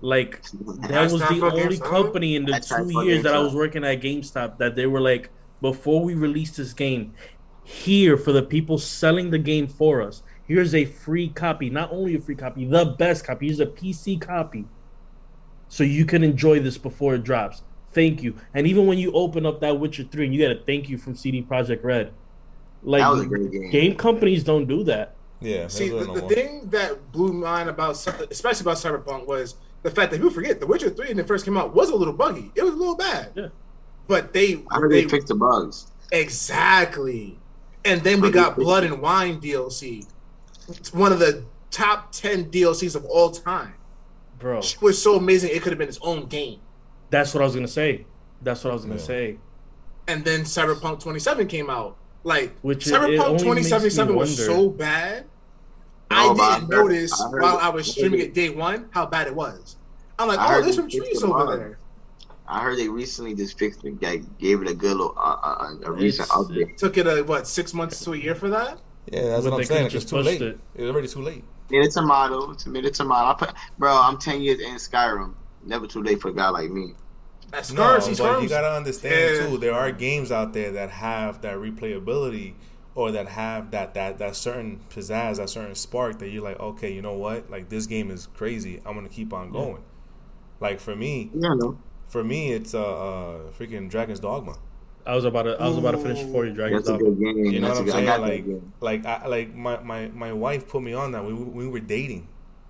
like 0.00 0.42
that 0.88 1.10
was 1.10 1.20
the 1.20 1.26
only 1.40 1.78
GameStop? 1.78 1.84
company 1.84 2.36
in 2.36 2.44
the 2.44 2.52
Hashtag 2.52 2.88
two 2.88 2.92
fuck 2.92 3.04
years 3.04 3.22
that 3.22 3.34
I 3.34 3.38
was 3.38 3.54
working 3.54 3.84
at 3.84 4.00
GameStop 4.02 4.58
that 4.58 4.74
they 4.76 4.86
were 4.86 5.00
like 5.00 5.30
before 5.60 6.04
we 6.04 6.14
release 6.14 6.56
this 6.56 6.72
game, 6.72 7.12
here 7.64 8.16
for 8.16 8.32
the 8.32 8.42
people 8.42 8.78
selling 8.78 9.30
the 9.30 9.38
game 9.38 9.66
for 9.66 10.02
us. 10.02 10.22
Here's 10.46 10.74
a 10.74 10.84
free 10.84 11.28
copy, 11.28 11.70
not 11.70 11.92
only 11.92 12.14
a 12.16 12.20
free 12.20 12.34
copy, 12.34 12.64
the 12.64 12.84
best 12.84 13.24
copy. 13.24 13.46
Here's 13.46 13.60
a 13.60 13.66
PC 13.66 14.20
copy, 14.20 14.66
so 15.68 15.84
you 15.84 16.04
can 16.04 16.22
enjoy 16.24 16.60
this 16.60 16.76
before 16.76 17.14
it 17.14 17.24
drops. 17.24 17.62
Thank 17.92 18.22
you. 18.22 18.34
And 18.54 18.66
even 18.66 18.86
when 18.86 18.98
you 18.98 19.12
open 19.12 19.46
up 19.46 19.60
that 19.60 19.78
Witcher 19.78 20.04
three, 20.04 20.24
and 20.24 20.34
you 20.34 20.40
get 20.40 20.50
a 20.50 20.60
thank 20.60 20.88
you 20.88 20.98
from 20.98 21.14
CD 21.14 21.42
Projekt 21.42 21.84
Red. 21.84 22.12
Like 22.82 23.02
that 23.02 23.10
was 23.10 23.20
a 23.22 23.26
great 23.26 23.50
game. 23.52 23.70
game 23.70 23.96
companies 23.96 24.42
don't 24.42 24.66
do 24.66 24.82
that. 24.84 25.14
Yeah. 25.40 25.68
See, 25.68 25.88
the, 25.88 25.96
what 25.96 26.10
I 26.10 26.14
the 26.14 26.34
thing 26.34 26.68
that 26.70 27.12
blew 27.12 27.32
my 27.32 27.58
mind 27.58 27.68
about, 27.68 27.96
Cy- 27.96 28.26
especially 28.30 28.64
about 28.64 28.76
Cyberpunk, 28.76 29.26
was 29.26 29.56
the 29.82 29.90
fact 29.90 30.10
that 30.10 30.16
people 30.18 30.30
forget 30.30 30.58
The 30.58 30.66
Witcher 30.66 30.90
Three 30.90 31.08
when 31.08 31.18
it 31.18 31.28
first 31.28 31.44
came 31.44 31.56
out 31.56 31.74
was 31.74 31.90
a 31.90 31.96
little 31.96 32.14
buggy. 32.14 32.50
It 32.54 32.62
was 32.62 32.74
a 32.74 32.76
little 32.76 32.96
bad. 32.96 33.32
Yeah. 33.34 33.48
But 34.08 34.32
they, 34.32 34.62
I 34.70 34.78
heard 34.78 34.90
they 34.90 35.02
they 35.02 35.08
fixed 35.08 35.28
the 35.28 35.34
bugs. 35.36 35.86
exactly, 36.10 37.38
and 37.84 38.00
then 38.02 38.20
we 38.20 38.30
got 38.30 38.56
Blood 38.56 38.84
and 38.84 39.00
Wine 39.00 39.40
DLC, 39.40 40.06
It's 40.68 40.92
one 40.92 41.12
of 41.12 41.18
the 41.18 41.44
top 41.70 42.12
ten 42.12 42.50
DLCs 42.50 42.94
of 42.94 43.04
all 43.06 43.30
time. 43.30 43.74
Bro, 44.38 44.58
It 44.60 44.76
was 44.80 45.00
so 45.02 45.16
amazing 45.16 45.50
it 45.52 45.62
could 45.62 45.72
have 45.72 45.78
been 45.78 45.88
its 45.88 45.98
own 46.02 46.26
game. 46.26 46.60
that's 47.10 47.34
what 47.34 47.42
I 47.42 47.44
was 47.44 47.54
gonna 47.54 47.68
say. 47.68 48.06
That's 48.42 48.64
what 48.64 48.70
I 48.70 48.74
was 48.74 48.84
gonna 48.84 48.96
Yeah. 48.96 49.02
say. 49.02 49.38
And 50.08 50.24
then 50.24 50.42
Cyberpunk 50.42 51.00
27 51.00 51.46
came 51.46 51.68
out. 51.70 51.96
Like 52.24 52.52
Which 52.62 52.86
it- 52.86 52.90
it 52.90 52.94
Cyberpunk 52.94 53.24
only 53.24 53.38
2077 53.38 54.14
was 54.14 54.36
so 54.36 54.68
bad. 54.68 55.26
No, 56.10 56.16
I 56.16 56.28
didn't 56.58 56.70
heard- 56.72 56.86
notice 56.88 57.20
I 57.20 57.30
heard- 57.30 57.42
while 57.42 57.56
I 57.58 57.68
was 57.70 57.90
streaming 57.90 58.20
it- 58.20 58.24
it 58.26 58.34
day 58.34 58.50
one 58.50 58.86
how 58.90 59.06
bad 59.06 59.26
it 59.26 59.34
was. 59.34 59.76
I'm 60.18 60.28
like, 60.28 60.38
I 60.38 60.58
oh, 60.58 60.62
there's 60.62 60.76
some 60.76 60.88
trees 60.88 61.22
over 61.22 61.46
bug. 61.46 61.58
there. 61.58 61.78
I 62.52 62.60
heard 62.60 62.78
they 62.78 62.88
recently 62.88 63.34
just 63.34 63.58
fixed 63.58 63.84
it, 63.84 64.00
like, 64.02 64.38
gave 64.38 64.60
it 64.62 64.68
a 64.68 64.74
good 64.74 64.96
little, 64.96 65.14
uh, 65.16 65.36
uh, 65.42 65.74
a 65.84 65.90
recent 65.92 66.28
It's- 66.28 66.38
update. 66.38 66.76
Took 66.76 66.98
it 66.98 67.06
a 67.06 67.22
what 67.22 67.46
six 67.46 67.72
months 67.74 68.04
to 68.04 68.12
a 68.12 68.16
year 68.16 68.34
for 68.34 68.48
that? 68.50 68.78
Yeah, 69.10 69.22
that's 69.22 69.44
But 69.44 69.50
what 69.52 69.56
they 69.58 69.62
I'm 69.62 69.66
saying. 69.66 69.84
It's 69.86 69.92
just 69.94 70.08
too 70.08 70.16
pushed 70.16 70.26
late. 70.40 70.42
it. 70.42 70.60
It's 70.74 70.90
already 70.90 71.08
too 71.08 71.22
late. 71.22 71.44
Tomato, 71.68 71.88
tomato, 71.90 72.52
tomato, 72.54 72.88
tomato. 72.90 73.26
I 73.30 73.34
put, 73.34 73.52
bro, 73.78 73.90
I'm 73.94 74.18
10 74.18 74.42
years 74.42 74.60
in 74.60 74.74
Skyrim. 74.76 75.32
Never 75.64 75.86
too 75.86 76.02
late 76.02 76.20
for 76.20 76.28
a 76.28 76.34
guy 76.34 76.50
like 76.50 76.70
me. 76.70 76.94
That's 77.50 77.72
No, 77.72 77.82
Skirms, 77.82 78.18
but 78.18 78.24
Skirms. 78.38 78.42
you 78.42 78.48
gotta 78.48 78.72
understand 78.72 79.36
Yeah. 79.36 79.46
too. 79.48 79.58
There 79.58 79.74
are 79.74 79.90
games 79.92 80.30
out 80.32 80.52
there 80.52 80.72
that 80.72 80.90
have 80.90 81.40
that 81.42 81.56
replayability, 81.56 82.54
or 82.94 83.10
that 83.12 83.28
have 83.28 83.70
that 83.70 83.94
that 83.94 84.18
that 84.18 84.36
certain 84.36 84.80
pizzazz, 84.90 85.36
that 85.36 85.48
certain 85.50 85.74
spark 85.74 86.18
that 86.18 86.28
you're 86.28 86.42
like, 86.42 86.60
okay, 86.60 86.92
you 86.92 87.00
know 87.02 87.14
what? 87.14 87.50
Like 87.50 87.68
this 87.70 87.86
game 87.86 88.10
is 88.10 88.28
crazy. 88.34 88.80
I'm 88.84 88.94
gonna 88.94 89.08
keep 89.08 89.32
on 89.32 89.50
going. 89.50 89.82
Like 90.60 90.78
for 90.80 90.94
me, 90.94 91.30
Yeah, 91.34 91.54
no. 91.54 91.76
For 92.12 92.22
me, 92.22 92.52
it's 92.52 92.74
uh, 92.74 92.80
uh 92.82 93.38
freaking 93.58 93.88
Dragon's 93.90 94.20
Dogma. 94.20 94.56
I 95.04 95.14
was 95.16 95.24
about 95.24 95.42
to 95.44 95.56
I 95.60 95.66
was 95.66 95.78
about 95.78 95.92
to 95.92 95.98
finish 95.98 96.22
for 96.30 96.44
you, 96.46 96.52
Dragon's 96.52 96.86
That's 96.86 97.00
a 97.00 97.04
Dogma. 97.04 97.10
good 97.16 97.34
game. 97.36 97.46
You 97.46 97.60
know 97.60 97.68
That's 97.68 97.80
what 97.80 97.94
I'm 97.96 98.04
good, 98.04 98.08
I 98.20 98.28
saying? 98.28 98.62
Like, 98.80 99.02
like, 99.04 99.22
I, 99.22 99.26
like 99.26 99.54
my, 99.54 99.80
my 99.82 100.08
my 100.08 100.32
wife 100.32 100.68
put 100.68 100.82
me 100.82 100.92
on 100.92 101.12
that. 101.12 101.24
We 101.24 101.32
we 101.34 101.66
were 101.66 101.80
dating. 101.80 102.28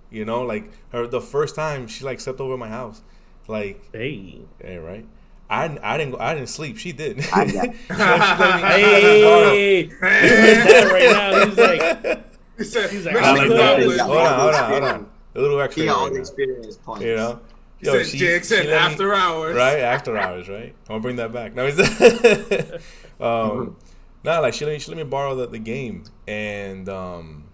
You 0.09 0.25
know, 0.25 0.41
like 0.41 0.71
her 0.91 1.05
the 1.07 1.21
first 1.21 1.55
time 1.55 1.87
she 1.87 2.03
like 2.05 2.19
slept 2.19 2.39
over 2.39 2.57
my 2.57 2.69
house. 2.69 3.01
Like, 3.47 3.83
Hey. 3.91 4.39
hey, 4.61 4.77
right. 4.77 5.05
I, 5.49 5.77
I 5.83 5.97
didn't 5.97 6.13
go, 6.13 6.19
I 6.19 6.33
didn't 6.33 6.49
sleep. 6.49 6.77
She 6.77 6.91
did. 6.93 7.19
I 7.33 7.45
got- 7.45 7.75
let 7.89 9.53
me- 9.53 9.89
Hey, 9.89 9.89
right 10.01 11.11
now. 11.11 11.45
He's 11.45 11.57
like, 11.57 12.23
He 12.57 12.63
said, 12.63 12.89
He's 12.89 13.05
like, 13.05 13.15
I 13.17 13.33
the 13.47 13.49
like 13.53 13.57
gauntlet." 13.59 13.99
hold 13.99 14.17
on, 14.17 14.39
hold 14.39 14.55
on, 14.55 14.71
hold 14.71 14.83
on. 14.83 15.09
A 15.35 15.41
little 15.41 15.59
extra. 15.61 15.81
He 15.83 15.87
got 15.89 15.97
all 15.97 16.05
right 16.05 16.13
the 16.13 16.19
experience 16.19 16.77
points. 16.77 17.03
you 17.03 17.15
know. 17.15 17.39
He 17.83 18.03
said, 18.03 18.17
Jake 18.17 18.43
said 18.45 18.65
let 18.67 18.71
me- 18.89 18.93
after 18.93 19.13
hours. 19.13 19.55
right 19.55 19.79
after 19.79 20.17
hours, 20.23 20.47
right? 20.49 20.75
I'll 20.89 20.99
bring 20.99 21.17
that 21.17 21.31
back. 21.31 21.53
No, 21.53 21.65
he's 21.65 21.79
um, 23.19 23.75
nah, 24.23 24.39
like 24.39 24.53
she 24.53 24.65
let 24.65 24.73
me, 24.73 24.79
she 24.79 24.89
let 24.91 24.97
me 24.97 25.03
borrow 25.03 25.35
the, 25.35 25.47
the 25.47 25.59
game, 25.59 26.03
and 26.27 26.87
um, 26.89 27.45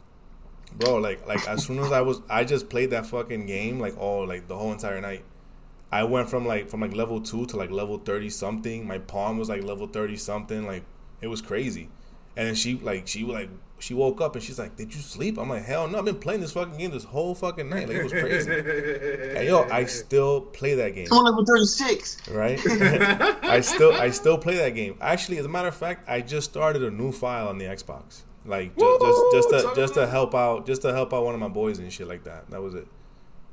bro, 0.78 0.96
like 0.98 1.28
like 1.28 1.48
as 1.48 1.66
soon 1.66 1.80
as 1.80 1.92
I 1.92 2.02
was, 2.02 2.22
I 2.30 2.44
just 2.44 2.70
played 2.70 2.92
that 2.92 3.06
fucking 3.06 3.46
game 3.46 3.80
like 3.80 3.98
all 3.98 4.28
like 4.28 4.48
the 4.48 4.58
whole 4.58 4.72
entire 4.72 5.02
night. 5.02 5.24
I 5.92 6.04
went 6.04 6.30
from 6.30 6.46
like 6.46 6.70
from 6.70 6.82
like 6.82 6.94
level 6.96 7.20
two 7.22 7.46
to 7.48 7.58
like 7.58 7.72
level 7.72 7.98
thirty 7.98 8.30
something. 8.30 8.86
My 8.88 9.00
pawn 9.00 9.38
was 9.38 9.50
like 9.50 9.64
level 9.64 9.88
thirty 9.88 10.18
something. 10.18 10.66
Like 10.66 10.84
it 11.22 11.28
was 11.28 11.42
crazy. 11.42 11.90
And 12.38 12.48
then 12.48 12.56
she 12.56 12.76
like 12.76 13.08
she 13.08 13.24
like 13.24 13.50
she 13.80 13.94
woke 13.94 14.22
up 14.22 14.36
and 14.36 14.44
she's 14.44 14.60
like, 14.60 14.76
"Did 14.76 14.94
you 14.94 15.02
sleep?" 15.02 15.38
I'm 15.38 15.50
like, 15.50 15.64
"Hell 15.64 15.88
no! 15.88 16.00
I've 16.00 16.06
been 16.06 16.20
playing 16.20 16.42
this 16.42 16.52
fucking 16.52 16.78
game 16.78 16.92
this 16.92 17.04
whole 17.04 17.34
fucking 17.36 17.70
night. 17.70 17.88
Like 17.88 17.98
it 17.98 18.04
was 18.04 18.12
crazy." 18.12 18.52
and 19.38 19.48
yo, 19.48 19.68
I 19.72 19.86
still 19.86 20.42
play 20.42 20.76
that 20.76 20.96
game 20.96 21.08
Come 21.08 21.20
on, 21.20 21.26
level 21.26 21.46
36. 21.46 22.30
right? 22.30 22.60
I 23.44 23.62
still 23.62 23.94
I 23.94 24.12
still 24.12 24.38
play 24.38 24.58
that 24.58 24.76
game. 24.76 24.98
Actually, 25.02 25.38
as 25.38 25.46
a 25.46 25.50
matter 25.50 25.68
of 25.68 25.76
fact, 25.76 26.08
I 26.10 26.22
just 26.22 26.50
started 26.50 26.84
a 26.84 26.92
new 26.92 27.12
file 27.12 27.48
on 27.48 27.58
the 27.58 27.66
Xbox. 27.66 28.24
Like 28.46 28.78
just 28.78 29.02
just, 29.02 29.22
just 29.32 29.50
to 29.50 29.74
just 29.76 29.94
to 29.96 30.08
help 30.08 30.34
out 30.34 30.66
just 30.66 30.82
to 30.84 30.94
help 30.94 31.14
out 31.14 31.24
one 31.24 31.34
of 31.34 31.40
my 31.40 31.48
boys 31.48 31.80
and 31.80 31.92
shit 31.92 32.08
like 32.08 32.24
that. 32.24 32.50
That 32.50 32.62
was 32.62 32.74
it. 32.74 32.88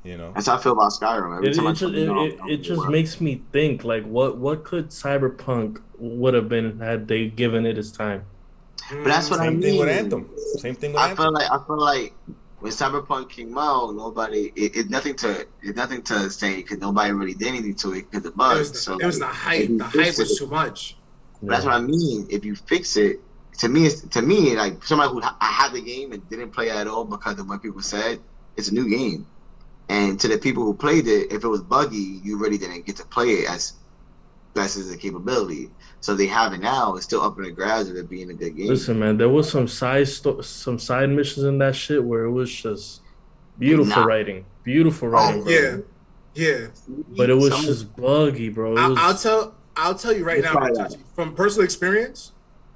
You 0.03 0.17
know. 0.17 0.31
That's 0.33 0.47
how 0.47 0.57
I 0.57 0.61
feel 0.61 0.71
about 0.71 0.91
Skyrim. 0.91 1.37
Every 1.37 1.49
it, 1.49 1.55
time 1.55 1.67
I 1.67 1.71
it 1.71 1.73
just 1.73 1.93
it, 1.93 2.09
on, 2.09 2.17
it, 2.17 2.39
it 2.47 2.57
just 2.57 2.79
like, 2.79 2.89
makes 2.89 3.19
me 3.19 3.41
think 3.51 3.83
like 3.83 4.05
what 4.05 4.37
what 4.37 4.63
could 4.63 4.89
Cyberpunk 4.89 5.81
would 5.97 6.33
have 6.33 6.47
been 6.47 6.79
had 6.79 7.07
they 7.07 7.27
given 7.27 7.65
it 7.65 7.77
its 7.77 7.91
time. 7.91 8.25
Mm, 8.89 9.03
but 9.03 9.09
that's 9.09 9.29
what 9.29 9.39
I 9.39 9.49
mean. 9.49 9.61
Same 9.61 9.61
mean. 9.61 9.71
thing 9.71 9.79
with 9.79 9.89
Anthem. 9.89 10.29
Same 10.57 10.75
thing 10.75 10.91
with 10.93 11.01
I 11.01 11.09
Anthem. 11.09 11.25
feel 11.25 11.33
like 11.33 11.51
I 11.51 11.57
feel 11.65 11.79
like 11.79 12.13
when 12.59 12.71
Cyberpunk 12.71 13.29
came 13.29 13.57
out, 13.57 13.93
nobody 13.95 14.51
it, 14.55 14.75
it 14.75 14.89
nothing 14.89 15.15
to 15.17 15.45
it's 15.61 15.75
nothing 15.77 16.01
to 16.03 16.29
say 16.29 16.57
because 16.57 16.79
nobody 16.79 17.11
really 17.11 17.33
did 17.33 17.49
anything 17.49 17.75
to 17.75 17.93
it 17.93 18.09
because 18.09 18.23
the 18.23 18.29
It 18.29 18.37
bugs. 18.37 18.59
was, 18.59 18.71
the, 18.71 18.77
so 18.79 18.97
it 18.97 19.05
was 19.05 19.19
the 19.19 19.27
hype. 19.27 19.69
The 19.77 19.83
hype 19.83 19.93
fix 19.93 20.17
was 20.19 20.31
it- 20.31 20.37
too 20.39 20.47
much. 20.47 20.97
That's 21.43 21.65
what 21.65 21.73
I 21.75 21.79
mean. 21.81 22.25
If 22.31 22.43
you 22.45 22.55
fix 22.55 22.97
it, 22.97 23.19
to 23.59 23.69
me, 23.69 23.85
it's, 23.85 24.01
to 24.01 24.23
me, 24.23 24.55
like 24.55 24.83
somebody 24.83 25.11
who 25.11 25.21
I 25.21 25.35
had 25.39 25.71
the 25.71 25.81
game 25.81 26.11
and 26.11 26.27
didn't 26.31 26.49
play 26.51 26.69
it 26.69 26.75
at 26.75 26.87
all 26.87 27.05
because 27.05 27.37
of 27.37 27.47
what 27.47 27.61
people 27.61 27.81
said, 27.81 28.19
it's 28.55 28.69
a 28.69 28.73
new 28.73 28.89
game. 28.89 29.27
And 29.87 30.19
to 30.19 30.27
the 30.27 30.39
people 30.39 30.63
who 30.63 30.73
played 30.73 31.07
it, 31.07 31.31
if 31.31 31.43
it 31.43 31.47
was 31.47 31.61
buggy, 31.61 32.19
you 32.23 32.37
really 32.39 32.57
didn't 32.57 32.87
get 32.87 32.95
to 32.95 33.05
play 33.05 33.27
it 33.27 33.49
as 33.51 33.73
best 34.57 34.75
as 34.77 34.89
the 34.89 34.97
capability. 34.97 35.69
So 36.01 36.15
they 36.15 36.27
have 36.27 36.51
it 36.53 36.59
now. 36.61 36.95
It's 36.95 37.05
still 37.05 37.21
up 37.21 37.37
in 37.37 37.43
the 37.45 37.51
grabs 37.51 37.89
of 37.89 37.95
it 37.95 38.09
being 38.09 38.29
a 38.29 38.33
good 38.33 38.55
game. 38.57 38.67
Listen, 38.67 38.99
man, 38.99 39.17
there 39.17 39.29
was 39.29 39.49
some 39.49 39.67
side 39.67 40.07
sto- 40.07 40.41
some 40.41 40.79
side 40.79 41.09
missions 41.09 41.45
in 41.45 41.57
that 41.59 41.75
shit 41.75 42.03
where 42.03 42.23
it 42.25 42.31
was 42.31 42.51
just 42.53 43.01
beautiful 43.59 44.01
Nah. 44.01 44.05
writing, 44.05 44.45
beautiful 44.63 45.07
writing, 45.09 45.43
bro. 45.43 45.51
Yeah, 45.53 45.77
yeah. 46.33 46.67
But 47.15 47.29
it 47.29 47.35
was 47.35 47.53
Some- 47.53 47.65
just 47.65 47.95
buggy, 47.95 48.49
bro. 48.49 48.73
It 48.75 48.79
I'll, 48.79 48.89
was, 48.89 48.99
I'll 49.01 49.15
tell. 49.17 49.55
I'll 49.79 49.95
tell 49.95 50.11
you 50.13 50.25
right 50.25 50.41
Let's 50.41 50.53
now, 50.55 50.87
try 50.87 50.97
from 51.15 51.35
personal 51.35 51.63
experience. 51.63 52.31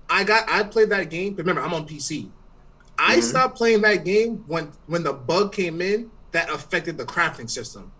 I 0.09 0.23
got. 0.23 0.47
I 0.47 0.63
played 0.63 0.89
that 0.91 1.09
game. 1.09 1.36
Remember, 1.36 1.61
I'm 1.61 1.73
on 1.73 1.88
PC. 1.88 2.29
I 2.99 3.17
Mhm. 3.17 3.23
stopped 3.23 3.57
playing 3.57 3.82
that 3.82 4.05
game 4.05 4.43
when 4.47 4.71
when 4.88 5.03
the 5.03 5.13
bug 5.13 5.51
came 5.51 5.82
in 5.82 6.11
that 6.32 6.49
affected 6.51 6.97
the 6.97 7.05
crafting 7.05 7.49
system. 7.49 7.91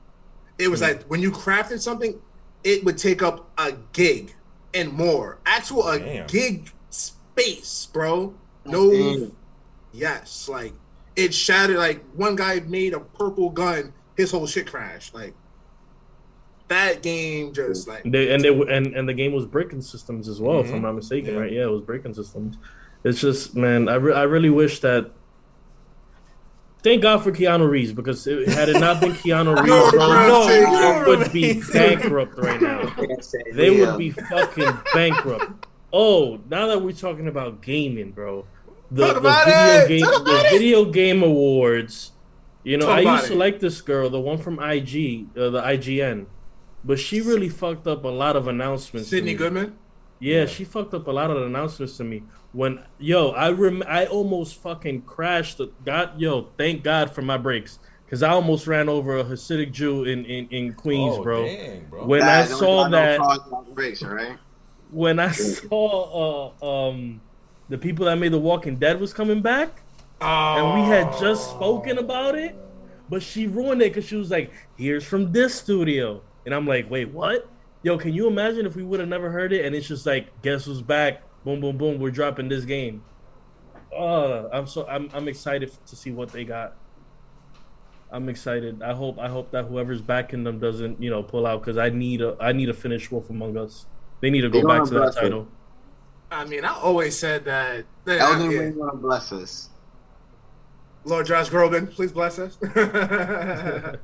It 0.60 0.70
was 0.70 0.80
Hmm. 0.82 0.86
like 0.88 1.04
when 1.06 1.22
you 1.22 1.32
crafted 1.32 1.82
something, 1.82 2.20
it 2.64 2.84
would 2.84 2.98
take 2.98 3.22
up 3.22 3.50
a 3.58 3.74
gig 3.94 4.36
and 4.74 4.92
more. 4.94 5.40
Actual 5.46 5.88
a 5.88 6.00
Damn. 6.00 6.28
gig 6.28 6.72
space, 6.90 7.88
bro. 7.92 8.34
No. 8.66 8.92
Damn. 8.92 9.36
Yes, 9.94 10.48
like 10.48 10.74
it 11.16 11.34
shattered. 11.34 11.78
Like 11.78 12.04
one 12.14 12.36
guy 12.36 12.60
made 12.62 12.94
a 12.94 13.00
purple 13.00 13.50
gun. 13.50 13.94
His 14.16 14.32
whole 14.32 14.48
shit 14.48 14.68
crashed. 14.68 15.14
Like 15.14 15.34
that 16.68 17.02
game 17.02 17.54
just 17.54 17.88
like 17.88 18.04
They, 18.06 18.34
and 18.34 18.44
they 18.44 18.50
and 18.50 18.88
and 18.96 19.10
the 19.10 19.14
game 19.14 19.34
was 19.34 19.46
breaking 19.46 19.82
systems 19.82 20.28
as 20.30 20.40
well, 20.40 20.62
if 20.62 20.68
I'm 20.72 20.80
Mhm. 20.80 20.84
not 20.84 20.96
mistaken, 20.96 21.34
Yeah. 21.34 21.40
right? 21.42 21.52
Yeah, 21.52 21.64
it 21.64 21.72
was 21.72 21.82
breaking 21.82 22.14
systems. 22.14 22.58
It's 23.04 23.20
just, 23.20 23.56
man, 23.56 23.90
I 23.90 23.96
re- 23.96 24.14
I 24.14 24.24
really 24.24 24.50
wish 24.52 24.80
that 24.82 25.12
Thank 26.84 27.04
God 27.04 27.24
for 27.24 27.32
Keanu 27.32 27.70
Reeves 27.70 27.94
because 27.94 28.26
it, 28.26 28.48
had 28.50 28.68
it 28.70 28.80
not 28.80 29.00
been 29.02 29.12
Keanu 29.14 29.56
Reeves, 29.62 29.68
You're 29.68 29.92
bro, 29.92 30.08
romantic. 30.08 31.06
they 31.06 31.16
would 31.16 31.32
be 31.32 31.62
bankrupt 31.74 32.38
right 32.40 32.62
now. 32.62 32.94
They 33.54 33.70
would 33.80 33.98
be 33.98 34.10
fucking 34.12 34.72
bankrupt. 34.94 35.68
Oh, 35.94 36.40
now 36.50 36.68
that 36.68 36.82
we're 36.82 36.94
talking 36.94 37.28
about 37.28 37.62
gaming, 37.62 38.12
bro, 38.12 38.46
the, 38.90 39.14
Talk 39.14 39.22
the 39.24 39.32
video 39.46 39.84
it! 39.84 39.88
game, 39.88 40.02
Talk 40.02 40.26
the 40.26 40.32
about 40.32 40.46
it! 40.46 40.52
video 40.52 40.86
game 40.86 41.22
awards. 41.24 42.12
You 42.64 42.78
know, 42.78 42.86
Talk 42.88 42.98
I 42.98 43.02
used 43.14 43.28
to 43.28 43.34
it. 43.34 43.38
like 43.38 43.60
this 43.60 43.82
girl, 43.82 44.10
the 44.10 44.20
one 44.20 44.38
from 44.38 44.60
IG, 44.60 45.28
uh, 45.38 45.50
the 45.50 45.62
IGN, 45.62 46.26
but 46.84 46.98
she 47.00 47.22
really 47.22 47.50
fucked 47.50 47.88
up 47.88 48.04
a 48.06 48.08
lot 48.08 48.36
of 48.36 48.48
announcements. 48.48 49.10
to 49.10 49.22
Sydnee 49.22 49.26
me. 49.26 49.34
Goodman. 49.36 49.76
Yeah, 50.20 50.46
she 50.46 50.64
fucked 50.64 50.94
up 50.94 51.08
a 51.08 51.12
lot 51.12 51.30
of 51.32 51.38
the 51.40 51.46
announcements 51.46 51.98
to 51.98 52.04
me. 52.04 52.24
When 52.54 52.84
yo, 53.00 53.30
I 53.32 53.52
rem- 53.52 53.84
I 53.88 54.06
almost 54.08 54.56
fucking 54.56 55.04
crashed. 55.04 55.62
God, 55.86 56.20
yo, 56.20 56.50
thank 56.58 56.84
God 56.84 57.12
for 57.12 57.22
my 57.22 57.38
brakes, 57.38 57.80
because 58.06 58.22
I 58.24 58.30
almost 58.32 58.68
ran 58.68 58.90
over 58.90 59.18
a 59.18 59.24
Hasidic 59.24 59.72
Jew 59.72 60.04
in 60.04 60.26
in, 60.26 60.48
in 60.50 60.74
Queens, 60.74 61.16
oh, 61.18 61.24
bro. 61.24 61.46
Dang, 61.46 61.86
bro. 61.90 62.06
When 62.06 62.24
I 62.24 62.44
saw 62.46 62.90
that, 62.90 63.20
breaks, 63.74 64.04
all 64.04 64.10
right? 64.10 64.38
when 64.90 65.20
I 65.20 65.32
saw 65.32 66.52
uh, 66.62 66.90
um 66.90 67.22
the 67.70 67.78
people 67.78 68.06
that 68.08 68.18
made 68.18 68.34
The 68.34 68.38
Walking 68.40 68.76
Dead 68.76 69.00
was 69.00 69.14
coming 69.14 69.42
back, 69.42 69.82
Oh. 70.20 70.26
and 70.76 70.82
we 70.82 70.88
had 70.90 71.18
just 71.20 71.50
spoken 71.52 71.98
about 72.00 72.36
it, 72.36 72.54
but 73.10 73.24
she 73.24 73.48
ruined 73.48 73.82
it 73.82 73.94
because 73.94 74.06
she 74.06 74.18
was 74.18 74.30
like, 74.30 74.52
"Here's 74.78 75.06
from 75.06 75.32
this 75.32 75.56
studio," 75.56 76.22
and 76.46 76.54
I'm 76.54 76.68
like, 76.68 76.90
"Wait, 76.92 77.10
what?" 77.12 77.48
Yo, 77.82 77.98
can 77.98 78.14
you 78.14 78.28
imagine 78.28 78.66
if 78.66 78.76
we 78.76 78.84
would 78.84 79.00
have 79.00 79.10
never 79.10 79.32
heard 79.32 79.54
it 79.54 79.66
and 79.66 79.74
it's 79.74 79.88
just 79.88 80.06
like, 80.06 80.28
"Guess 80.42 80.66
who's 80.66 80.82
back?" 80.82 81.24
Boom, 81.44 81.60
boom, 81.60 81.78
boom. 81.78 82.00
We're 82.00 82.12
dropping 82.12 82.50
this 82.50 82.66
game. 82.66 83.04
Oh, 83.96 84.50
I'm 84.54 84.68
so 84.68 84.88
I'm 84.88 85.10
I'm 85.14 85.28
excited 85.28 85.72
to 85.86 85.96
see 85.96 86.12
what 86.12 86.32
they 86.32 86.44
got. 86.44 86.76
I'm 88.12 88.30
excited. 88.30 88.82
I 88.82 88.94
hope 88.94 89.20
I 89.20 89.28
hope 89.28 89.52
that 89.52 89.66
whoever's 89.66 90.02
backing 90.02 90.44
them 90.44 90.60
doesn't 90.60 91.02
you 91.02 91.10
know 91.10 91.24
pull 91.24 91.48
out 91.48 91.62
because 91.62 91.78
I 91.78 91.90
need 91.90 92.22
a 92.22 92.36
I 92.40 92.52
need 92.52 92.70
a 92.70 92.74
finish 92.74 93.10
Wolf 93.12 93.30
Among 93.30 93.58
Us. 93.58 93.86
They 94.22 94.30
need 94.30 94.42
to 94.42 94.50
go 94.50 94.62
back 94.62 94.80
gonna 94.80 94.86
that 94.86 94.92
bless 94.92 95.18
it. 95.18 95.22
title. 95.22 95.48
I 96.30 96.46
mean, 96.46 96.64
I 96.64 96.74
always 96.76 97.18
said 97.18 97.44
that. 97.46 97.86
that 98.06 98.20
Elden 98.22 98.52
yeah. 98.52 98.60
Ring 98.60 98.78
gonna 98.78 98.96
bless 98.96 99.32
us. 99.32 99.70
Lord 101.04 101.26
Josh 101.26 101.50
Groban, 101.50 101.92
please 101.92 102.12
bless 102.12 102.40
us. 102.40 102.58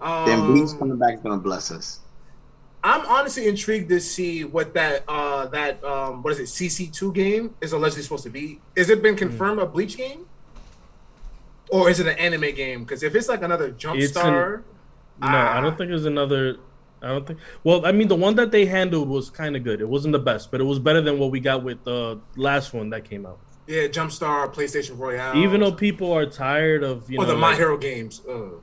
Then 0.00 0.46
Bleach 0.52 0.70
um, 0.70 0.78
coming 0.78 0.96
back 0.98 1.14
is 1.14 1.20
gonna 1.20 1.38
bless 1.38 1.72
us. 1.72 2.00
I'm 2.84 3.04
honestly 3.06 3.48
intrigued 3.48 3.88
to 3.90 4.00
see 4.00 4.44
what 4.44 4.74
that 4.74 5.02
uh 5.08 5.46
that 5.48 5.82
um 5.84 6.22
what 6.22 6.32
is 6.32 6.38
it 6.38 6.44
CC2 6.44 7.12
game 7.14 7.54
is 7.60 7.72
allegedly 7.72 8.02
supposed 8.02 8.24
to 8.24 8.30
be. 8.30 8.60
Is 8.76 8.88
it 8.90 9.02
been 9.02 9.14
Hmm. 9.14 9.18
confirmed 9.18 9.60
a 9.60 9.66
Bleach 9.66 9.96
game, 9.96 10.26
or 11.70 11.90
is 11.90 12.00
it 12.00 12.06
an 12.06 12.16
anime 12.18 12.54
game? 12.54 12.80
Because 12.84 13.02
if 13.02 13.14
it's 13.14 13.28
like 13.28 13.42
another 13.42 13.70
Jump 13.70 13.98
It's 13.98 14.06
an- 14.16 14.22
Star, 14.22 14.64
No, 15.20 15.26
I 15.26 15.58
Ah. 15.58 15.60
don't 15.60 15.76
think 15.76 15.90
it's 15.90 16.04
another. 16.04 16.56
I 17.02 17.08
don't 17.08 17.26
think. 17.26 17.40
Well, 17.64 17.84
I 17.84 17.90
mean, 17.90 18.06
the 18.06 18.14
one 18.16 18.36
that 18.36 18.52
they 18.52 18.66
handled 18.66 19.08
was 19.08 19.30
kind 19.30 19.56
of 19.56 19.64
good. 19.64 19.80
It 19.80 19.88
wasn't 19.88 20.12
the 20.12 20.18
best, 20.20 20.50
but 20.52 20.60
it 20.60 20.64
was 20.64 20.78
better 20.78 21.00
than 21.00 21.18
what 21.18 21.32
we 21.32 21.40
got 21.40 21.64
with 21.64 21.82
the 21.84 22.20
last 22.36 22.72
one 22.72 22.90
that 22.90 23.04
came 23.04 23.26
out. 23.26 23.38
yeah, 23.66 23.86
Jump 23.88 24.10
Star, 24.12 24.48
PlayStation 24.48 24.96
Royale, 24.98 25.36
Even 25.36 25.60
though 25.60 25.72
people 25.72 26.10
are 26.12 26.24
tired 26.24 26.82
of 26.84 27.10
you 27.10 27.18
or 27.18 27.26
know, 27.26 27.32
the 27.32 27.36
My 27.36 27.54
Hero 27.56 27.76
games. 27.76 28.22
Ugh. 28.28 28.62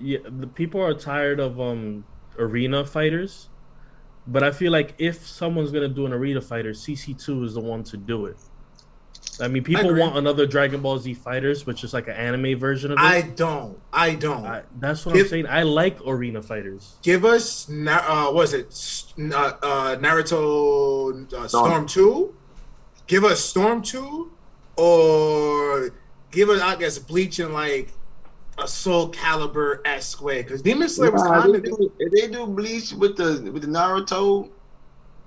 yeah, 0.00 0.18
the 0.24 0.46
people 0.46 0.80
are 0.80 0.94
tired 0.94 1.38
of 1.40 1.60
um 1.60 2.04
arena 2.38 2.84
fighters, 2.84 3.48
but 4.26 4.42
I 4.42 4.50
feel 4.50 4.72
like 4.72 4.94
if 4.98 5.26
someone's 5.26 5.70
gonna 5.70 5.88
do 5.88 6.06
an 6.06 6.12
arena 6.12 6.40
fighter, 6.40 6.70
CC 6.70 7.14
two 7.22 7.44
is 7.44 7.54
the 7.54 7.60
one 7.60 7.82
to 7.84 7.96
do 7.96 8.26
it. 8.26 8.36
I 9.38 9.48
mean, 9.48 9.62
people 9.64 9.88
agree. 9.90 10.00
want 10.00 10.16
another 10.16 10.46
Dragon 10.46 10.80
Ball 10.80 10.98
Z 10.98 11.12
fighters, 11.14 11.66
which 11.66 11.84
is 11.84 11.92
like 11.92 12.06
an 12.08 12.14
anime 12.14 12.58
version 12.58 12.90
of 12.92 12.98
it. 12.98 13.02
I 13.02 13.20
don't. 13.22 13.78
I 13.92 14.14
don't. 14.14 14.46
I- 14.46 14.62
that's 14.78 15.04
what 15.04 15.14
Give- 15.14 15.24
I'm 15.26 15.30
saying. 15.30 15.46
I 15.46 15.62
like 15.62 15.98
arena 16.06 16.40
fighters. 16.42 16.94
Give 17.02 17.24
us, 17.24 17.68
Na- 17.68 18.28
uh, 18.28 18.32
what 18.32 18.44
is 18.44 18.54
it? 18.54 19.32
Uh, 19.34 19.52
uh, 19.62 19.96
Naruto 19.96 21.32
uh, 21.34 21.48
Storm. 21.48 21.48
Storm 21.48 21.86
Two. 21.86 22.34
Give 23.06 23.24
us 23.24 23.44
Storm 23.44 23.82
Two, 23.82 24.32
or 24.76 25.90
give 26.30 26.48
us, 26.48 26.60
I 26.62 26.76
guess, 26.76 26.98
Bleach 26.98 27.38
and 27.38 27.52
like 27.52 27.92
a 28.58 28.66
Soul 28.66 29.10
Calibur 29.10 29.80
esque 29.84 30.22
way. 30.22 30.42
Because 30.42 30.62
Demon 30.62 30.88
Slayer 30.88 31.10
was 31.10 31.22
Nah, 31.22 31.42
kind 31.42 31.54
they 31.54 31.58
of. 31.58 31.64
do- 31.64 31.92
if 31.98 32.12
they 32.12 32.28
do 32.28 32.46
Bleach 32.46 32.92
with 32.92 33.16
the 33.16 33.50
with 33.52 33.62
the 33.62 33.68
Naruto, 33.68 34.50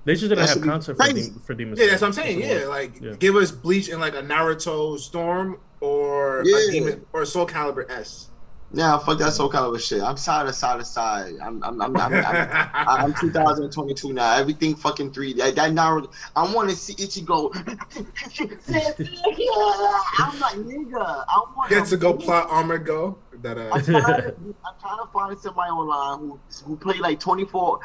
They 0.06 0.14
just 0.14 0.24
didn't 0.24 0.38
That 0.40 0.48
have 0.48 0.58
should 0.58 0.64
concept 0.64 0.98
for, 0.98 1.04
crazy. 1.04 1.30
Dem- 1.30 1.40
for 1.42 1.54
Demon 1.54 1.78
Yeah, 1.78 1.88
that's 1.88 2.02
what 2.02 2.08
I'm 2.08 2.14
saying. 2.14 2.40
That's 2.40 2.48
what 2.50 2.58
it 2.58 2.62
Yeah, 2.62 2.68
was. 2.68 2.70
like 2.70 3.02
Yeah. 3.02 3.12
give 3.20 3.36
us 3.36 3.52
Bleach 3.52 3.90
in 3.90 4.00
like 4.00 4.16
a 4.16 4.22
Naruto 4.24 4.98
Storm 4.98 5.58
or 5.82 6.42
Yeah. 6.46 6.58
a 6.58 6.72
Demon 6.72 7.06
or 7.14 7.26
Soul 7.26 7.46
Calibur 7.46 7.88
S. 7.92 8.29
nah, 8.72 8.98
fuck 8.98 9.18
that 9.20 9.34
Soul 9.34 9.50
Calibur 9.50 9.80
shit. 9.80 10.02
I'm 10.02 10.18
side 10.18 10.48
to 10.48 10.54
side 10.54 10.80
to 10.80 10.86
side. 10.86 11.36
I'm 11.42 11.64
I'm 11.64 11.82
I'm 11.82 11.98
I'm, 11.98 12.14
I'm, 12.14 12.70
I'm 12.74 13.14
2022 13.14 14.14
now. 14.14 14.36
Everything 14.36 14.76
fucking 14.76 15.12
three. 15.12 15.34
That, 15.34 15.56
that 15.56 15.72
Naruto. 15.72 16.12
I 16.36 16.54
want 16.54 16.70
to 16.70 16.76
see 16.76 16.94
Ichigo. 16.96 17.56
I'm 20.20 20.40
like 20.40 20.56
nigga. 20.56 21.26
I 21.28 21.44
want 21.56 21.70
Get 21.70 21.88
to 21.88 21.98
go 21.98 22.14
plot 22.14 22.48
armor 22.50 22.78
Go. 22.78 23.18
That 23.42 23.58
uh, 23.58 23.70
I'm 23.74 23.84
trying, 23.84 24.04
to, 24.04 24.36
I'm 24.66 24.74
trying 24.80 25.00
to 25.00 25.08
find 25.14 25.40
somebody 25.40 25.72
online 25.72 26.20
who 26.20 26.40
who 26.66 26.76
play 26.76 27.00
like 27.00 27.20
24, 27.20 27.80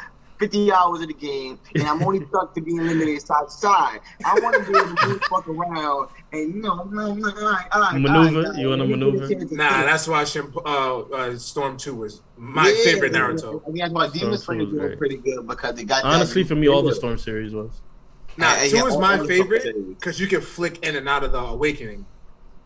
50 0.44 0.72
hours 0.72 1.00
of 1.00 1.08
the 1.08 1.14
game, 1.14 1.58
and 1.74 1.84
I'm 1.84 2.02
only 2.02 2.26
stuck 2.26 2.54
to 2.54 2.60
being 2.60 2.78
limited 2.78 3.20
side 3.22 3.46
to 3.46 3.50
side. 3.50 4.00
I 4.24 4.38
want 4.40 4.54
to 4.56 4.70
be 4.72 4.78
able 4.78 4.94
to 4.94 5.06
move 5.08 5.22
fuck 5.24 5.48
around 5.48 6.10
and 6.32 6.54
you 6.54 6.60
know, 6.62 6.84
no, 6.84 7.14
no, 7.14 7.28
all 7.30 7.50
right, 7.52 7.66
all 7.72 7.80
right, 7.80 7.98
Maneuver? 7.98 8.38
all 8.40 8.44
right, 8.52 8.58
You 8.60 8.68
wanna 8.68 8.84
let 8.84 8.98
me 8.98 9.10
get 9.28 9.42
a 9.42 9.46
maneuver? 9.46 9.54
Nah, 9.56 9.82
that's 9.84 10.06
why 10.06 10.24
Shimp- 10.24 10.56
uh, 10.56 11.00
uh, 11.00 11.36
Storm 11.38 11.76
Two 11.78 11.94
was 11.94 12.20
my 12.36 12.68
Yeah, 12.68 12.84
favorite 12.84 13.12
Naruto. 13.12 13.62
I 13.66 13.70
mean, 13.70 13.78
that's 13.80 13.92
why 13.94 14.08
Demon 14.08 14.38
Storm 14.38 14.58
Slayer 14.70 14.88
was 14.88 14.98
pretty 14.98 15.16
good 15.16 15.46
because 15.46 15.76
they 15.76 15.84
got 15.84 16.04
Honestly, 16.04 16.44
for 16.44 16.54
me, 16.56 16.68
all 16.68 16.82
the 16.82 16.94
Storm 16.94 17.16
series 17.16 17.54
was. 17.54 17.80
Nah, 18.36 18.52
And- 18.52 18.62
and 18.62 18.70
two 18.70 18.76
yeah, 18.78 18.86
is 18.86 18.98
my 18.98 19.26
favorite 19.26 19.64
because 19.98 20.20
you 20.20 20.26
can 20.26 20.40
flick 20.42 20.84
in 20.84 20.96
and 20.96 21.08
out 21.08 21.24
of 21.24 21.32
the 21.32 21.38
Awakening. 21.38 22.04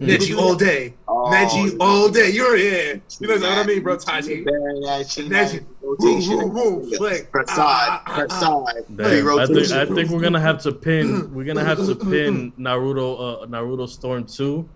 Neji 0.00 0.36
all 0.38 0.54
day, 0.54 0.94
Oh, 1.08 1.28
Neji 1.32 1.76
all 1.80 2.08
day. 2.08 2.30
You're 2.30 2.56
here. 2.56 3.00
You 3.18 3.26
know 3.26 3.34
what 3.34 3.44
I 3.58 3.64
mean, 3.64 3.82
bro? 3.82 3.96
Tachi. 3.96 4.44
Bury 4.44 4.80
that 4.84 5.10
shit, 5.10 5.28
Neji. 5.28 5.64
rotation. 5.82 6.36
Woo, 6.38 6.46
woo, 6.46 6.74
woo, 6.78 6.96
flick. 6.96 7.32
Per 7.32 7.44
Ah, 7.48 7.54
side, 7.54 8.00
ah, 8.06 8.14
per 8.16 8.26
ah, 8.30 8.40
side. 8.40 8.84
Damn, 8.94 9.06
I 9.06 9.10
think 9.10 9.26
rotation. 9.26 9.78
I 9.78 9.84
think 9.86 10.10
we're 10.10 10.20
gonna 10.20 10.40
have 10.40 10.62
to 10.62 10.72
pin. 10.72 11.30
We're 11.34 11.44
gonna 11.44 11.64
have 11.64 11.78
to 11.84 11.96
pin 11.96 12.52
Naruto. 12.58 13.42
Uh, 13.42 13.46
Naruto 13.46 13.88
Storm 13.88 14.24
Two, 14.24 14.68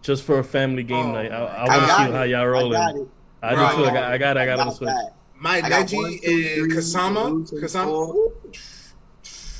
just 0.00 0.22
for 0.24 0.38
a 0.38 0.44
family 0.44 0.82
game 0.82 1.06
Oh, 1.08 1.12
night. 1.12 1.30
I, 1.30 1.36
I 1.44 1.64
I 1.64 1.68
want 1.68 1.82
to 1.82 1.86
got 1.86 1.96
see 1.98 2.04
it. 2.04 2.14
how 2.14 2.22
y'all 2.22 2.40
I 2.40 2.44
rolling. 2.44 2.72
got 2.72 2.96
it. 2.96 3.08
I, 3.42 3.54
do 3.54 3.60
Right. 3.60 3.76
too. 3.76 3.84
I 3.84 3.92
got. 3.92 4.12
I 4.12 4.18
got. 4.18 4.38
I 4.38 4.46
got 4.46 4.60
on 4.60 4.66
the 4.68 4.72
switch. 4.72 4.88
that. 4.88 5.10
My 5.36 5.56
I 5.58 5.68
got 5.68 5.86
Neji 5.88 5.96
one, 5.96 6.10
two, 6.10 6.30
and 6.30 6.70
three, 6.70 6.76
Kasama. 6.78 7.26
Evolution 7.26 7.58
Kasama. 7.58 8.32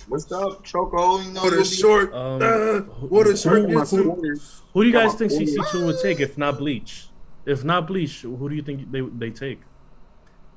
Four. 0.04 0.18
What's 0.18 0.32
up, 0.32 0.64
Choco? 0.64 1.20
You 1.20 1.32
know, 1.32 1.42
What 1.42 1.52
a 1.52 1.64
short. 1.64 2.12
Um, 2.12 2.42
uh, 2.42 2.80
what 3.08 3.26
a 3.26 3.36
short. 3.36 3.68
My 3.70 3.84
Who 3.84 4.82
do 4.82 4.88
you 4.88 4.92
guys 4.92 5.14
think. 5.14 5.32
CC 5.32 5.56
two 5.70 5.86
would 5.86 6.00
take 6.02 6.20
if 6.20 6.38
not 6.38 6.58
Bleach? 6.58 7.08
If 7.46 7.64
not 7.64 7.86
Bleach, 7.86 8.22
who 8.22 8.48
do 8.48 8.54
you 8.54 8.62
think 8.62 8.90
they 8.90 9.00
they 9.00 9.30
take? 9.30 9.60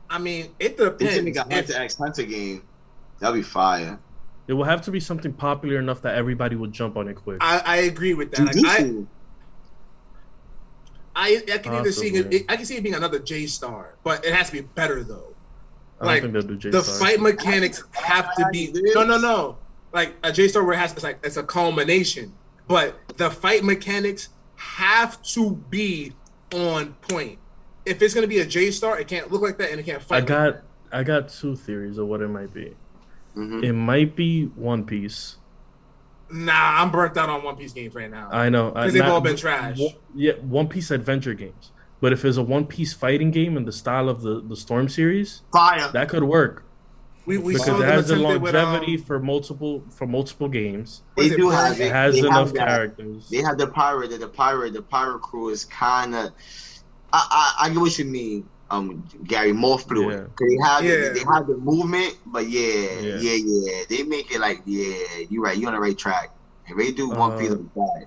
I 0.10 0.20
mean, 0.20 0.56
it 0.60 0.78
depends. 0.78 1.28
If- 1.28 1.52
Hunter 1.52 1.74
X 1.76 1.96
Hunter 1.96 2.24
game. 2.24 2.64
That'd 3.20 3.36
be 3.36 3.42
fire. 3.42 4.00
It 4.48 4.54
will 4.54 4.64
have 4.64 4.82
to 4.84 4.92
be 4.92 5.00
something 5.00 5.34
popular 5.34 5.80
enough 5.80 6.02
that 6.04 6.16
everybody 6.16 6.56
would 6.56 6.72
jump 6.72 6.96
on 6.96 7.08
it 7.08 7.16
quick. 7.16 7.40
I, 7.42 7.62
I 7.66 7.76
agree 7.78 8.14
with 8.14 8.32
that. 8.32 8.56
Like, 8.56 8.56
I, 8.66 9.04
I, 11.16 11.54
I 11.54 11.58
can 11.58 11.74
either 11.74 11.92
see 11.92 12.10
it, 12.16 12.46
I 12.48 12.56
can 12.56 12.66
see 12.66 12.78
it 12.78 12.84
being 12.84 12.96
another 12.96 13.20
J 13.20 13.48
Star, 13.48 13.96
but 14.04 14.24
it 14.24 14.34
has 14.34 14.48
to 14.48 14.54
be 14.54 14.62
better 14.62 15.04
though. 15.04 15.34
I 16.00 16.06
like, 16.06 16.22
think 16.22 16.34
they'll 16.34 16.42
do 16.44 16.56
J 16.58 16.70
the 16.70 16.82
fight 16.84 17.20
mechanics 17.20 17.84
have 17.94 18.34
to 18.36 18.48
be 18.52 18.72
no 18.74 19.04
no 19.04 19.18
no 19.18 19.58
like 19.94 20.14
a 20.24 20.32
J 20.32 20.48
Star 20.48 20.64
where 20.64 20.74
it 20.74 20.78
has 20.78 20.92
it's 20.94 21.04
like 21.04 21.20
it's 21.24 21.38
a 21.38 21.44
culmination, 21.44 22.34
but 22.68 22.96
the 23.18 23.30
fight 23.32 23.64
mechanics 23.64 24.30
have 24.56 25.22
to 25.24 25.52
be 25.70 26.14
on 26.54 26.94
point. 27.10 27.40
If 27.86 28.02
it's 28.02 28.14
gonna 28.14 28.28
be 28.28 28.40
a 28.40 28.46
J 28.46 28.70
Star, 28.72 29.00
it 29.00 29.08
can't 29.08 29.32
look 29.32 29.42
like 29.42 29.58
that 29.58 29.72
and 29.72 29.80
it 29.80 29.84
can't 29.86 30.02
fight. 30.04 30.24
I 30.24 30.26
got 30.26 30.54
that. 30.54 30.64
I 30.92 31.04
got 31.04 31.30
two 31.30 31.56
theories 31.56 31.98
of 31.98 32.08
what 32.08 32.22
it 32.22 32.28
might 32.30 32.54
be. 32.54 32.76
Mhm. 33.36 33.64
It 33.64 33.74
might 33.74 34.16
be 34.16 34.46
One 34.46 34.84
Piece. 34.86 35.38
nah. 36.30 36.82
I'm 36.82 36.92
burnt 36.92 37.18
out 37.18 37.30
on 37.30 37.44
One 37.44 37.56
Piece 37.56 37.74
games 37.74 37.96
right 37.96 38.10
now. 38.12 38.30
I 38.32 38.50
know 38.50 38.72
because 38.72 38.94
they've 38.94 39.02
not- 39.02 39.12
all 39.12 39.22
been 39.22 39.36
trash. 39.36 39.78
One- 39.80 39.94
Yeah, 40.16 40.34
One 40.42 40.68
Piece 40.68 40.92
adventure 40.92 41.34
games. 41.34 41.72
But 42.00 42.14
if 42.14 42.24
it's 42.26 42.38
a 42.38 42.44
One 42.44 42.66
Piece 42.66 42.94
fighting 42.94 43.32
game 43.32 43.58
in 43.58 43.66
the 43.66 43.72
style 43.72 44.08
of 44.10 44.22
the 44.22 44.42
the 44.42 44.56
Storm 44.56 44.88
series, 44.90 45.42
Fire. 45.52 45.90
that 45.94 46.10
could 46.10 46.24
work 46.24 46.64
We 47.26 47.38
we 47.38 47.54
because 47.54 47.66
saw 47.68 47.82
it 47.82 47.86
has 47.86 48.08
the 48.08 48.14
attempt 48.16 48.32
it 48.36 48.42
with, 48.42 48.54
longevity 48.56 48.96
um, 48.98 49.04
for 49.04 49.20
multiple 49.20 49.84
for 49.90 50.06
multiple 50.06 50.48
games. 50.48 51.02
They 51.18 51.26
it, 51.26 51.38
do 51.38 51.50
have 51.50 51.80
It 51.82 51.92
has 51.92 52.14
they 52.14 52.20
enough 52.28 52.50
have 52.50 52.56
characters. 52.56 53.30
They 53.30 53.42
have 53.42 53.58
the 53.58 53.68
pirate. 53.68 54.12
The, 54.12 54.18
the 54.20 54.28
pirate. 54.28 54.74
The 54.74 54.82
pirate 54.84 55.20
crew 55.22 55.50
is 55.50 55.66
kind 55.66 56.14
of. 56.16 56.32
I, 57.14 57.54
I 57.60 57.66
I 57.66 57.70
get 57.70 57.80
what 57.80 57.98
you 57.98 58.06
mean, 58.06 58.48
um, 58.70 59.04
Gary. 59.24 59.54
More 59.54 59.80
fluid. 59.80 60.16
Yeah. 60.20 60.26
'Cause 60.36 60.48
They 60.50 60.58
have 60.68 60.84
Yeah. 60.84 61.10
the, 61.10 61.14
they 61.20 61.26
have 61.34 61.48
the 61.48 61.58
movement, 61.58 62.18
but 62.28 62.48
yeah, 62.50 63.00
Yeah. 63.02 63.16
yeah, 63.26 63.38
yeah, 63.44 63.84
They 63.90 64.04
make 64.04 64.32
it 64.32 64.40
like 64.40 64.62
yeah. 64.66 65.26
You're 65.30 65.42
right. 65.44 65.58
You're 65.58 65.70
on 65.70 65.74
the 65.74 65.80
right 65.82 65.98
track. 65.98 66.30
If 66.68 66.78
they 66.78 66.92
do 66.92 67.10
one 67.10 67.32
Uh, 67.34 67.38
piece 67.40 67.52
of 67.52 67.64
that, 67.76 68.06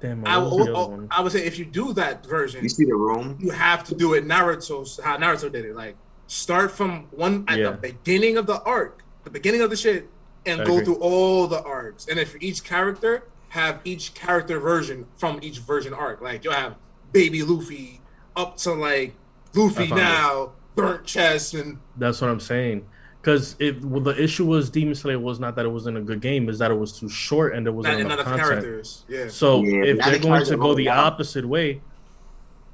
Damn, 0.00 0.24
I, 0.26 0.38
what 0.38 0.50
was 0.56 0.66
the 0.66 0.72
I, 0.72 0.76
other 0.76 0.80
oh, 0.80 0.88
one? 0.96 1.08
I 1.10 1.20
would 1.20 1.32
say 1.32 1.44
if 1.44 1.58
you 1.58 1.64
do 1.64 1.92
that 1.94 2.24
version, 2.24 2.62
You 2.62 2.68
see 2.68 2.84
the 2.84 2.94
room? 2.94 3.36
you 3.40 3.50
have 3.50 3.82
to 3.84 3.94
do 3.94 4.14
it 4.14 4.24
Naruto 4.26 5.02
how 5.02 5.16
Naruto 5.16 5.50
did 5.50 5.64
it. 5.64 5.74
Like 5.74 5.96
start 6.26 6.70
from 6.70 7.08
one 7.10 7.44
at 7.48 7.58
Yeah. 7.58 7.70
the 7.72 7.76
beginning 7.78 8.36
of 8.36 8.46
the 8.46 8.62
arc, 8.62 9.02
the 9.24 9.30
beginning 9.30 9.60
of 9.62 9.70
the 9.70 9.76
shit, 9.76 10.08
and 10.46 10.60
I 10.60 10.64
go 10.64 10.74
agree. 10.74 10.84
through 10.84 10.96
all 11.00 11.46
the 11.48 11.62
arcs. 11.62 12.06
And 12.08 12.18
if 12.18 12.36
each 12.40 12.62
character 12.64 13.24
have 13.50 13.80
each 13.84 14.14
character 14.14 14.58
version 14.60 15.06
from 15.16 15.38
each 15.42 15.58
version 15.58 15.92
arc. 15.94 16.20
Like 16.20 16.44
you'll 16.44 16.52
have 16.52 16.76
baby 17.12 17.42
Luffy 17.42 18.00
up 18.36 18.56
to 18.58 18.72
like 18.72 19.14
Luffy 19.54 19.84
I 19.84 19.86
found 19.88 19.92
it. 20.00 20.02
now, 20.04 20.52
burnt 20.74 21.04
chest, 21.06 21.54
and 21.54 21.78
That's 21.96 22.20
what 22.20 22.30
I'm 22.30 22.40
saying. 22.40 22.86
Because 23.28 23.56
it 23.58 23.84
well, 23.84 24.00
the 24.00 24.18
issue 24.22 24.46
was 24.46 24.70
Demon 24.70 24.94
Slayer 24.94 25.18
was 25.18 25.38
not 25.38 25.54
that 25.56 25.66
it 25.66 25.68
wasn't 25.68 25.98
a 25.98 26.00
good 26.00 26.22
game, 26.22 26.48
is 26.48 26.58
that 26.60 26.70
it 26.70 26.74
was 26.78 26.98
too 26.98 27.10
short 27.10 27.54
and 27.54 27.66
there 27.66 27.74
wasn't 27.74 27.98
not 27.98 28.06
enough 28.06 28.12
enough 28.26 28.40
content. 28.40 28.48
characters. 28.62 29.04
Yeah. 29.06 29.28
So 29.28 29.62
Yeah, 29.62 29.82
if 29.84 29.98
they're 29.98 30.12
the 30.12 30.18
going 30.20 30.44
to 30.46 30.56
go 30.56 30.68
the 30.74 30.84
going 30.84 30.86
down. 30.86 30.98
opposite 30.98 31.44
way, 31.44 31.82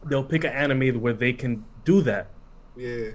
they'll 0.05 0.23
pick 0.23 0.45
an 0.45 0.53
anime 0.53 1.01
where 1.01 1.13
they 1.13 1.33
can 1.33 1.65
do 1.85 2.03
that 2.03 2.29
Yeah. 2.77 3.11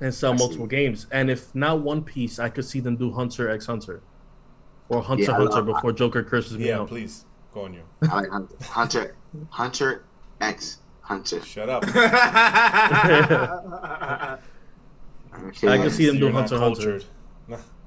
and 0.00 0.14
sell 0.14 0.32
I 0.32 0.36
see. 0.36 0.42
multiple 0.44 0.66
games. 0.66 1.06
And 1.12 1.28
if 1.30 1.54
not 1.54 1.80
One 1.82 2.02
Piece, 2.02 2.38
I 2.38 2.48
could 2.48 2.64
see 2.64 2.80
them 2.80 2.96
do 2.96 3.12
Hunter 3.12 3.50
x 3.50 3.66
Hunter 3.66 4.00
or 4.88 5.02
Hunter 5.02 5.24
Yeah, 5.24 5.32
Hunter 5.32 5.56
love- 5.56 5.66
before 5.66 5.92
Joker 5.92 6.22
curses 6.22 6.56
me 6.56 6.68
Yeah, 6.68 6.78
out. 6.80 6.88
please 6.88 7.26
go 7.52 7.64
on 7.66 7.74
you. 7.74 7.82
I 8.10 8.14
like 8.22 8.30
Hunter. 8.30 8.56
Hunter, 8.70 9.14
Hunter 9.50 10.04
X 10.40 10.78
Hunter. 11.02 11.42
Shut 11.42 11.68
up. 11.68 11.84
Okay. 15.46 15.68
I 15.68 15.78
can 15.78 15.90
see 15.90 16.06
them 16.06 16.16
You're 16.16 16.30
do 16.30 16.34
not 16.34 16.50
Hunter 16.50 16.58
Hunter. 16.58 17.00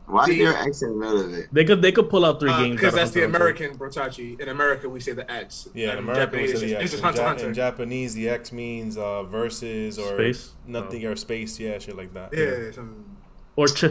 Why 0.08 0.26
See- 0.26 0.42
is 0.42 0.52
there 0.54 0.62
X 0.68 0.82
in 0.82 0.90
the 0.90 0.96
middle 0.96 1.22
of 1.22 1.34
it? 1.34 1.48
They 1.54 1.64
could 1.64 1.82
they 1.82 1.92
could 1.94 2.10
pull 2.10 2.26
out 2.26 2.40
three 2.42 2.52
games 2.52 2.72
Because 2.82 2.88
out 2.88 2.88
of 2.88 2.94
Uh, 2.94 2.98
that's 2.98 3.12
the 3.12 3.22
Hunter 3.22 3.48
x 3.50 3.60
American 3.62 3.78
Brotachi. 3.78 4.40
In 4.42 4.50
America, 4.50 4.90
we 4.90 5.00
say 5.00 5.14
the 5.14 5.32
X. 5.32 5.70
Yeah, 5.74 5.92
in 5.94 6.00
And 6.00 6.10
America 6.10 6.36
we 6.38 6.48
say 6.48 6.68
the 6.68 6.76
X. 6.76 6.84
It's 6.84 6.92
just 6.92 6.96
In, 6.96 7.04
Hunter 7.06 7.22
Ja- 7.22 7.28
Hunter. 7.30 7.48
in 7.48 7.54
Japanese, 7.54 8.14
the 8.14 8.28
X 8.28 8.52
means 8.52 8.98
uh, 8.98 9.24
versus 9.24 9.98
or 9.98 10.16
Space? 10.16 10.52
nothing 10.68 11.06
or 11.06 11.16
space. 11.16 11.58
Yeah, 11.60 11.78
shit 11.80 11.96
like 11.96 12.14
that. 12.14 12.34
yeah. 12.34 12.72
some- 12.72 13.06
Or 13.56 13.68
Ch. 13.68 13.84
I 13.86 13.88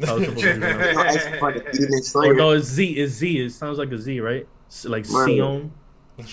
was 0.00 0.24
supposed 0.24 0.24
to 0.40 0.54
do 0.54 0.60
that. 0.60 0.94
No 0.96 1.02
X 1.02 1.26
for 1.38 1.52
the 1.52 1.60
Demon 1.60 2.30
Or 2.30 2.34
no, 2.34 2.50
it's 2.52 2.66
Z. 2.66 2.84
It's 2.92 3.12
Z. 3.12 3.44
It 3.44 3.50
sounds 3.52 3.78
like 3.78 3.92
a 3.92 3.98
Z, 3.98 4.18
right? 4.18 4.48
Like 4.84 5.08
Right. 5.08 5.36
Sion, 5.36 5.72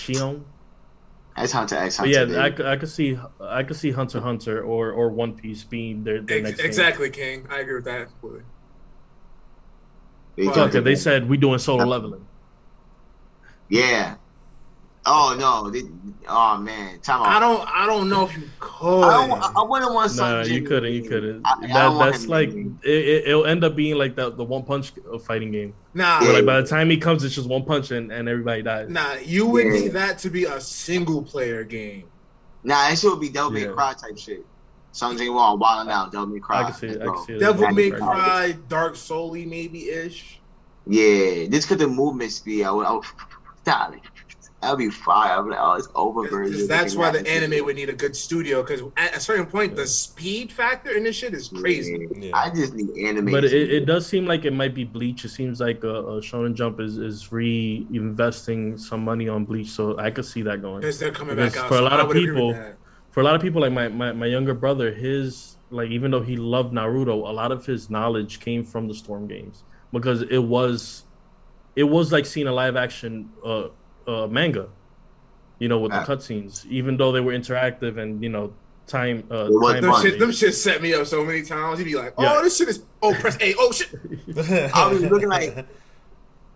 Shion. 1.39 1.41
That's 1.41 1.51
Hunter 1.53 1.75
X 1.77 1.97
But 1.97 2.09
yeah, 2.09 2.41
I, 2.43 2.49
could- 2.51 2.65
I 2.65 2.75
could 2.77 2.89
see 2.89 3.17
I 3.39 3.63
could 3.63 3.77
see 3.77 3.91
Hunter 3.91 4.19
Hunter 4.21 4.61
or 4.63 4.91
or 4.91 5.09
One 5.09 5.33
Piece 5.33 5.63
being 5.63 6.03
their, 6.03 6.21
their 6.21 6.37
Ex- 6.39 6.43
next 6.45 6.57
thing. 6.57 6.65
exactly, 6.67 7.09
King. 7.09 7.47
I 7.49 7.59
agree 7.59 7.75
with 7.75 7.85
that. 7.85 8.09
fully. 8.21 8.41
They 10.35 10.45
Fuck 10.45 10.55
talked 10.71 10.83
they 10.83 10.95
said 10.95 11.27
we 11.27 11.37
doing 11.37 11.59
solo 11.59 11.85
leveling. 11.85 12.25
Yeah. 13.67 14.15
Oh 15.11 15.35
no. 15.37 15.71
They, 15.71 15.81
oh 16.27 16.57
man. 16.59 16.99
Time 16.99 17.21
out. 17.21 17.27
I 17.27 17.39
don't. 17.39 17.67
I 17.67 17.85
don't 17.87 18.09
know 18.09 18.25
if 18.27 18.37
you 18.37 18.43
could. 18.59 19.03
I, 19.03 19.27
don't, 19.27 19.41
I 19.57 19.63
wouldn't 19.63 19.91
want 19.93 20.15
Nah, 20.15 20.43
something. 20.43 20.53
you 20.53 20.61
couldn't. 20.61 20.93
You 20.93 21.01
couldn't. 21.09 21.41
I- 21.45 21.55
I 21.63 21.67
That, 21.67 21.73
don't 21.73 21.97
that's 21.97 22.27
like 22.27 22.49
it, 22.49 22.67
it, 22.83 23.27
it'll 23.27 23.45
end 23.47 23.63
up 23.63 23.75
being 23.75 23.95
like 23.97 24.15
the 24.15 24.29
the 24.31 24.43
one 24.43 24.63
punch 24.63 24.93
fighting 25.25 25.51
game. 25.51 25.73
nah. 25.95 26.21
Where 26.21 26.33
like 26.33 26.45
by 26.45 26.61
the 26.61 26.67
time 26.67 26.89
he 26.91 26.97
comes, 26.97 27.23
it's 27.23 27.33
just 27.33 27.49
one 27.49 27.65
punch 27.65 27.89
and, 27.91 28.11
and 28.11 28.29
everybody 28.29 28.61
dies. 28.61 28.87
Nah, 28.89 29.15
you 29.15 29.47
would 29.47 29.65
Yeah. 29.65 29.71
need 29.71 29.87
that 29.93 30.19
to 30.19 30.29
be 30.29 30.43
a 30.45 30.61
single 30.61 31.23
player 31.23 31.63
game. 31.63 32.05
Nah, 32.63 32.89
it 32.91 32.99
should 32.99 33.19
be 33.19 33.29
Devil 33.29 33.51
May 33.51 33.61
Yeah. 33.65 33.71
Cry 33.71 33.93
type 33.93 34.17
shit. 34.17 34.45
Something 34.91 35.31
wrong, 35.33 35.57
wilding 35.59 35.91
out, 35.91 36.11
Devil 36.11 36.27
May 36.27 36.39
Cry. 36.39 36.61
I 36.61 36.63
can 36.65 36.73
see 36.73 36.87
it. 36.87 37.01
I 37.01 37.05
can 37.05 37.25
see 37.25 37.33
it. 37.33 37.39
Devil 37.39 37.63
Yeah, 37.63 37.71
May. 37.71 37.89
Cry, 37.91 38.55
Dark 38.67 38.95
Soul 38.95 39.33
maybe 39.33 39.89
ish. 39.89 40.39
Yeah, 40.87 41.47
this 41.47 41.65
could 41.65 41.79
the 41.79 41.87
movement 41.87 42.31
speed. 42.31 42.63
I 42.63 42.71
would, 42.71 42.85
I 42.85 42.91
would 42.93 43.05
stop 43.61 43.93
it. 43.93 43.99
That'd 44.61 44.77
be 44.77 44.89
fire. 44.89 45.37
I'm 45.39 45.49
like, 45.49 45.57
oh, 45.61 45.73
it's 45.75 45.87
over, 45.95 46.27
version. 46.27 46.67
That's 46.67 46.93
why 46.93 47.11
the 47.11 47.25
anime 47.25 47.63
would 47.65 47.77
need 47.77 47.87
a 47.89 47.93
good 47.93 48.13
studio 48.13 48.61
because 48.61 48.81
at 48.97 49.15
a 49.15 49.19
certain 49.19 49.45
point, 49.45 49.71
Yeah. 49.71 49.83
the 49.83 49.87
speed 49.87 50.51
factor 50.51 50.91
in 50.91 51.03
this 51.03 51.15
shit 51.15 51.33
is 51.33 51.47
crazy. 51.47 52.07
Yeah. 52.13 52.31
I 52.33 52.49
just 52.49 52.73
need 52.73 52.89
anime. 53.07 53.31
But 53.31 53.45
it, 53.45 53.71
it 53.71 53.85
does 53.85 54.05
seem 54.05 54.25
like 54.25 54.43
it 54.43 54.51
might 54.51 54.75
be 54.75 54.83
Bleach. 54.83 55.23
It 55.23 55.29
seems 55.29 55.61
like 55.61 55.85
uh, 55.85 55.87
uh, 55.99 56.03
Shonen 56.21 56.55
Jump 56.55 56.81
is 56.81 56.97
is 56.97 57.31
re-investing 57.31 58.77
some 58.77 59.03
money 59.03 59.29
on 59.29 59.45
Bleach, 59.45 59.69
so 59.69 59.97
I 59.97 60.11
could 60.11 60.25
see 60.25 60.41
that 60.43 60.61
going. 60.61 60.81
Because 60.81 60.99
they're 60.99 61.11
coming 61.11 61.35
Because 61.35 61.53
back 61.53 61.63
out. 61.63 61.69
for 61.69 61.75
a 61.77 61.81
lot 61.81 61.93
I 61.93 62.01
of 62.01 62.07
would 62.09 62.17
agree 62.17 62.31
with 62.31 62.55
people- 62.55 62.73
For 63.11 63.21
a 63.21 63.23
lot 63.23 63.35
of 63.35 63.41
people, 63.41 63.61
like 63.61 63.71
my, 63.73 63.87
my 63.87 64.11
my 64.11 64.25
younger 64.27 64.53
brother, 64.53 64.91
his 64.93 65.57
like 65.71 65.89
even 65.89 66.11
though 66.11 66.21
he 66.21 66.35
loved 66.35 66.73
Naruto, 66.73 67.13
a 67.27 67.31
lot 67.31 67.51
of 67.51 67.65
his 67.65 67.89
knowledge 67.89 68.39
came 68.39 68.63
from 68.63 68.87
the 68.87 68.93
Storm 68.93 69.27
games 69.27 69.63
because 69.91 70.21
it 70.23 70.39
was 70.43 71.05
it 71.75 71.83
was 71.83 72.11
like 72.11 72.25
seeing 72.25 72.47
a 72.47 72.51
live 72.53 72.75
action 72.75 73.29
uh, 73.45 73.69
uh 74.09 74.27
manga, 74.27 74.67
you 75.59 75.67
know, 75.67 75.79
with 75.79 75.91
Yeah. 75.91 76.03
the 76.03 76.15
cutscenes, 76.15 76.65
even 76.67 76.97
though 76.97 77.11
they 77.11 77.19
were 77.21 77.33
interactive 77.33 77.97
and 77.97 78.21
you 78.23 78.29
know 78.29 78.53
time 78.87 79.23
uh 79.31 79.45
It 79.45 79.51
was 79.51 79.73
time 79.73 79.81
Them 79.83 79.91
fun. 79.91 80.01
shit, 80.03 80.19
them 80.19 80.31
shit 80.31 80.55
set 80.55 80.81
me 80.81 80.93
up 80.93 81.05
so 81.05 81.23
many 81.23 81.43
times. 81.43 81.79
You'd 81.79 81.85
be 81.85 81.95
like, 81.95 82.13
"Oh, 82.17 82.23
Yeah. 82.23 82.41
this 82.41 82.57
shit 82.57 82.69
is 82.69 82.83
oh 83.03 83.13
press 83.13 83.37
A, 83.39 83.53
oh 83.59 83.71
shit." 83.71 83.89
I 84.73 84.87
was 84.91 85.01
looking 85.03 85.29
like, 85.29 85.65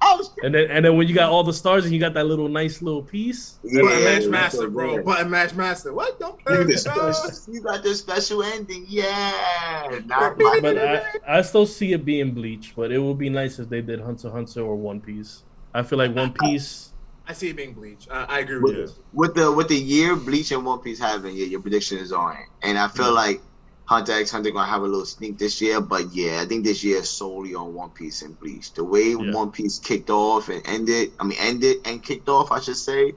oh, 0.02 0.24
shit. 0.24 0.44
and 0.46 0.56
then 0.56 0.72
and 0.72 0.84
then 0.86 0.98
when 0.98 1.08
you 1.08 1.14
got 1.14 1.30
all 1.30 1.44
the 1.44 1.54
stars 1.54 1.86
and 1.86 1.94
you 1.94 2.00
got 2.00 2.14
that 2.16 2.26
little 2.26 2.48
nice 2.50 2.82
little 2.82 3.04
piece. 3.04 3.60
Yeah, 3.64 3.82
Button 3.84 4.04
match 4.04 4.26
master, 4.28 4.58
so 4.58 4.70
bro. 4.72 5.04
Button 5.04 5.30
match 5.30 5.54
master. 5.54 5.94
What? 5.94 6.20
Don't 6.20 6.40
play 6.44 6.58
You 6.60 6.66
with 6.66 6.84
got 6.84 6.96
the 6.96 7.02
dog. 7.02 7.14
special- 7.14 7.54
you 7.54 7.62
got 7.62 7.84
the 7.84 7.94
special 7.94 8.42
ending, 8.44 8.86
yeah. 8.90 10.00
Not 10.08 10.38
But 10.40 10.78
I, 10.78 11.04
I 11.28 11.42
still 11.44 11.68
see 11.68 11.94
it 11.94 12.04
being 12.04 12.32
Bleach, 12.32 12.74
but 12.76 12.92
it 12.92 12.98
would 13.00 13.18
be 13.20 13.30
nice 13.30 13.60
if 13.60 13.70
they 13.70 13.82
did 13.82 14.00
Hunter 14.02 14.32
Hunter 14.32 14.62
or 14.62 14.76
One 14.76 15.00
Piece. 15.02 15.44
I 15.74 15.84
feel 15.84 16.00
like 16.00 16.16
One 16.16 16.34
Piece. 16.34 16.93
I 17.28 17.34
see 17.34 17.50
it 17.50 17.56
being 17.56 17.74
bleach. 17.74 18.08
Uh, 18.10 18.26
I 18.28 18.40
agree 18.40 18.60
with 18.60 18.76
with, 18.76 18.90
you. 18.90 19.04
with 19.14 19.36
the 19.36 19.52
with 19.52 19.68
the 19.70 19.78
year 19.78 20.16
Bleach 20.16 20.52
and 20.52 20.66
One 20.66 20.80
Piece 20.80 21.00
having, 21.00 21.36
yeah, 21.36 21.46
your 21.46 21.62
prediction 21.62 21.98
is 21.98 22.12
on 22.12 22.34
it. 22.36 22.46
And 22.64 22.78
I 22.78 22.88
feel 22.90 23.14
like 23.14 23.42
Hunter 23.86 24.12
x 24.14 24.32
Hunter 24.32 24.52
gonna 24.52 24.68
have 24.70 24.82
a 24.82 24.86
little 24.86 25.06
sneak 25.06 25.38
this 25.38 25.62
year, 25.62 25.80
but 25.80 26.12
yeah, 26.14 26.42
I 26.42 26.46
think 26.46 26.66
this 26.66 26.84
year 26.84 26.98
is 26.98 27.10
solely 27.10 27.56
on 27.56 27.74
One 27.74 27.92
Piece 27.92 28.22
and 28.24 28.38
Bleach. 28.40 28.74
The 28.74 28.84
way 28.84 29.12
Yeah. 29.12 29.32
One 29.32 29.52
Piece 29.52 29.80
kicked 29.80 30.10
off 30.10 30.50
and 30.50 30.62
ended, 30.66 31.14
I 31.20 31.24
mean 31.24 31.38
ended 31.40 31.78
and 31.86 32.04
kicked 32.04 32.28
off, 32.28 32.52
I 32.52 32.60
should 32.60 32.78
say. 32.78 33.14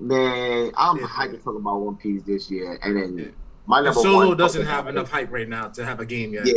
Man, 0.00 0.72
I'm 0.76 0.98
Yeah. 0.98 1.06
hyped 1.06 1.32
to 1.32 1.38
talk 1.38 1.56
about 1.56 1.80
One 1.80 1.96
Piece 1.96 2.22
this 2.22 2.50
year, 2.50 2.78
and 2.82 2.96
then 2.96 3.18
Yeah. 3.18 3.24
my 3.66 3.78
And 3.78 3.86
number 3.86 4.00
Solo 4.00 4.28
one 4.28 4.36
doesn't 4.36 4.66
have 4.66 4.86
enough 4.86 5.10
hype 5.10 5.32
right 5.32 5.48
now 5.48 5.68
to 5.68 5.84
have 5.84 6.00
a 6.00 6.06
game 6.06 6.32
yet. 6.32 6.46
Yeah. 6.46 6.54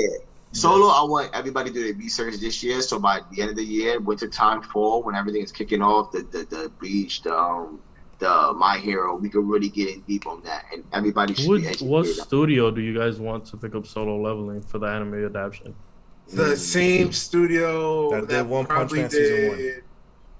Solo, 0.53 0.87
I 0.87 1.03
want 1.03 1.31
everybody 1.33 1.69
to 1.69 1.73
do 1.73 1.83
their 1.83 1.93
research 1.95 2.35
this 2.37 2.63
year. 2.63 2.81
So 2.81 2.99
by 2.99 3.21
the 3.31 3.41
end 3.41 3.49
of 3.51 3.55
the 3.57 3.63
year, 3.65 3.99
winter 3.99 4.27
time, 4.27 4.61
fall, 4.61 5.01
when 5.03 5.15
everything 5.15 5.41
is 5.41 5.51
kicking 5.51 5.81
off, 5.81 6.11
the 6.11 6.19
the, 6.31 6.43
the 6.45 6.71
Bleach, 6.79 7.23
the 7.23 7.35
um, 7.35 7.79
the 8.19 8.53
My 8.55 8.77
Hero, 8.77 9.15
we 9.17 9.29
could 9.29 9.45
really 9.45 9.69
get 9.69 9.89
in 9.89 10.01
deep 10.01 10.27
on 10.27 10.41
that, 10.43 10.65
and 10.71 10.83
everybody 10.93 11.33
should 11.33 11.49
What, 11.49 11.61
be 11.61 11.67
educated. 11.67 11.89
what 11.89 12.05
studio 12.05 12.71
do 12.71 12.81
you 12.81 12.97
guys 12.97 13.19
want 13.19 13.45
to 13.47 13.57
pick 13.57 13.73
up 13.75 13.85
solo 13.87 14.21
leveling 14.21 14.61
for 14.61 14.77
the 14.79 14.85
anime 14.87 15.25
adaptation? 15.25 15.75
The 16.29 16.55
same 16.55 17.11
studio 17.11 18.11
That 18.11 18.27
that, 18.29 18.43
did 18.43 18.47
One 18.49 18.65
Punch 18.65 18.77
probably 18.91 19.01
Man 19.01 19.09
season 19.09 19.47
one. 19.49 19.57
did 19.57 19.83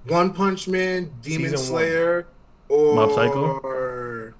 One 0.06 0.32
Punch 0.32 0.68
Man, 0.68 1.12
Demon 1.20 1.50
Season 1.50 1.52
one. 1.74 1.82
Slayer, 1.82 2.26
or 2.68 2.94
Mob 2.94 3.12
Psycho? 3.12 4.32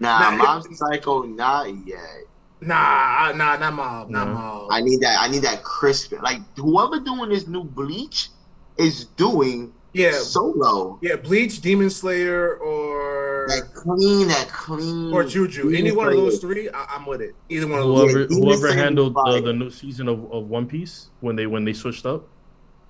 Nah, 0.00 0.30
Nah, 0.30 0.36
Mob 0.36 0.64
Psycho, 0.74 1.22
not 1.22 1.68
yet. 1.86 2.24
Nah, 2.60 3.32
nah, 3.36 3.56
not 3.56 3.74
Mob, 3.74 4.10
not 4.10 4.26
No. 4.28 4.34
Mob. 4.34 4.68
I 4.72 4.80
need 4.80 5.00
that. 5.00 5.18
I 5.20 5.28
need 5.28 5.42
that 5.42 5.62
crisp. 5.62 6.12
Like 6.22 6.40
whoever 6.56 6.98
doing 7.00 7.30
this 7.30 7.46
new 7.46 7.62
Bleach 7.64 8.30
is 8.76 9.04
doing 9.16 9.72
yeah, 9.92 10.12
Solo. 10.12 10.98
yeah, 11.00 11.16
Bleach, 11.16 11.60
Demon 11.60 11.88
Slayer, 11.90 12.56
or 12.56 13.46
That 13.48 13.72
clean, 13.74 14.28
that 14.28 14.48
clean. 14.48 15.12
or 15.12 15.24
Juju. 15.24 15.62
Demon 15.62 15.76
Any 15.76 15.92
one 15.92 16.08
of 16.08 16.14
those 16.14 16.38
three, 16.40 16.68
I, 16.68 16.84
I'm 16.90 17.06
with 17.06 17.20
it. 17.22 17.34
Either 17.48 17.66
one 17.66 17.80
of 17.80 17.86
those. 17.86 18.12
Whoever 18.12 18.26
Demon 18.26 18.42
whoever 18.42 18.72
handled 18.74 19.14
the, 19.14 19.40
the 19.44 19.52
new 19.52 19.70
season 19.70 20.08
of, 20.08 20.30
of 20.32 20.48
One 20.48 20.66
Piece 20.66 21.08
when 21.20 21.36
they 21.36 21.46
when 21.46 21.64
they 21.64 21.72
switched 21.72 22.06
up. 22.06 22.26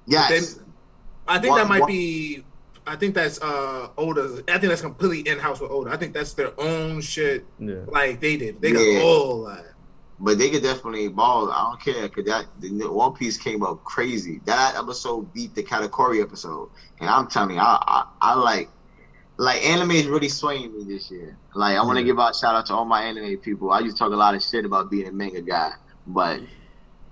Yes. 0.06 0.54
Then- 0.56 0.64
I 1.30 1.38
think 1.38 1.50
One- 1.52 1.60
that 1.60 1.68
might 1.68 1.80
one- 1.82 1.90
be. 1.92 2.42
I 2.88 2.96
think 2.96 3.14
that's 3.14 3.40
uh 3.40 3.88
Oda. 3.96 4.42
I 4.48 4.58
think 4.58 4.70
that's 4.70 4.80
completely 4.80 5.30
in 5.30 5.38
house 5.38 5.60
with 5.60 5.70
Oda. 5.70 5.90
I 5.90 5.96
think 5.96 6.14
that's 6.14 6.32
their 6.32 6.52
own 6.60 7.00
shit, 7.00 7.44
Yeah. 7.58 7.76
like 7.88 8.20
they 8.20 8.36
did. 8.36 8.60
They 8.60 8.72
Yeah. 8.72 8.98
got 9.00 9.04
all 9.04 9.44
that. 9.44 9.66
But 10.20 10.38
they 10.38 10.50
could 10.50 10.62
definitely 10.64 11.06
ball. 11.08 11.50
I 11.50 11.62
don't 11.70 11.80
care 11.80 12.08
because 12.08 12.24
that 12.24 12.46
the 12.60 12.90
One 12.90 13.12
Piece 13.12 13.36
came 13.36 13.62
up 13.62 13.84
crazy. 13.84 14.40
That 14.46 14.74
episode 14.76 15.32
beat 15.32 15.54
the 15.54 15.62
Katakuri 15.62 16.20
episode, 16.22 16.70
and 17.00 17.08
I'm 17.08 17.28
telling 17.28 17.54
you, 17.56 17.60
I 17.60 17.78
I, 17.86 18.04
I 18.32 18.34
like 18.34 18.68
like 19.36 19.64
anime 19.64 19.92
is 19.92 20.06
really 20.08 20.28
swaying 20.28 20.76
me 20.76 20.82
this 20.92 21.10
year. 21.12 21.36
Like 21.54 21.76
I 21.76 21.82
want 21.84 21.96
to 21.98 22.00
Yeah. 22.00 22.06
give 22.06 22.18
out 22.18 22.34
shout 22.34 22.56
out 22.56 22.66
to 22.66 22.74
all 22.74 22.84
my 22.84 23.02
anime 23.02 23.36
people. 23.38 23.70
I 23.70 23.78
used 23.80 23.96
to 23.96 24.02
talk 24.02 24.12
a 24.12 24.16
lot 24.16 24.34
of 24.34 24.42
shit 24.42 24.64
about 24.64 24.90
being 24.90 25.06
a 25.06 25.12
manga 25.12 25.40
guy, 25.40 25.72
but 26.08 26.40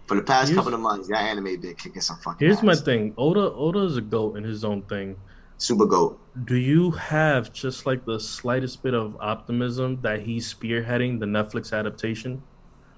for 0.08 0.16
the 0.16 0.22
past 0.22 0.48
Here's- 0.48 0.56
couple 0.58 0.74
of 0.74 0.80
months, 0.80 1.06
that 1.08 1.18
anime 1.18 1.60
been 1.60 1.74
kicking 1.76 2.00
some 2.02 2.16
fucking. 2.18 2.44
Here's 2.46 2.62
my 2.62 2.74
thing. 2.74 3.14
Oda 3.16 3.52
Oda 3.52 3.80
is 3.84 3.96
a 3.96 4.00
goat 4.00 4.36
in 4.36 4.42
his 4.42 4.64
own 4.64 4.82
thing. 4.82 5.16
Super 5.58 5.86
goat. 5.86 6.20
Do 6.44 6.56
you 6.56 6.90
have 6.92 7.52
just 7.52 7.86
like 7.86 8.04
the 8.04 8.20
slightest 8.20 8.82
bit 8.82 8.92
of 8.94 9.16
optimism 9.20 9.98
that 10.02 10.20
he's 10.20 10.52
spearheading 10.52 11.18
the 11.18 11.26
Netflix 11.26 11.72
adaptation? 11.72 12.42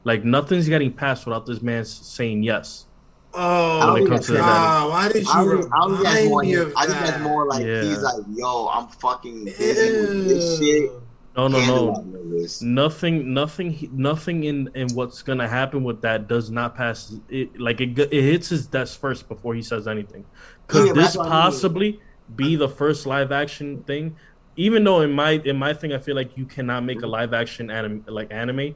Like 0.05 0.25
nothing's 0.25 0.69
getting 0.69 0.93
passed 0.93 1.25
without 1.27 1.47
this 1.47 1.63
man 1.63 1.85
saying 1.85 2.43
yes. 2.43 2.87
Oh, 3.35 3.93
When 3.93 4.03
it 4.03 4.09
comes 4.09 4.27
to. 4.27 4.35
God, 4.35 4.91
why 4.91 5.13
did 5.13 5.25
you 5.25 5.31
I 5.31 5.45
think, 5.45 5.73
I 5.73 5.87
think 5.87 6.03
that's 6.03 6.23
remind 6.25 6.29
more. 6.29 6.63
of 6.63 6.73
I 6.77 6.87
think 6.87 6.99
that's 6.99 7.21
more 7.23 7.47
like 7.47 7.65
Yeah. 7.67 7.83
he's 7.83 8.03
like, 8.03 8.25
yo, 8.33 8.69
I'm 8.69 8.89
fucking 8.89 9.45
busy 9.45 10.25
this 10.29 10.59
shit. 10.59 10.91
No, 11.37 11.47
no, 11.47 11.65
no. 11.67 11.89
all 11.91 11.99
of 12.01 12.31
this. 12.31 12.63
Nothing, 12.63 13.33
nothing, 13.33 13.89
nothing 13.93 14.45
in 14.45 14.71
in 14.75 14.89
what's 14.95 15.23
gonna 15.23 15.47
happen 15.47 15.85
with 15.85 16.01
that 16.03 16.27
does 16.27 16.51
not 16.51 16.75
pass. 16.75 17.15
It 17.29 17.61
like 17.61 17.81
it, 17.81 17.95
go- 17.95 18.09
it 18.11 18.23
hits 18.23 18.49
his 18.49 18.67
desk 18.67 18.99
first 18.99 19.29
before 19.29 19.55
he 19.55 19.63
says 19.63 19.87
anything. 19.87 20.25
Could 20.67 20.89
Yeah, 20.89 20.93
this 20.95 21.15
possibly? 21.17 21.89
I 21.89 21.91
mean. 21.93 22.01
Possibly 22.29 22.49
be 22.51 22.57
the 22.57 22.69
first 22.69 23.07
live 23.07 23.33
action 23.33 23.83
thing? 23.85 24.17
Even 24.57 24.83
though 24.85 25.01
in 25.03 25.13
my 25.13 25.33
in 25.33 25.57
my 25.57 25.73
thing, 25.73 25.93
I 25.93 25.99
feel 25.99 26.17
like 26.17 26.37
you 26.37 26.45
cannot 26.45 26.85
make 26.85 27.03
a 27.03 27.07
live 27.07 27.33
action 27.33 27.71
anime 27.71 28.05
like 28.09 28.33
anime. 28.33 28.75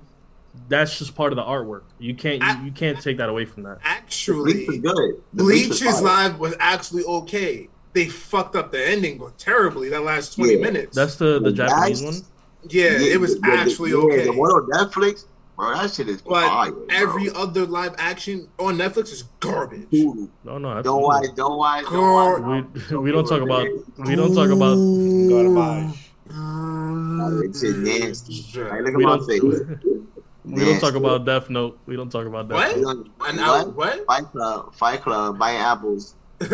That's 0.68 0.98
just 0.98 1.14
part 1.14 1.32
of 1.32 1.36
the 1.36 1.42
artwork. 1.42 1.82
You 1.98 2.14
can't 2.14 2.42
you, 2.42 2.66
you 2.66 2.72
can't 2.72 3.00
take 3.00 3.16
that 3.18 3.28
away 3.28 3.44
from 3.46 3.62
that. 3.64 3.78
Bleach 3.80 3.86
is 3.86 3.90
Actually. 3.96 4.66
The 4.78 5.18
Bleach 5.32 5.70
is 5.70 5.78
Bleach's 5.80 6.02
live 6.02 6.38
was 6.38 6.54
actually 6.60 7.04
okay. 7.04 7.68
They 7.94 8.06
fucked 8.06 8.54
up 8.56 8.70
the 8.72 8.86
ending 8.86 9.20
terribly 9.38 9.88
that 9.90 10.02
last 10.02 10.36
20 10.36 10.54
Yeah. 10.54 10.60
minutes. 10.60 10.94
That's 10.96 11.16
the 11.16 11.34
the 11.40 11.50
The 11.50 11.52
Japanese 11.52 12.00
guys- 12.00 12.04
one. 12.04 12.22
yeah, 12.70 12.84
it 12.98 13.20
was 13.20 13.34
the- 13.34 13.40
the- 13.40 13.52
actually 13.52 13.90
yeah, 13.90 13.96
okay. 13.96 14.24
The 14.24 14.32
one 14.32 14.50
on 14.50 14.68
Netflix, 14.70 15.24
bro, 15.62 15.74
that 15.76 15.92
shit 15.92 16.08
is 16.08 16.20
But 16.22 16.46
fire. 16.48 16.70
bro. 16.72 16.86
every 16.90 17.30
other 17.34 17.66
live 17.66 17.94
action 17.98 18.48
on 18.58 18.76
Netflix 18.78 19.12
is 19.12 19.22
garbage. 19.40 19.88
Dude, 19.90 20.28
No, 20.44 20.58
no, 20.58 20.68
don't 20.68 20.78
absolutely. 20.78 21.04
watch, 21.04 21.26
don't 21.36 21.56
watch, 21.58 21.82
don't 21.84 21.92
Girl. 21.92 22.42
watch. 22.42 22.90
We, 22.90 22.96
we 22.98 23.12
don't 23.12 23.26
talk 23.28 23.40
about 23.42 23.66
we 23.98 24.14
don't 24.16 24.34
talk 24.34 24.50
about 24.50 24.76
Garbage. 26.28 27.50
It's 27.50 27.60
shit 27.60 27.76
nasty. 27.78 28.44
Like, 28.60 28.80
look 28.82 28.88
at 28.88 28.96
we 28.96 29.04
my 29.04 29.16
don't 29.16 29.26
face. 29.26 29.42
we 30.44 30.64
don't 30.64 30.80
talk 30.80 30.94
about 30.94 31.24
Death 31.24 31.48
Note. 31.50 31.78
We 31.86 31.94
don't 31.96 32.10
talk 32.10 32.26
about 32.26 32.48
Death 32.48 32.76
What? 32.76 32.80
Note. 32.96 33.08
And 33.28 33.38
what? 33.38 33.38
I, 33.38 33.64
what? 33.64 34.06
Fight 34.06 34.24
Club, 34.32 34.74
Fight 34.74 35.02
Club, 35.02 35.38
buying 35.38 35.58
apples, 35.58 36.14
nah, 36.40 36.50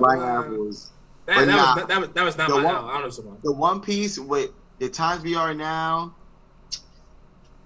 buying 0.00 0.20
nah. 0.20 0.40
apples. 0.40 0.90
That, 1.26 1.44
that, 1.44 1.46
nah. 1.46 1.74
was, 1.76 1.86
that 1.86 2.00
was 2.00 2.08
that 2.10 2.24
was 2.24 2.36
not 2.38 2.48
The 2.48 2.54
my 2.56 2.64
one- 2.64 2.74
L. 2.74 2.84
I 2.88 2.92
don't 2.94 3.02
know 3.02 3.10
someone. 3.10 3.38
The 3.42 3.52
One 3.52 3.80
Piece 3.80 4.18
with 4.18 4.50
the 4.78 4.88
times 4.88 5.22
we 5.22 5.34
are 5.34 5.54
now, 5.54 6.14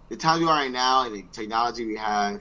the 0.09 0.16
times 0.16 0.40
we 0.40 0.47
are 0.47 0.55
right 0.55 0.70
now, 0.70 1.05
and 1.06 1.14
the 1.14 1.22
technology 1.32 1.86
we 1.86 1.97
have, 1.97 2.40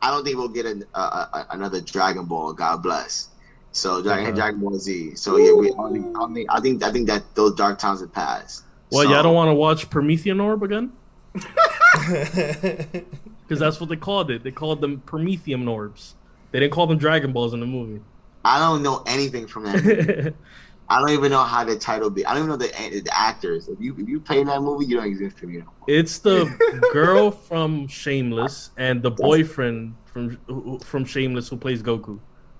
I 0.00 0.10
don't 0.10 0.24
think 0.24 0.36
we'll 0.36 0.48
get 0.48 0.66
an, 0.66 0.84
a, 0.94 0.98
a, 1.00 1.46
another 1.50 1.80
Dragon 1.80 2.26
Ball. 2.26 2.52
God 2.52 2.82
bless. 2.82 3.30
So 3.72 4.02
Dragon, 4.02 4.28
Okay. 4.28 4.36
Dragon 4.36 4.60
Ball 4.60 4.78
Z. 4.78 5.14
So 5.16 5.36
yeah, 5.36 5.52
we. 5.52 5.70
I, 5.70 5.74
don't 5.74 5.92
think, 5.92 6.06
I, 6.16 6.20
don't 6.20 6.34
think, 6.34 6.50
I 6.50 6.60
think 6.60 6.82
I 6.82 6.92
think 6.92 7.06
that 7.08 7.34
those 7.34 7.54
dark 7.54 7.78
times 7.78 8.00
have 8.00 8.12
passed. 8.12 8.64
Well, 8.90 9.04
so, 9.04 9.10
y'all 9.10 9.22
don't 9.22 9.34
want 9.34 9.48
to 9.48 9.54
watch 9.54 9.90
Promethean 9.90 10.40
Orb 10.40 10.62
again? 10.62 10.92
Because 13.48 13.60
that's 13.60 13.80
what 13.80 13.88
they 13.88 13.96
called 13.96 14.30
it. 14.30 14.44
They 14.44 14.50
called 14.50 14.82
them 14.82 15.00
Promethean 15.06 15.66
Orbs. 15.66 16.16
They 16.50 16.60
didn't 16.60 16.74
call 16.74 16.86
them 16.86 16.98
Dragon 16.98 17.32
Balls 17.32 17.54
in 17.54 17.60
the 17.60 17.66
movie. 17.66 18.02
I 18.44 18.58
don't 18.58 18.82
know 18.82 19.02
anything 19.06 19.46
from 19.46 19.64
that. 19.64 20.34
movie. 20.88 20.96
I 20.96 21.00
don't 21.00 21.10
even 21.18 21.30
know 21.30 21.42
how 21.44 21.64
the 21.64 21.76
title 21.78 22.10
be. 22.10 22.24
I 22.26 22.34
don't 22.34 22.44
even 22.44 22.50
know 22.50 22.56
the 22.56 23.00
the 23.04 23.10
actors. 23.18 23.68
If 23.68 23.80
you 23.80 23.94
if 23.98 24.08
you 24.08 24.20
play 24.20 24.40
in 24.40 24.46
that 24.48 24.60
movie, 24.62 24.86
you 24.86 24.96
don't 24.96 25.06
exist 25.06 25.38
to 25.38 25.46
me. 25.46 25.62
it's 25.86 26.18
the 26.18 26.46
girl 26.92 27.30
from 27.30 27.86
Shameless 27.88 28.70
and 28.76 29.02
the 29.02 29.10
boyfriend 29.10 29.94
from 30.06 30.38
from 30.80 31.04
Shameless 31.04 31.48
who 31.48 31.56
plays 31.56 31.82
Goku. 31.82 32.18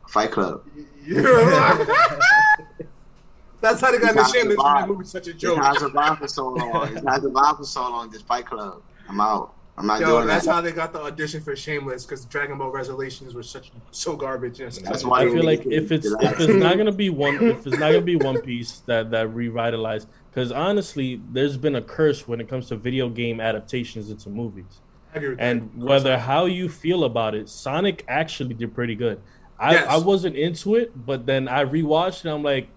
Fight 0.09 0.31
Club. 0.33 0.63
That's 3.61 3.81
how 3.81 3.91
they 3.91 3.99
got 3.99 4.15
You 4.15 4.23
the 4.23 4.25
shameless 4.29 4.55
from 4.55 4.65
survive. 4.65 4.81
that 4.83 4.89
movie. 4.89 5.05
Such 5.05 5.27
a 5.27 5.31
It's 5.31 5.41
joke. 5.41 5.59
not 5.59 5.79
survived 5.79 6.21
for 6.21 6.29
so 6.29 6.49
long. 6.49 6.93
It's 6.97 7.03
not 7.03 7.21
survived 7.23 7.59
for 7.59 7.65
so 7.65 7.81
long. 7.91 8.13
Just 8.13 8.27
Fight 8.27 8.47
Club. 8.47 8.83
I'm 9.09 9.21
out. 9.21 9.55
I'm 9.79 9.87
not 9.87 10.01
Yo, 10.01 10.07
doing 10.17 10.27
that's 10.27 10.47
that. 10.47 10.53
how 10.53 10.61
they 10.61 10.73
got 10.73 10.93
the 10.93 11.01
audition 11.01 11.41
for 11.41 11.55
Shameless 11.55 12.05
because 12.05 12.25
Dragon 12.25 12.59
Ball 12.59 12.71
Resolutions 12.71 13.35
were 13.35 13.45
such 13.45 13.71
so 13.93 14.17
garbage. 14.17 14.59
Yes. 14.59 14.79
That's 14.79 15.05
why 15.05 15.21
I 15.23 15.31
feel 15.31 15.45
like 15.45 15.65
if 15.67 15.93
it's 15.93 16.07
if 16.07 16.41
it's 16.41 16.55
not 16.55 16.77
gonna 16.77 16.91
be 16.93 17.11
one 17.11 17.37
if 17.37 17.67
it's 17.67 17.79
not 17.79 17.93
gonna 17.93 18.01
be 18.01 18.17
One 18.17 18.41
Piece 18.41 18.81
that 18.87 19.11
that 19.13 19.29
revitalized 19.33 20.09
because 20.31 20.51
honestly, 20.51 21.21
there's 21.31 21.57
been 21.57 21.77
a 21.77 21.83
curse 21.83 22.27
when 22.27 22.41
it 22.41 22.49
comes 22.49 22.69
to 22.69 22.77
video 22.77 23.09
game 23.09 23.41
adaptations 23.41 24.11
into 24.11 24.29
movies. 24.31 24.81
Agree 25.15 25.37
and 25.39 25.71
whether 25.81 26.19
how 26.19 26.47
you 26.47 26.69
feel 26.69 27.05
about 27.05 27.35
it, 27.35 27.49
Sonic 27.49 28.05
actually 28.09 28.55
did 28.55 28.75
pretty 28.75 28.95
good. 28.97 29.21
I, 29.59 29.73
Yes. 29.73 29.87
I 29.89 29.97
wasn't 29.99 30.37
into 30.37 30.75
it, 30.77 30.93
but 31.07 31.25
then 31.27 31.49
I 31.49 31.65
rewatched 31.65 32.25
and 32.25 32.33
I'm 32.33 32.43
like, 32.43 32.69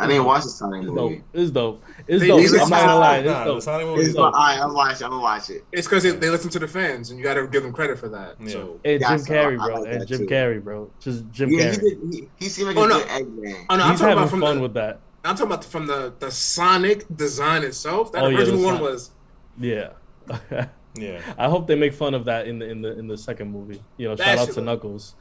I 0.00 0.06
didn't 0.06 0.24
watch 0.26 0.44
the 0.44 0.48
Sonic 0.50 0.82
it's 0.84 0.86
dope. 0.86 1.10
movie. 1.10 1.24
It's 1.32 1.50
dope. 1.50 1.82
It's 2.06 2.20
They- 2.20 2.28
dope. 2.28 2.40
they 2.40 2.46
I'm 2.60 2.68
not 2.70 2.80
gonna 2.82 2.94
lie. 3.00 3.16
It's 3.18 3.26
Nah, 3.26 3.38
the 3.40 3.44
dope. 3.54 3.62
Sonic 3.62 3.86
movie 3.88 4.00
It's 4.00 4.08
is 4.10 4.14
dope. 4.14 4.32
right. 4.32 4.58
I'm 4.62 4.72
watching. 4.74 5.04
I'm 5.04 5.10
gonna 5.10 5.22
watch 5.22 5.50
it. 5.50 5.64
it's 5.72 5.86
because 5.88 6.02
they, 6.04 6.10
they 6.12 6.30
listen 6.30 6.50
to 6.50 6.58
the 6.60 6.68
fans, 6.68 7.10
and 7.10 7.18
you 7.18 7.24
got 7.24 7.34
to 7.34 7.46
give 7.48 7.62
them 7.64 7.72
credit 7.72 7.98
for 7.98 8.08
that. 8.10 8.36
Yeah. 8.40 8.48
So, 8.48 8.80
And 8.84 9.00
Jim 9.00 9.00
That's- 9.00 9.28
Carrey, 9.28 9.56
bro. 9.58 9.80
like 9.82 9.92
and 9.92 10.06
Jim 10.06 10.18
too. 10.20 10.26
Carrey, 10.26 10.62
bro. 10.62 10.90
Just 11.00 11.28
Jim 11.32 11.50
Yeah, 11.50 11.58
he, 11.72 11.76
Carrey. 11.78 11.80
did, 11.80 11.98
he, 12.14 12.28
he 12.38 12.48
seemed 12.48 12.68
like 12.68 12.76
Oh, 12.76 12.84
a 12.84 12.88
no. 12.88 12.98
good 13.00 13.08
Eggman. 13.08 13.66
oh, 13.70 13.76
no, 13.76 13.82
I'm 13.84 13.90
He's 13.90 13.98
talking 14.00 14.08
having 14.08 14.12
about 14.18 14.30
from 14.30 14.40
fun 14.40 14.56
the, 14.56 14.62
with 14.62 14.74
that. 14.74 15.00
I'm 15.24 15.34
talking 15.34 15.46
about 15.52 15.64
from 15.64 15.86
the 15.88 16.12
the 16.20 16.30
Sonic 16.30 17.04
design 17.16 17.64
itself. 17.64 18.12
That 18.12 18.22
Oh, 18.22 18.26
original 18.28 18.58
the 18.60 18.64
one 18.66 18.80
was 18.80 19.10
Yeah. 19.58 19.90
Yeah. 20.96 21.20
I 21.36 21.48
hope 21.48 21.66
they 21.68 21.76
make 21.76 21.92
fun 21.94 22.14
of 22.14 22.24
that 22.24 22.46
in 22.48 22.58
the 22.58 22.68
in 22.68 22.82
the 22.82 22.98
in 22.98 23.06
the 23.08 23.16
second 23.16 23.52
movie. 23.52 23.82
You 23.98 24.08
know, 24.08 24.14
That 24.16 24.24
shout 24.24 24.38
out 24.38 24.46
shit 24.46 24.54
to 24.54 24.60
was- 24.60 25.14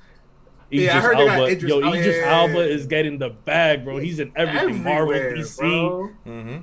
Knuckles. 0.72 0.86
Yeah, 0.86 0.98
I 0.98 1.02
heard 1.02 1.18
they 1.18 1.26
got 1.26 1.38
Elba, 1.40 1.52
Idris- 1.52 1.70
yo, 1.70 1.82
oh, 1.84 1.94
Idris 1.94 2.16
yeah, 2.18 2.22
yeah, 2.26 2.42
Elba 2.42 2.54
yeah. 2.54 2.60
is 2.76 2.86
getting 2.88 3.18
the 3.20 3.30
bag, 3.30 3.84
bro. 3.86 3.98
He's 3.98 4.20
in 4.20 4.32
everything. 4.36 4.84
Marvel, 4.84 5.14
everywhere, 5.14 5.36
DC. 5.38 5.58
bro. 5.58 6.10
Mm-hmm. 6.26 6.58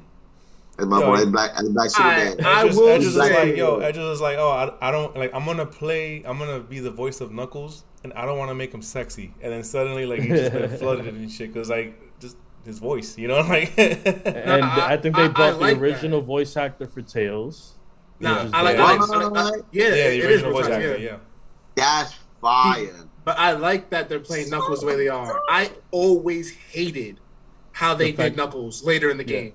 That's 0.76 0.88
my 0.88 1.00
Yo, 1.00 1.06
boy, 1.06 1.18
he- 1.18 1.26
Black, 1.26 1.50
that's 1.54 1.68
Black 1.68 1.84
I- 1.86 2.24
Superman. 2.26 2.46
I 2.46 2.62
Edges, 2.64 2.76
will 2.76 2.88
Edges 2.88 3.06
is 3.08 3.14
say- 3.22 3.46
like, 3.48 3.56
yo, 3.56 3.78
Edges 3.78 4.04
is 4.04 4.20
like, 4.20 4.38
oh, 4.38 4.50
I, 4.50 4.88
I 4.88 4.90
don't 4.90 5.16
like. 5.16 5.32
I'm 5.34 5.44
gonna 5.46 5.66
play. 5.66 6.22
I'm 6.26 6.38
gonna 6.38 6.60
be 6.60 6.80
the 6.80 6.90
voice 6.90 7.20
of 7.20 7.30
Knuckles, 7.32 7.84
and 8.02 8.12
I 8.14 8.26
don't 8.26 8.38
want 8.38 8.50
to 8.50 8.54
make 8.54 8.72
him 8.74 8.82
sexy. 8.82 9.32
And 9.40 9.52
then 9.52 9.62
suddenly, 9.62 10.04
like, 10.04 10.20
he's 10.20 10.38
just 10.40 10.52
been 10.52 10.68
flooded 10.78 11.06
and 11.06 11.30
shit 11.30 11.52
because, 11.52 11.70
like, 11.70 11.98
just 12.20 12.36
his 12.64 12.78
voice, 12.80 13.16
you 13.16 13.28
know, 13.28 13.40
like. 13.48 13.72
And 13.78 14.64
I- 14.64 14.94
I, 14.94 14.96
think 14.96 15.14
they 15.16 15.22
I 15.24 15.28
brought 15.28 15.60
like 15.60 15.76
the 15.76 15.82
original 15.82 16.20
voice 16.22 16.56
actor 16.56 16.86
for 16.86 17.02
Tails. 17.02 17.74
Nah, 18.20 18.48
I 18.52 18.62
like, 18.62 18.76
dope. 18.76 18.86
I 18.88 18.94
like, 18.94 19.00
I 19.00 19.04
like, 19.16 19.36
I 19.36 19.42
like- 19.50 19.62
yeah, 19.70 19.84
yeah, 19.94 20.10
the 20.10 20.26
original 20.26 20.52
voice 20.52 20.66
actor. 20.66 20.96
yeah. 20.98 21.04
Yeah. 21.04 21.16
That's 21.76 22.14
fire. 22.40 23.03
But 23.24 23.38
I 23.38 23.52
like 23.52 23.90
that 23.90 24.08
they're 24.08 24.20
playing 24.20 24.50
Knuckles 24.50 24.80
the 24.80 24.86
way 24.86 24.96
they 24.96 25.08
are. 25.08 25.40
I 25.48 25.70
always 25.90 26.50
hated 26.54 27.20
how 27.72 27.94
they 27.94 28.10
The 28.10 28.16
fact- 28.18 28.36
did 28.36 28.36
Knuckles 28.36 28.84
later 28.84 29.10
in 29.10 29.16
the 29.16 29.24
Yeah. 29.26 29.40
game. 29.40 29.52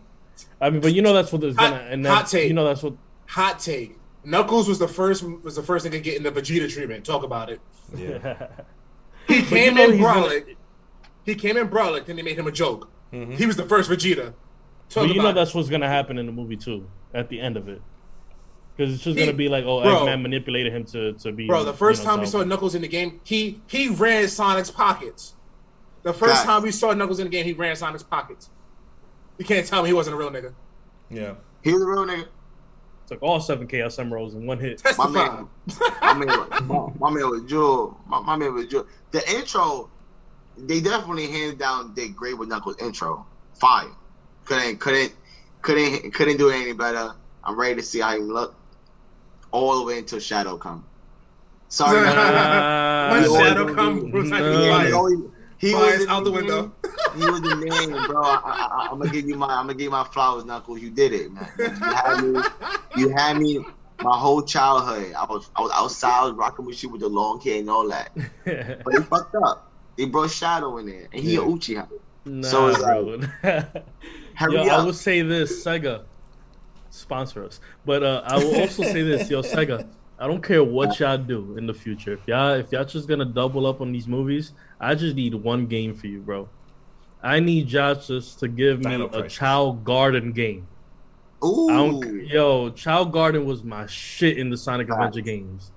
I 0.62 0.70
mean, 0.70 0.82
but 0.82 0.94
you 0.94 1.02
know 1.02 1.14
that's 1.14 1.32
what 1.32 1.44
is 1.44 1.56
Hot- 1.56 1.72
gonna 1.72 1.84
and 1.90 2.06
hot 2.06 2.28
take. 2.28 2.48
you 2.48 2.54
know 2.54 2.66
that's 2.66 2.82
what. 2.84 2.94
Hot 3.28 3.60
take: 3.60 3.98
Knuckles 4.24 4.68
was 4.68 4.80
the 4.80 4.88
first 4.88 5.24
was 5.44 5.56
the 5.56 5.64
first 5.64 5.84
thing 5.84 5.92
to 5.92 6.00
get 6.00 6.18
in 6.18 6.24
the 6.24 6.32
Vegeta 6.32 6.70
treatment. 6.72 7.06
Talk 7.06 7.24
about 7.24 7.50
it. 7.50 7.60
Yeah. 7.96 8.48
He 9.28 9.44
came 9.44 9.78
you 9.78 9.84
know 9.84 9.84
in 9.86 9.92
he's 9.94 10.02
gonna- 10.02 10.28
Brolic. 10.28 10.56
He 11.24 11.36
came 11.36 11.56
in 11.58 11.68
Brolic, 11.70 12.06
then 12.08 12.16
they 12.16 12.24
made 12.24 12.36
him 12.40 12.48
a 12.48 12.52
joke. 12.52 12.90
Mhm. 13.14 13.36
He 13.38 13.46
was 13.46 13.56
the 13.58 13.66
first 13.66 13.88
Vegeta. 13.90 14.34
Talk 14.90 15.06
But 15.06 15.10
you 15.14 15.22
know 15.22 15.30
it. 15.30 15.34
that's 15.34 15.54
what's 15.54 15.70
gonna 15.70 15.88
happen 15.88 16.18
in 16.18 16.26
the 16.26 16.32
movie 16.32 16.56
too. 16.56 16.88
At 17.14 17.30
the 17.30 17.40
end 17.40 17.56
of 17.56 17.68
it, 17.70 17.80
because 18.80 18.94
it's 18.96 19.04
just 19.04 19.18
He- 19.18 19.26
gonna 19.26 19.36
be 19.36 19.50
like, 19.50 19.66
oh, 19.66 19.82
Bro. 19.82 20.06
Eggman 20.06 20.22
manipulated 20.22 20.72
him 20.72 20.86
to 20.86 21.14
to 21.14 21.34
be. 21.34 21.48
Bro, 21.48 21.66
the 21.66 21.74
first 21.74 22.02
you 22.02 22.06
know, 22.08 22.12
time 22.12 22.22
we 22.22 22.28
saw 22.28 22.44
Knuckles 22.44 22.76
in 22.76 22.82
the 22.82 22.88
game, 22.88 23.20
he 23.26 23.62
he 23.68 23.90
ran 23.90 24.28
Sonic's 24.30 24.72
pockets. 24.72 25.36
The 26.04 26.14
first 26.14 26.36
Facts. 26.36 26.46
time 26.46 26.64
we 26.64 26.72
saw 26.72 26.94
Knuckles 26.94 27.20
in 27.20 27.26
the 27.26 27.30
game, 27.30 27.44
he 27.44 27.52
ran 27.52 27.76
Sonic's 27.76 28.04
pockets. 28.04 28.50
You 29.38 29.44
can't 29.44 29.68
tell 29.68 29.84
me 29.84 29.90
he 29.90 29.94
wasn't 29.94 30.16
a 30.16 30.18
real 30.18 30.32
nigga. 30.32 30.54
Yeah. 31.10 31.34
He 31.62 31.74
was 31.74 31.82
a 31.82 31.86
real 31.86 32.06
nigga. 32.06 32.28
took 33.08 33.22
all 33.22 33.42
seven 33.42 33.68
Chaos 33.68 34.00
Emeralds 34.00 34.34
in 34.34 34.46
one 34.46 34.60
hit. 34.60 34.78
Testify. 34.78 35.10
man. 35.10 35.48
My 36.02 36.14
man, 36.14 36.28
my, 36.68 36.88
my 37.00 37.10
man 37.10 37.30
was 37.30 37.44
Jewel. 37.44 38.00
My, 38.08 38.22
my 38.22 38.38
man 38.38 38.54
was 38.54 38.68
Jewel. 38.68 38.88
The 39.12 39.30
intro, 39.30 39.90
they 40.58 40.80
definitely 40.80 41.28
hands 41.28 41.56
down 41.56 41.94
did 41.96 42.16
great 42.16 42.38
with 42.38 42.48
Knuckles 42.48 42.78
intro. 42.80 43.26
Fire. 43.60 43.90
Couldn't 44.46 44.78
couldn't 44.80 45.14
couldn't 45.62 46.14
couldn't 46.14 46.38
do 46.38 46.48
it 46.50 46.56
any 46.56 46.72
better. 46.74 47.14
I'm 47.44 47.60
ready 47.60 47.76
to 47.76 47.82
see 47.82 48.00
how 48.00 48.14
he 48.16 48.20
look. 48.22 48.56
All 49.52 49.80
the 49.80 49.86
way 49.86 49.98
until 50.00 50.20
Shadow 50.20 50.58
come. 50.58 50.86
Sorry, 51.70 52.02
man. 52.02 53.12
When 53.12 53.24
uh, 53.30 53.40
Shadow 53.40 53.64
gonna 53.66 53.76
come, 53.76 54.06
be- 54.06 54.12
was 54.20 54.30
like, 54.32 54.44
he, 54.44 54.70
fire. 54.70 54.96
always- 54.96 55.20
he 55.58 55.74
was 55.76 56.08
out 56.08 56.24
the 56.24 56.32
man. 56.32 56.40
window. 56.46 56.72
He 57.18 57.30
was 57.30 57.42
the 57.42 57.56
man, 57.56 58.08
bro. 58.08 58.22
I, 58.24 58.36
I, 58.46 58.68
I, 58.86 58.88
I'm 58.92 58.98
gonna 59.00 59.12
give 59.12 59.28
you 59.28 59.36
my 59.36 59.48
I'm 59.48 59.64
gonna 59.66 59.74
give 59.74 59.82
you 59.84 59.90
my 59.90 60.06
flowers, 60.06 60.46
Knuckles. 60.46 60.80
You 60.80 60.90
did 60.90 61.12
it, 61.14 61.32
man. 61.34 61.50
You 61.60 61.70
had 61.70 62.22
me. 62.24 62.42
You 62.96 63.10
had 63.10 63.38
me. 63.38 63.66
My 64.02 64.18
whole 64.18 64.42
childhood, 64.42 65.12
I 65.14 65.26
was 65.26 65.50
I 65.58 65.62
was 65.62 65.72
outside, 65.76 66.22
I 66.22 66.24
was 66.28 66.34
rocking 66.34 66.66
with 66.66 66.82
you 66.82 66.88
with 66.88 67.02
the 67.02 67.10
long 67.10 67.42
hair 67.42 67.60
and 67.60 67.70
all 67.70 67.88
that. 67.90 68.12
But 68.46 68.94
they 68.94 69.02
fucked 69.04 69.36
up. 69.36 69.70
They 69.98 70.06
brought 70.06 70.30
Shadow 70.32 70.78
in 70.78 70.86
there, 70.86 71.10
and 71.12 71.22
he 71.22 71.34
Yeah. 71.34 71.42
a 71.42 71.44
Uchiha. 71.44 71.88
nah, 72.24 72.48
So 72.48 72.68
it's 72.70 72.78
bro. 72.78 73.20
Hurry 74.36 74.54
Yo, 74.54 74.62
I 74.64 74.86
will 74.86 74.94
say 74.94 75.22
this, 75.24 75.66
Sega, 75.66 76.04
sponsor 76.90 77.46
us. 77.46 77.60
But 77.86 78.04
uh, 78.04 78.22
I 78.26 78.38
will 78.38 78.56
also 78.56 78.84
say 78.84 79.02
this, 79.04 79.30
yo, 79.30 79.42
Sega. 79.42 79.90
I 80.22 80.28
don't 80.28 80.44
care 80.44 80.62
what 80.64 81.00
y'all 81.00 81.18
do 81.18 81.56
in 81.58 81.66
the 81.66 81.74
future. 81.74 82.12
If 82.14 82.28
y'all 82.28 82.52
if 82.56 82.72
y'all 82.74 82.84
just 82.84 83.08
gonna 83.08 83.24
double 83.24 83.66
up 83.66 83.80
on 83.80 83.94
these 83.94 84.06
movies, 84.08 84.52
I 84.80 84.94
just 84.96 85.16
need 85.16 85.34
one 85.34 85.66
game 85.66 85.94
for 85.96 86.08
you, 86.08 86.20
bro. 86.20 86.50
I 87.24 87.40
need 87.40 87.72
y'all 87.72 87.96
just 87.96 88.40
to 88.40 88.50
give 88.50 88.80
me 88.80 88.92
Dino 88.92 89.06
a 89.06 89.10
Crisis. 89.10 89.34
Chao 89.34 89.72
Garden 89.72 90.34
game. 90.34 90.68
I 91.42 91.46
don't, 91.48 92.26
yo, 92.28 92.70
Chao 92.72 93.06
Garden 93.06 93.46
was 93.46 93.64
my 93.64 93.86
shit 93.86 94.38
in 94.38 94.50
the 94.50 94.58
Sonic 94.58 94.90
Facts. 94.90 94.98
Adventure 95.06 95.22
games. 95.22 95.72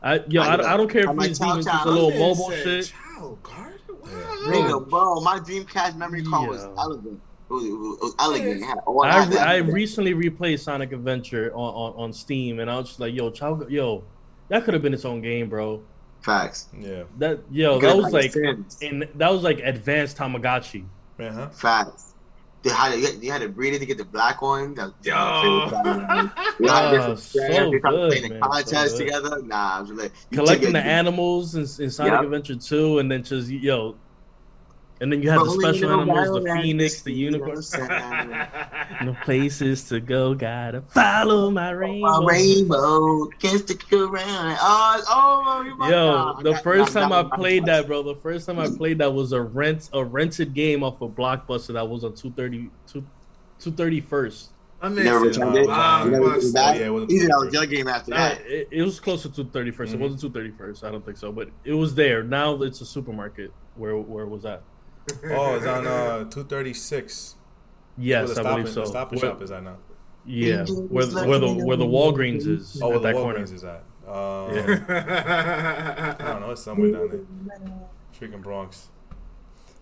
I 0.00 0.20
yo, 0.28 0.42
I, 0.42 0.74
I 0.74 0.76
don't 0.76 0.88
care 0.88 1.02
I'm 1.08 1.10
if 1.10 1.16
like, 1.16 1.28
he's 1.30 1.38
Chao 1.40 1.50
even 1.50 1.64
just 1.64 1.86
a 1.86 1.90
little 1.90 2.10
Man 2.10 2.18
mobile 2.20 2.50
said, 2.50 2.84
shit. 2.84 2.94
Chao 3.16 3.38
guard? 3.42 3.80
What? 3.88 4.10
Nigga, 4.46 4.88
bro, 4.88 5.20
my 5.20 5.40
Dreamcast 5.40 5.96
memory 5.96 6.22
card 6.22 6.48
was 6.48 6.62
Yeah. 6.62 6.74
elegant. 6.78 7.06
It 7.06 7.12
was, 7.12 7.20
it 7.50 7.54
was, 7.54 7.64
it 7.64 8.02
was 8.02 8.14
elegant. 8.18 8.60
It 8.62 8.64
had 8.64 8.78
all 8.86 9.04
I, 9.04 9.24
that- 9.26 9.48
I 9.48 9.56
recently 9.58 10.14
replayed 10.14 10.60
Sonic 10.60 10.92
Adventure 10.92 11.50
on, 11.54 11.74
on, 11.94 12.04
on 12.04 12.12
Steam, 12.12 12.60
and 12.60 12.70
I 12.70 12.76
was 12.76 12.88
just 12.88 13.00
like, 13.00 13.14
yo, 13.14 13.30
Chao, 13.30 13.66
yo, 13.68 14.04
that 14.48 14.64
could 14.64 14.74
have 14.74 14.82
been 14.82 14.94
its 14.94 15.04
own 15.04 15.20
game, 15.20 15.48
bro. 15.48 15.82
Facts. 16.20 16.66
Yeah. 16.78 17.04
That 17.18 17.40
yo, 17.50 17.76
You 17.76 17.80
that 17.82 17.96
was 17.96 18.12
like, 18.12 18.34
and 18.82 19.08
that 19.14 19.32
was 19.32 19.42
like 19.42 19.60
advanced 19.60 20.16
Tamagotchi. 20.18 20.84
Man, 21.16 21.32
huh? 21.32 21.48
Facts. 21.50 22.04
They 22.62 22.70
had 22.70 22.92
to, 22.92 22.98
you 22.98 23.30
had 23.30 23.40
to 23.42 23.48
breed 23.48 23.74
it 23.74 23.78
to 23.78 23.86
get 23.86 23.98
the 23.98 24.04
black 24.04 24.42
one. 24.42 24.74
That, 24.74 24.92
Yo. 25.04 25.14
You 26.60 26.68
had 26.68 26.70
Ah, 26.70 26.90
different 26.90 27.18
so 27.20 27.38
strands. 27.38 27.70
They 27.72 27.78
good, 27.78 28.10
playing 28.10 28.22
the 28.32 28.40
man, 28.40 28.64
so 28.66 28.88
good. 28.88 28.96
together. 28.98 29.42
Nah, 29.42 29.76
I 29.78 29.80
was 29.80 29.90
like, 29.92 30.12
collecting 30.32 30.72
the 30.72 30.80
animals 30.80 31.54
in, 31.54 31.62
in 31.84 31.88
Sonic 31.90 32.14
Yep. 32.14 32.22
Adventure 32.24 32.56
2, 32.56 32.98
and 32.98 33.10
then 33.10 33.22
just 33.22 33.48
yo, 33.48 33.94
and 35.00 35.12
then 35.12 35.22
you 35.22 35.30
have 35.30 35.44
the 35.44 35.50
special 35.52 35.90
animals, 36.00 36.42
the 36.42 36.50
phoenix, 36.62 37.02
the 37.02 37.12
is 37.12 37.18
unicorn. 37.18 37.54
the 37.56 38.48
No 39.04 39.16
places 39.24 39.88
to 39.88 40.00
go, 40.00 40.34
gotta 40.34 40.80
follow 40.82 41.50
my 41.50 41.70
rainbow. 41.70 42.22
My 42.22 42.32
rainbow 42.32 43.26
can't 43.38 43.60
stick 43.60 43.92
around. 43.92 44.56
Oh, 44.60 45.02
oh, 45.08 45.74
my 45.76 45.88
Yo, 45.90 46.12
God. 46.34 46.42
the 46.44 46.54
first 46.58 46.92
time 46.92 47.12
I 47.12 47.22
played 47.36 47.64
that, 47.66 47.86
bro, 47.86 48.02
the 48.02 48.16
first 48.16 48.46
time 48.46 48.58
I 48.58 48.68
played 48.68 48.98
that 48.98 49.12
was 49.12 49.32
a 49.32 49.40
rent 49.40 49.88
a 49.92 50.04
rented 50.04 50.54
game 50.54 50.82
off 50.82 51.00
of 51.00 51.12
Blockbuster 51.12 51.74
that 51.74 51.88
was 51.88 52.02
on 52.04 52.14
230 52.14 52.70
two- 52.86 53.04
231st. 53.60 54.48
I 54.80 54.88
You 54.88 54.94
never 54.94 55.20
miss 55.24 55.36
it. 55.36 55.40
returned 55.40 55.56
it? 55.58 55.66
Wow, 55.66 56.04
You 56.04 56.10
never 56.12 56.24
bust. 56.30 56.46
returned? 56.54 56.78
Yeah, 56.80 56.86
it 56.86 56.90
wasn't 56.92 57.10
Either 57.12 57.26
that 57.26 57.32
21st. 57.32 57.44
was 57.46 57.54
your 57.54 57.66
game 57.66 57.88
after 57.88 58.10
that. 58.12 58.40
it, 58.46 58.68
it 58.70 58.82
was 58.82 59.00
close 59.00 59.22
to 59.22 59.28
231st. 59.28 59.90
Mhm. 59.90 59.94
It 59.94 60.00
wasn't 60.00 60.20
231st. 60.20 60.84
I 60.84 60.90
don't 60.92 61.04
think 61.04 61.16
so, 61.16 61.32
but 61.32 61.48
it 61.64 61.72
was 61.74 61.94
there. 61.96 62.22
Now 62.22 62.62
it's 62.62 62.80
a 62.80 62.86
supermarket. 62.86 63.52
Where 63.74 63.96
where 63.96 64.26
was 64.26 64.42
that? 64.44 64.62
Oh, 65.30 65.56
it's 65.56 65.66
on 65.66 65.86
uh, 65.86 66.18
236. 66.30 67.34
Yes, 68.00 68.26
where 68.28 68.34
the 68.34 68.40
I 68.40 68.54
believe 68.54 68.68
stop, 68.68 68.74
so. 68.74 68.80
the 68.80 68.86
stop 68.86 69.12
and 69.12 69.20
Where- 69.20 69.30
shop 69.32 69.42
is 69.42 69.50
at 69.50 69.62
now. 69.62 69.76
Yeah, 70.30 70.60
Angels 70.60 70.80
where 70.90 71.06
the, 71.06 71.26
where 71.26 71.38
the 71.38 71.52
where 71.64 71.76
the. 71.78 71.86
Walgreens 71.86 72.46
is 72.46 72.78
Oh, 72.82 72.88
where 72.88 72.96
at 72.96 73.02
the 73.02 73.08
that 73.08 73.14
Walgreens 73.16 73.22
corner. 73.22 73.54
is 73.54 73.64
at. 73.64 73.84
Um, 74.06 74.54
Yeah. 74.54 76.16
I 76.20 76.24
don't 76.32 76.40
know. 76.42 76.50
It's 76.50 76.62
somewhere 76.62 76.92
down 76.92 77.08
there. 77.08 78.28
Freaking 78.28 78.42
Bronx. 78.42 78.88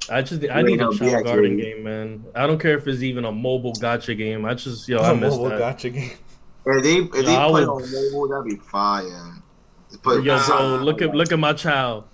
I 0.08 0.22
just 0.22 0.44
I 0.48 0.62
need 0.62 0.80
a 0.80 0.88
be 0.90 0.98
Chao 0.98 1.20
Garden 1.22 1.56
game, 1.56 1.82
man. 1.82 2.24
I 2.34 2.46
don't 2.46 2.58
care 2.60 2.76
if 2.78 2.86
it's 2.86 3.02
even 3.02 3.24
a 3.24 3.32
mobile 3.32 3.72
gacha 3.72 4.16
game. 4.16 4.44
I 4.44 4.54
just 4.54 4.88
yo, 4.88 4.98
I 4.98 5.14
miss 5.14 5.32
mobile 5.34 5.48
that. 5.48 5.78
gacha 5.78 5.92
game. 5.92 6.12
If 6.64 6.82
they 6.84 6.96
if 6.96 7.10
they 7.26 7.32
Yo, 7.32 7.38
I 7.40 7.50
put 7.50 7.62
it 7.62 7.66
would- 7.66 7.82
on 7.84 8.12
mobile, 8.12 8.28
that'd 8.28 8.44
be 8.44 8.56
fire. 8.56 9.34
Just 9.90 10.48
Yo, 10.48 10.56
bro, 10.58 10.76
look 10.84 11.02
at 11.02 11.12
look 11.14 11.32
at 11.32 11.38
my 11.40 11.52
child. 11.54 12.04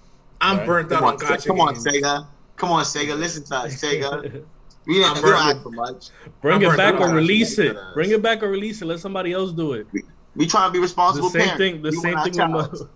I'm 0.41 0.59
Right. 0.59 0.67
burnt 0.67 0.93
out 0.93 0.99
Come 1.01 1.05
on 1.09 1.15
on, 1.15 1.19
gacha 1.21 1.47
come 1.47 1.61
on, 1.61 1.75
games. 1.75 1.87
Sega. 1.87 2.27
Come 2.63 2.71
on, 2.71 2.85
Sega. 2.85 3.19
Listen 3.19 3.43
to 3.47 3.57
us, 3.57 3.75
Sega. 3.83 4.45
We 4.87 4.95
didn't, 4.95 5.17
I'm 5.17 5.23
we 5.23 5.31
don't 5.31 5.43
burnt 5.47 5.63
for 5.65 5.71
much. 5.71 6.11
Bring 6.41 6.65
I'm 6.65 6.73
it 6.73 6.77
back 6.77 7.01
or 7.01 7.09
release 7.11 7.59
it. 7.59 7.77
Bring 7.93 8.11
it 8.13 8.23
back 8.23 8.41
or 8.41 8.49
release 8.49 8.81
it. 8.83 8.85
Let 8.85 9.01
somebody 9.01 9.33
else 9.33 9.51
do 9.51 9.73
it. 9.73 9.89
We 10.37 10.47
trying 10.47 10.69
to 10.69 10.73
be 10.73 10.79
responsible. 10.79 11.29
The 11.31 11.41
responsible 11.41 11.41
same 11.41 11.59
parents. 11.59 11.59
thing. 11.59 11.83
The 11.83 11.91
We 11.91 11.97
same 11.97 12.19
thing 12.21 12.41
our 12.41 12.49
with 12.63 12.73
my 12.73 12.87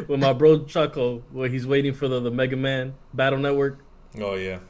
with 0.08 0.20
my 0.20 0.32
bro 0.32 0.60
Chucko, 0.60 1.22
where 1.32 1.50
he's 1.50 1.66
waiting 1.66 1.92
for 1.92 2.08
the, 2.08 2.20
the 2.20 2.30
Mega 2.30 2.56
Man 2.56 2.94
Battle 3.12 3.38
Network. 3.38 3.84
Oh 4.18 4.36
yeah. 4.36 4.60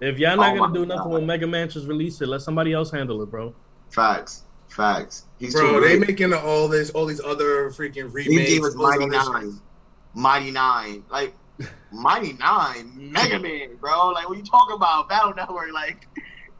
If 0.00 0.18
y'all 0.18 0.36
not 0.36 0.56
Oh 0.56 0.58
gonna 0.58 0.72
my 0.72 0.74
do 0.74 0.84
nothing 0.84 1.04
God. 1.04 1.12
with 1.12 1.22
Mega 1.22 1.46
Man, 1.46 1.68
just 1.68 1.86
release 1.86 2.20
it. 2.20 2.26
Let 2.26 2.42
somebody 2.42 2.72
else 2.72 2.90
handle 2.90 3.22
it, 3.22 3.30
bro. 3.30 3.54
Facts, 3.90 4.42
facts. 4.68 5.26
He's 5.38 5.54
Bro, 5.54 5.80
they 5.80 5.96
great. 5.96 6.08
making 6.08 6.32
all 6.34 6.66
this, 6.66 6.90
all 6.90 7.06
these 7.06 7.20
other 7.20 7.70
freaking 7.70 8.10
He 8.20 8.30
remakes. 8.30 8.50
gave 8.50 8.64
us 8.64 8.74
all 8.74 8.82
Mighty 8.90 9.06
Nine. 9.06 9.60
Mighty 10.14 10.50
Nine. 10.50 11.04
Like, 11.08 11.34
Mighty 11.92 12.32
Nine? 12.34 12.90
Mega 13.12 13.38
Man, 13.40 13.76
bro. 13.80 14.10
Like, 14.10 14.28
what 14.28 14.38
you 14.38 14.44
talking 14.44 14.76
about? 14.76 15.08
Battle 15.08 15.34
Network. 15.34 15.72
Like, 15.72 16.06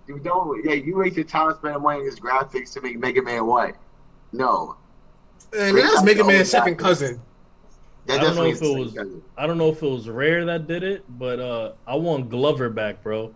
you 0.07 0.19
don't. 0.19 0.65
Yeah, 0.65 0.75
you 0.75 0.97
waste 0.97 1.17
your 1.17 1.25
time 1.25 1.55
spending 1.55 1.83
money 1.83 2.01
on 2.01 2.05
these 2.05 2.21
graphics 2.21 2.73
to 2.75 2.81
make 2.81 2.99
Mega 2.99 3.23
Man 3.23 3.47
what? 3.47 3.77
No. 4.33 4.77
And 5.57 5.77
that's 5.77 6.03
Mega 6.03 6.25
Man's 6.25 6.51
second 6.51 6.77
cousin. 6.77 7.21
That 8.07 8.21
I 8.21 8.23
don't 8.25 8.35
know 8.37 8.47
if 8.47 8.61
it 8.61 8.79
was- 8.79 8.93
cousin. 8.95 9.23
I 9.37 9.47
don't 9.47 9.59
know 9.59 9.69
if 9.71 9.83
it 9.83 9.89
was 9.89 10.09
Rare 10.09 10.45
that 10.47 10.67
did 10.67 10.83
it, 10.83 11.05
but 11.19 11.39
uh 11.39 11.73
I 11.87 11.95
want 11.97 12.31
Glover 12.31 12.69
back, 12.69 13.03
bro. 13.03 13.33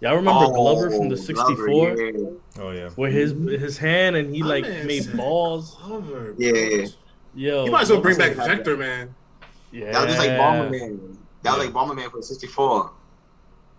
Y'all 0.00 0.14
remember 0.16 0.46
Glover 0.46 0.90
from 0.90 1.08
the 1.08 1.16
Oh, 1.16 1.18
64? 1.18 1.96
Yeah. 1.98 2.30
Oh 2.60 2.70
yeah. 2.70 2.88
Where 2.90 3.10
his 3.10 3.32
his 3.32 3.76
hand 3.76 4.16
and 4.16 4.34
he 4.34 4.42
like 4.42 4.64
made 4.84 5.14
balls. 5.16 5.76
Glover, 5.84 6.34
Yeah. 6.38 6.86
Yo, 7.34 7.66
You 7.66 7.70
might 7.70 7.82
as 7.82 7.90
well 7.90 8.00
bring 8.00 8.16
back 8.16 8.34
Glover- 8.34 8.54
Vector, 8.56 8.76
man. 8.76 9.14
Yeah. 9.72 9.92
That 9.92 10.06
was 10.06 10.14
just 10.14 10.18
like 10.26 10.30
Bomberman. 10.38 11.16
That 11.42 11.56
was 11.56 11.66
Yeah. 11.66 11.72
like 11.72 11.72
Bomberman 11.72 12.10
for 12.10 12.22
64. 12.22 12.92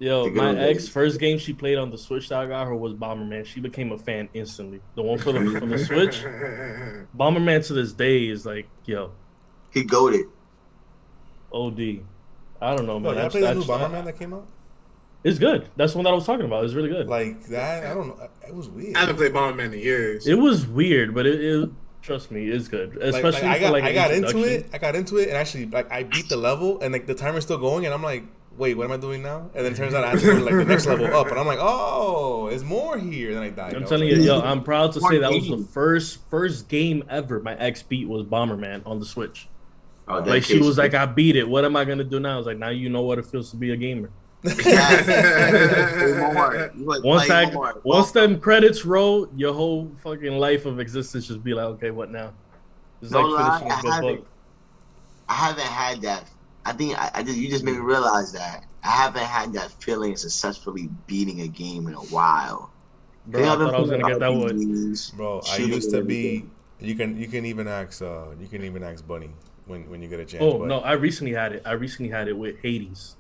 Yo, 0.02 0.30
my 0.30 0.56
ex 0.58 0.84
days. 0.84 0.90
first 0.90 1.20
game 1.20 1.38
she 1.38 1.52
played 1.52 1.78
on 1.78 1.92
the 1.92 1.98
Switch 1.98 2.30
that 2.30 2.40
I 2.40 2.46
got 2.46 2.68
her 2.68 2.76
was 2.76 2.94
Bomberman. 2.94 3.46
She 3.46 3.60
became 3.60 3.92
a 3.92 3.98
fan 3.98 4.30
instantly. 4.34 4.80
The 4.96 5.02
one 5.02 5.18
for 5.18 5.34
the 5.34 5.60
from 5.60 5.70
the 5.70 5.78
Switch. 5.78 6.24
Bomberman 7.18 7.66
to 7.68 7.74
this 7.74 7.92
day 7.92 8.28
is 8.30 8.46
like, 8.46 8.68
yo, 8.86 9.12
He 9.72 9.84
goaded. 9.84 10.28
OD. 11.52 12.02
I 12.62 12.76
don't 12.76 12.86
know, 12.86 13.00
man. 13.00 13.16
y'all 13.16 13.26
I 13.26 13.30
played 13.30 13.44
the 13.44 13.54
new 13.56 13.60
just- 13.62 13.70
I 13.72 13.78
Bomberman 13.88 14.06
that 14.06 14.18
came 14.20 14.34
out? 14.34 14.48
It's 15.22 15.38
good. 15.38 15.68
That's 15.76 15.92
the 15.92 15.98
one 15.98 16.06
that 16.06 16.12
I 16.12 16.16
was 16.16 16.26
talking 16.26 16.46
about. 16.46 16.64
It's 16.64 16.74
really 16.74 16.88
good. 16.90 17.08
Like 17.10 17.44
that? 17.48 17.86
I 17.86 17.94
don't 17.94 18.08
know. 18.08 18.30
It 18.48 18.56
was 18.56 18.70
weird. 18.70 18.96
I 18.96 19.00
haven't 19.02 19.18
played 19.18 19.34
Bomberman 19.34 19.74
in 19.74 19.80
years. 19.80 20.26
it 20.28 20.36
was 20.36 20.66
weird, 20.66 21.14
but 21.14 21.26
it, 21.28 21.44
it 21.44 21.70
trust 22.02 22.32
me, 22.32 22.48
it's 22.50 22.68
good. 22.68 22.96
Like- 22.96 23.14
like, 23.14 23.24
Especially 23.26 23.48
I 23.48 23.60
got 23.60 23.68
for 23.68 23.72
like 23.74 23.84
I 23.84 23.94
got 23.94 24.12
into 24.12 24.44
it. 24.44 24.70
I 24.74 24.78
got 24.78 24.96
into 24.96 25.18
it 25.18 25.28
and 25.30 25.38
actually 25.38 25.66
like 25.68 25.92
I 25.92 26.04
beat 26.04 26.30
the 26.30 26.38
level 26.38 26.80
and 26.82 26.94
like 26.94 27.06
the 27.08 27.16
timer's 27.16 27.44
still 27.44 27.58
going 27.58 27.86
and 27.86 27.94
I'm 27.94 28.04
like, 28.04 28.24
wait, 28.58 28.76
what 28.76 28.84
am 28.86 28.92
I 28.92 28.98
doing 28.98 29.24
now? 29.24 29.50
And 29.56 29.66
then 29.66 29.74
it 29.74 29.76
turns 29.76 29.94
out 29.94 30.04
I 30.04 30.10
have 30.12 30.20
to 30.20 30.26
go 30.26 30.36
to 30.40 30.44
like 30.44 30.54
the 30.54 30.66
next 30.66 30.86
level 30.86 31.06
up 31.16 31.28
and 31.30 31.40
I'm 31.40 31.48
like, 31.48 31.60
oh, 31.62 32.48
it's 32.48 32.64
more 32.64 32.98
here. 32.98 33.34
Then 33.34 33.44
I 33.44 33.50
died. 33.50 33.74
I'm 33.76 33.86
telling 33.86 34.08
you, 34.10 34.16
yo, 34.22 34.42
I'm 34.42 34.64
proud 34.64 34.92
to 34.94 35.02
say 35.02 35.18
that 35.20 35.32
was 35.32 35.48
the 35.48 35.66
first 35.72 36.20
first 36.30 36.68
game 36.68 37.04
ever 37.10 37.40
my 37.40 37.56
ex 37.56 37.84
beat 37.84 38.08
was 38.08 38.26
Bomberman 38.26 38.86
on 38.86 39.00
the 39.00 39.06
Switch. 39.06 39.48
Oh, 40.08 40.20
Like 40.20 40.44
she 40.44 40.60
was 40.60 40.78
like, 40.78 40.94
I 40.96 41.06
beat 41.06 41.36
it. 41.36 41.48
What 41.48 41.64
am 41.66 41.76
I 41.76 41.86
gonna 41.86 42.04
do 42.04 42.20
now? 42.20 42.34
I 42.34 42.38
was 42.38 42.48
like, 42.48 42.58
now 42.58 42.70
you 42.70 42.90
know 42.90 43.04
what 43.04 43.20
it 43.20 43.26
feels 43.26 43.52
to 43.52 43.58
be 43.58 43.72
a 43.72 43.78
gamer. 43.78 44.10
Once 47.04 47.30
I 47.30 47.52
once 47.84 48.12
them 48.12 48.40
credits 48.40 48.86
roll, 48.86 49.28
your 49.36 49.54
whole 49.54 49.92
fucking 50.04 50.38
life 50.38 50.66
of 50.66 50.80
existence 50.80 51.28
just 51.28 51.44
be 51.44 51.54
like, 51.54 51.66
okay, 51.66 51.92
what 51.92 52.12
now? 52.12 52.32
It's 53.02 53.12
No 53.12 53.22
like 53.22 53.40
lie, 53.40 53.60
finishing 53.60 53.72
I 53.72 53.74
a 53.90 53.94
haven't. 53.94 54.16
book. 54.18 54.28
I 55.28 55.34
haven't 55.34 55.66
had 55.66 56.02
that. 56.04 56.30
I 56.66 56.74
think 56.74 56.98
I, 57.00 57.12
I 57.16 57.24
just 57.24 57.38
you 57.38 57.50
just 57.50 57.64
made 57.64 57.74
me 57.74 57.80
realize 57.80 58.32
that 58.34 58.66
I 58.84 58.90
haven't 58.90 59.24
had 59.24 59.54
that 59.54 59.72
feeling 59.82 60.14
of 60.14 60.20
successfully 60.20 60.90
beating 61.08 61.42
a 61.42 61.48
game 61.48 61.88
in 61.88 61.94
a 61.94 61.98
while. 61.98 62.72
Bro, 63.28 63.42
I 63.42 63.46
thought 63.58 63.76
I 63.76 63.80
was 63.80 63.90
gonna 63.90 64.04
get 64.08 64.20
that 64.20 64.34
one. 64.34 64.58
one. 64.58 64.96
Bro, 65.16 65.42
I 65.52 65.58
used 65.58 65.92
to 65.92 66.04
be. 66.04 66.46
You 66.80 66.96
can 66.96 67.18
you 67.18 67.28
can 67.28 67.46
even 67.46 67.68
ask 67.68 68.02
uh 68.02 68.28
you 68.40 68.48
can 68.48 68.64
even 68.64 68.84
ask 68.84 69.06
Bunny 69.06 69.30
when 69.66 69.90
when 69.90 70.02
you 70.02 70.08
get 70.08 70.20
a 70.22 70.26
chance. 70.26 70.42
Oh 70.44 70.60
but- 70.60 70.68
no, 70.68 70.80
I 70.80 70.94
recently 70.94 71.34
had 71.34 71.52
it. 71.54 71.62
I 71.66 71.74
recently 71.74 72.10
had 72.10 72.28
it 72.28 72.38
with 72.38 72.58
Hades. 72.62 73.16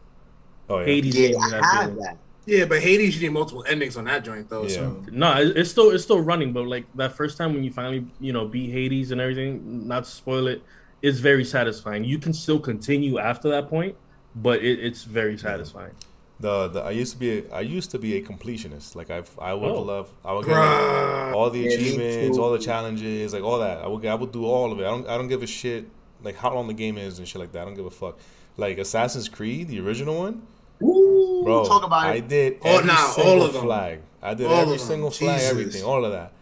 Oh 0.70 0.80
yeah. 0.80 0.86
Hades 0.86 1.16
Yeah, 1.16 1.28
gave 1.30 1.36
I 1.38 1.76
have 1.84 1.96
that. 1.96 2.18
yeah, 2.46 2.66
but 2.66 2.82
Hades, 2.82 3.16
you 3.16 3.28
need 3.28 3.34
multiple 3.34 3.64
endings 3.68 3.98
on 3.98 4.06
that 4.06 4.24
joint, 4.24 4.50
though. 4.50 4.68
So 4.68 5.04
No, 5.12 5.36
it's 5.38 5.70
still 5.72 5.92
it's 5.92 6.04
still 6.04 6.22
running, 6.22 6.54
but 6.54 6.66
like 6.68 6.88
that 6.96 7.16
first 7.16 7.38
time 7.38 7.54
when 7.54 7.64
you 7.64 7.72
finally 7.72 8.08
you 8.20 8.34
know 8.34 8.48
beat 8.48 8.72
Hades 8.72 9.12
and 9.12 9.22
everything, 9.22 9.88
not 9.88 10.06
to 10.06 10.10
spoil 10.10 10.48
it, 10.48 10.64
it's 11.02 11.20
very 11.20 11.46
satisfying. 11.46 12.04
You 12.04 12.20
can 12.20 12.34
still 12.34 12.60
continue 12.60 13.20
after 13.20 13.50
that 13.50 13.70
point, 13.70 13.98
but 14.36 14.62
it, 14.64 14.80
it's 14.80 15.04
very 15.04 15.38
satisfying. 15.38 15.94
The, 16.40 16.70
the 16.70 16.82
I 16.82 16.92
used 16.92 17.14
to 17.14 17.20
be 17.20 17.40
a, 17.40 17.52
I 17.54 17.62
used 17.62 17.92
to 17.92 18.00
be 18.00 18.16
a 18.16 18.22
completionist. 18.22 18.96
Like 18.96 19.10
I 19.12 19.24
I 19.40 19.54
would 19.54 19.72
Oh. 19.72 19.82
love 19.82 20.10
I 20.24 20.34
would 20.34 20.46
get 20.46 20.54
Bruh. 20.56 21.34
all 21.34 21.50
the 21.50 21.66
achievements, 21.66 22.38
all 22.38 22.52
the 22.52 22.60
challenges, 22.60 23.34
like 23.34 23.44
all 23.44 23.60
that. 23.60 23.80
I 23.80 23.88
would 23.88 24.06
I 24.06 24.16
would 24.16 24.32
do 24.32 24.46
all 24.46 24.72
of 24.72 24.80
it. 24.80 24.84
I 24.86 24.90
don't 24.90 25.08
I 25.08 25.18
don't 25.18 25.28
give 25.28 25.44
a 25.44 25.48
shit 25.48 25.86
like 26.22 26.36
how 26.38 26.54
long 26.54 26.68
the 26.68 26.74
game 26.74 26.98
is 26.98 27.20
and 27.20 27.28
shit 27.28 27.40
like 27.42 27.52
that. 27.52 27.62
I 27.62 27.66
don't 27.66 27.76
give 27.76 27.86
a 27.86 27.92
fuck. 27.92 28.20
Like 28.58 28.78
Assassin's 28.78 29.28
Creed, 29.30 29.68
the 29.68 29.80
original 29.82 30.18
one, 30.18 30.48
Ooh, 30.82 31.42
bro. 31.44 31.66
talk 31.66 31.84
about 31.84 32.06
I 32.06 32.16
it. 32.16 32.28
did 32.28 32.58
Oh, 32.64 32.78
every 32.78 32.88
nah, 32.88 33.14
all 33.18 33.42
of 33.44 33.54
them. 33.54 33.64
flag. 33.64 34.00
I 34.22 34.34
did 34.34 34.48
All 34.48 34.54
every 34.54 34.74
of 34.76 34.80
them. 34.80 34.88
single 34.88 35.12
flag, 35.12 35.40
Jesus. 35.40 35.52
everything, 35.52 35.84
all 35.84 36.04
of 36.06 36.12
that. 36.12 36.34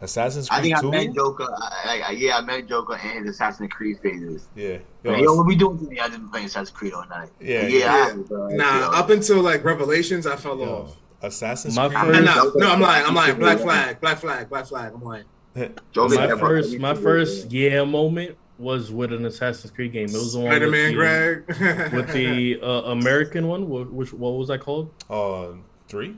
Assassin's 0.00 0.48
Creed. 0.48 0.72
I 0.72 0.80
Creed 0.80 0.92
think 0.92 0.94
I 0.94 1.04
met 1.06 1.14
Joker. 1.14 1.48
I, 1.58 2.02
I, 2.06 2.10
yeah, 2.12 2.36
I 2.38 2.40
met 2.42 2.68
Joker 2.68 2.94
and 2.94 3.26
his 3.26 3.34
Assassin's 3.34 3.70
Creed 3.72 3.98
phases. 4.00 4.46
yeah, 4.54 4.78
Yo, 5.02 5.14
Yo, 5.16 5.34
what 5.34 5.46
we 5.46 5.56
doing 5.56 5.78
today? 5.78 5.98
I 6.00 6.08
didn't 6.08 6.30
play 6.30 6.44
Assassin's 6.44 6.70
Creed 6.70 6.92
all 6.92 7.06
night. 7.08 7.30
Yeah, 7.40 7.66
yeah. 7.66 7.78
yeah. 7.78 7.92
I 7.92 7.96
have. 8.08 8.30
Nah, 8.30 8.78
Yo. 8.80 8.86
up 8.92 9.10
until 9.10 9.42
like 9.42 9.64
Revelations, 9.64 10.26
I 10.26 10.36
fell 10.36 10.58
yo, 10.58 10.64
off. 10.84 10.96
Assassin's 11.22 11.74
My 11.74 11.88
Creed. 11.88 12.14
And 12.14 12.26
first- 12.28 12.54
nah, 12.56 12.66
no, 12.66 12.72
I'm 12.72 12.80
lying. 12.80 13.04
I'm 13.06 13.14
lying. 13.14 13.36
Black 13.38 13.58
flag, 13.66 14.00
black 14.00 14.18
flag, 14.18 14.48
black 14.48 14.66
flag. 14.66 14.92
I'm 14.94 15.02
lying. 15.02 15.24
My 15.96 16.36
first 16.38 16.78
my 16.78 16.94
first 16.94 17.50
yeah 17.50 17.82
moment 17.82 18.36
was 18.58 18.90
with 18.90 19.12
an 19.12 19.24
Assassin's 19.26 19.70
Creed 19.70 19.92
game. 19.92 20.08
It 20.08 20.12
was 20.12 20.32
the 20.34 20.40
one 20.40 20.50
Spider 20.50 20.66
with 20.66 20.72
Man, 20.72 20.88
the, 20.90 20.94
Greg. 20.94 21.92
with 21.92 22.12
the 22.12 22.60
uh, 22.62 22.90
American 22.92 23.46
one. 23.46 23.68
Which 23.68 24.12
what 24.12 24.30
was 24.30 24.48
that 24.48 24.60
called? 24.60 24.92
Uh, 25.08 25.52
three. 25.88 26.16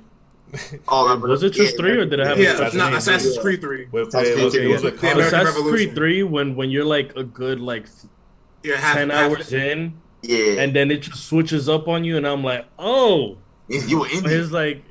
Oh, 0.88 1.16
Was 1.18 1.44
it 1.44 1.50
just 1.50 1.74
yeah, 1.74 1.78
three, 1.80 1.90
or 1.98 2.06
did 2.06 2.18
it 2.18 2.26
have 2.26 2.36
yeah, 2.38 2.54
Assassin's 2.54 2.74
not 2.74 2.92
Assassin's. 2.94 3.38
Creed 3.38 3.60
Three. 3.60 3.86
With, 3.92 4.08
Assassin's 4.08 4.36
it 4.40 4.44
was, 4.44 4.52
Creed 4.54 4.64
it 4.64 4.68
was 4.72 4.80
two. 4.80 4.84
with 4.86 4.94
The 4.94 5.00
Connor- 5.00 5.12
American 5.12 5.38
Assassin's 5.38 5.56
Revolution. 5.56 5.86
Creed 5.88 5.94
Three 5.96 6.22
when 6.24 6.56
when 6.56 6.70
you're 6.70 6.84
like 6.84 7.14
a 7.16 7.22
good 7.22 7.60
like 7.60 7.86
You're 8.64 8.76
half, 8.76 8.96
ten 8.96 9.10
half- 9.10 9.30
hours 9.30 9.52
in, 9.52 9.94
Yeah, 10.22 10.60
and 10.60 10.74
then 10.74 10.90
it 10.90 11.02
just 11.02 11.24
switches 11.26 11.68
up 11.68 11.86
on 11.86 12.02
you, 12.02 12.16
and 12.16 12.26
I'm 12.26 12.42
like, 12.42 12.66
oh, 12.80 13.38
you 13.68 14.00
were 14.00 14.08
in 14.08 14.22
it's 14.26 14.50
like, 14.50 14.82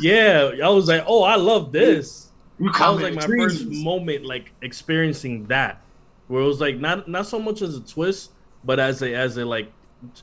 yeah. 0.00 0.50
I 0.62 0.68
was 0.68 0.86
like, 0.88 1.04
oh, 1.06 1.22
I 1.22 1.36
love 1.36 1.72
this. 1.72 2.30
You 2.58 2.70
That 2.72 2.88
was 2.90 3.00
like 3.02 3.14
my 3.14 3.22
the 3.26 3.36
first 3.38 3.64
moment, 3.66 4.26
like 4.26 4.52
experiencing 4.60 5.46
that, 5.46 5.80
where 6.28 6.42
it 6.42 6.46
was 6.46 6.60
like 6.60 6.78
not 6.78 7.08
not 7.08 7.26
so 7.26 7.38
much 7.38 7.62
as 7.62 7.76
a 7.76 7.80
twist, 7.80 8.32
but 8.64 8.78
as 8.80 9.02
a 9.02 9.14
as 9.14 9.36
a 9.36 9.44
like, 9.44 9.72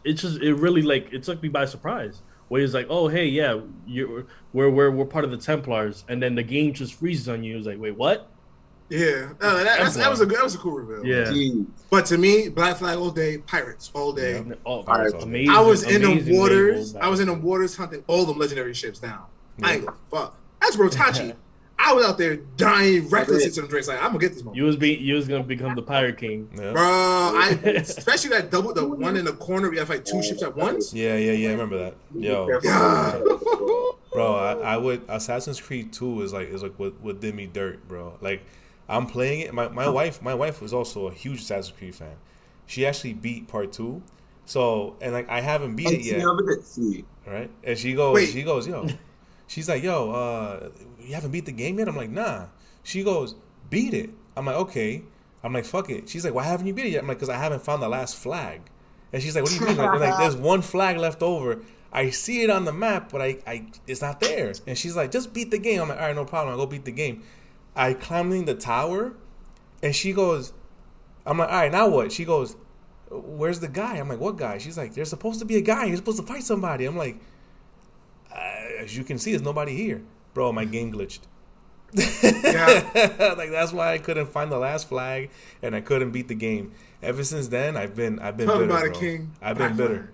it 0.04 0.14
just 0.14 0.42
it 0.42 0.54
really 0.56 0.82
like 0.82 1.12
it 1.14 1.24
took 1.24 1.42
me 1.42 1.50
by 1.50 1.66
surprise. 1.66 2.22
Where 2.50 2.62
he's 2.62 2.74
like, 2.74 2.88
oh 2.90 3.08
hey 3.08 3.26
yeah, 3.26 3.60
you're 3.88 4.26
we're 4.52 4.70
we're 4.70 4.92
we're 4.92 5.06
part 5.06 5.26
of 5.26 5.32
the 5.32 5.38
Templars, 5.38 6.04
and 6.10 6.22
then 6.22 6.36
the 6.36 6.44
game 6.44 6.74
just 6.74 6.94
freezes 6.96 7.28
on 7.30 7.44
you. 7.44 7.58
It's 7.58 7.66
like, 7.66 7.80
wait, 7.80 7.98
what? 7.98 8.30
Yeah, 8.90 9.30
no, 9.42 9.64
that, 9.64 9.94
that 9.94 10.10
was 10.12 10.20
a 10.22 10.26
good, 10.26 10.38
that 10.38 10.44
was 10.44 10.54
a 10.54 10.58
cool 10.60 10.74
reveal. 10.74 11.04
Yeah. 11.06 11.32
Jeez. 11.32 11.66
But 11.90 12.06
to 12.08 12.18
me, 12.18 12.50
Black 12.50 12.78
Flag 12.78 12.98
all 13.00 13.10
day, 13.10 13.40
pirates 13.40 13.90
all 13.96 14.12
day. 14.14 14.44
Yeah. 14.46 14.56
Oh, 14.68 14.82
Alright. 14.84 15.14
amazing! 15.24 15.50
I 15.56 15.62
was 15.62 15.84
in 15.84 16.02
the 16.02 16.38
waters. 16.38 16.96
I 16.98 17.08
was 17.08 17.20
in 17.20 17.28
the 17.28 17.34
waters 17.34 17.76
hunting 17.76 18.04
all 18.08 18.26
them 18.26 18.38
legendary 18.38 18.74
ships 18.74 19.00
down. 19.00 19.24
I 19.64 19.68
Yeah. 19.70 19.76
ain't 19.78 19.86
gonna 19.86 19.98
fuck. 20.12 20.38
That's 20.62 20.76
Brotachi. 20.76 21.36
I 21.86 21.94
was 21.94 22.06
out 22.06 22.18
there 22.18 22.38
dying 22.58 23.10
recklessly 23.10 23.50
to 23.52 23.62
them 23.62 23.70
drinks. 23.70 23.88
Like 23.88 23.98
I'm 24.00 24.08
gonna 24.08 24.20
get 24.20 24.34
this 24.34 24.44
one, 24.44 24.56
You 24.56 24.64
was 24.64 24.76
be 24.78 24.94
you 24.96 25.16
was 25.16 25.28
gonna 25.28 25.44
become 25.44 25.76
the 25.76 25.82
pirate 25.82 26.18
king. 26.18 26.50
Yeah. 26.56 26.72
bro. 26.72 26.82
I 26.84 27.60
especially 27.66 28.30
that 28.32 28.50
double, 28.52 28.74
the 28.74 28.88
one 28.88 29.18
in 29.18 29.26
the 29.26 29.34
corner. 29.34 29.70
We 29.70 29.78
have 29.78 29.90
like 29.90 30.06
two 30.06 30.24
ships 30.24 30.42
at 30.44 30.56
once. 30.56 30.94
yeah, 30.94 31.16
yeah, 31.18 31.34
yeah. 31.34 31.50
I 31.50 31.52
remember 31.52 31.78
that. 31.80 31.96
Yo, 32.16 32.48
Yeah. 32.64 33.20
bro, 34.12 34.34
I, 34.36 34.74
I 34.74 34.78
would 34.78 35.04
Assassin's 35.10 35.60
Creed 35.60 35.92
Two 35.94 36.22
is 36.22 36.34
like 36.34 36.50
is 36.50 36.64
like 36.64 36.74
what, 36.80 37.00
what 37.02 37.20
did 37.20 37.36
me 37.36 37.46
dirt, 37.48 37.88
bro. 37.88 38.18
Like 38.22 38.44
I'm 38.90 39.06
playing 39.06 39.42
it. 39.42 39.54
My 39.54 39.68
my 39.70 39.90
wife 39.90 40.22
my 40.22 40.34
wife 40.34 40.62
was 40.62 40.74
also 40.74 41.08
a 41.08 41.14
huge 41.14 41.40
Assassin's 41.42 41.78
Creed 41.78 41.96
fan. 41.96 42.16
She 42.66 42.86
actually 42.86 43.14
beat 43.14 43.48
Part 43.48 43.74
Two, 43.74 44.02
so 44.46 44.96
and 45.02 45.14
like 45.14 45.30
I 45.30 45.42
haven't 45.42 45.76
beat 45.76 45.88
And 45.88 45.96
it 45.98 46.04
yet, 46.06 46.26
look 46.26 46.58
at- 46.58 46.64
see, 46.66 47.04
right? 47.28 47.50
And 47.64 47.78
she 47.78 47.94
goes, 47.94 48.16
Wait. 48.16 48.30
she 48.30 48.42
goes, 48.44 48.68
yo, 48.68 48.88
she's 49.54 49.70
like, 49.70 49.84
yo, 49.84 50.12
uh, 50.12 50.70
you 51.00 51.14
haven't 51.14 51.32
beat 51.32 51.46
the 51.46 51.52
game 51.52 51.78
yet? 51.78 51.88
I'm 51.88 51.96
like, 51.96 52.10
nah. 52.10 52.48
She 52.82 53.04
goes, 53.04 53.36
beat 53.70 53.94
it. 53.94 54.10
I'm 54.36 54.46
like, 54.46 54.56
okay. 54.56 55.04
I'm 55.44 55.54
like, 55.54 55.66
fuck 55.66 55.90
it. 55.90 56.10
She's 56.10 56.26
like, 56.26 56.34
why 56.34 56.44
haven't 56.44 56.66
you 56.66 56.74
beat 56.74 56.88
it 56.88 56.92
yet? 56.94 57.04
I'm 57.04 57.08
like, 57.08 57.18
because 57.18 57.30
I 57.30 57.38
haven't 57.38 57.62
found 57.64 57.84
the 57.84 57.90
last 57.90 58.16
flag. 58.16 58.62
And 59.12 59.22
she's 59.22 59.36
like, 59.36 59.44
what 59.44 59.52
do 59.52 59.60
you 59.60 59.66
mean? 59.66 59.78
Like, 59.78 60.00
like, 60.00 60.18
there's 60.18 60.36
one 60.52 60.62
flag 60.62 60.98
left 60.98 61.22
over. 61.22 61.62
I 61.92 62.10
see 62.10 62.42
it 62.42 62.50
on 62.50 62.66
the 62.66 62.74
map, 62.74 63.12
but 63.12 63.22
I, 63.22 63.38
I, 63.46 63.68
it's 63.86 64.02
not 64.02 64.20
there. 64.20 64.54
And 64.66 64.76
she's 64.76 64.96
like, 64.96 65.12
just 65.12 65.34
beat 65.34 65.52
the 65.52 65.60
game. 65.60 65.82
I'm 65.82 65.90
like, 65.90 66.00
all 66.00 66.08
right, 66.08 66.16
no 66.16 66.26
problem. 66.26 66.52
I'll 66.52 66.66
go 66.66 66.66
beat 66.66 66.86
the 66.86 66.92
game. 66.92 67.22
I 67.76 67.94
climbed 67.94 68.34
in 68.34 68.46
the 68.46 68.56
tower, 68.56 69.14
and 69.84 69.96
she 69.96 70.14
goes, 70.14 70.54
I'm 71.26 71.38
like, 71.38 71.50
all 71.50 71.56
right, 71.56 71.72
now 71.72 71.88
what? 71.88 72.12
She 72.12 72.26
goes, 72.26 72.56
where's 73.12 73.60
the 73.60 73.68
guy? 73.68 73.98
I'm 73.98 74.10
like, 74.10 74.20
what 74.20 74.38
guy? 74.38 74.58
She's 74.58 74.78
like, 74.78 74.96
there's 74.96 75.10
supposed 75.10 75.40
to 75.40 75.46
be 75.46 75.58
a 75.58 75.62
guy. 75.62 75.86
You're 75.86 75.98
supposed 75.98 76.20
to 76.20 76.26
fight 76.26 76.44
somebody. 76.44 76.86
I'm 76.86 76.98
like, 76.98 77.20
as 78.80 78.98
you 78.98 79.04
can 79.04 79.18
see, 79.18 79.32
there's 79.32 79.42
nobody 79.42 79.76
here, 79.76 80.02
bro. 80.34 80.52
My 80.52 80.66
game 80.66 80.92
glitched. 80.92 81.22
Yeah. 81.94 83.34
like 83.38 83.52
that's 83.52 83.72
why 83.72 83.94
I 83.94 83.98
couldn't 84.00 84.28
find 84.28 84.52
the 84.52 84.58
last 84.58 84.88
flag, 84.90 85.30
and 85.62 85.76
I 85.76 85.82
couldn't 85.82 86.12
beat 86.12 86.28
the 86.28 86.36
game. 86.36 86.72
Ever 87.02 87.24
since 87.24 87.48
then, 87.50 87.78
I've 87.78 87.96
been 87.96 88.20
I've 88.20 88.38
been 88.38 88.48
Talk 88.48 88.60
bitter, 88.60 88.70
about 88.72 88.86
it, 88.86 88.92
bro. 88.94 89.00
King. 89.00 89.32
I've 89.42 89.58
been 89.58 89.76
Black 89.76 89.90
bitter. 89.90 90.12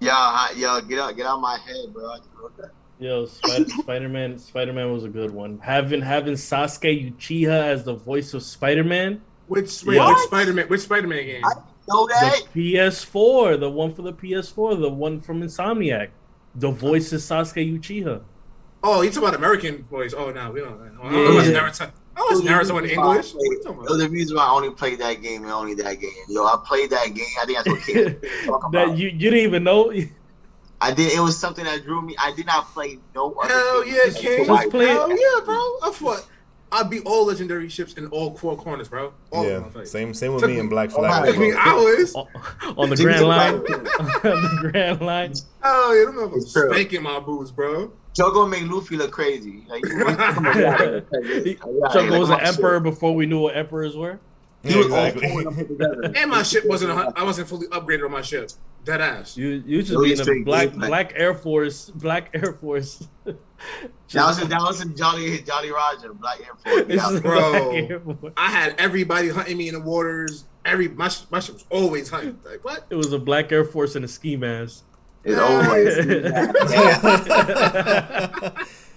yo, 0.00 0.10
I- 0.12 0.52
yo, 0.56 0.80
get 0.82 0.98
out, 0.98 1.16
get 1.16 1.26
out 1.26 1.40
my 1.40 1.58
head, 1.58 1.92
bro. 1.92 2.10
I 2.10 2.16
just 2.18 2.30
wrote 2.40 2.56
that. 2.56 2.70
Yo, 3.00 3.26
Spider- 3.26 3.68
Spider-Man, 3.82 4.38
Spider-Man 4.38 4.92
was 4.92 5.04
a 5.04 5.08
good 5.08 5.30
one. 5.32 5.58
Having 5.62 6.02
having 6.02 6.34
Sasuke 6.34 7.12
Uchiha 7.16 7.48
as 7.48 7.84
the 7.84 7.94
voice 7.94 8.32
of 8.34 8.42
Spider-Man, 8.42 9.20
Which 9.48 9.84
wait, 9.84 9.96
Yeah. 9.96 10.08
which 10.08 10.18
Spider-Man? 10.18 10.68
Which 10.68 10.80
Spider-Man 10.82 11.24
game? 11.26 11.44
I 11.44 11.54
know 11.88 12.06
that. 12.06 12.42
the 12.54 12.74
PS4, 12.76 13.58
the 13.60 13.68
one 13.70 13.92
for 13.92 14.02
the 14.02 14.12
PS4, 14.12 14.80
the 14.80 14.88
one 14.88 15.20
from 15.20 15.42
Insomniac, 15.42 16.10
the 16.54 16.70
voice 16.70 17.12
is 17.12 17.22
Sasuke 17.24 17.78
Uchiha. 17.78 18.22
Oh, 18.82 19.00
you 19.02 19.08
talking 19.10 19.24
about 19.28 19.34
American 19.36 19.84
voice? 19.84 20.12
Oh 20.16 20.30
no, 20.30 20.50
we 20.50 20.60
don't. 20.60 20.98
Oh, 21.02 21.10
Yeah. 21.10 21.30
I 21.30 21.34
was 21.34 21.48
Naruto. 21.48 21.90
I 22.16 22.20
was 22.30 22.42
Naruto 22.42 22.78
in 22.84 22.90
English. 22.90 23.30
It 23.34 23.66
What 23.66 23.74
you 23.76 23.80
was 23.88 23.98
the 24.02 24.08
reason 24.10 24.36
why 24.36 24.44
I 24.46 24.50
only 24.50 24.70
played 24.70 24.98
that 25.00 25.22
game 25.22 25.42
and 25.42 25.50
only 25.52 25.74
that 25.74 26.00
game. 26.00 26.10
Yo, 26.28 26.44
I 26.44 26.62
played 26.64 26.90
that 26.90 27.12
game. 27.14 27.24
I 27.40 27.46
think 27.46 27.58
that's 27.58 27.68
what 27.68 27.80
kids 27.82 28.24
talk 28.46 28.64
about. 28.64 28.72
that 28.72 28.98
you 28.98 29.08
you 29.08 29.30
didn't 29.30 29.40
even 29.40 29.64
know. 29.64 29.92
I 30.80 30.92
did. 30.92 31.12
It 31.12 31.20
was 31.20 31.38
something 31.38 31.64
that 31.64 31.82
drew 31.84 32.02
me. 32.02 32.14
I 32.18 32.32
did 32.34 32.44
not 32.46 32.66
play 32.74 32.98
no 33.14 33.32
other. 33.32 33.54
Hell 33.54 33.84
games 33.84 33.96
yeah, 33.96 34.04
until 34.06 34.22
King. 34.36 34.44
Just 34.46 34.50
I- 34.66 34.68
play- 34.68 34.86
Hell 34.88 35.08
yeah, 35.10 35.44
bro. 35.44 35.54
I 35.82 35.90
fought. 35.94 36.26
I'd 36.74 36.90
be 36.90 37.00
all 37.00 37.26
legendary 37.26 37.68
ships 37.68 37.94
in 37.94 38.06
all 38.08 38.34
four 38.36 38.56
corners, 38.56 38.88
bro. 38.88 39.12
All 39.32 39.44
Yeah, 39.44 39.58
of 39.58 39.72
them. 39.72 39.86
Same 39.86 40.12
same 40.12 40.32
with 40.34 40.42
Took 40.42 40.50
me 40.50 40.58
in 40.58 40.68
Black 40.68 40.90
Flag. 40.90 41.10
my 41.22 41.26
Took 41.30 41.38
me 41.38 41.52
hours. 41.56 42.14
on 42.14 42.90
the 42.90 42.96
Grand 42.96 43.26
Line. 43.26 43.54
On 43.60 43.62
the 43.62 44.68
Grand 44.70 45.00
Line. 45.00 45.32
Oh 45.62 45.92
yeah, 45.94 46.04
them 46.06 46.16
motherfuckers 46.16 46.36
It's 46.42 46.52
spanking 46.52 47.02
my 47.02 47.20
boobs, 47.20 47.50
bro. 47.50 47.92
Jogo 48.14 48.48
make 48.48 48.68
Luffy 48.70 48.96
look 48.96 49.10
crazy. 49.10 49.64
Like, 49.68 49.84
you- 49.86 50.04
come 50.04 50.16
on, 50.20 50.44
yeah, 50.58 51.00
yeah, 51.22 51.54
Chuck 51.92 51.94
like 52.10 52.10
was 52.20 52.30
an 52.30 52.40
emperor 52.40 52.78
before 52.80 53.14
we 53.14 53.26
knew 53.26 53.40
what 53.40 53.56
emperors 53.56 53.96
were. 53.96 54.18
He 54.62 54.76
was 54.76 54.86
exactly. 54.86 55.28
four 55.28 55.38
of 55.40 55.44
them 55.44 55.54
put 55.56 55.68
together. 55.68 56.12
And 56.16 56.30
my 56.30 56.42
ship 56.42 56.64
wasn't. 56.66 56.92
A, 56.92 56.94
hun- 56.94 57.12
I 57.16 57.22
wasn't 57.24 57.48
fully 57.48 57.66
upgraded 57.68 58.04
on 58.04 58.12
my 58.12 58.22
ship. 58.22 58.50
Dead 58.84 59.00
ass. 59.00 59.36
You 59.36 59.62
you 59.66 59.82
just 59.82 59.92
Really 59.92 60.14
being 60.14 60.42
a 60.42 60.44
black 60.44 60.72
black 60.72 61.12
Air 61.16 61.34
Force 61.34 61.90
black 61.90 62.30
Air 62.34 62.52
Force. 62.54 63.06
That 64.12 64.26
was 64.26 64.40
in, 64.42 64.48
that 64.48 64.60
was 64.60 64.80
in 64.80 64.96
Jolly 64.96 65.40
Jolly 65.42 65.70
Roger, 65.72 66.12
Black 66.14 66.40
Air 66.40 66.54
Force. 66.64 66.86
It's 66.88 67.02
Yeah. 67.12 67.20
Bro. 67.20 67.52
Black 67.70 67.90
Air 67.90 68.00
Force. 68.00 68.32
I 68.36 68.50
had 68.50 68.74
everybody 68.78 69.28
hunting 69.30 69.56
me 69.56 69.68
in 69.68 69.74
the 69.74 69.80
waters. 69.80 70.44
Every 70.64 70.88
my 70.88 71.10
my 71.30 71.40
ship 71.40 71.54
was 71.56 71.64
always 71.70 72.08
hunting. 72.10 72.38
Like 72.44 72.64
what? 72.64 72.84
It 72.90 72.94
was 72.94 73.12
a 73.12 73.18
black 73.18 73.50
Air 73.52 73.64
Force 73.64 73.96
and 73.96 74.04
a 74.04 74.08
ski 74.08 74.36
mask. 74.36 74.84
It's 75.24 75.38
over. 75.38 75.82
Yeah. 75.82 76.52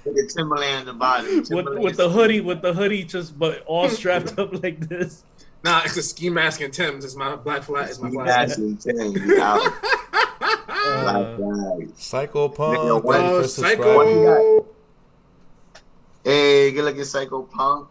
With 0.05 0.15
the 0.15 0.31
Timberland 0.33 0.79
at 0.79 0.85
the 0.85 0.93
bottom. 0.93 1.25
with, 1.37 1.47
Timberland. 1.49 1.83
with 1.83 1.97
the 1.97 2.09
hoodie, 2.09 2.39
with 2.41 2.61
the 2.61 2.73
hoodie 2.73 3.03
just 3.03 3.37
but 3.37 3.63
all 3.65 3.89
strapped 3.89 4.37
up 4.39 4.53
like 4.63 4.79
this. 4.87 5.23
Nah, 5.63 5.81
it's 5.83 5.97
a 5.97 6.01
ski 6.03 6.29
mask 6.29 6.61
and 6.61 6.71
Tim's. 6.73 7.03
It's 7.03 7.15
my 7.15 7.35
black 7.35 7.63
flag. 7.63 7.89
It's 7.89 7.99
my 7.99 8.07
You 8.09 8.13
flag. 8.23 8.47
nasty 8.49 8.75
thing. 8.75 9.13
You 10.87 11.07
out. 11.07 11.37
Black. 11.37 11.87
Psycho 11.95 12.49
Punk. 12.49 12.77
Nigga, 12.77 13.01
thank 13.11 13.23
Oh, 13.23 13.41
for 13.41 13.47
subscribing. 13.47 13.83
psycho. 13.83 14.65
Hey, 16.23 16.71
good 16.71 16.83
looking 16.85 17.03
Psycho 17.03 17.43
Punk. 17.43 17.87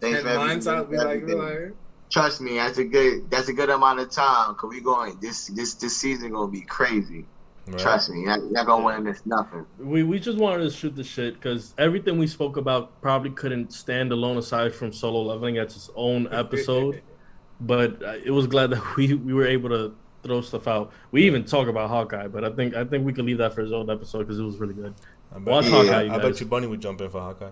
Thanks 0.00 0.18
And 0.20 0.28
for 0.28 0.34
mine's 0.36 0.66
everything. 0.66 1.00
out. 1.00 1.26
Be 1.28 1.34
like, 1.34 1.38
like, 1.62 1.72
Trust 2.10 2.40
me, 2.42 2.56
that's 2.56 2.76
a 2.76 2.84
good 2.84 3.30
that's 3.30 3.48
a 3.48 3.52
good 3.54 3.70
amount 3.70 4.00
of 4.00 4.10
time. 4.10 4.54
Cause 4.56 4.68
we 4.68 4.80
going 4.80 5.18
this 5.20 5.46
this 5.46 5.74
this 5.74 5.96
season 5.96 6.32
gonna 6.32 6.50
be 6.50 6.60
crazy. 6.60 7.24
Right. 7.66 7.78
Trust 7.78 8.10
me, 8.10 8.22
you're 8.22 8.36
you're 8.36 8.50
not 8.50 8.66
gonna 8.66 8.84
win 8.84 9.04
this 9.04 9.24
nothing. 9.24 9.64
we 9.78 10.02
we 10.02 10.18
just 10.20 10.36
wanted 10.36 10.64
to 10.64 10.70
shoot 10.70 10.94
the 10.94 11.04
shit 11.04 11.34
because 11.34 11.72
everything 11.78 12.18
we 12.18 12.26
spoke 12.26 12.58
about 12.58 13.00
probably 13.00 13.30
couldn't 13.30 13.72
stand 13.72 14.12
alone 14.12 14.36
aside 14.36 14.74
from 14.74 14.92
solo 14.92 15.22
leveling 15.22 15.56
as 15.56 15.74
its 15.74 15.90
own 15.96 16.28
episode. 16.32 17.00
but 17.60 18.02
uh, 18.02 18.16
it 18.22 18.30
was 18.32 18.46
glad 18.46 18.70
that 18.70 18.96
we 18.96 19.14
we 19.14 19.32
were 19.32 19.46
able 19.46 19.70
to 19.70 19.94
throw 20.22 20.40
stuff 20.40 20.66
out. 20.68 20.92
We 21.10 21.24
even 21.24 21.44
talk 21.44 21.68
about 21.68 21.88
Hawkeye, 21.90 22.28
but 22.28 22.44
I 22.44 22.50
think 22.50 22.74
I 22.74 22.84
think 22.84 23.04
we 23.04 23.12
could 23.12 23.24
leave 23.24 23.38
that 23.38 23.54
for 23.54 23.62
his 23.62 23.72
own 23.72 23.90
episode 23.90 24.20
because 24.20 24.38
it 24.38 24.42
was 24.44 24.56
really 24.56 24.74
good. 24.74 24.94
I 25.34 25.38
Watch 25.38 25.64
bet, 25.64 25.72
Hawkeye, 25.72 25.98
I, 25.98 26.02
you 26.02 26.12
I 26.12 26.18
bet 26.18 26.40
you 26.40 26.46
Bunny 26.46 26.66
would 26.66 26.80
jump 26.80 27.00
in 27.00 27.08
for 27.10 27.20
Hawkeye. 27.20 27.50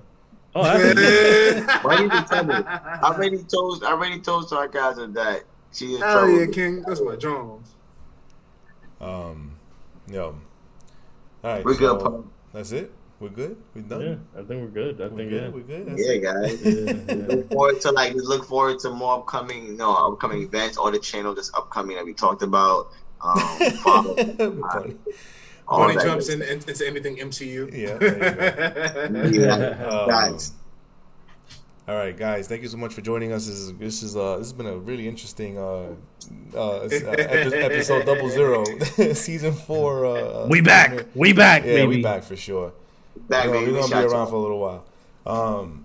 Oh, 0.55 0.65
absolutely. 0.65 1.63
Why 1.83 1.97
didn't 1.97 2.13
you 2.15 2.23
tell 2.25 2.45
me? 2.45 2.55
I 2.55 3.01
already 3.03 3.39
told 3.45 3.85
I 3.85 3.93
already 3.93 4.21
told 4.21 4.49
sarcasm 4.49 5.13
that 5.15 5.45
she 5.73 5.95
is 5.95 6.01
Hell 6.01 6.21
trouble. 6.27 6.41
yeah, 6.41 6.47
King. 6.47 6.83
That's 6.87 7.01
my 7.01 7.17
Jones. 7.17 7.75
Um, 9.01 9.53
yo. 10.11 10.37
All 11.43 11.55
right, 11.55 11.65
We're 11.65 11.75
so 11.75 11.95
good, 11.97 12.05
Punk. 12.05 12.27
that's 12.53 12.73
it. 12.73 12.93
We're 13.21 13.29
good. 13.29 13.57
We're 13.75 13.83
done. 13.83 14.01
yeah, 14.01 14.41
I 14.41 14.45
think 14.45 14.63
we're 14.63 14.69
good. 14.69 15.01
I 15.01 15.09
We're 15.09 15.17
think 15.19 15.31
good. 15.31 15.43
yeah. 15.43 15.49
We're 15.51 15.61
good. 15.61 15.87
That's 15.87 16.07
Yeah, 16.07 16.13
it. 16.13 16.23
guys. 16.23 16.63
Yeah, 16.63 17.15
yeah. 17.17 17.27
Look 17.37 17.49
forward 17.53 17.81
to 17.83 17.91
like 17.93 18.15
look 18.15 18.45
forward 18.47 18.79
to 18.81 18.91
more 18.91 19.19
upcoming 19.19 19.77
no 19.77 19.93
upcoming 19.95 20.43
events 20.43 20.79
or 20.79 20.91
the 20.91 20.99
channel 20.99 21.35
that's 21.35 21.53
upcoming 21.55 21.97
that 21.97 22.05
we 22.07 22.15
talked 22.15 22.43
about. 22.43 22.89
Um, 23.21 23.39
follow, 23.85 24.15
Bunny. 24.15 24.97
all 25.69 25.87
Bunny 25.87 26.01
jumps 26.03 26.31
in, 26.31 26.41
in 26.41 26.61
into 26.67 26.87
anything 26.87 27.17
MCU. 27.19 27.71
Yeah, 27.77 27.99
there 27.99 29.31
Yeah, 29.31 29.87
Um, 29.87 30.09
guys. 30.09 30.53
All 31.87 31.97
right, 31.97 32.17
guys. 32.17 32.47
Thank 32.49 32.63
you 32.63 32.69
so 32.69 32.77
much 32.79 32.95
for 32.95 33.01
joining 33.03 33.33
us. 33.33 33.47
This 33.47 33.57
is 33.57 33.75
this 33.75 34.03
is 34.03 34.17
uh 34.17 34.39
this 34.39 34.47
has 34.47 34.53
been 34.55 34.67
a 34.67 34.79
really 34.79 35.07
interesting 35.09 35.59
uh 35.59 35.89
uh, 36.57 36.89
it's, 36.91 37.05
uh 37.05 37.11
epi- 37.19 37.55
episode 37.69 38.07
double 38.07 38.31
zero 38.31 38.65
season 39.13 39.53
four. 39.53 40.07
Uh, 40.07 40.47
We 40.49 40.63
back. 40.63 41.07
We 41.15 41.35
back, 41.35 41.65
Yeah, 41.65 41.75
baby. 41.85 41.97
we 41.97 42.03
back 42.03 42.23
for 42.23 42.37
sure. 42.37 42.73
Back, 43.29 43.47
We're, 43.47 43.53
baby. 43.53 43.73
we're 43.73 43.81
gonna 43.89 44.07
be 44.09 44.13
around 44.13 44.29
for 44.29 44.35
a 44.37 44.41
little 44.41 44.59
while. 44.61 44.85
Um, 45.27 45.85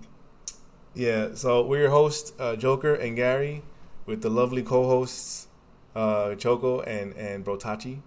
yeah. 0.94 1.34
So 1.34 1.64
we're 1.66 1.80
your 1.82 1.90
hosts, 1.90 2.32
uh, 2.38 2.56
Joker 2.56 2.94
and 2.94 3.16
Gary, 3.16 3.62
with 4.06 4.22
the 4.22 4.30
lovely 4.30 4.62
co-hosts, 4.62 5.48
uh, 5.94 6.34
Choco 6.36 6.80
and 6.80 7.14
and 7.16 7.44
Brotachi. 7.44 8.00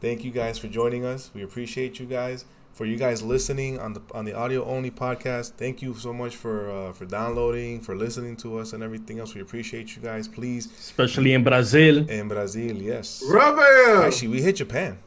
Thank 0.00 0.24
you 0.24 0.30
guys 0.30 0.58
for 0.58 0.68
joining 0.68 1.04
us. 1.04 1.30
We 1.34 1.42
appreciate 1.42 1.98
you 2.00 2.06
guys. 2.06 2.44
for 2.76 2.84
you 2.84 2.98
guys 2.98 3.22
listening 3.22 3.78
on 3.80 3.94
the 3.94 4.02
on 4.12 4.26
the 4.26 4.34
audio 4.34 4.62
only 4.66 4.90
podcast. 4.90 5.52
Thank 5.56 5.80
you 5.80 5.94
so 5.94 6.12
much 6.12 6.36
for 6.36 6.70
uh, 6.70 6.92
for 6.92 7.06
downloading, 7.06 7.80
for 7.80 7.96
listening 7.96 8.36
to 8.44 8.58
us, 8.60 8.74
and 8.74 8.82
everything 8.82 9.18
else. 9.18 9.34
We 9.34 9.40
appreciate 9.40 9.96
you 9.96 10.02
guys. 10.02 10.28
Please, 10.28 10.66
Especially 10.78 11.32
in 11.32 11.42
Brazil. 11.42 11.96
in 12.10 12.28
Brazil, 12.28 12.76
yes. 12.76 13.22
Rubber. 13.30 14.04
Actually, 14.04 14.28
we 14.36 14.42
hit 14.42 14.56
Japan. 14.56 14.98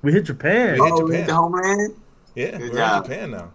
We 0.00 0.12
hit 0.12 0.24
Japan. 0.24 0.78
We 0.80 0.84
hit 0.86 0.92
Oh, 0.94 1.04
we 1.04 1.10
Japan. 1.12 1.26
the 1.26 1.34
homeland. 1.34 1.94
Yeah, 2.34 2.58
Good 2.58 2.72
we're 2.72 2.78
in. 2.96 3.02
Japan 3.02 3.30
now. 3.32 3.50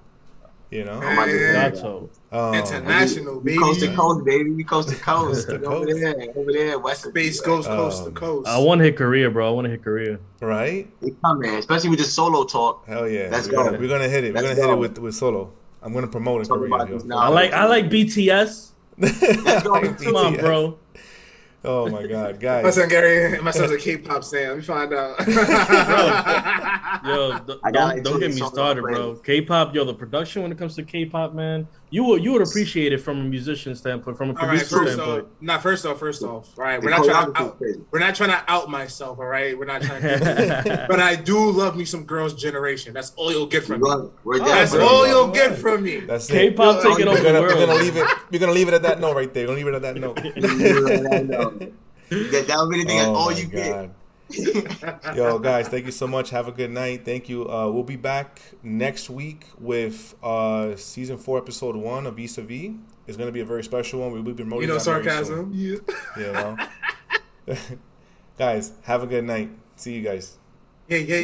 You 0.72 0.84
know, 0.84 1.00
Oh 1.02 1.16
my 1.16 1.26
Yeah. 1.28 1.70
God. 1.70 1.74
Gato. 1.76 2.10
um, 2.32 2.54
International, 2.56 3.40
We 3.40 3.52
baby. 3.52 3.60
coast 3.60 3.80
to 3.82 3.96
coast, 3.96 4.26
baby. 4.26 4.50
We 4.52 4.64
coast 4.64 4.90
to 4.90 4.96
coast. 4.96 5.48
Coast 5.48 5.64
over 5.64 5.86
there, 5.94 6.16
over 6.36 6.52
there, 6.52 6.80
west 6.80 7.04
Space 7.06 7.40
goes 7.40 7.66
coast 7.68 8.00
Um, 8.04 8.06
to 8.14 8.20
coast. 8.20 8.48
I 8.48 8.58
want 8.58 8.80
to 8.80 8.86
hit 8.86 8.98
Korea, 8.98 9.30
bro. 9.30 9.48
I 9.48 9.52
want 9.52 9.66
to 9.66 9.72
hit 9.72 9.84
Korea. 9.84 10.18
right? 10.42 10.90
We 11.02 11.16
come 11.24 11.40
man, 11.40 11.60
especially 11.60 11.92
with 11.92 12.00
the 12.00 12.06
solo 12.06 12.44
talk. 12.44 12.86
Hell 12.88 13.08
yeah, 13.08 13.30
Let's 13.32 13.48
we're, 13.48 13.54
go. 13.54 13.64
Gonna, 13.66 13.78
we're 13.80 13.88
gonna 13.88 14.10
hit 14.10 14.24
it. 14.26 14.34
We're 14.34 14.42
gonna 14.42 14.56
hit 14.56 14.70
it 14.70 14.78
with 14.78 14.98
with 15.00 15.16
solo. 15.16 15.52
I'm 15.82 15.94
gonna 15.94 16.08
promote 16.08 16.42
in 16.42 16.48
Talk 16.48 16.58
Korea. 16.58 16.88
yo. 16.90 16.98
now. 17.06 17.20
I 17.20 17.28
like 17.30 17.54
I 17.54 17.66
like 17.68 17.86
BTS. 17.90 18.72
Let's 18.98 19.64
go. 19.64 19.72
Like 19.74 20.02
Come 20.02 20.16
on, 20.16 20.36
bro. 20.36 20.78
Oh 21.66 21.90
my 21.90 22.06
god, 22.06 22.36
my 22.36 22.40
guys. 22.40 22.76
son 22.76 22.88
Gary, 22.90 23.42
my 23.42 23.52
son's 23.52 23.72
a 23.72 23.78
K-pop 23.78 24.24
fan. 24.24 24.50
Let 24.50 24.58
me 24.58 24.64
find 24.64 24.94
out. 24.94 25.20
Yo, 27.06 27.40
d- 27.40 27.60
I 27.64 27.72
got, 27.72 27.96
don't, 27.96 28.04
don't 28.04 28.20
get 28.20 28.34
me 28.34 28.42
started, 28.42 28.82
bro. 28.82 29.16
K-pop, 29.16 29.76
yo, 29.76 29.86
the 29.86 29.94
production 29.94 30.42
when 30.42 30.52
it 30.52 30.58
comes 30.58 30.76
to 30.76 30.84
K-pop, 30.84 31.34
man, 31.34 31.68
you 31.92 32.04
would 32.04 32.24
you 32.24 32.32
would 32.34 32.42
appreciate 32.42 32.92
it 32.94 32.98
from 33.00 33.20
a 33.20 33.24
musician 33.24 33.76
standpoint, 33.76 34.18
from 34.18 34.32
a 34.32 34.34
all 34.34 34.40
right, 34.48 34.50
producer 34.58 34.78
first 34.78 34.94
standpoint. 34.94 35.24
off, 35.26 35.30
not 35.42 35.62
first 35.62 35.86
off, 35.86 36.00
first 36.00 36.24
off, 36.24 36.50
all 36.58 36.64
right. 36.64 36.82
We're 36.82 36.90
not 36.90 37.06
trying 37.06 37.34
to 37.34 37.42
out. 37.42 37.62
We're 37.92 38.00
not 38.00 38.16
trying 38.16 38.32
to 38.32 38.44
out 38.48 38.70
myself, 38.70 39.20
all 39.20 39.26
right. 39.26 39.58
We're 39.58 39.66
not 39.66 39.82
trying 39.82 40.02
to. 40.04 40.86
but 40.90 41.00
I 41.00 41.16
do 41.16 41.50
love 41.52 41.78
me 41.78 41.86
some 41.86 42.04
girls' 42.04 42.34
generation. 42.34 42.94
That's 42.94 43.12
all 43.16 43.32
you'll 43.32 43.46
get 43.46 43.64
from 43.64 43.82
me. 43.82 43.88
We're, 43.90 44.10
we're 44.24 44.42
Oh, 44.42 44.46
That's 44.46 44.72
bro. 44.74 44.86
all 44.88 45.08
you'll 45.08 45.32
get 45.32 45.58
from 45.58 45.84
me. 45.84 46.00
That's 46.02 46.30
it. 46.30 46.34
K-pop 46.34 46.84
Yo, 46.84 46.90
taking 46.90 47.08
over 47.08 47.18
We're 47.18 47.24
the 47.24 47.32
gonna, 47.40 47.42
we're 47.42 47.66
gonna 47.68 47.80
leave 47.82 47.96
it. 47.98 48.08
We're 48.32 48.40
gonna 48.40 48.52
leave 48.52 48.68
it 48.68 48.74
at 48.74 48.82
that 48.82 49.00
note 49.00 49.16
right 49.16 49.34
there. 49.34 49.48
We're 49.48 49.56
gonna 49.56 49.66
leave 49.66 49.68
it 49.68 49.76
at 49.76 49.82
that 49.84 49.98
note. 49.98 50.16
that, 52.10 52.48
that'll 52.48 52.70
be 52.70 52.80
the 52.82 52.86
thing. 52.86 52.98
That's 52.98 53.08
oh 53.10 53.16
all 53.16 53.32
you 53.32 53.48
god. 53.48 53.94
Yo, 55.16 55.40
guys, 55.40 55.68
thank 55.68 55.86
you 55.86 55.92
so 55.92 56.08
much. 56.08 56.30
Have 56.32 56.48
a 56.48 56.52
good 56.52 56.72
night. 56.72 57.06
Thank 57.06 57.30
you. 57.30 57.50
Uh, 57.50 57.70
we'll 57.70 57.84
be 57.84 57.96
back 57.96 58.42
next 58.64 59.10
week 59.10 59.46
with 59.60 60.16
uh, 60.24 60.76
season 60.76 61.18
four, 61.18 61.38
episode 61.38 61.76
one 61.76 62.06
of 62.06 62.16
Vis 62.16 62.38
a 62.38 62.42
Vis. 62.42 62.72
It's 63.08 63.18
going 63.18 63.28
to 63.28 63.34
be 63.34 63.42
a 63.42 63.46
very 63.46 63.64
special 63.64 64.02
one. 64.02 64.12
We'll 64.12 64.24
be 64.24 64.34
promoting 64.34 64.62
You 64.62 64.68
know 64.68 64.80
that 64.80 64.86
very 64.86 65.04
sarcasm. 65.04 65.52
Yeah. 65.54 65.78
soon, 66.16 66.60
You 67.48 67.54
know, 67.54 67.58
guys, 68.38 68.74
have 68.84 69.04
a 69.04 69.08
good 69.08 69.24
night. 69.24 69.52
See 69.76 69.94
you 69.94 70.02
guys. 70.02 70.38
Yeah, 70.88 70.98
yeah, 71.00 71.18